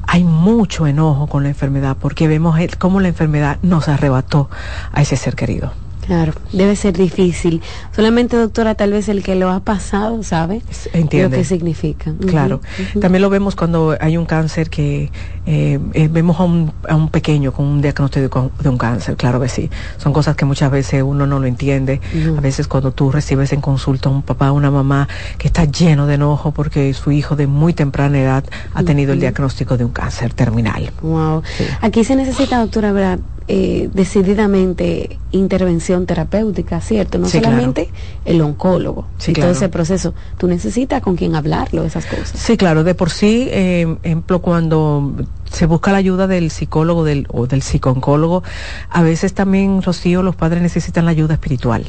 hay 0.07 0.23
mucho 0.23 0.87
enojo 0.87 1.29
con 1.29 1.45
la 1.45 1.49
enfermedad 1.49 1.97
porque 1.99 2.29
vemos 2.29 2.59
cómo 2.79 3.01
la 3.01 3.09
enfermedad 3.09 3.59
nos 3.63 3.89
arrebató 3.89 4.51
a 4.93 5.01
ese 5.01 5.17
ser 5.17 5.35
querido. 5.35 5.73
Claro, 6.09 6.33
debe 6.55 6.75
ser 6.75 6.97
difícil. 6.97 7.61
Solamente, 7.95 8.39
doctora, 8.39 8.75
tal 8.75 8.93
vez 8.93 9.11
el 9.11 9.23
que 9.23 9.35
lo 9.35 9.51
ha 9.51 9.61
pasado 9.61 10.23
sabe 10.23 10.63
Entiende. 10.95 11.29
lo 11.29 11.43
que 11.43 11.45
significa. 11.45 12.15
Claro. 12.27 12.63
También 12.99 13.21
lo 13.21 13.29
vemos 13.29 13.55
cuando 13.55 13.95
hay 14.01 14.17
un 14.17 14.25
cáncer 14.25 14.71
que 14.71 15.13
eh, 15.45 15.79
eh, 15.93 16.09
vemos 16.11 16.41
a 16.41 16.45
un, 16.45 16.73
a 16.89 16.97
un, 16.97 17.11
pequeño 17.11 17.53
con 17.53 17.67
un 17.67 17.83
diagnóstico 17.83 18.51
de 18.59 18.69
un 18.71 18.79
cáncer, 18.79 19.17
claro 19.17 19.39
que 19.39 19.51
sí. 19.51 19.69
Son 19.99 20.15
cosas 20.15 20.35
que 20.35 20.47
muchas 20.47 20.71
veces 20.71 21.03
uno 21.03 21.27
no 21.27 21.41
lo 21.41 21.47
entiende. 21.47 22.01
A 22.39 22.41
veces 22.41 22.69
cuando 22.69 22.93
tú 22.93 23.11
recibes 23.11 23.53
en 23.53 23.61
consulta 23.61 24.09
a 24.09 24.13
un 24.13 24.23
papá 24.23 24.51
o 24.51 24.55
una 24.55 24.71
mamá 24.71 25.09
que 25.37 25.49
está 25.49 25.67
lleno 25.67 26.07
de 26.07 26.15
enojo 26.15 26.53
porque 26.53 26.95
su 26.95 27.13
hijo 27.13 27.37
de 27.37 27.47
muy 27.47 27.75
temprana 27.75 28.19
edad 28.19 28.45
ha 28.73 28.83
tenido 28.83 29.13
el 29.13 29.21
diagnóstico 29.21 29.77
de 29.77 29.85
un 29.85 29.93
cáncer 29.93 30.33
terminal. 30.33 30.91
Wow. 31.03 31.43
Aquí 31.83 32.03
se 32.03 32.17
necesita, 32.17 32.61
doctora, 32.61 32.93
¿verdad? 32.93 33.19
Eh, 33.51 33.89
decididamente 33.95 35.19
intervención 35.33 36.05
terapéutica, 36.05 36.83
¿cierto? 36.83 37.17
No 37.17 37.31
solamente 37.31 37.89
el 38.27 38.43
oncólogo. 38.43 39.07
Sí, 39.17 39.33
todo 39.33 39.53
ese 39.53 39.71
proceso. 39.71 40.13
Tú 40.37 40.49
necesitas 40.49 41.01
con 41.01 41.17
quien 41.17 41.35
hablarlo, 41.35 41.83
esas 41.85 42.05
cosas. 42.05 42.33
Sí, 42.39 42.59
claro. 42.59 42.85
De 42.85 42.95
por 42.95 43.09
sí, 43.09 43.49
eh, 43.51 43.97
ejemplo, 44.03 44.43
cuando 44.43 45.15
se 45.51 45.65
busca 45.65 45.93
la 45.93 45.99
ayuda 45.99 46.27
del 46.27 46.51
psicólogo 46.51 47.05
del, 47.05 47.27
o 47.31 47.47
del 47.47 47.63
psicooncólogo, 47.63 48.43
a 48.91 49.03
veces 49.03 49.33
también, 49.33 49.81
Rocío, 49.81 50.23
los 50.23 50.37
padres 50.37 50.61
necesitan 50.61 51.07
la 51.07 51.13
ayuda 51.13 51.33
espiritual. 51.33 51.87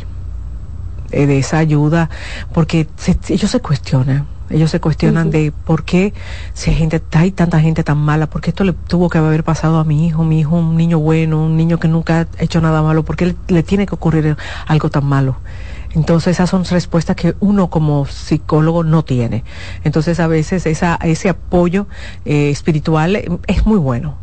Eh, 1.11 1.25
de 1.25 1.39
esa 1.39 1.57
ayuda, 1.57 2.09
porque 2.53 2.87
ellos 3.27 3.51
se 3.51 3.59
cuestionan 3.59 4.27
ellos 4.49 4.71
se 4.71 4.79
cuestionan 4.79 5.31
de 5.31 5.51
por 5.51 5.83
qué 5.83 6.13
si 6.53 6.71
hay 6.71 6.75
gente, 6.75 7.01
hay 7.11 7.31
tanta 7.31 7.59
gente 7.59 7.83
tan 7.83 7.97
mala, 7.97 8.27
por 8.27 8.41
qué 8.41 8.49
esto 8.49 8.63
le 8.63 8.73
tuvo 8.73 9.09
que 9.09 9.17
haber 9.17 9.43
pasado 9.43 9.77
a 9.77 9.83
mi 9.83 10.07
hijo, 10.07 10.23
mi 10.23 10.39
hijo 10.39 10.55
un 10.55 10.75
niño 10.75 10.99
bueno, 10.99 11.43
un 11.43 11.57
niño 11.57 11.79
que 11.79 11.87
nunca 11.87 12.21
ha 12.21 12.43
hecho 12.43 12.61
nada 12.61 12.81
malo, 12.81 13.03
por 13.03 13.15
qué 13.15 13.35
le, 13.47 13.63
tiene 13.63 13.85
que 13.85 13.95
ocurrir 13.95 14.37
algo 14.67 14.89
tan 14.89 15.05
malo. 15.05 15.37
Entonces 15.95 16.35
esas 16.35 16.51
son 16.51 16.65
respuestas 16.65 17.15
que 17.15 17.35
uno 17.39 17.69
como 17.69 18.05
psicólogo 18.05 18.83
no 18.83 19.03
tiene. 19.03 19.43
Entonces 19.83 20.19
a 20.19 20.27
veces 20.27 20.67
esa, 20.67 20.99
ese 21.01 21.29
apoyo 21.29 21.87
eh, 22.25 22.51
espiritual 22.51 23.39
es 23.47 23.65
muy 23.65 23.79
bueno. 23.79 24.15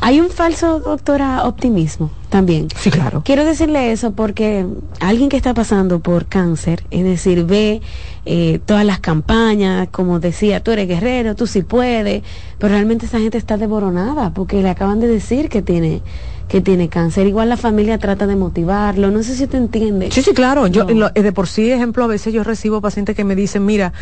Hay 0.00 0.20
un 0.20 0.28
falso, 0.30 0.80
doctora, 0.80 1.44
optimismo 1.44 2.10
también. 2.28 2.68
Sí, 2.76 2.90
claro. 2.90 3.22
Quiero 3.24 3.44
decirle 3.44 3.92
eso 3.92 4.12
porque 4.12 4.66
alguien 5.00 5.28
que 5.28 5.36
está 5.36 5.54
pasando 5.54 6.00
por 6.00 6.26
cáncer, 6.26 6.84
es 6.90 7.04
decir, 7.04 7.44
ve 7.44 7.80
eh, 8.28 8.58
todas 8.64 8.84
las 8.84 8.98
campañas, 8.98 9.88
como 9.92 10.18
decía, 10.18 10.62
tú 10.62 10.72
eres 10.72 10.88
guerrero, 10.88 11.36
tú 11.36 11.46
sí 11.46 11.62
puedes, 11.62 12.24
pero 12.58 12.72
realmente 12.72 13.06
esa 13.06 13.20
gente 13.20 13.38
está 13.38 13.56
devoronada 13.56 14.34
porque 14.34 14.60
le 14.62 14.68
acaban 14.68 14.98
de 14.98 15.06
decir 15.06 15.48
que 15.48 15.62
tiene 15.62 16.02
que 16.48 16.60
tiene 16.60 16.88
cáncer. 16.88 17.26
Igual 17.26 17.48
la 17.48 17.56
familia 17.56 17.98
trata 17.98 18.26
de 18.26 18.36
motivarlo. 18.36 19.10
No 19.10 19.22
sé 19.22 19.34
si 19.34 19.46
te 19.46 19.56
entiende. 19.56 20.10
Sí, 20.12 20.22
sí, 20.22 20.32
claro. 20.32 20.66
Yo, 20.68 20.86
eh, 20.88 21.22
de 21.22 21.32
por 21.32 21.48
sí, 21.48 21.70
ejemplo, 21.70 22.04
a 22.04 22.06
veces 22.06 22.32
yo 22.32 22.44
recibo 22.44 22.80
pacientes 22.80 23.16
que 23.16 23.24
me 23.24 23.34
dicen, 23.34 23.66
mira, 23.66 23.92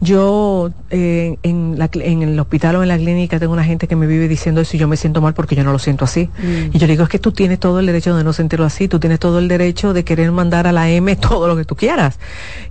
yo 0.00 0.72
eh, 0.90 1.38
en, 1.42 1.78
la, 1.78 1.88
en 1.92 2.22
el 2.22 2.38
hospital 2.40 2.76
o 2.76 2.82
en 2.82 2.88
la 2.88 2.98
clínica 2.98 3.38
tengo 3.38 3.52
una 3.52 3.64
gente 3.64 3.86
que 3.86 3.94
me 3.94 4.06
vive 4.06 4.26
diciendo 4.26 4.60
eso 4.60 4.76
y 4.76 4.80
yo 4.80 4.88
me 4.88 4.96
siento 4.96 5.20
mal 5.20 5.34
porque 5.34 5.54
yo 5.54 5.62
no 5.62 5.70
lo 5.70 5.78
siento 5.78 6.04
así. 6.04 6.30
Mm. 6.38 6.74
Y 6.74 6.78
yo 6.78 6.86
digo, 6.88 7.04
es 7.04 7.08
que 7.08 7.20
tú 7.20 7.30
tienes 7.30 7.60
todo 7.60 7.78
el 7.78 7.86
derecho 7.86 8.16
de 8.16 8.24
no 8.24 8.32
sentirlo 8.32 8.66
así, 8.66 8.88
tú 8.88 8.98
tienes 8.98 9.20
todo 9.20 9.38
el 9.38 9.46
derecho 9.46 9.92
de 9.92 10.04
querer 10.04 10.32
mandar 10.32 10.66
a 10.66 10.72
la 10.72 10.90
M 10.90 11.14
todo 11.16 11.46
lo 11.46 11.56
que 11.56 11.64
tú 11.64 11.76
quieras. 11.76 12.18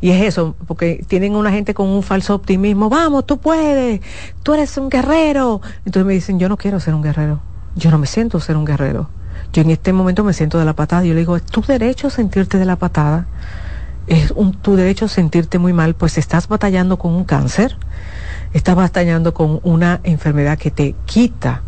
Y 0.02 0.10
es 0.12 0.22
eso, 0.22 0.56
porque 0.68 1.04
tienen 1.08 1.36
una 1.36 1.52
gente 1.52 1.74
con 1.74 1.88
un 1.88 2.04
falso 2.04 2.36
optimismo, 2.36 2.90
vamos, 2.90 3.26
tú 3.26 3.38
puedes, 3.38 4.02
tú 4.44 4.54
eres 4.54 4.78
un 4.78 4.90
guerrero. 4.90 5.62
Entonces 5.86 6.06
me 6.06 6.14
dicen, 6.14 6.40
yo 6.40 6.50
no 6.50 6.58
quiero 6.58 6.82
ser 6.82 6.94
un 6.94 7.02
guerrero 7.02 7.53
yo 7.76 7.92
no 7.92 7.98
me 7.98 8.08
siento 8.08 8.40
ser 8.40 8.58
un 8.58 8.66
guerrero. 8.66 9.10
Yo 9.52 9.62
en 9.62 9.70
este 9.70 9.94
momento 9.94 10.24
me 10.24 10.34
siento 10.34 10.60
de 10.60 10.66
la 10.66 10.74
patada. 10.74 11.04
Yo 11.04 11.14
le 11.14 11.20
digo, 11.20 11.36
es 11.36 11.44
tu 11.44 11.62
derecho 11.62 12.10
sentirte 12.10 12.58
de 12.58 12.66
la 12.66 12.76
patada. 12.76 13.28
Es 14.08 14.32
un, 14.32 14.54
tu 14.54 14.76
derecho 14.76 15.08
sentirte 15.08 15.60
muy 15.60 15.74
mal, 15.74 15.96
pues 15.96 16.18
estás 16.18 16.48
batallando 16.48 16.98
con 16.98 17.14
un 17.14 17.24
cáncer, 17.24 17.78
estás 18.54 18.76
batallando 18.76 19.34
con 19.34 19.62
una 19.64 20.02
enfermedad 20.04 20.58
que 20.58 20.72
te 20.72 20.94
quita 21.06 21.62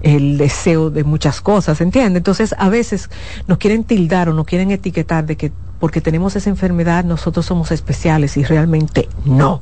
el 0.00 0.38
deseo 0.38 0.90
de 0.90 1.04
muchas 1.04 1.40
cosas, 1.40 1.80
¿entiendes? 1.80 2.16
Entonces, 2.16 2.54
a 2.58 2.68
veces 2.68 3.10
nos 3.46 3.58
quieren 3.58 3.84
tildar 3.84 4.28
o 4.28 4.32
nos 4.32 4.46
quieren 4.46 4.70
etiquetar 4.70 5.26
de 5.26 5.36
que 5.36 5.52
porque 5.78 6.00
tenemos 6.00 6.36
esa 6.36 6.48
enfermedad 6.48 7.04
nosotros 7.04 7.44
somos 7.44 7.72
especiales 7.72 8.36
y 8.36 8.44
realmente 8.44 9.08
no. 9.24 9.60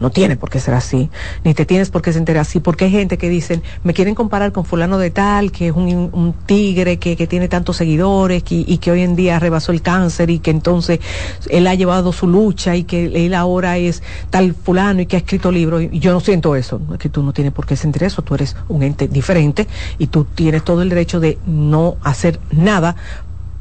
No 0.00 0.10
tiene 0.10 0.36
por 0.36 0.50
qué 0.50 0.60
ser 0.60 0.74
así, 0.74 1.10
ni 1.44 1.54
te 1.54 1.66
tienes 1.66 1.90
por 1.90 2.02
qué 2.02 2.12
sentir 2.12 2.38
así, 2.38 2.58
porque 2.58 2.86
hay 2.86 2.90
gente 2.90 3.18
que 3.18 3.28
dicen, 3.28 3.62
me 3.84 3.92
quieren 3.92 4.14
comparar 4.14 4.50
con 4.50 4.64
fulano 4.64 4.98
de 4.98 5.10
tal, 5.10 5.52
que 5.52 5.68
es 5.68 5.74
un, 5.74 6.34
tigre, 6.46 6.98
que, 6.98 7.16
que, 7.16 7.26
tiene 7.26 7.48
tantos 7.48 7.76
seguidores 7.76 8.42
y 8.48 8.78
que 8.78 8.90
hoy 8.90 9.02
en 9.02 9.14
día 9.14 9.38
rebasó 9.38 9.72
el 9.72 9.82
cáncer 9.82 10.30
y 10.30 10.38
que 10.38 10.50
entonces 10.50 11.00
él 11.48 11.66
ha 11.66 11.74
llevado 11.74 12.12
su 12.12 12.26
lucha 12.26 12.76
y 12.76 12.84
que 12.84 13.26
él 13.26 13.34
ahora 13.34 13.78
es 13.78 14.02
tal 14.30 14.54
fulano 14.54 15.02
y 15.02 15.06
que 15.06 15.16
ha 15.16 15.20
escrito 15.20 15.52
libros. 15.52 15.82
Y 15.90 15.98
yo 15.98 16.12
no 16.12 16.20
siento 16.20 16.56
eso, 16.56 16.80
que 16.98 17.08
tú 17.08 17.22
no 17.22 17.32
tienes 17.32 17.52
por 17.52 17.66
qué 17.66 17.76
sentir 17.76 18.04
eso, 18.04 18.22
tú 18.22 18.34
eres 18.34 18.56
un 18.68 18.82
ente 18.82 19.08
diferente 19.08 19.66
y 19.98 20.06
tú 20.06 20.24
tienes 20.24 20.64
todo 20.64 20.82
el 20.82 20.88
derecho 20.88 21.20
de 21.20 21.38
no 21.46 21.96
hacer 22.02 22.40
nada 22.50 22.96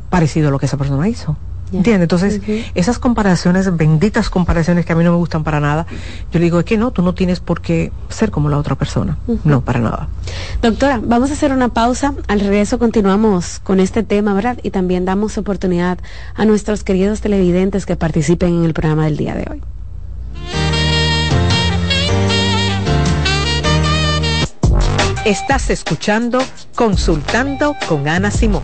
parecido 0.09 0.47
a 0.47 0.51
lo 0.51 0.59
que 0.59 0.65
esa 0.65 0.77
persona 0.77 1.07
hizo. 1.07 1.37
¿Entiendes? 1.71 2.03
Entonces, 2.03 2.41
esas 2.73 2.99
comparaciones, 2.99 3.75
benditas 3.75 4.29
comparaciones 4.29 4.85
que 4.85 4.93
a 4.93 4.95
mí 4.95 5.03
no 5.03 5.11
me 5.11 5.17
gustan 5.17 5.43
para 5.43 5.59
nada, 5.59 5.85
yo 6.31 6.39
le 6.39 6.45
digo, 6.45 6.59
es 6.59 6.65
que 6.65 6.77
no, 6.77 6.91
tú 6.91 7.01
no 7.01 7.13
tienes 7.13 7.39
por 7.39 7.61
qué 7.61 7.91
ser 8.09 8.31
como 8.31 8.49
la 8.49 8.57
otra 8.57 8.75
persona. 8.75 9.17
No, 9.43 9.61
para 9.61 9.79
nada. 9.79 10.07
Doctora, 10.61 10.99
vamos 11.03 11.29
a 11.29 11.33
hacer 11.33 11.51
una 11.51 11.69
pausa. 11.69 12.13
Al 12.27 12.39
regreso 12.39 12.79
continuamos 12.79 13.59
con 13.63 13.79
este 13.79 14.03
tema, 14.03 14.33
¿verdad? 14.33 14.57
Y 14.63 14.71
también 14.71 15.05
damos 15.05 15.37
oportunidad 15.37 15.99
a 16.35 16.45
nuestros 16.45 16.83
queridos 16.83 17.21
televidentes 17.21 17.85
que 17.85 17.95
participen 17.95 18.55
en 18.55 18.65
el 18.65 18.73
programa 18.73 19.05
del 19.05 19.17
día 19.17 19.35
de 19.35 19.47
hoy. 19.51 19.61
Estás 25.25 25.69
escuchando 25.69 26.39
Consultando 26.73 27.75
con 27.87 28.07
Ana 28.07 28.31
Simón. 28.31 28.63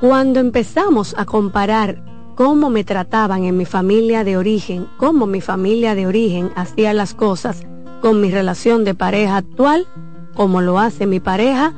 Cuando 0.02 0.40
empezamos 0.40 1.16
a 1.18 1.26
comparar 1.26 2.04
cómo 2.36 2.70
me 2.70 2.84
trataban 2.84 3.44
en 3.44 3.58
mi 3.58 3.66
familia 3.66 4.24
de 4.24 4.38
origen, 4.38 4.88
cómo 4.98 5.28
mi 5.28 5.42
familia 5.42 5.96
de 5.96 6.08
origen 6.08 6.52
hacía 6.56 6.94
las 6.94 7.14
cosas 7.14 7.64
con 8.02 8.20
mi 8.20 8.32
relación 8.32 8.84
de 8.84 8.96
pareja 8.96 9.38
actual, 9.38 9.88
como 10.34 10.62
lo 10.62 10.80
hace 10.80 11.06
mi 11.06 11.20
pareja, 11.20 11.74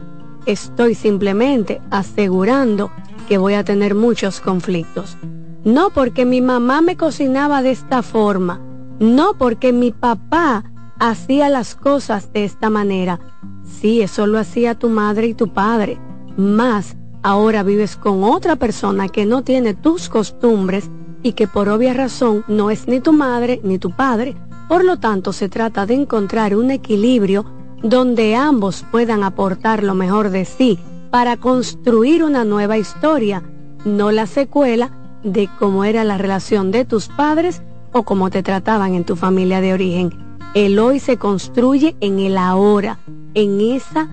estoy 0.45 0.95
simplemente 0.95 1.81
asegurando 1.91 2.91
que 3.27 3.37
voy 3.37 3.55
a 3.55 3.63
tener 3.63 3.93
muchos 3.93 4.39
conflictos. 4.39 5.17
No 5.63 5.89
porque 5.89 6.25
mi 6.25 6.41
mamá 6.41 6.81
me 6.81 6.95
cocinaba 6.95 7.61
de 7.61 7.71
esta 7.71 8.01
forma, 8.01 8.61
no 8.99 9.33
porque 9.37 9.73
mi 9.73 9.91
papá 9.91 10.63
hacía 10.99 11.49
las 11.49 11.75
cosas 11.75 12.31
de 12.33 12.45
esta 12.45 12.69
manera. 12.69 13.19
Sí, 13.63 14.01
eso 14.01 14.27
lo 14.27 14.39
hacía 14.39 14.75
tu 14.75 14.89
madre 14.89 15.27
y 15.27 15.33
tu 15.33 15.53
padre. 15.53 15.99
Más 16.37 16.95
ahora 17.23 17.63
vives 17.63 17.95
con 17.95 18.23
otra 18.23 18.55
persona 18.55 19.09
que 19.09 19.25
no 19.25 19.43
tiene 19.43 19.73
tus 19.73 20.09
costumbres 20.09 20.89
y 21.23 21.33
que 21.33 21.47
por 21.47 21.69
obvia 21.69 21.93
razón 21.93 22.43
no 22.47 22.69
es 22.69 22.87
ni 22.87 22.99
tu 22.99 23.13
madre 23.13 23.59
ni 23.63 23.77
tu 23.77 23.91
padre. 23.91 24.35
Por 24.67 24.83
lo 24.83 24.97
tanto, 24.97 25.33
se 25.33 25.49
trata 25.49 25.85
de 25.85 25.93
encontrar 25.93 26.55
un 26.55 26.71
equilibrio 26.71 27.45
donde 27.83 28.35
ambos 28.35 28.85
puedan 28.91 29.23
aportar 29.23 29.83
lo 29.83 29.93
mejor 29.93 30.29
de 30.29 30.45
sí 30.45 30.79
para 31.11 31.37
construir 31.37 32.23
una 32.23 32.43
nueva 32.43 32.77
historia, 32.77 33.43
no 33.85 34.11
la 34.11 34.25
secuela 34.25 34.91
de 35.23 35.49
cómo 35.59 35.83
era 35.83 36.03
la 36.03 36.17
relación 36.17 36.71
de 36.71 36.85
tus 36.85 37.07
padres 37.07 37.61
o 37.97 38.03
cómo 38.03 38.29
te 38.29 38.43
trataban 38.43 38.93
en 38.93 39.03
tu 39.03 39.15
familia 39.15 39.61
de 39.61 39.73
origen. 39.73 40.13
El 40.53 40.79
hoy 40.79 40.99
se 40.99 41.17
construye 41.17 41.95
en 41.99 42.19
el 42.19 42.37
ahora, 42.37 42.99
en 43.33 43.59
esa 43.61 44.09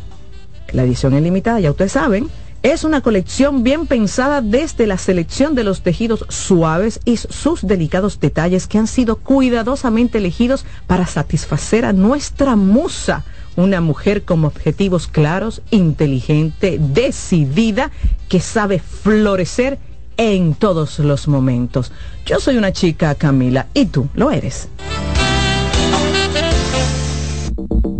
La 0.72 0.82
edición 0.82 1.14
es 1.14 1.22
limitada, 1.22 1.60
ya 1.60 1.70
ustedes 1.70 1.92
saben, 1.92 2.28
es 2.62 2.82
una 2.82 3.00
colección 3.00 3.62
bien 3.62 3.86
pensada 3.86 4.40
desde 4.40 4.88
la 4.88 4.98
selección 4.98 5.54
de 5.54 5.62
los 5.62 5.82
tejidos 5.82 6.24
suaves 6.28 6.98
y 7.04 7.16
sus 7.16 7.64
delicados 7.64 8.18
detalles 8.18 8.66
que 8.66 8.78
han 8.78 8.88
sido 8.88 9.16
cuidadosamente 9.16 10.18
elegidos 10.18 10.64
para 10.88 11.06
satisfacer 11.06 11.84
a 11.84 11.92
nuestra 11.92 12.56
musa, 12.56 13.24
una 13.54 13.80
mujer 13.80 14.24
con 14.24 14.44
objetivos 14.44 15.06
claros, 15.06 15.62
inteligente, 15.70 16.78
decidida, 16.80 17.92
que 18.28 18.40
sabe 18.40 18.80
florecer 18.80 19.78
en 20.16 20.54
todos 20.54 20.98
los 20.98 21.28
momentos. 21.28 21.92
Yo 22.24 22.40
soy 22.40 22.56
una 22.56 22.72
chica, 22.72 23.14
Camila, 23.14 23.66
y 23.74 23.86
tú 23.86 24.08
lo 24.14 24.30
eres. 24.30 24.68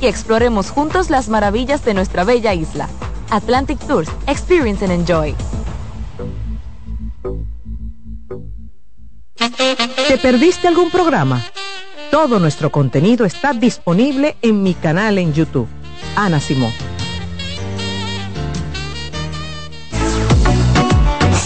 Y 0.00 0.06
exploremos 0.06 0.70
juntos 0.70 1.10
las 1.10 1.28
maravillas 1.28 1.84
de 1.84 1.94
nuestra 1.94 2.24
bella 2.24 2.54
isla. 2.54 2.88
Atlantic 3.30 3.78
Tours, 3.86 4.08
Experience 4.26 4.84
and 4.84 4.92
Enjoy. 4.92 5.34
¿Te 10.08 10.18
perdiste 10.18 10.68
algún 10.68 10.90
programa? 10.90 11.42
Todo 12.10 12.38
nuestro 12.38 12.70
contenido 12.70 13.26
está 13.26 13.52
disponible 13.52 14.36
en 14.40 14.62
mi 14.62 14.74
canal 14.74 15.18
en 15.18 15.32
YouTube. 15.32 15.68
Ana 16.16 16.40
Simón. 16.40 16.72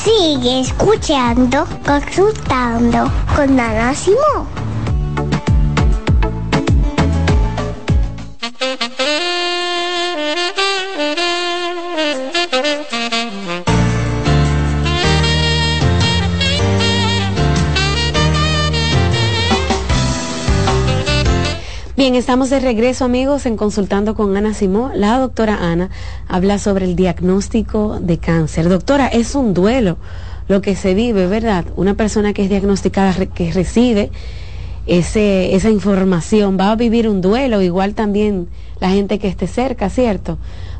Sigue 0.05 0.61
escuchando, 0.61 1.67
consultando 1.85 3.11
con 3.35 3.59
Ana 3.59 3.95
Simón. 3.95 4.47
Bien, 21.97 22.15
estamos 22.15 22.51
de 22.51 22.61
regreso 22.61 23.05
amigos 23.05 23.47
en 23.47 23.57
Consultando 23.57 24.15
con 24.15 24.37
Ana 24.37 24.55
Simón. 24.55 24.93
La 24.95 25.19
doctora 25.19 25.57
Ana 25.61 25.91
habla 26.29 26.59
sobre 26.59 26.85
el 26.85 26.95
diagnóstico 26.95 27.99
de 28.01 28.19
cáncer. 28.19 28.69
Doctora, 28.69 29.09
es 29.09 29.35
un 29.35 29.55
duelo 29.55 29.99
lo 30.47 30.61
que 30.61 30.77
se 30.77 30.95
vive, 30.95 31.27
¿verdad? 31.27 31.65
Una 31.75 31.95
persona 31.95 32.33
que 32.33 32.45
es 32.45 32.49
diagnosticada, 32.49 33.27
que 33.27 33.53
recibe 33.53 34.13
ese, 34.87 35.55
esa 35.55 35.71
información, 35.71 36.57
va 36.59 36.73
a 36.73 36.77
vivir 36.77 37.09
un 37.09 37.21
duelo, 37.21 37.63
igual 37.63 37.95
también 37.95 38.49
la 38.81 38.91
gente 38.91 39.19
que 39.19 39.29
esté 39.29 39.47
cerca, 39.47 39.91
¿cierto? 39.91 40.39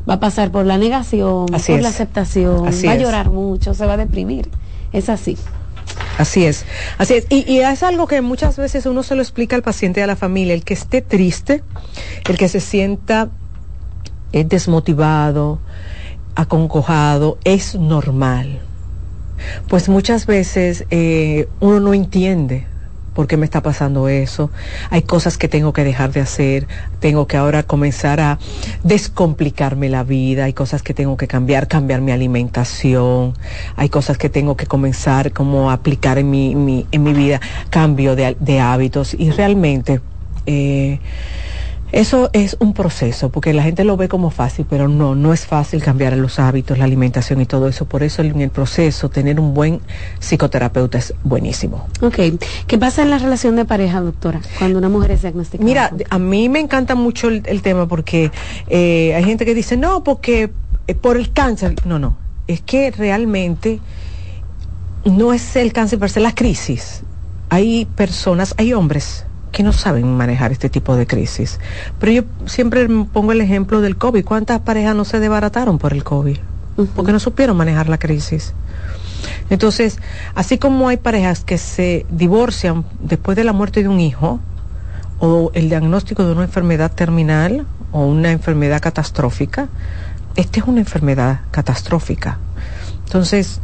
Va 0.09 0.15
a 0.15 0.19
pasar 0.19 0.51
por 0.51 0.65
la 0.65 0.77
negación, 0.77 1.45
por 1.45 1.81
la 1.81 1.89
aceptación, 1.89 2.65
va 2.65 2.91
a 2.91 2.95
llorar 2.97 3.29
mucho, 3.29 3.73
se 3.73 3.85
va 3.85 3.93
a 3.93 3.97
deprimir. 3.97 4.49
Es 4.91 5.09
así. 5.09 5.37
Así 6.17 6.45
es, 6.45 6.65
así 6.97 7.15
es. 7.15 7.25
Y, 7.29 7.59
es 7.59 7.83
algo 7.83 8.07
que 8.07 8.21
muchas 8.21 8.57
veces 8.57 8.85
uno 8.85 9.03
se 9.03 9.15
lo 9.15 9.21
explica 9.21 9.55
al 9.55 9.63
paciente 9.63 10.01
y 10.01 10.03
a 10.03 10.07
la 10.07 10.15
familia, 10.15 10.53
el 10.53 10.63
que 10.63 10.73
esté 10.73 11.01
triste, 11.01 11.63
el 12.27 12.37
que 12.37 12.49
se 12.49 12.59
sienta 12.59 13.29
eh, 14.33 14.43
desmotivado, 14.43 15.59
aconcojado, 16.35 17.37
es 17.43 17.75
normal. 17.75 18.59
Pues 19.67 19.89
muchas 19.89 20.25
veces 20.25 20.85
eh, 20.89 21.47
uno 21.59 21.79
no 21.79 21.93
entiende 21.93 22.67
¿Por 23.13 23.27
qué 23.27 23.37
me 23.37 23.45
está 23.45 23.61
pasando 23.61 24.07
eso? 24.07 24.49
Hay 24.89 25.03
cosas 25.03 25.37
que 25.37 25.47
tengo 25.47 25.73
que 25.73 25.83
dejar 25.83 26.11
de 26.11 26.21
hacer, 26.21 26.67
tengo 26.99 27.27
que 27.27 27.37
ahora 27.37 27.63
comenzar 27.63 28.19
a 28.19 28.39
descomplicarme 28.83 29.89
la 29.89 30.03
vida, 30.03 30.45
hay 30.45 30.53
cosas 30.53 30.81
que 30.81 30.93
tengo 30.93 31.15
que 31.17 31.27
cambiar, 31.27 31.67
cambiar 31.67 32.01
mi 32.01 32.11
alimentación, 32.11 33.33
hay 33.75 33.89
cosas 33.89 34.17
que 34.17 34.29
tengo 34.29 34.57
que 34.57 34.65
comenzar 34.65 35.31
como 35.31 35.69
a 35.69 35.73
aplicar 35.73 36.17
en 36.17 36.29
mi, 36.29 36.85
en 36.91 37.03
mi 37.03 37.13
vida, 37.13 37.39
cambio 37.69 38.15
de, 38.15 38.59
hábitos. 38.59 39.13
Y 39.13 39.31
realmente... 39.31 40.01
Eh, 40.45 40.99
Eso 41.93 42.31
es 42.33 42.57
un 42.59 42.73
proceso, 42.73 43.29
porque 43.29 43.53
la 43.53 43.61
gente 43.61 43.83
lo 43.83 43.97
ve 43.97 44.07
como 44.07 44.31
fácil, 44.31 44.65
pero 44.67 44.87
no, 44.87 45.13
no 45.13 45.31
es 45.31 45.45
fácil 45.45 45.83
cambiar 45.83 46.17
los 46.17 46.39
hábitos, 46.39 46.79
la 46.79 46.85
alimentación 46.85 47.39
y 47.39 47.45
todo 47.45 47.67
eso. 47.67 47.85
Por 47.85 48.01
eso 48.01 48.23
en 48.23 48.41
el 48.41 48.49
proceso 48.49 49.09
tener 49.09 49.39
un 49.39 49.53
buen 49.53 49.79
psicoterapeuta 50.19 50.97
es 50.97 51.13
buenísimo. 51.23 51.87
Ok. 52.01 52.17
¿Qué 52.65 52.77
pasa 52.79 53.03
en 53.03 53.11
la 53.11 53.19
relación 53.19 53.55
de 53.55 53.65
pareja, 53.65 54.01
doctora, 54.01 54.41
cuando 54.57 54.79
una 54.79 54.89
mujer 54.89 55.11
es 55.11 55.21
diagnosticada? 55.21 55.63
Mira, 55.63 55.91
a 56.09 56.17
mí 56.17 56.49
me 56.49 56.59
encanta 56.59 56.95
mucho 56.95 57.29
el, 57.29 57.61
tema 57.61 57.87
porque 57.87 58.31
eh, 58.69 59.13
hay 59.15 59.23
gente 59.23 59.45
que 59.45 59.53
dice, 59.53 59.77
no, 59.77 60.03
porque 60.03 60.49
eh, 60.87 60.95
por 60.95 61.15
el 61.15 61.31
cáncer. 61.31 61.75
No, 61.85 61.99
no. 61.99 62.17
Es 62.47 62.61
que 62.61 62.89
realmente 62.89 63.79
no 65.05 65.31
es 65.31 65.55
el 65.55 65.71
cáncer 65.71 65.99
per 65.99 66.09
se, 66.09 66.21
la 66.21 66.33
crisis. 66.33 67.03
Hay 67.49 67.85
personas, 67.85 68.55
hay 68.57 68.73
hombres 68.73 69.27
que 69.53 69.63
no 69.63 69.71
saben 69.71 70.17
manejar 70.17 70.51
este 70.51 70.67
tipo 70.67 70.97
de 70.97 71.07
crisis. 71.07 71.59
Pero 71.99 72.11
yo 72.11 72.23
siempre 72.47 72.85
pongo 73.13 73.31
el 73.31 73.39
ejemplo 73.39 73.79
del 73.79 73.95
COVID. 73.95 74.25
¿Cuántas 74.25 74.59
parejas 74.59 74.95
no 74.95 75.05
se 75.05 75.19
desbarataron 75.19 75.77
por 75.77 75.93
el 75.93 76.03
COVID? 76.03 76.37
Porque 76.95 77.11
no 77.13 77.19
supieron 77.19 77.55
manejar 77.55 77.87
la 77.87 77.99
crisis. 77.99 78.53
Entonces, 79.49 79.99
así 80.35 80.57
como 80.57 80.89
hay 80.89 80.97
parejas 80.97 81.43
que 81.45 81.57
se 81.57 82.05
divorcian 82.09 82.83
después 82.99 83.37
de 83.37 83.43
la 83.43 83.53
muerte 83.53 83.83
de 83.83 83.87
un 83.87 83.99
hijo 83.99 84.39
o 85.19 85.51
el 85.53 85.69
diagnóstico 85.69 86.25
de 86.25 86.33
una 86.33 86.43
enfermedad 86.43 86.91
terminal 86.91 87.67
o 87.91 88.05
una 88.05 88.31
enfermedad 88.31 88.81
catastrófica, 88.81 89.69
esta 90.35 90.59
es 90.59 90.65
una 90.65 90.79
enfermedad 90.79 91.41
catastrófica. 91.51 92.39
Entonces, 93.05 93.61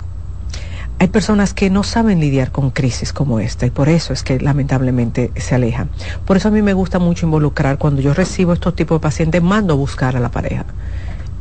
hay 0.99 1.07
personas 1.07 1.53
que 1.53 1.69
no 1.69 1.83
saben 1.83 2.19
lidiar 2.19 2.51
con 2.51 2.71
crisis 2.71 3.13
como 3.13 3.39
esta 3.39 3.65
y 3.65 3.69
por 3.69 3.87
eso 3.87 4.11
es 4.11 4.21
que 4.21 4.39
lamentablemente 4.39 5.31
se 5.37 5.55
alejan. 5.55 5.89
Por 6.25 6.35
eso 6.35 6.49
a 6.49 6.51
mí 6.51 6.61
me 6.61 6.73
gusta 6.73 6.99
mucho 6.99 7.25
involucrar, 7.25 7.77
cuando 7.77 8.01
yo 8.01 8.13
recibo 8.13 8.51
estos 8.51 8.75
tipos 8.75 8.97
de 8.97 9.03
pacientes, 9.03 9.41
mando 9.41 9.73
a 9.73 9.77
buscar 9.77 10.17
a 10.17 10.19
la 10.19 10.29
pareja 10.29 10.65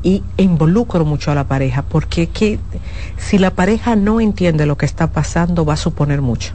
y 0.05 0.23
involucro 0.37 1.05
mucho 1.05 1.33
a 1.33 1.35
la 1.35 1.49
pareja 1.49 1.83
porque 1.83 2.29
que, 2.29 2.61
si 3.17 3.37
la 3.39 3.51
pareja 3.51 3.97
no 3.97 4.21
entiende 4.21 4.65
lo 4.65 4.77
que 4.77 4.87
está 4.87 5.09
pasando 5.09 5.65
va 5.65 5.75
a 5.75 5.77
suponer 5.77 6.23
mucho 6.23 6.53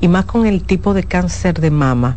y 0.00 0.08
más 0.08 0.24
con 0.24 0.46
el 0.46 0.62
tipo 0.64 0.94
de 0.94 1.04
cáncer 1.04 1.60
de 1.60 1.70
mama, 1.70 2.16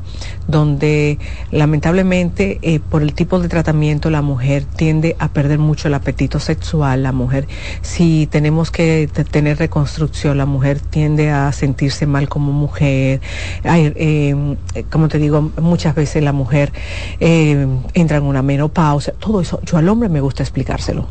donde 0.49 1.19
lamentablemente 1.51 2.59
eh, 2.61 2.79
por 2.79 3.03
el 3.03 3.13
tipo 3.13 3.39
de 3.39 3.47
tratamiento 3.47 4.09
la 4.09 4.21
mujer 4.21 4.63
tiende 4.63 5.15
a 5.19 5.27
perder 5.29 5.59
mucho 5.59 5.87
el 5.87 5.93
apetito 5.93 6.39
sexual, 6.39 7.03
la 7.03 7.11
mujer, 7.11 7.47
si 7.81 8.27
tenemos 8.27 8.71
que 8.71 9.09
tener 9.31 9.59
reconstrucción, 9.59 10.37
la 10.37 10.47
mujer 10.47 10.79
tiende 10.79 11.29
a 11.29 11.51
sentirse 11.51 12.07
mal 12.07 12.27
como 12.27 12.51
mujer, 12.51 13.21
eh, 13.63 14.55
como 14.89 15.07
te 15.07 15.19
digo, 15.19 15.51
muchas 15.61 15.93
veces 15.93 16.23
la 16.23 16.33
mujer 16.33 16.73
eh, 17.19 17.67
entra 17.93 18.17
en 18.17 18.23
una 18.23 18.41
menopausia, 18.41 19.13
todo 19.19 19.41
eso, 19.41 19.61
yo 19.63 19.77
al 19.77 19.87
hombre 19.87 20.09
me 20.09 20.21
gusta 20.21 20.41
explicárselo. 20.41 21.07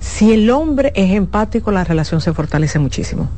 Si 0.00 0.32
el 0.32 0.50
hombre 0.50 0.92
es 0.96 1.12
empático, 1.12 1.70
la 1.70 1.84
relación 1.84 2.20
se 2.20 2.32
fortalece 2.32 2.78
muchísimo. 2.78 3.28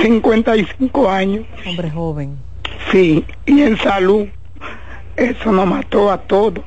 55 0.00 1.10
años. 1.10 1.44
Hombre 1.66 1.90
joven. 1.90 2.36
Sí, 2.90 3.24
y 3.46 3.62
en 3.62 3.76
salud. 3.78 4.26
Eso 5.16 5.52
nos 5.52 5.66
mató 5.66 6.10
a 6.10 6.18
todos. 6.18 6.64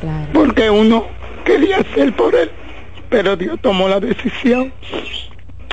Claro. 0.00 0.28
Porque 0.32 0.70
uno 0.70 1.06
quería 1.44 1.78
hacer 1.78 2.12
por 2.14 2.34
él, 2.34 2.50
pero 3.08 3.36
Dios 3.36 3.58
tomó 3.60 3.88
la 3.88 4.00
decisión 4.00 4.72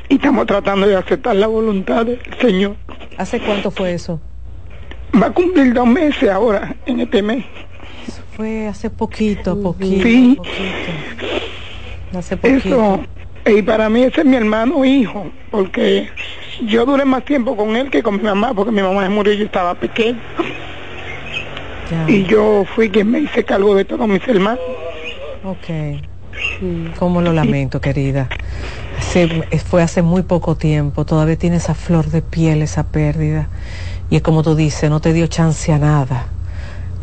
y 0.10 0.16
estamos 0.16 0.46
tratando 0.46 0.88
de 0.88 0.96
aceptar 0.96 1.36
la 1.36 1.48
voluntad 1.48 2.06
del 2.06 2.20
Señor. 2.40 2.76
¿Hace 3.18 3.40
cuánto 3.40 3.72
fue 3.72 3.94
eso? 3.94 4.20
Va 5.22 5.28
a 5.28 5.32
cumplir 5.32 5.74
dos 5.74 5.88
meses 5.88 6.30
ahora, 6.30 6.76
en 6.86 7.00
este 7.00 7.22
mes. 7.22 7.44
fue 8.36 8.68
hace 8.68 8.90
poquito, 8.90 9.60
poquito. 9.60 10.04
Sí. 10.04 10.36
Poquito. 10.38 12.18
Hace 12.18 12.38
poquito. 12.38 12.68
Eso, 12.68 13.00
y 13.58 13.62
para 13.62 13.90
mí 13.90 14.04
ese 14.04 14.22
es 14.22 14.28
mi 14.28 14.36
hermano 14.36 14.84
hijo, 14.86 15.28
porque 15.52 16.10
yo 16.66 16.86
duré 16.86 17.06
más 17.06 17.24
tiempo 17.26 17.56
con 17.56 17.76
él 17.76 17.90
que 17.90 18.04
con 18.04 18.18
mi 18.18 18.24
mamá, 18.24 18.54
porque 18.54 18.72
mi 18.72 18.82
mamá 18.82 19.04
se 19.04 19.10
murió 19.10 19.34
y 19.34 19.38
yo 19.38 19.46
estaba 19.46 19.76
pequeño. 19.76 20.20
Y 22.08 22.24
yo 22.24 22.66
fui 22.76 22.90
quien 22.90 23.12
me 23.12 23.20
hice 23.20 23.44
cargo 23.44 23.74
de 23.76 23.86
todos 23.86 24.08
mis 24.08 24.26
hermanos. 24.28 24.60
Ok. 25.44 26.02
¿Cómo 27.00 27.22
lo 27.22 27.32
lamento, 27.32 27.80
querida? 27.80 28.28
Fue 29.66 29.82
hace 29.82 30.02
muy 30.02 30.24
poco 30.24 30.56
tiempo, 30.56 31.06
todavía 31.06 31.38
tiene 31.38 31.58
esa 31.58 31.74
flor 31.74 32.10
de 32.10 32.22
piel, 32.22 32.62
esa 32.62 32.84
pérdida. 32.84 33.48
Y 34.10 34.18
es 34.18 34.22
como 34.22 34.44
tú 34.44 34.56
dices, 34.56 34.90
no 34.90 35.00
te 35.00 35.14
dio 35.14 35.28
chance 35.28 35.72
a 35.72 35.78
nada. 35.78 36.28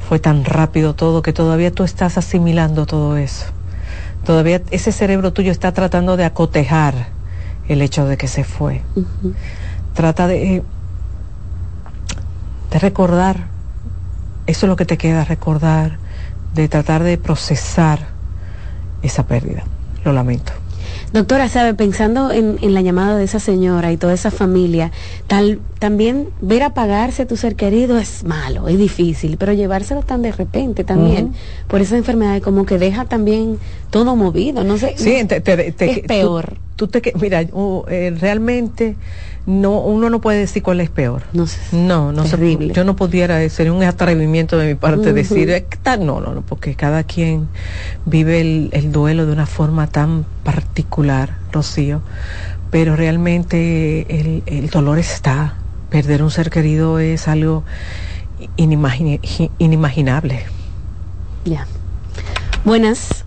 Fue 0.08 0.18
tan 0.18 0.44
rápido 0.44 0.94
todo 0.94 1.22
que 1.22 1.32
todavía 1.32 1.70
tú 1.70 1.82
estás 1.82 2.18
asimilando 2.18 2.86
todo 2.86 3.16
eso. 3.16 3.46
Todavía 4.24 4.62
ese 4.70 4.92
cerebro 4.92 5.32
tuyo 5.32 5.50
está 5.50 5.72
tratando 5.72 6.16
de 6.16 6.24
acotejar 6.24 6.94
el 7.68 7.82
hecho 7.82 8.06
de 8.06 8.16
que 8.16 8.28
se 8.28 8.44
fue. 8.44 8.82
Trata 9.94 10.26
de, 10.26 10.62
de 12.70 12.78
recordar, 12.78 13.48
eso 14.46 14.66
es 14.66 14.68
lo 14.68 14.76
que 14.76 14.86
te 14.86 14.98
queda, 14.98 15.24
recordar, 15.24 15.98
de 16.54 16.68
tratar 16.68 17.02
de 17.02 17.18
procesar 17.18 18.00
esa 19.02 19.26
pérdida. 19.26 19.64
Lo 20.04 20.12
lamento. 20.12 20.52
Doctora, 21.14 21.48
sabe, 21.48 21.74
pensando 21.74 22.32
en, 22.32 22.58
la 22.74 22.80
llamada 22.80 23.16
de 23.16 23.22
esa 23.22 23.38
señora 23.38 23.92
y 23.92 23.96
toda 23.96 24.14
esa 24.14 24.32
familia, 24.32 24.90
tal, 25.28 25.60
también 25.78 26.26
ver 26.40 26.64
apagarse 26.64 27.22
a 27.22 27.26
tu 27.28 27.36
ser 27.36 27.54
querido 27.54 27.98
es 27.98 28.24
malo, 28.24 28.66
es 28.66 28.76
difícil, 28.78 29.36
pero 29.36 29.52
llevárselo 29.52 30.02
tan 30.02 30.22
de 30.22 30.32
repente 30.32 30.82
también, 30.82 31.32
por 31.68 31.80
esa 31.80 31.96
enfermedad, 31.96 32.42
como 32.42 32.66
que 32.66 32.78
deja 32.78 33.04
también 33.04 33.60
todo 33.90 34.16
movido, 34.16 34.64
no 34.64 34.76
sé. 34.76 34.94
Sí, 34.96 35.14
es 35.14 36.00
peor. 36.00 36.58
Tú, 36.74 36.88
te, 36.88 37.12
mira, 37.20 37.42
eh, 37.42 38.16
realmente 38.18 38.96
no 39.46 39.80
uno 39.80 40.08
no 40.08 40.20
puede 40.20 40.38
decir 40.38 40.62
cuál 40.62 40.80
es 40.80 40.90
peor. 40.90 41.22
No, 41.32 41.46
no, 41.72 42.12
no 42.12 42.24
yo 42.24 42.84
no 42.84 42.96
pudiera, 42.96 43.46
sería 43.48 43.72
un 43.72 43.82
atrevimiento 43.82 44.56
de 44.56 44.68
mi 44.68 44.74
parte 44.74 45.12
decir, 45.12 45.66
no, 46.00 46.20
no, 46.20 46.34
no, 46.34 46.42
porque 46.42 46.74
cada 46.74 47.04
quien 47.04 47.48
vive 48.06 48.40
el, 48.72 48.92
duelo 48.92 49.26
de 49.26 49.32
una 49.32 49.46
forma 49.46 49.86
tan 49.86 50.24
particular, 50.44 51.36
Rocío, 51.52 52.00
pero 52.70 52.96
realmente 52.96 54.06
el, 54.20 54.42
el 54.46 54.70
dolor 54.70 54.98
está. 54.98 55.56
Perder 55.90 56.24
un 56.24 56.30
ser 56.30 56.50
querido 56.50 56.98
es 56.98 57.28
algo 57.28 57.62
inimaginable. 58.56 60.44
Ya. 61.44 61.66
Buenas. 62.64 63.24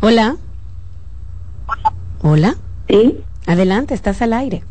Hola. 0.00 0.36
Hola. 2.22 2.56
Sí. 2.88 3.22
Adelante, 3.48 3.94
estás 3.94 4.20
al 4.20 4.34
aire. 4.34 4.62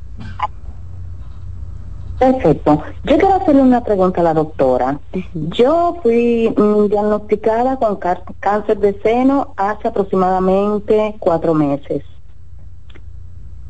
Perfecto. 2.20 2.84
Yo 3.04 3.18
quiero 3.18 3.34
hacerle 3.34 3.64
una 3.64 3.84
pregunta 3.84 4.22
a 4.22 4.24
la 4.24 4.36
doctora. 4.36 5.00
Yo 5.34 5.98
fui 6.04 6.54
mm, 6.56 6.86
diagnosticada 6.88 7.78
con 7.78 7.98
cáncer 8.40 8.78
de 8.78 9.00
seno 9.02 9.56
hace 9.58 9.88
aproximadamente 9.88 11.16
cuatro 11.18 11.56
meses. 11.56 12.04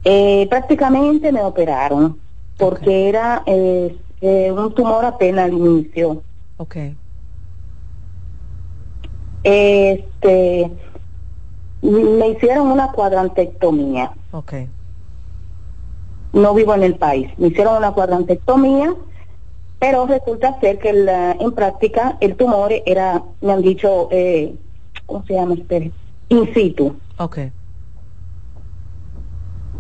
Eh, 0.04 0.46
prácticamente 0.50 1.32
me 1.32 1.42
operaron 1.42 2.20
porque 2.58 3.08
era 3.08 3.44
eh, 3.46 3.98
eh, 4.20 4.52
un 4.52 4.74
tumor 4.76 5.06
apenas 5.06 5.46
al 5.46 5.54
inicio. 5.54 6.22
Ok. 6.58 6.76
Este, 9.44 10.70
me 11.82 12.28
hicieron 12.28 12.68
una 12.68 12.92
cuadrantectomía. 12.92 14.12
Ok 14.32 14.54
no 16.38 16.54
vivo 16.54 16.74
en 16.74 16.84
el 16.84 16.96
país. 16.96 17.30
Me 17.38 17.48
hicieron 17.48 17.78
una 17.78 17.92
cuadrantectomía, 17.92 18.96
pero 19.80 20.06
resulta 20.06 20.60
ser 20.60 20.80
que 20.80 20.90
en 20.90 21.52
práctica 21.52 22.18
el 22.22 22.36
tumor 22.36 22.72
era, 22.86 23.24
me 23.42 23.54
han 23.54 23.62
dicho, 23.62 24.08
eh, 24.12 24.56
¿cómo 25.06 25.24
se 25.26 25.34
llama? 25.34 25.56
Espere, 25.56 25.92
in 26.30 26.54
situ. 26.54 26.96
Ok. 27.18 27.40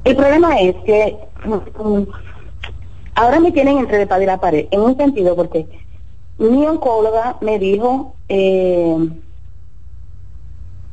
El 0.03 0.15
problema 0.15 0.59
es 0.59 0.75
que 0.85 1.17
mm, 1.45 2.09
ahora 3.15 3.39
me 3.39 3.51
tienen 3.51 3.77
entre 3.79 4.05
la 4.05 4.23
y 4.23 4.25
la 4.25 4.39
pared, 4.39 4.67
en 4.71 4.81
un 4.81 4.97
sentido 4.97 5.35
porque 5.35 5.67
mi 6.37 6.65
oncóloga 6.65 7.37
me 7.41 7.59
dijo 7.59 8.15
eh, 8.29 9.09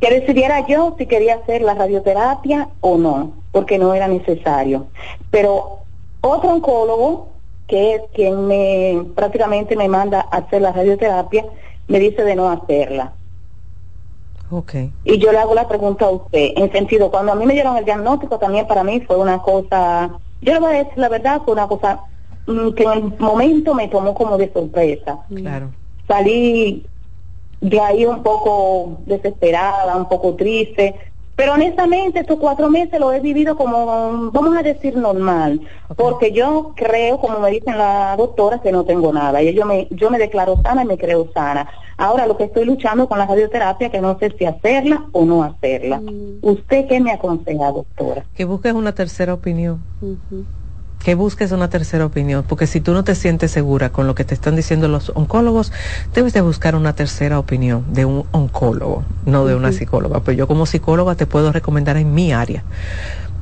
que 0.05 0.20
decidiera 0.20 0.66
yo 0.66 0.94
si 0.98 1.06
quería 1.06 1.36
hacer 1.36 1.62
la 1.62 1.72
radioterapia 1.72 2.68
o 2.82 2.98
no 2.98 3.32
porque 3.52 3.78
no 3.78 3.94
era 3.94 4.06
necesario. 4.06 4.89
Pero 5.31 5.78
otro 6.20 6.51
oncólogo, 6.51 7.28
que 7.66 7.94
es 7.94 8.02
quien 8.12 8.47
me 8.47 9.02
prácticamente 9.14 9.76
me 9.76 9.89
manda 9.89 10.26
a 10.31 10.39
hacer 10.39 10.60
la 10.60 10.72
radioterapia, 10.72 11.47
me 11.89 12.01
dice 12.01 12.22
de 12.22 12.36
no 12.36 12.51
hacerla. 12.51 13.12
Okay. 14.51 14.93
Y 15.05 15.16
yo 15.18 15.32
le 15.32 15.39
hago 15.39 15.55
la 15.55 15.68
pregunta 15.68 16.05
a 16.05 16.10
usted, 16.10 16.51
en 16.55 16.70
sentido, 16.70 17.10
cuando 17.10 17.32
a 17.32 17.35
mí 17.35 17.47
me 17.47 17.55
dieron 17.55 17.78
el 17.78 17.86
diagnóstico 17.86 18.39
también 18.39 18.66
para 18.66 18.85
mí 18.85 19.01
fue 19.01 19.16
una 19.16 19.40
cosa, 19.40 20.10
yo 20.43 20.52
le 20.52 20.60
voy 20.60 20.74
a 20.74 20.85
decir 20.85 20.98
la 20.98 21.09
verdad, 21.09 21.40
fue 21.47 21.55
una 21.55 21.66
cosa 21.66 22.01
mm, 22.47 22.72
que 22.72 22.82
en 22.82 22.93
el 22.93 23.18
momento 23.18 23.74
me 23.74 23.89
tomó 23.89 24.12
como 24.12 24.36
de 24.36 24.52
sorpresa. 24.52 25.20
Claro. 25.35 25.70
Salí 26.06 26.86
de 27.65 27.81
ahí 27.81 28.05
un 28.05 28.23
poco 28.23 29.01
desesperada, 29.07 29.97
un 29.97 30.07
poco 30.07 30.35
triste, 30.35 30.95
pero 31.35 31.55
honestamente 31.55 32.20
estos 32.20 32.39
cuatro 32.39 32.70
meses 32.70 33.01
lo 33.01 33.11
he 33.12 33.20
vivido 33.20 33.57
como, 33.57 34.31
vamos 34.31 34.57
a 34.57 34.62
decir, 34.62 34.97
normal, 34.97 35.61
porque 35.97 36.31
yo 36.31 36.74
creo, 36.77 37.19
como 37.19 37.41
me 37.41 37.51
dicen 37.51 37.78
la 37.78 38.15
doctora, 38.16 38.61
que 38.61 38.70
no 38.70 38.85
tengo 38.85 39.12
nada. 39.12 39.43
Y 39.43 39.55
yo 39.55 39.65
me, 39.65 39.89
yo 39.91 40.11
me 40.11 40.19
declaro 40.19 40.61
sana 40.62 40.82
y 40.82 40.86
me 40.86 40.99
creo 40.99 41.28
sana. 41.32 41.69
Ahora 41.97 42.27
lo 42.27 42.36
que 42.36 42.45
estoy 42.45 42.66
luchando 42.66 43.09
con 43.09 43.19
la 43.19 43.27
radioterapia, 43.27 43.91
que 43.91 44.01
no 44.01 44.19
sé 44.19 44.32
si 44.39 44.45
hacerla 44.45 45.07
o 45.12 45.24
no 45.24 45.43
hacerla. 45.43 46.01
Mm. 46.01 46.39
¿Usted 46.43 46.86
qué 46.86 47.01
me 47.01 47.12
aconseja, 47.12 47.73
doctora? 47.73 48.24
Que 48.35 48.45
busques 48.45 48.74
una 48.74 48.95
tercera 48.95 49.32
opinión 49.35 49.81
que 51.05 51.14
busques 51.14 51.52
una 51.52 51.68
tercera 51.68 52.06
opinión, 52.06 52.44
porque 52.48 52.66
si 52.66 52.81
tú 52.81 52.94
no 52.94 53.05
te 53.05 53.14
sientes 53.14 53.51
segura 53.51 53.90
con 53.90 54.06
lo 54.06 54.14
que 54.14 54.24
te 54.24 54.32
están 54.32 54.56
diciendo 54.56 54.89
los 54.89 55.12
oncólogos, 55.14 55.70
debes 56.14 56.32
de 56.32 56.40
buscar 56.40 56.74
una 56.74 56.94
tercera 56.94 57.39
opinión 57.39 57.85
de 57.93 58.06
un 58.06 58.24
oncólogo, 58.32 59.05
no 59.26 59.44
de 59.44 59.55
una 59.55 59.70
psicóloga. 59.70 60.20
Pero 60.20 60.39
yo 60.39 60.47
como 60.48 60.64
psicóloga 60.64 61.14
te 61.14 61.26
puedo 61.26 61.52
recomendar 61.52 61.98
en 61.98 62.14
mi 62.14 62.32
área. 62.32 62.64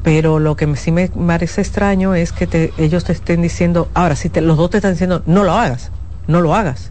Pero 0.02 0.40
lo 0.40 0.56
que 0.56 0.74
sí 0.74 0.90
me 0.90 1.08
parece 1.08 1.60
extraño 1.60 2.16
es 2.16 2.32
que 2.32 2.72
ellos 2.78 3.04
te 3.04 3.12
estén 3.12 3.40
diciendo, 3.40 3.88
ahora 3.94 4.16
si 4.16 4.28
te, 4.28 4.40
los 4.40 4.56
dos 4.56 4.70
te 4.70 4.78
están 4.78 4.94
diciendo, 4.94 5.22
no 5.26 5.44
lo 5.44 5.52
hagas, 5.52 5.92
no 6.26 6.40
lo 6.40 6.56
hagas. 6.56 6.90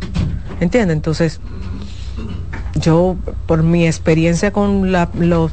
¿Entiendes? 0.62 0.96
Entonces, 0.96 1.42
yo, 2.76 3.18
por 3.46 3.64
mi 3.64 3.86
experiencia 3.86 4.52
con 4.52 4.90
los, 4.92 5.10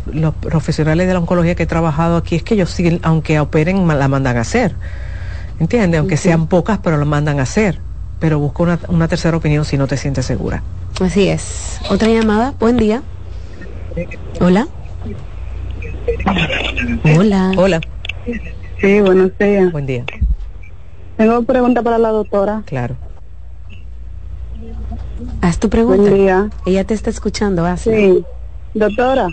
los, 0.06 0.34
profesionales 0.34 1.08
de 1.08 1.12
la 1.12 1.18
oncología 1.18 1.56
que 1.56 1.64
he 1.64 1.66
trabajado 1.66 2.16
aquí, 2.16 2.36
es 2.36 2.44
que 2.44 2.54
ellos 2.54 2.70
siguen, 2.70 3.00
aunque 3.02 3.40
operen, 3.40 3.88
la 3.88 4.06
mandan 4.06 4.36
a 4.36 4.42
hacer. 4.42 4.76
¿Entiendes? 5.58 5.98
Aunque 5.98 6.16
sean 6.16 6.46
pocas, 6.46 6.78
pero 6.78 6.96
lo 6.96 7.06
mandan 7.06 7.40
a 7.40 7.42
hacer. 7.42 7.80
Pero 8.20 8.38
busca 8.38 8.62
una, 8.62 8.78
una 8.88 9.08
tercera 9.08 9.36
opinión 9.36 9.64
si 9.64 9.76
no 9.76 9.86
te 9.86 9.96
sientes 9.96 10.26
segura. 10.26 10.62
Así 11.00 11.28
es. 11.28 11.80
Otra 11.90 12.08
llamada. 12.08 12.54
Buen 12.58 12.76
día. 12.76 13.02
Hola. 14.40 14.66
Hola. 17.16 17.52
Hola. 17.56 17.80
Sí, 18.80 19.00
buenos 19.00 19.36
días. 19.38 19.72
Buen 19.72 19.86
día. 19.86 20.04
Tengo 21.16 21.42
pregunta 21.42 21.82
para 21.82 21.98
la 21.98 22.10
doctora. 22.10 22.62
Claro. 22.66 22.96
Haz 25.40 25.58
tu 25.58 25.68
pregunta. 25.68 26.02
Buen 26.02 26.14
día. 26.14 26.50
Ella 26.66 26.84
te 26.84 26.94
está 26.94 27.10
escuchando, 27.10 27.64
Sí. 27.76 28.24
Doctora, 28.74 29.28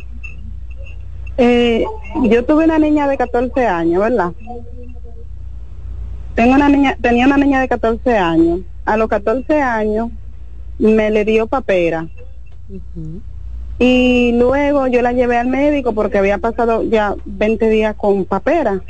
eh, 1.37 1.85
yo 2.23 2.45
tuve 2.45 2.65
una 2.65 2.79
niña 2.79 3.07
de 3.07 3.17
14 3.17 3.67
años, 3.67 4.01
¿verdad? 4.01 4.31
Tengo 6.35 6.53
una 6.53 6.67
niña, 6.67 6.97
tenía 7.01 7.25
una 7.25 7.37
niña 7.37 7.61
de 7.61 7.69
14 7.69 8.17
años. 8.17 8.59
A 8.83 8.97
los 8.97 9.07
14 9.07 9.61
años 9.61 10.09
me 10.77 11.09
le 11.09 11.23
dio 11.23 11.47
papera. 11.47 12.07
Y 13.79 14.33
luego 14.33 14.87
yo 14.87 15.01
la 15.01 15.13
llevé 15.13 15.37
al 15.37 15.47
médico 15.47 15.93
porque 15.93 16.17
había 16.17 16.37
pasado 16.37 16.83
ya 16.83 17.15
20 17.23 17.69
días 17.69 17.95
con 17.95 18.25
papera. 18.25 18.81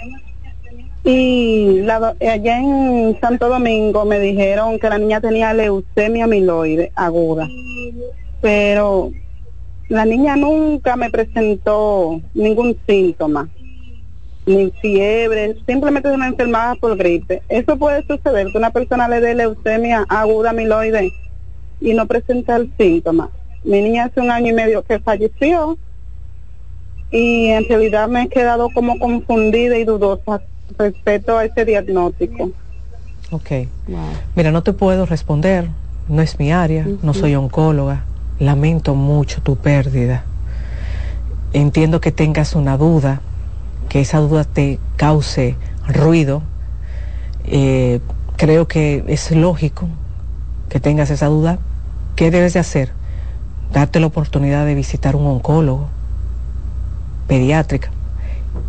Y 1.03 1.81
la, 1.84 2.15
allá 2.19 2.59
en 2.59 3.15
Santo 3.22 3.47
Domingo 3.47 4.05
me 4.05 4.19
dijeron 4.19 4.80
que 4.80 4.89
la 4.89 4.97
niña 4.97 5.22
tenía 5.22 5.53
leucemia 5.53 6.26
amiloide 6.26 6.91
aguda. 6.95 7.47
Pero 8.41 9.11
la 9.88 10.03
niña 10.05 10.35
nunca 10.35 10.95
me 10.95 11.11
presentó 11.11 12.22
ningún 12.34 12.76
síntoma 12.88 13.49
ni 14.45 14.72
fiebre, 14.81 15.55
simplemente 15.65 16.09
se 16.09 16.17
me 16.17 16.27
enfermaba 16.27 16.76
por 16.76 16.95
gripe. 16.97 17.41
Eso 17.49 17.77
puede 17.77 18.05
suceder 18.05 18.51
que 18.51 18.57
una 18.57 18.72
persona 18.72 19.07
le 19.07 19.19
dé 19.19 19.35
leucemia 19.35 20.05
aguda 20.07 20.51
amiloide 20.51 21.13
y 21.81 21.93
no 21.93 22.05
presenta 22.05 22.55
el 22.55 22.72
síntoma. 22.77 23.30
Mi 23.63 23.81
niña 23.81 24.05
hace 24.05 24.22
un 24.22 24.30
año 24.30 24.51
y 24.51 24.53
medio 24.53 24.84
que 24.84 24.99
falleció 24.99 25.77
y 27.11 27.47
en 27.47 27.67
realidad 27.67 28.07
me 28.07 28.23
he 28.23 28.30
quedado 28.30 28.69
como 28.69 28.99
confundida 28.99 29.77
y 29.77 29.84
dudosa 29.84 30.41
respecto 30.77 31.38
a 31.38 31.45
ese 31.45 31.65
diagnóstico. 31.65 32.51
Ok. 33.31 33.51
Mira, 34.35 34.51
no 34.51 34.63
te 34.63 34.73
puedo 34.73 35.05
responder, 35.05 35.69
no 36.07 36.22
es 36.22 36.38
mi 36.39 36.51
área, 36.51 36.88
no 37.01 37.13
soy 37.13 37.35
oncóloga. 37.35 38.03
Lamento 38.38 38.95
mucho 38.95 39.41
tu 39.41 39.55
pérdida. 39.55 40.26
Entiendo 41.53 42.01
que 42.01 42.11
tengas 42.11 42.53
una 42.53 42.77
duda, 42.77 43.22
que 43.90 44.02
esa 44.02 44.20
duda 44.20 44.44
te 44.44 44.80
cause 44.98 45.56
ruido, 45.88 46.41
eh, 47.45 47.99
creo 48.38 48.68
que 48.68 49.03
es 49.07 49.32
lógico 49.32 49.88
que 50.70 50.80
tengas 50.80 51.10
esa 51.10 51.28
duda. 51.28 51.60
¿Qué 52.16 52.32
debes 52.32 52.53
de 52.53 52.60
hacer? 52.60 52.91
Darte 53.72 53.99
la 53.99 54.07
oportunidad 54.07 54.66
de 54.66 54.76
visitar 54.76 55.16
un 55.16 55.28
oncólogo 55.28 55.88
pediátrica 57.28 57.90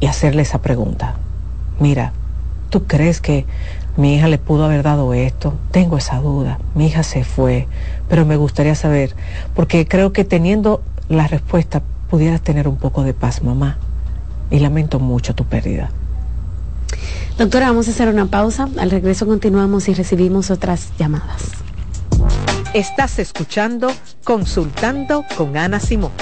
y 0.00 0.06
hacerle 0.06 0.42
esa 0.42 0.60
pregunta. 0.60 1.14
Mira, 1.78 2.12
¿tú 2.70 2.84
crees 2.86 3.20
que 3.20 3.46
mi 3.96 4.16
hija 4.16 4.28
le 4.28 4.38
pudo 4.38 4.64
haber 4.64 4.82
dado 4.82 5.14
esto? 5.14 5.54
Tengo 5.70 5.96
esa 5.96 6.18
duda. 6.18 6.58
Mi 6.74 6.86
hija 6.86 7.02
se 7.02 7.24
fue, 7.24 7.68
pero 8.08 8.26
me 8.26 8.36
gustaría 8.36 8.74
saber, 8.74 9.14
porque 9.54 9.86
creo 9.86 10.12
que 10.12 10.24
teniendo 10.24 10.82
la 11.08 11.28
respuesta 11.28 11.82
pudieras 12.10 12.40
tener 12.40 12.68
un 12.68 12.76
poco 12.76 13.02
de 13.04 13.14
paz, 13.14 13.42
mamá 13.42 13.78
y 14.50 14.58
lamento 14.58 14.98
mucho 14.98 15.34
tu 15.34 15.44
pérdida. 15.44 15.90
Doctora, 17.38 17.68
vamos 17.68 17.86
a 17.88 17.90
hacer 17.90 18.08
una 18.08 18.26
pausa. 18.26 18.68
Al 18.78 18.90
regreso 18.90 19.26
continuamos 19.26 19.88
y 19.88 19.94
recibimos 19.94 20.50
otras 20.50 20.90
llamadas. 20.98 21.42
Estás 22.72 23.18
escuchando 23.18 23.92
Consultando 24.24 25.24
con 25.36 25.56
Ana 25.56 25.80
Simón. 25.80 26.12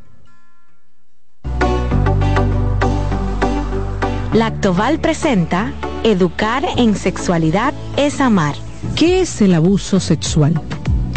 Lactoval 4.33 5.01
presenta 5.01 5.73
Educar 6.05 6.63
en 6.77 6.95
sexualidad 6.95 7.73
es 7.97 8.21
amar. 8.21 8.55
¿Qué 8.95 9.19
es 9.19 9.41
el 9.41 9.53
abuso 9.53 9.99
sexual? 9.99 10.59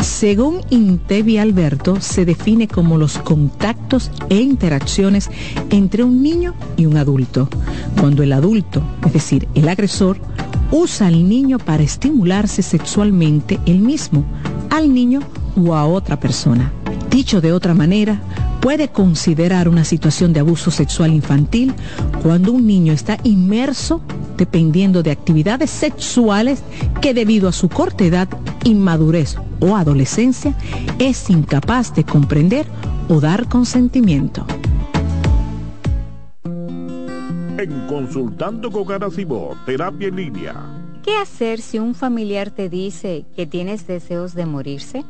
Según 0.03 0.63
Intevi 0.71 1.39
Alberto, 1.39 2.01
se 2.01 2.25
define 2.25 2.67
como 2.67 2.99
los 2.99 3.19
contactos 3.19 4.11
e 4.31 4.41
interacciones 4.41 5.31
entre 5.71 6.03
un 6.03 6.25
niño 6.25 6.55
y 6.77 6.87
un 6.87 6.97
adulto. 6.97 7.49
Cuando 8.01 8.25
el 8.25 8.33
adulto, 8.33 8.83
es 9.07 9.13
decir, 9.13 9.47
el 9.55 9.69
agresor, 9.69 10.19
usa 10.73 11.07
al 11.07 11.29
niño 11.29 11.61
para 11.61 11.85
estimularse 11.85 12.63
sexualmente 12.63 13.61
él 13.65 13.79
mismo, 13.79 14.25
al 14.71 14.93
niño 14.93 15.21
o 15.57 15.77
a 15.77 15.87
otra 15.87 16.19
persona. 16.19 16.73
Dicho 17.11 17.41
de 17.41 17.53
otra 17.53 17.75
manera, 17.75 18.21
puede 18.65 18.89
considerar 18.89 19.69
una 19.69 19.85
situación 19.85 20.33
de 20.33 20.41
abuso 20.41 20.71
sexual 20.71 21.13
infantil 21.13 21.75
cuando 22.23 22.51
un 22.51 22.67
niño 22.67 22.95
está 22.95 23.19
inmerso 23.23 24.01
dependiendo 24.39 25.03
de 25.03 25.11
actividades 25.11 25.69
sexuales 25.69 26.63
que 27.03 27.13
debido 27.13 27.47
a 27.47 27.53
su 27.53 27.69
corta 27.69 28.05
edad, 28.05 28.27
inmadurez 28.65 29.37
o 29.61 29.77
adolescencia 29.77 30.55
es 30.99 31.29
incapaz 31.29 31.95
de 31.95 32.05
comprender 32.05 32.65
o 33.11 33.21
dar 33.21 33.51
consentimiento. 33.51 34.47
En 37.59 37.87
Consultando 37.87 38.71
con 38.71 38.87
Garacimo, 38.87 39.51
terapia 39.67 40.09
en 40.09 40.17
línea. 40.17 40.55
¿Qué 41.03 41.15
hacer 41.19 41.61
si 41.61 41.79
un 41.79 41.95
familiar 41.95 42.51
te 42.51 42.71
dice 42.71 43.27
que 43.37 43.45
tienes 43.45 43.87
deseos 43.87 44.33
de 44.33 44.47
morirse? 44.47 45.05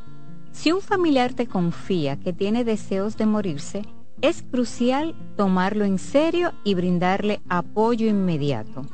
Si 0.54 0.70
un 0.70 0.80
familiar 0.80 1.34
te 1.34 1.48
confía 1.48 2.18
que 2.18 2.32
tiene 2.32 2.64
deseos 2.64 3.16
de 3.16 3.26
morirse, 3.26 3.82
es 4.22 4.42
crucial 4.42 5.14
tomarlo 5.36 5.84
en 5.84 5.98
serio 5.98 6.52
y 6.62 6.74
brindarle 6.74 7.42
apoyo 7.48 8.08
inmediato. 8.08 8.86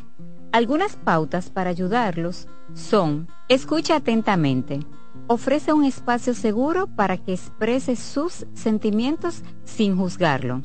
Algunas 0.53 0.97
pautas 0.97 1.51
para 1.51 1.71
ayudarlos 1.71 2.49
son, 2.73 3.29
escucha 3.49 3.97
atentamente, 3.97 4.81
ofrece 5.27 5.75
un 5.75 5.85
espacio 5.85 6.33
seguro 6.33 6.87
para 6.89 7.19
que 7.19 7.35
exprese 7.35 7.95
sus 7.95 8.47
sentimientos 8.55 9.43
sin 9.65 9.97
juzgarlo. 9.99 10.63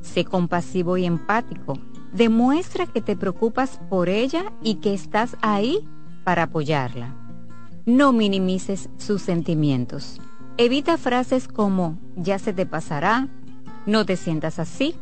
Sé 0.00 0.24
compasivo 0.24 0.96
y 0.96 1.06
empático, 1.06 1.74
demuestra 2.14 2.86
que 2.86 3.02
te 3.02 3.16
preocupas 3.16 3.80
por 3.90 4.08
ella 4.08 4.52
y 4.62 4.76
que 4.76 4.94
estás 4.94 5.36
ahí 5.42 5.86
para 6.24 6.44
apoyarla. 6.44 7.14
No 7.84 8.12
minimices 8.12 8.88
sus 8.96 9.22
sentimientos. 9.22 10.20
Evita 10.58 10.96
frases 10.96 11.48
como 11.48 11.98
ya 12.16 12.38
se 12.38 12.52
te 12.52 12.66
pasará, 12.66 13.28
no 13.84 14.06
te 14.06 14.16
sientas 14.16 14.58
así. 14.58 14.94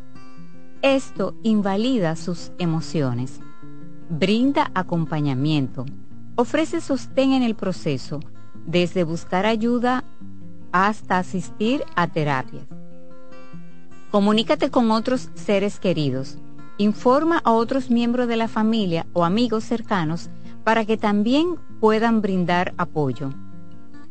Esto 0.82 1.34
invalida 1.42 2.16
sus 2.16 2.52
emociones 2.58 3.40
brinda 4.08 4.70
acompañamiento, 4.74 5.86
ofrece 6.36 6.80
sostén 6.80 7.32
en 7.32 7.42
el 7.42 7.54
proceso, 7.54 8.20
desde 8.66 9.04
buscar 9.04 9.46
ayuda 9.46 10.04
hasta 10.72 11.18
asistir 11.18 11.84
a 11.96 12.06
terapias. 12.06 12.64
Comunícate 14.10 14.70
con 14.70 14.90
otros 14.90 15.30
seres 15.34 15.80
queridos. 15.80 16.38
Informa 16.78 17.40
a 17.44 17.52
otros 17.52 17.90
miembros 17.90 18.28
de 18.28 18.36
la 18.36 18.48
familia 18.48 19.06
o 19.12 19.24
amigos 19.24 19.64
cercanos 19.64 20.30
para 20.64 20.84
que 20.84 20.96
también 20.96 21.56
puedan 21.80 22.20
brindar 22.20 22.74
apoyo. 22.76 23.30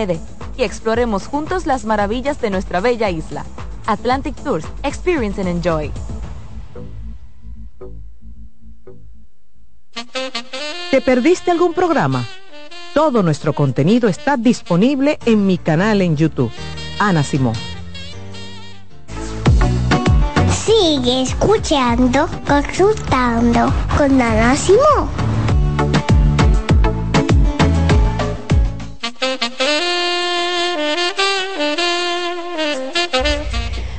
RD 0.05 0.17
y 0.57 0.63
exploremos 0.63 1.27
juntos 1.27 1.65
las 1.65 1.85
maravillas 1.85 2.41
de 2.41 2.49
nuestra 2.49 2.79
bella 2.79 3.09
isla. 3.09 3.45
Atlantic 3.87 4.35
Tours, 4.43 4.65
Experience 4.83 5.39
and 5.41 5.49
Enjoy. 5.49 5.91
¿Te 10.91 11.01
perdiste 11.01 11.51
algún 11.51 11.73
programa? 11.73 12.25
Todo 12.93 13.23
nuestro 13.23 13.53
contenido 13.53 14.09
está 14.09 14.35
disponible 14.35 15.17
en 15.25 15.45
mi 15.45 15.57
canal 15.57 16.01
en 16.01 16.17
YouTube. 16.17 16.51
Ana 16.99 17.23
Simón. 17.23 17.55
Sigue 20.65 21.21
escuchando, 21.21 22.27
consultando 22.45 23.73
con 23.97 24.21
Ana 24.21 24.55
Simón. 24.55 25.09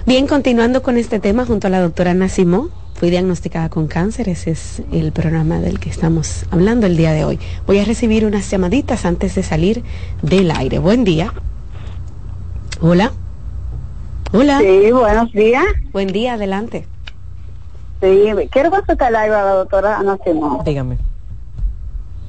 Bien, 0.06 0.26
continuando 0.26 0.82
con 0.82 0.98
este 0.98 1.20
tema 1.20 1.46
junto 1.46 1.68
a 1.68 1.70
la 1.70 1.80
doctora 1.80 2.28
Simón 2.28 2.70
fui 2.94 3.10
diagnosticada 3.10 3.68
con 3.68 3.88
cáncer, 3.88 4.28
ese 4.28 4.52
es 4.52 4.82
el 4.92 5.10
programa 5.10 5.58
del 5.58 5.80
que 5.80 5.90
estamos 5.90 6.44
hablando 6.50 6.86
el 6.86 6.96
día 6.96 7.12
de 7.12 7.24
hoy. 7.24 7.40
Voy 7.66 7.80
a 7.80 7.84
recibir 7.84 8.24
unas 8.24 8.48
llamaditas 8.50 9.04
antes 9.04 9.34
de 9.34 9.42
salir 9.42 9.82
del 10.22 10.50
aire. 10.52 10.78
Buen 10.78 11.02
día. 11.02 11.32
Hola. 12.80 13.10
Hola. 14.32 14.58
Sí, 14.60 14.92
buenos 14.92 15.32
días. 15.32 15.64
Buen 15.92 16.08
día, 16.08 16.34
adelante. 16.34 16.86
Sí, 18.00 18.30
quiero 18.50 18.70
consultar 18.70 19.14
algo 19.16 19.34
a 19.34 19.42
la 19.42 19.52
doctora 19.54 19.98
Ana 19.98 20.18
Simón. 20.24 20.58
Dígame. 20.64 21.11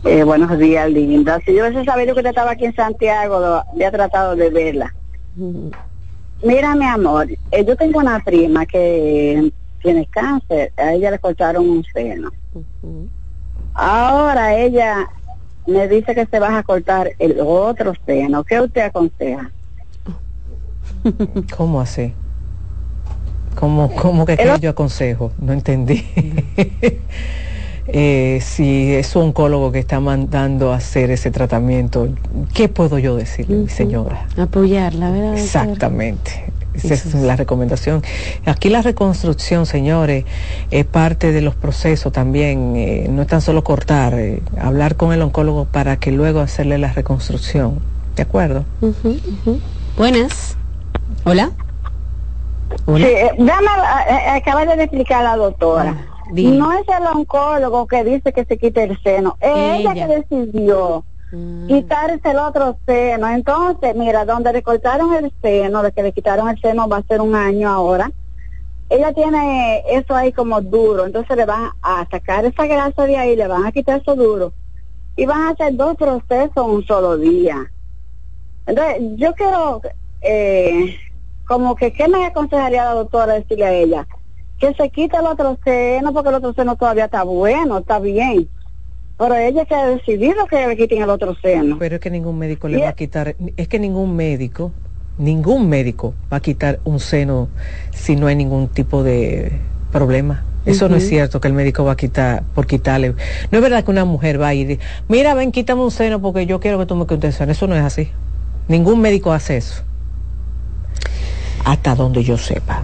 Eh, 0.05 0.23
buenos 0.23 0.57
días, 0.59 0.89
linda. 0.89 1.39
Si 1.45 1.53
yo 1.53 1.65
hubiese 1.65 1.85
sabido 1.85 2.13
que 2.13 2.19
usted 2.19 2.31
estaba 2.31 2.51
aquí 2.51 2.65
en 2.65 2.75
Santiago, 2.75 3.39
lo, 3.39 3.63
había 3.71 3.89
tratado 3.89 4.35
de 4.35 4.49
verla. 4.49 4.93
Mira, 6.43 6.75
mi 6.75 6.85
amor, 6.85 7.27
eh, 7.51 7.65
yo 7.65 7.75
tengo 7.77 7.99
una 7.99 8.19
prima 8.19 8.65
que 8.65 9.51
tiene 9.81 10.05
cáncer, 10.07 10.73
a 10.75 10.93
ella 10.93 11.11
le 11.11 11.19
cortaron 11.19 11.69
un 11.69 11.85
seno. 11.85 12.31
Ahora 13.73 14.55
ella 14.57 15.09
me 15.67 15.88
dice 15.88 16.13
que 16.13 16.25
se 16.25 16.39
va 16.39 16.57
a 16.57 16.63
cortar 16.63 17.11
el 17.17 17.39
otro 17.39 17.93
seno. 18.05 18.43
¿Qué 18.43 18.59
usted 18.59 18.81
aconseja? 18.81 19.51
¿Cómo 21.57 21.80
así? 21.80 22.13
¿Cómo, 23.55 23.95
cómo 23.95 24.25
que, 24.25 24.38
yo 24.59 24.69
aconsejo? 24.69 25.31
No 25.39 25.53
entendí. 25.53 26.05
Eh, 27.88 28.39
si 28.41 28.93
es 28.93 29.15
un 29.15 29.23
oncólogo 29.23 29.72
que 29.72 29.80
está 29.80 29.99
mandando 29.99 30.72
a 30.72 30.77
hacer 30.77 31.11
ese 31.11 31.31
tratamiento, 31.31 32.07
¿qué 32.53 32.69
puedo 32.69 32.97
yo 32.99 33.15
decirle, 33.15 33.57
mi 33.57 33.69
señora? 33.69 34.27
Apoyarla, 34.38 35.11
¿verdad? 35.11 35.38
Exactamente. 35.38 36.53
Esa 36.73 36.93
es 36.95 37.14
la 37.14 37.35
recomendación. 37.35 38.01
Aquí 38.45 38.69
la 38.69 38.81
reconstrucción, 38.81 39.65
señores, 39.65 40.26
es 40.72 40.85
parte 40.85 41.31
de 41.31 41.41
los 41.41 41.55
procesos 41.55 42.11
también. 42.11 42.76
Eh, 42.76 43.07
no 43.10 43.22
es 43.22 43.27
tan 43.27 43.41
solo 43.41 43.64
cortar, 43.64 44.15
eh, 44.15 44.41
hablar 44.60 44.95
con 44.95 45.14
el 45.14 45.22
oncólogo 45.22 45.65
para 45.65 45.97
que 45.97 46.11
luego 46.11 46.39
hacerle 46.39 46.80
la 46.80 46.91
reconstrucción. 46.91 47.80
¿De 48.15 48.23
acuerdo? 48.23 48.65
Buenas. 49.97 50.57
Hola. 51.26 51.51
Sí, 52.88 53.03
eh, 53.03 53.31
acaba 54.30 54.65
de 54.65 54.84
explicar 54.84 55.22
a 55.22 55.23
la 55.23 55.35
doctora. 55.38 55.95
Ah, 55.95 56.12
no 56.31 56.71
es 56.73 56.85
el 56.87 57.07
oncólogo 57.07 57.87
que 57.87 58.03
dice 58.03 58.33
que 58.33 58.45
se 58.45 58.57
quite 58.57 58.83
el 58.83 58.99
seno, 59.01 59.37
es 59.39 59.79
ella 59.79 59.93
que 59.93 60.07
decidió 60.07 61.05
Mm. 61.33 61.65
quitarse 61.67 62.29
el 62.29 62.37
otro 62.37 62.77
seno. 62.85 63.27
Entonces, 63.27 63.95
mira, 63.95 64.23
donde 64.23 64.53
le 64.53 64.61
cortaron 64.61 65.15
el 65.15 65.33
seno, 65.41 65.81
de 65.81 65.91
que 65.91 66.03
le 66.03 66.11
quitaron 66.11 66.47
el 66.47 66.59
seno 66.59 66.87
va 66.87 66.97
a 66.97 67.03
ser 67.03 67.21
un 67.21 67.33
año 67.33 67.69
ahora. 67.69 68.11
Ella 68.89 69.11
tiene 69.13 69.83
eso 69.87 70.13
ahí 70.15 70.31
como 70.31 70.61
duro, 70.61 71.05
entonces 71.05 71.35
le 71.35 71.45
van 71.45 71.71
a 71.81 72.07
sacar 72.11 72.45
esa 72.45 72.67
grasa 72.67 73.05
de 73.05 73.17
ahí, 73.17 73.35
le 73.35 73.47
van 73.47 73.65
a 73.65 73.71
quitar 73.71 73.99
eso 73.99 74.15
duro 74.15 74.53
y 75.15 75.25
van 75.25 75.41
a 75.41 75.49
hacer 75.49 75.75
dos 75.75 75.95
procesos 75.95 76.67
un 76.67 76.85
solo 76.85 77.17
día. 77.17 77.71
Entonces, 78.67 78.97
yo 79.15 79.33
quiero, 79.33 79.81
eh, 80.21 80.95
como 81.47 81.75
que, 81.75 81.91
¿qué 81.91 82.07
me 82.07 82.27
aconsejaría 82.27 82.85
la 82.85 82.93
doctora 82.93 83.33
decirle 83.33 83.65
a 83.65 83.73
ella? 83.73 84.07
Que 84.68 84.73
se 84.76 84.90
quite 84.90 85.18
el 85.18 85.26
otro 85.26 85.57
seno 85.64 86.14
porque 86.14 86.30
el 86.30 86.35
otro 86.35 86.53
seno 86.53 86.76
todavía 86.76 87.06
está 87.06 87.23
bueno, 87.23 87.80
está 87.80 87.99
bien 87.99 88.48
pero 89.18 89.35
ella 89.35 89.65
que 89.65 89.76
ha 89.76 89.85
decidido 89.85 90.45
que 90.49 90.68
le 90.68 90.76
quiten 90.76 91.02
el 91.02 91.10
otro 91.10 91.35
seno. 91.41 91.77
Pero 91.80 91.95
es 91.95 92.02
que 92.02 92.10
ningún 92.10 92.38
médico 92.38 92.68
le 92.68 92.80
va 92.80 92.90
a 92.90 92.94
quitar, 92.94 93.35
es 93.56 93.68
que 93.68 93.80
ningún 93.80 94.15
médico, 94.15 94.72
ningún 95.18 95.69
médico 95.69 96.14
va 96.31 96.38
a 96.38 96.40
quitar 96.40 96.80
un 96.84 96.99
seno 96.99 97.49
si 97.91 98.15
no 98.15 98.27
hay 98.27 98.35
ningún 98.35 98.68
tipo 98.68 99.03
de 99.03 99.60
problema. 99.91 100.44
Eso 100.65 100.88
no 100.88 100.95
es 100.95 101.10
cierto 101.10 101.41
que 101.41 101.49
el 101.49 101.53
médico 101.53 101.84
va 101.84 101.91
a 101.91 101.98
quitar 101.98 102.44
por 102.56 102.65
quitarle. 102.65 103.15
No 103.52 103.57
es 103.57 103.61
verdad 103.61 103.84
que 103.84 103.91
una 103.91 104.06
mujer 104.06 104.41
va 104.41 104.48
a 104.48 104.53
ir, 104.53 104.80
mira, 105.10 105.34
ven, 105.34 105.52
quítame 105.52 105.81
un 105.81 105.91
seno 105.91 106.22
porque 106.22 106.45
yo 106.45 106.61
quiero 106.61 106.80
que 106.80 106.85
tú 106.85 106.95
me 106.95 107.06
quites 107.06 107.35
seno. 107.35 107.52
Eso 107.52 107.68
no 107.68 107.76
es 107.76 107.81
así. 107.81 108.10
Ningún 108.69 109.02
médico 109.02 109.34
hace 109.34 109.57
eso. 109.57 109.84
Hasta 111.65 111.95
donde 111.95 112.23
yo 112.23 112.38
sepa. 112.38 112.84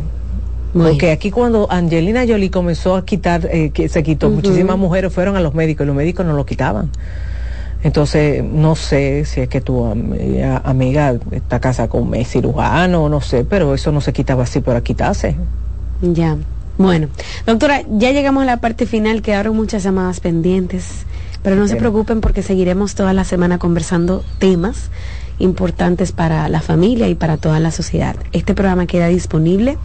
Porque 0.74 1.12
aquí 1.12 1.32
cuando 1.32 1.68
Angelina 1.72 2.26
Jolie 2.28 2.52
comenzó 2.52 2.96
a 2.96 3.06
quitar, 3.06 3.48
eh, 3.52 3.72
que 3.72 3.90
se 3.90 4.04
quitó, 4.04 4.30
muchísimas 4.30 4.78
mujeres 4.78 5.12
fueron 5.12 5.36
a 5.36 5.42
los 5.42 5.54
médicos 5.56 5.86
y 5.86 5.88
los 5.88 5.96
médicos 5.96 6.26
no 6.26 6.34
lo 6.34 6.46
quitaban. 6.46 6.92
Entonces, 7.82 8.44
no 8.44 8.76
sé 8.76 9.24
si 9.26 9.42
es 9.42 9.50
que 9.50 9.62
tu 9.62 9.86
amiga 9.86 11.16
está 11.32 11.60
casada 11.60 11.88
con 11.88 12.02
un 12.04 12.26
cirujano, 12.26 13.08
no 13.08 13.22
sé, 13.22 13.46
pero 13.46 13.74
eso 13.74 13.92
no 13.92 14.02
se 14.02 14.12
quitaba 14.12 14.44
así 14.44 14.60
para 14.60 14.82
quitarse. 14.82 15.36
Ya. 16.02 16.38
Bueno, 16.78 17.08
doctora, 17.46 17.82
ya 17.90 18.12
llegamos 18.12 18.44
a 18.44 18.46
la 18.46 18.58
parte 18.58 18.86
final, 18.86 19.22
quedaron 19.22 19.56
muchas 19.56 19.84
llamadas 19.84 20.22
pendientes, 20.22 21.06
pero 21.44 21.56
no 21.56 21.68
se 21.68 21.76
preocupen 21.76 22.22
porque 22.22 22.42
seguiremos 22.42 22.96
toda 22.96 23.14
la 23.14 23.26
semana 23.26 23.58
conversando 23.60 24.24
temas 24.40 24.90
importantes 25.40 26.12
para 26.12 26.48
la 26.50 26.62
familia 26.62 27.08
y 27.08 27.16
para 27.16 27.38
toda 27.38 27.60
la 27.60 27.72
sociedad. 27.72 28.16
Este 28.32 28.54
programa 28.54 28.86
queda 28.86 29.08
disponible 29.08 29.78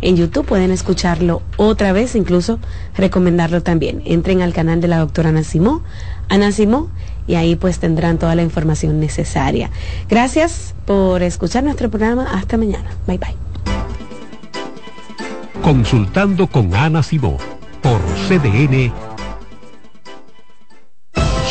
en 0.00 0.16
YouTube, 0.16 0.46
pueden 0.46 0.70
escucharlo 0.70 1.42
otra 1.56 1.92
vez, 1.92 2.14
incluso 2.14 2.58
recomendarlo 2.96 3.62
también. 3.62 4.02
Entren 4.04 4.42
al 4.42 4.52
canal 4.52 4.80
de 4.80 4.88
la 4.88 4.98
doctora 4.98 5.28
Ana 5.28 5.44
Simó, 5.44 5.82
Ana 6.28 6.50
Simó, 6.52 6.88
y 7.26 7.36
ahí 7.36 7.56
pues 7.56 7.78
tendrán 7.78 8.18
toda 8.18 8.34
la 8.34 8.42
información 8.42 8.98
necesaria. 8.98 9.70
Gracias 10.08 10.74
por 10.86 11.22
escuchar 11.22 11.62
nuestro 11.62 11.88
programa. 11.88 12.26
Hasta 12.32 12.56
mañana. 12.56 12.90
Bye 13.06 13.18
bye. 13.18 13.36
Consultando 15.62 16.48
con 16.48 16.74
Ana 16.74 17.02
Simó 17.02 17.36
por 17.80 18.00
CDN. 18.28 18.92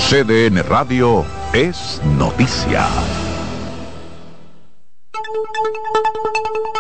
CDN 0.10 0.62
Radio 0.64 1.24
es 1.54 2.02
noticia. 2.18 2.86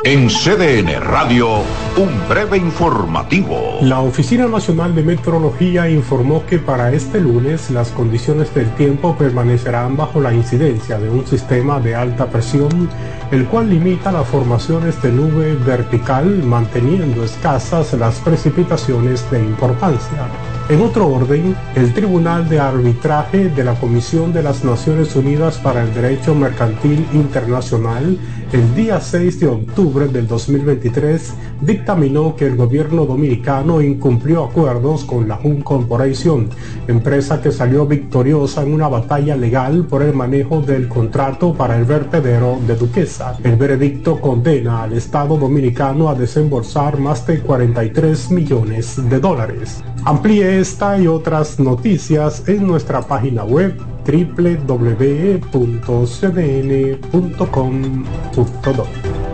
En 0.03 0.29
CDN 0.29 0.99
Radio, 0.99 1.59
un 1.95 2.27
breve 2.27 2.57
informativo. 2.57 3.77
La 3.81 3.99
Oficina 3.99 4.47
Nacional 4.47 4.95
de 4.95 5.03
Meteorología 5.03 5.87
informó 5.91 6.43
que 6.47 6.57
para 6.57 6.91
este 6.91 7.21
lunes 7.21 7.69
las 7.69 7.89
condiciones 7.89 8.51
del 8.55 8.67
tiempo 8.73 9.15
permanecerán 9.15 9.95
bajo 9.95 10.19
la 10.19 10.33
incidencia 10.33 10.97
de 10.97 11.07
un 11.07 11.27
sistema 11.27 11.79
de 11.79 11.93
alta 11.93 12.25
presión, 12.25 12.89
el 13.29 13.45
cual 13.45 13.69
limita 13.69 14.11
las 14.11 14.27
formaciones 14.27 14.99
de 15.03 15.11
nube 15.11 15.53
vertical, 15.53 16.25
manteniendo 16.45 17.23
escasas 17.23 17.93
las 17.93 18.15
precipitaciones 18.21 19.29
de 19.29 19.37
importancia. 19.39 20.27
En 20.69 20.81
otro 20.81 21.07
orden, 21.07 21.55
el 21.75 21.93
Tribunal 21.93 22.47
de 22.47 22.59
Arbitraje 22.59 23.49
de 23.49 23.63
la 23.63 23.75
Comisión 23.75 24.31
de 24.31 24.43
las 24.43 24.63
Naciones 24.63 25.15
Unidas 25.15 25.57
para 25.57 25.83
el 25.83 25.93
Derecho 25.93 26.33
Mercantil 26.33 27.05
Internacional 27.13 28.17
el 28.53 28.75
día 28.75 28.99
6 28.99 29.39
de 29.39 29.47
octubre 29.47 30.09
del 30.09 30.27
2023 30.27 31.33
dictaminó 31.61 32.35
que 32.35 32.47
el 32.47 32.57
gobierno 32.57 33.05
dominicano 33.05 33.81
incumplió 33.81 34.43
acuerdos 34.43 35.05
con 35.05 35.29
la 35.29 35.39
Hun 35.41 35.61
Corporation, 35.61 36.49
empresa 36.85 37.41
que 37.41 37.53
salió 37.53 37.85
victoriosa 37.85 38.63
en 38.63 38.73
una 38.73 38.89
batalla 38.89 39.37
legal 39.37 39.85
por 39.85 40.03
el 40.03 40.13
manejo 40.13 40.61
del 40.61 40.89
contrato 40.89 41.53
para 41.53 41.77
el 41.77 41.85
vertedero 41.85 42.59
de 42.67 42.75
Duquesa. 42.75 43.37
El 43.41 43.55
veredicto 43.55 44.19
condena 44.19 44.83
al 44.83 44.93
Estado 44.93 45.37
dominicano 45.37 46.09
a 46.09 46.15
desembolsar 46.15 46.99
más 46.99 47.25
de 47.25 47.39
43 47.39 48.31
millones 48.31 49.09
de 49.09 49.17
dólares. 49.21 49.81
Amplíe 50.05 50.59
esta 50.59 50.97
y 50.97 51.07
otras 51.07 51.59
noticias 51.59 52.47
en 52.47 52.65
nuestra 52.65 53.01
página 53.01 53.43
web 53.43 53.77
www.cdn.com.do. 54.05 54.91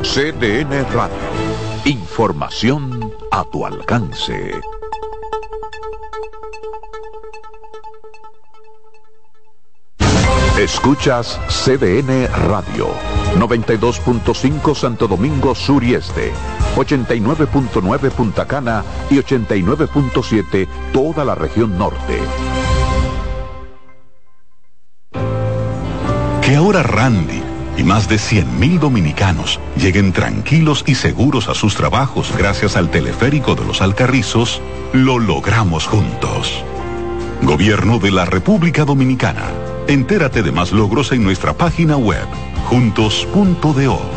CDN 0.01 0.85
Radio. 0.93 1.17
Información 1.85 3.13
a 3.31 3.43
tu 3.45 3.65
alcance. 3.65 4.51
Escuchas 10.59 11.39
CDN 11.49 12.27
Radio, 12.49 12.89
92.5 13.35 14.75
Santo 14.75 15.07
Domingo 15.07 15.53
Sur 15.55 15.83
y 15.83 15.93
Este, 15.93 16.31
89.9 16.75 18.11
Punta 18.11 18.45
Cana 18.45 18.83
y 19.09 19.15
89.7 19.15 20.67
toda 20.91 21.25
la 21.25 21.35
región 21.35 21.77
norte. 21.77 22.19
Que 26.41 26.55
ahora 26.55 26.81
Randy 26.81 27.43
y 27.77 27.83
más 27.83 28.09
de 28.09 28.15
100.000 28.15 28.79
dominicanos 28.79 29.59
lleguen 29.75 30.11
tranquilos 30.11 30.83
y 30.87 30.95
seguros 30.95 31.47
a 31.47 31.53
sus 31.53 31.75
trabajos 31.75 32.33
gracias 32.37 32.75
al 32.75 32.89
teleférico 32.89 33.55
de 33.55 33.65
los 33.65 33.81
Alcarrizos, 33.81 34.61
lo 34.93 35.19
logramos 35.19 35.85
juntos. 35.85 36.63
Gobierno 37.43 37.99
de 37.99 38.11
la 38.11 38.25
República 38.25 38.83
Dominicana. 38.83 39.43
Entérate 39.87 40.41
de 40.41 40.51
más 40.51 40.71
logros 40.71 41.11
en 41.11 41.23
nuestra 41.23 41.53
página 41.53 41.97
web, 41.97 42.25
juntos.do. 42.69 44.16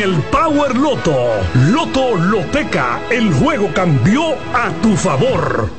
el 0.00 0.14
Power 0.24 0.76
Loto. 0.76 1.14
Loto 1.70 2.16
Loteca, 2.16 3.00
el 3.10 3.32
juego 3.32 3.70
cambió 3.74 4.34
a 4.52 4.70
tu 4.82 4.96
favor. 4.96 5.70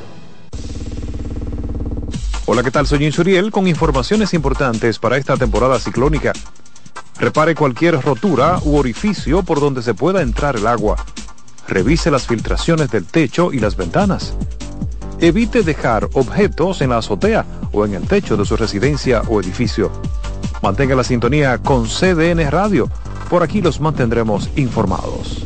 Hola, 2.45 2.63
¿qué 2.63 2.71
tal? 2.71 2.85
Soy 2.85 3.05
Insuriel 3.05 3.51
con 3.51 3.67
informaciones 3.67 4.33
importantes 4.33 4.99
para 4.99 5.17
esta 5.17 5.35
temporada 5.37 5.79
ciclónica. 5.79 6.33
Repare 7.19 7.55
cualquier 7.55 8.01
rotura 8.01 8.59
u 8.63 8.77
orificio 8.77 9.43
por 9.43 9.59
donde 9.59 9.81
se 9.81 9.93
pueda 9.93 10.21
entrar 10.21 10.55
el 10.55 10.67
agua. 10.67 10.97
Revise 11.67 12.11
las 12.11 12.27
filtraciones 12.27 12.91
del 12.91 13.05
techo 13.05 13.51
y 13.51 13.59
las 13.59 13.75
ventanas. 13.75 14.35
Evite 15.19 15.63
dejar 15.63 16.09
objetos 16.13 16.81
en 16.81 16.89
la 16.89 16.97
azotea 16.97 17.45
o 17.71 17.85
en 17.85 17.93
el 17.93 18.07
techo 18.07 18.37
de 18.37 18.45
su 18.45 18.57
residencia 18.57 19.21
o 19.27 19.39
edificio. 19.41 19.91
Mantenga 20.61 20.95
la 20.95 21.03
sintonía 21.03 21.57
con 21.59 21.85
CDN 21.85 22.49
Radio 22.49 22.89
por 23.29 23.43
aquí 23.43 23.61
los 23.61 23.79
mantendremos 23.79 24.49
informados. 24.55 25.45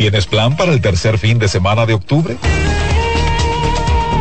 ¿Tienes 0.00 0.24
plan 0.24 0.56
para 0.56 0.72
el 0.72 0.80
tercer 0.80 1.18
fin 1.18 1.38
de 1.38 1.46
semana 1.46 1.84
de 1.84 1.92
octubre? 1.92 2.34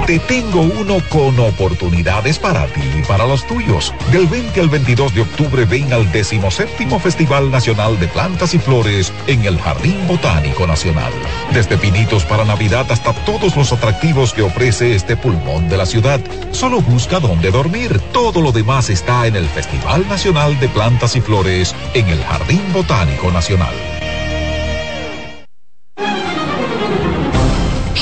Te 0.06 0.20
tengo 0.20 0.60
uno 0.60 0.98
con 1.08 1.40
oportunidades 1.40 2.38
para 2.38 2.66
ti 2.66 2.82
y 3.00 3.02
para 3.04 3.26
los 3.26 3.48
tuyos. 3.48 3.94
Del 4.12 4.28
20 4.28 4.60
al 4.60 4.68
22 4.68 5.16
de 5.16 5.22
octubre 5.22 5.64
ven 5.64 5.94
al 5.94 6.12
17 6.12 7.00
Festival 7.00 7.50
Nacional 7.50 7.98
de 7.98 8.10
Plantas 8.10 8.54
y 8.56 8.60
Flores 8.60 9.14
en 9.28 9.46
el 9.46 9.58
Jardín 9.58 10.06
Botánico 10.06 10.68
Nacional. 10.68 11.14
Desde 11.54 11.78
pinitos 11.78 12.26
para 12.26 12.44
Navidad 12.44 12.92
hasta 12.92 13.14
todos 13.24 13.56
los 13.56 13.72
atractivos 13.72 14.34
que 14.34 14.42
ofrece 14.42 14.96
este 14.96 15.16
pulmón 15.16 15.70
de 15.70 15.78
la 15.78 15.86
ciudad. 15.86 16.20
Solo 16.52 16.82
busca 16.82 17.22
dónde 17.22 17.52
dormir. 17.52 18.02
Todo 18.12 18.42
lo 18.42 18.52
demás 18.52 18.90
está 18.90 19.28
en 19.28 19.38
el 19.38 19.48
Festival 19.48 20.06
Nacional 20.10 20.60
de 20.60 20.68
Plantas 20.68 21.16
y 21.16 21.22
Flores 21.22 21.74
en 21.94 22.10
el 22.10 22.22
Jardín 22.26 22.62
Botánico 22.74 23.32
Nacional. 23.32 23.99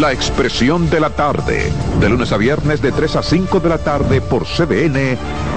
La 0.00 0.12
expresión 0.12 0.90
de 0.90 1.00
la 1.00 1.08
tarde, 1.08 1.72
de 2.00 2.08
lunes 2.10 2.30
a 2.30 2.36
viernes 2.36 2.82
de 2.82 2.92
3 2.92 3.16
a 3.16 3.22
5 3.22 3.60
de 3.60 3.68
la 3.70 3.78
tarde 3.78 4.20
por 4.20 4.44
CBN 4.44 5.16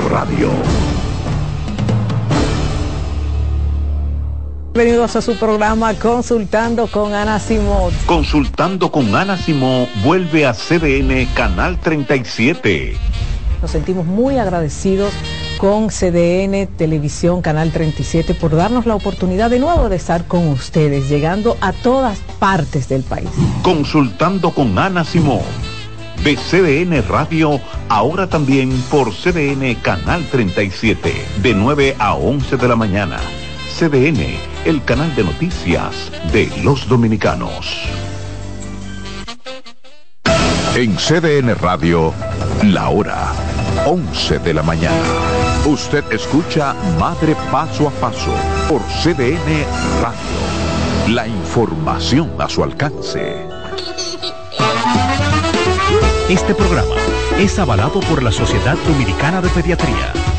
Radio. 0.09 0.49
Bienvenidos 4.73 5.17
a 5.17 5.21
su 5.21 5.35
programa 5.35 5.93
Consultando 5.95 6.87
con 6.87 7.13
Ana 7.13 7.37
Simón. 7.39 7.91
Consultando 8.05 8.89
con 8.93 9.13
Ana 9.13 9.35
Simón 9.35 9.89
vuelve 10.05 10.45
a 10.45 10.53
CBN 10.53 11.27
Canal 11.33 11.77
37. 11.77 12.95
Nos 13.61 13.71
sentimos 13.71 14.05
muy 14.05 14.37
agradecidos 14.37 15.11
con 15.59 15.89
CDN 15.89 16.67
Televisión 16.77 17.41
Canal 17.41 17.71
37 17.71 18.33
por 18.33 18.55
darnos 18.55 18.85
la 18.85 18.95
oportunidad 18.95 19.49
de 19.49 19.59
nuevo 19.59 19.89
de 19.89 19.97
estar 19.97 20.25
con 20.25 20.47
ustedes, 20.47 21.09
llegando 21.09 21.57
a 21.59 21.73
todas 21.73 22.17
partes 22.39 22.87
del 22.87 23.03
país. 23.03 23.27
Consultando 23.61 24.51
con 24.51 24.79
Ana 24.79 25.03
Simón 25.03 25.41
de 26.23 26.37
CDN 26.37 27.05
Radio, 27.09 27.59
ahora 27.89 28.27
también 28.27 28.71
por 28.89 29.13
CDN 29.13 29.75
Canal 29.81 30.25
37, 30.31 31.13
de 31.41 31.53
9 31.53 31.95
a 31.99 32.15
11 32.15 32.55
de 32.55 32.67
la 32.67 32.75
mañana. 32.77 33.19
CDN, 33.77 34.37
el 34.63 34.81
canal 34.85 35.13
de 35.15 35.25
noticias 35.25 36.09
de 36.31 36.49
los 36.63 36.87
dominicanos. 36.87 37.83
En 40.75 40.95
CDN 40.95 41.53
Radio, 41.55 42.13
la 42.63 42.89
hora 42.89 43.33
11 43.85 44.39
de 44.39 44.53
la 44.53 44.63
mañana. 44.63 45.38
Usted 45.69 46.03
escucha 46.11 46.73
Madre 46.99 47.35
Paso 47.51 47.87
a 47.87 47.91
Paso 47.91 48.33
por 48.67 48.81
CDN 48.81 49.67
Radio. 50.01 51.13
La 51.13 51.27
información 51.27 52.31
a 52.39 52.49
su 52.49 52.63
alcance. 52.63 53.47
Este 56.27 56.55
programa 56.55 56.95
es 57.37 57.59
avalado 57.59 57.99
por 57.99 58.23
la 58.23 58.31
Sociedad 58.31 58.77
Dominicana 58.87 59.41
de 59.41 59.49
Pediatría. 59.49 60.38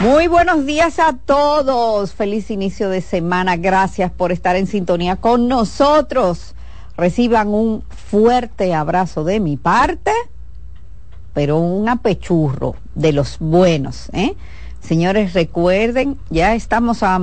Muy 0.00 0.26
buenos 0.26 0.66
días 0.66 0.98
a 0.98 1.14
todos. 1.14 2.12
Feliz 2.12 2.50
inicio 2.50 2.90
de 2.90 3.00
semana. 3.00 3.56
Gracias 3.56 4.12
por 4.12 4.30
estar 4.30 4.54
en 4.54 4.66
sintonía 4.66 5.16
con 5.16 5.48
nosotros. 5.48 6.54
Reciban 6.98 7.48
un 7.48 7.82
fuerte 7.88 8.74
abrazo 8.74 9.24
de 9.24 9.40
mi 9.40 9.56
parte, 9.56 10.12
pero 11.32 11.56
un 11.56 11.88
apechurro 11.88 12.76
de 12.94 13.14
los 13.14 13.38
buenos. 13.38 14.10
¿eh? 14.12 14.36
Señores, 14.80 15.32
recuerden, 15.32 16.18
ya 16.28 16.54
estamos 16.54 17.02
a 17.02 17.18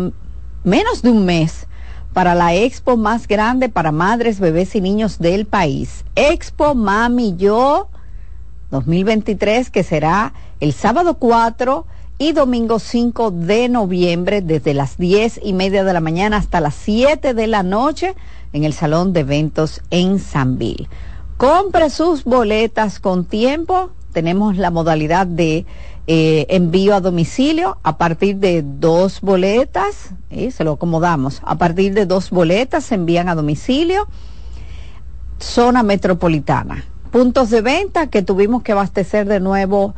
menos 0.63 1.03
de 1.03 1.11
un 1.11 1.25
mes 1.25 1.67
para 2.11 2.33
la 2.33 2.55
expo 2.55 2.97
más 2.97 3.27
grande 3.27 3.69
para 3.69 3.91
madres, 3.91 4.39
bebés 4.39 4.73
y 4.73 4.81
niños 4.81 5.19
del 5.19 5.45
país. 5.45 6.05
Expo 6.15 6.73
Mami 6.73 7.35
Yo 7.37 7.89
2023, 8.71 9.69
que 9.69 9.83
será 9.83 10.33
el 10.59 10.73
sábado 10.73 11.19
4 11.19 11.85
y 12.23 12.31
domingo 12.31 12.79
5 12.79 13.31
de 13.31 13.67
noviembre 13.67 14.41
desde 14.41 14.73
las 14.73 14.97
10 14.97 15.41
y 15.43 15.51
media 15.51 15.83
de 15.83 15.91
la 15.91 15.99
mañana 15.99 16.37
hasta 16.37 16.61
las 16.61 16.73
7 16.75 17.33
de 17.33 17.47
la 17.47 17.63
noche 17.63 18.15
en 18.53 18.63
el 18.63 18.71
Salón 18.71 19.11
de 19.11 19.19
Eventos 19.19 19.81
en 19.89 20.19
Sanville. 20.19 20.87
Compre 21.35 21.89
sus 21.89 22.23
boletas 22.23 23.01
con 23.01 23.25
tiempo. 23.25 23.89
Tenemos 24.13 24.55
la 24.55 24.71
modalidad 24.71 25.27
de 25.27 25.65
eh, 26.07 26.45
envío 26.47 26.95
a 26.95 27.01
domicilio 27.01 27.77
a 27.83 27.97
partir 27.97 28.37
de 28.37 28.63
dos 28.63 29.19
boletas, 29.19 30.11
y 30.29 30.51
se 30.51 30.63
lo 30.63 30.73
acomodamos, 30.73 31.41
a 31.43 31.57
partir 31.57 31.93
de 31.93 32.05
dos 32.05 32.29
boletas 32.29 32.85
se 32.85 32.95
envían 32.95 33.27
a 33.27 33.35
domicilio, 33.35 34.07
zona 35.39 35.83
metropolitana. 35.83 36.85
Puntos 37.11 37.49
de 37.49 37.61
venta 37.61 38.07
que 38.07 38.23
tuvimos 38.23 38.63
que 38.63 38.71
abastecer 38.71 39.27
de 39.27 39.39
nuevo 39.39 39.93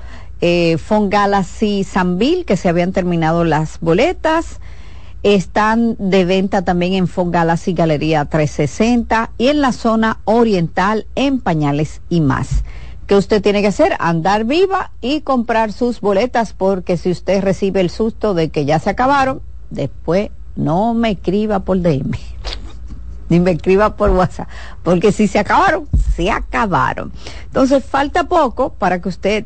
eh, 0.48 0.78
Galaxy 1.10 1.84
Sanville, 1.84 2.46
que 2.46 2.56
se 2.56 2.70
habían 2.70 2.92
terminado 2.92 3.44
las 3.44 3.80
boletas. 3.80 4.60
Están 5.24 5.96
de 5.98 6.24
venta 6.24 6.62
también 6.62 6.94
en 6.94 7.08
Fon 7.08 7.32
Galaxy 7.32 7.74
Galería 7.74 8.26
360 8.26 9.32
y 9.40 9.48
en 9.48 9.62
la 9.62 9.72
zona 9.72 10.20
oriental 10.26 11.08
en 11.16 11.40
Pañales 11.40 12.02
y 12.10 12.22
más. 12.22 12.64
¿Qué 13.08 13.16
usted 13.16 13.42
tiene 13.42 13.64
que 13.64 13.70
hacer? 13.70 13.96
Andar 13.98 14.44
viva 14.44 14.92
y 15.02 15.22
comprar 15.22 15.74
sus 15.74 16.00
boletas 16.00 16.54
porque 16.54 16.98
si 16.98 17.10
usted 17.10 17.42
recibe 17.42 17.82
el 17.82 17.90
susto 17.90 18.36
de 18.36 18.50
que 18.50 18.66
ya 18.66 18.78
se 18.78 18.92
acabaron, 18.92 19.42
después 19.72 20.30
no 20.56 20.94
me 20.94 21.10
escriba 21.12 21.62
por 21.62 21.82
DM 21.82 22.12
ni 23.30 23.40
me 23.40 23.50
escriba 23.50 23.96
por 23.96 24.12
WhatsApp, 24.12 24.48
porque 24.84 25.12
si 25.12 25.28
se 25.28 25.40
acabaron, 25.40 25.88
se 26.16 26.30
acabaron. 26.30 27.12
Entonces 27.46 27.84
falta 27.84 28.26
poco 28.26 28.74
para 28.74 29.02
que 29.02 29.10
usted 29.10 29.46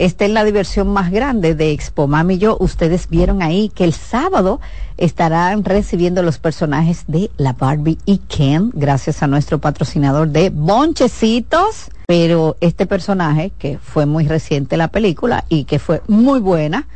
esté 0.00 0.24
en 0.24 0.34
la 0.34 0.44
diversión 0.44 0.88
más 0.88 1.10
grande 1.10 1.54
de 1.54 1.72
Expo 1.72 2.06
Mami 2.08 2.38
Yo. 2.38 2.56
Ustedes 2.58 3.08
vieron 3.10 3.42
ahí 3.42 3.68
que 3.68 3.84
el 3.84 3.92
sábado 3.92 4.58
estarán 4.96 5.62
recibiendo 5.62 6.22
los 6.22 6.38
personajes 6.38 7.04
de 7.06 7.30
la 7.36 7.52
Barbie 7.52 7.98
y 8.06 8.18
Ken, 8.18 8.70
gracias 8.72 9.22
a 9.22 9.26
nuestro 9.26 9.58
patrocinador 9.58 10.28
de 10.28 10.48
Bonchecitos. 10.48 11.90
Pero 12.06 12.56
este 12.62 12.86
personaje, 12.86 13.52
que 13.58 13.78
fue 13.78 14.06
muy 14.06 14.26
reciente 14.26 14.78
la 14.78 14.88
película 14.88 15.44
y 15.50 15.64
que 15.64 15.78
fue 15.78 16.00
muy 16.08 16.40
buena, 16.40 16.88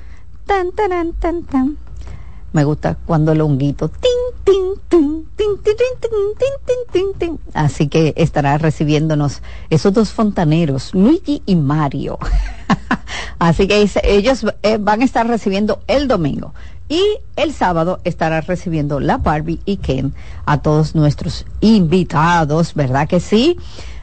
tan, 0.47 0.73
tan, 0.73 1.13
tan, 1.13 1.43
tan, 1.43 1.77
me 2.55 2.63
gusta 2.63 2.97
cuando 3.05 3.33
el 3.33 3.41
honguito. 3.41 3.91
Así 7.53 7.89
que 7.89 8.15
estará 8.17 8.59
recibiéndonos 8.59 9.43
esos 9.71 9.93
dos 9.93 10.11
fontaneros, 10.13 10.95
Luigi 10.95 11.43
y 11.47 11.57
Mario. 11.57 12.17
Así 13.41 13.67
que 13.67 13.85
ellos 14.05 14.47
van 14.79 15.03
a 15.03 15.05
estar 15.05 15.27
recibiendo 15.27 15.81
el 15.89 16.07
domingo. 16.07 16.55
Y 16.89 17.03
el 17.35 17.53
sábado 17.53 17.99
estará 18.05 18.41
recibiendo 18.41 19.01
la 19.01 19.19
Barbie 19.19 19.59
y 19.65 19.79
Ken 19.79 20.15
a 20.47 20.59
todos 20.59 20.95
nuestros 20.95 21.47
invitados, 21.61 22.75
¿verdad 22.75 23.09
que 23.09 23.19
sí? 23.19 23.59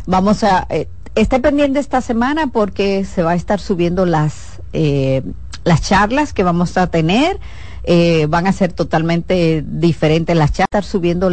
Vamos 0.08 0.44
a... 0.44 0.68
Eh, 0.70 0.90
esté 1.16 1.40
pendiente 1.40 1.80
esta 1.80 2.02
semana 2.02 2.48
porque 2.48 3.06
se 3.06 3.24
va 3.24 3.32
a 3.32 3.36
estar 3.36 3.62
subiendo 3.62 4.06
las, 4.06 4.62
eh, 4.74 5.24
las 5.64 5.82
charlas 5.84 6.34
que 6.34 6.44
vamos 6.44 6.76
a 6.78 6.88
tener. 6.88 7.40
Eh, 7.84 8.28
van 8.30 8.48
a 8.48 8.54
ser 8.54 8.74
totalmente 8.74 9.64
diferentes. 9.66 10.36
Las 10.36 10.54
charlas, 10.54 10.86
subiendo 10.86 11.30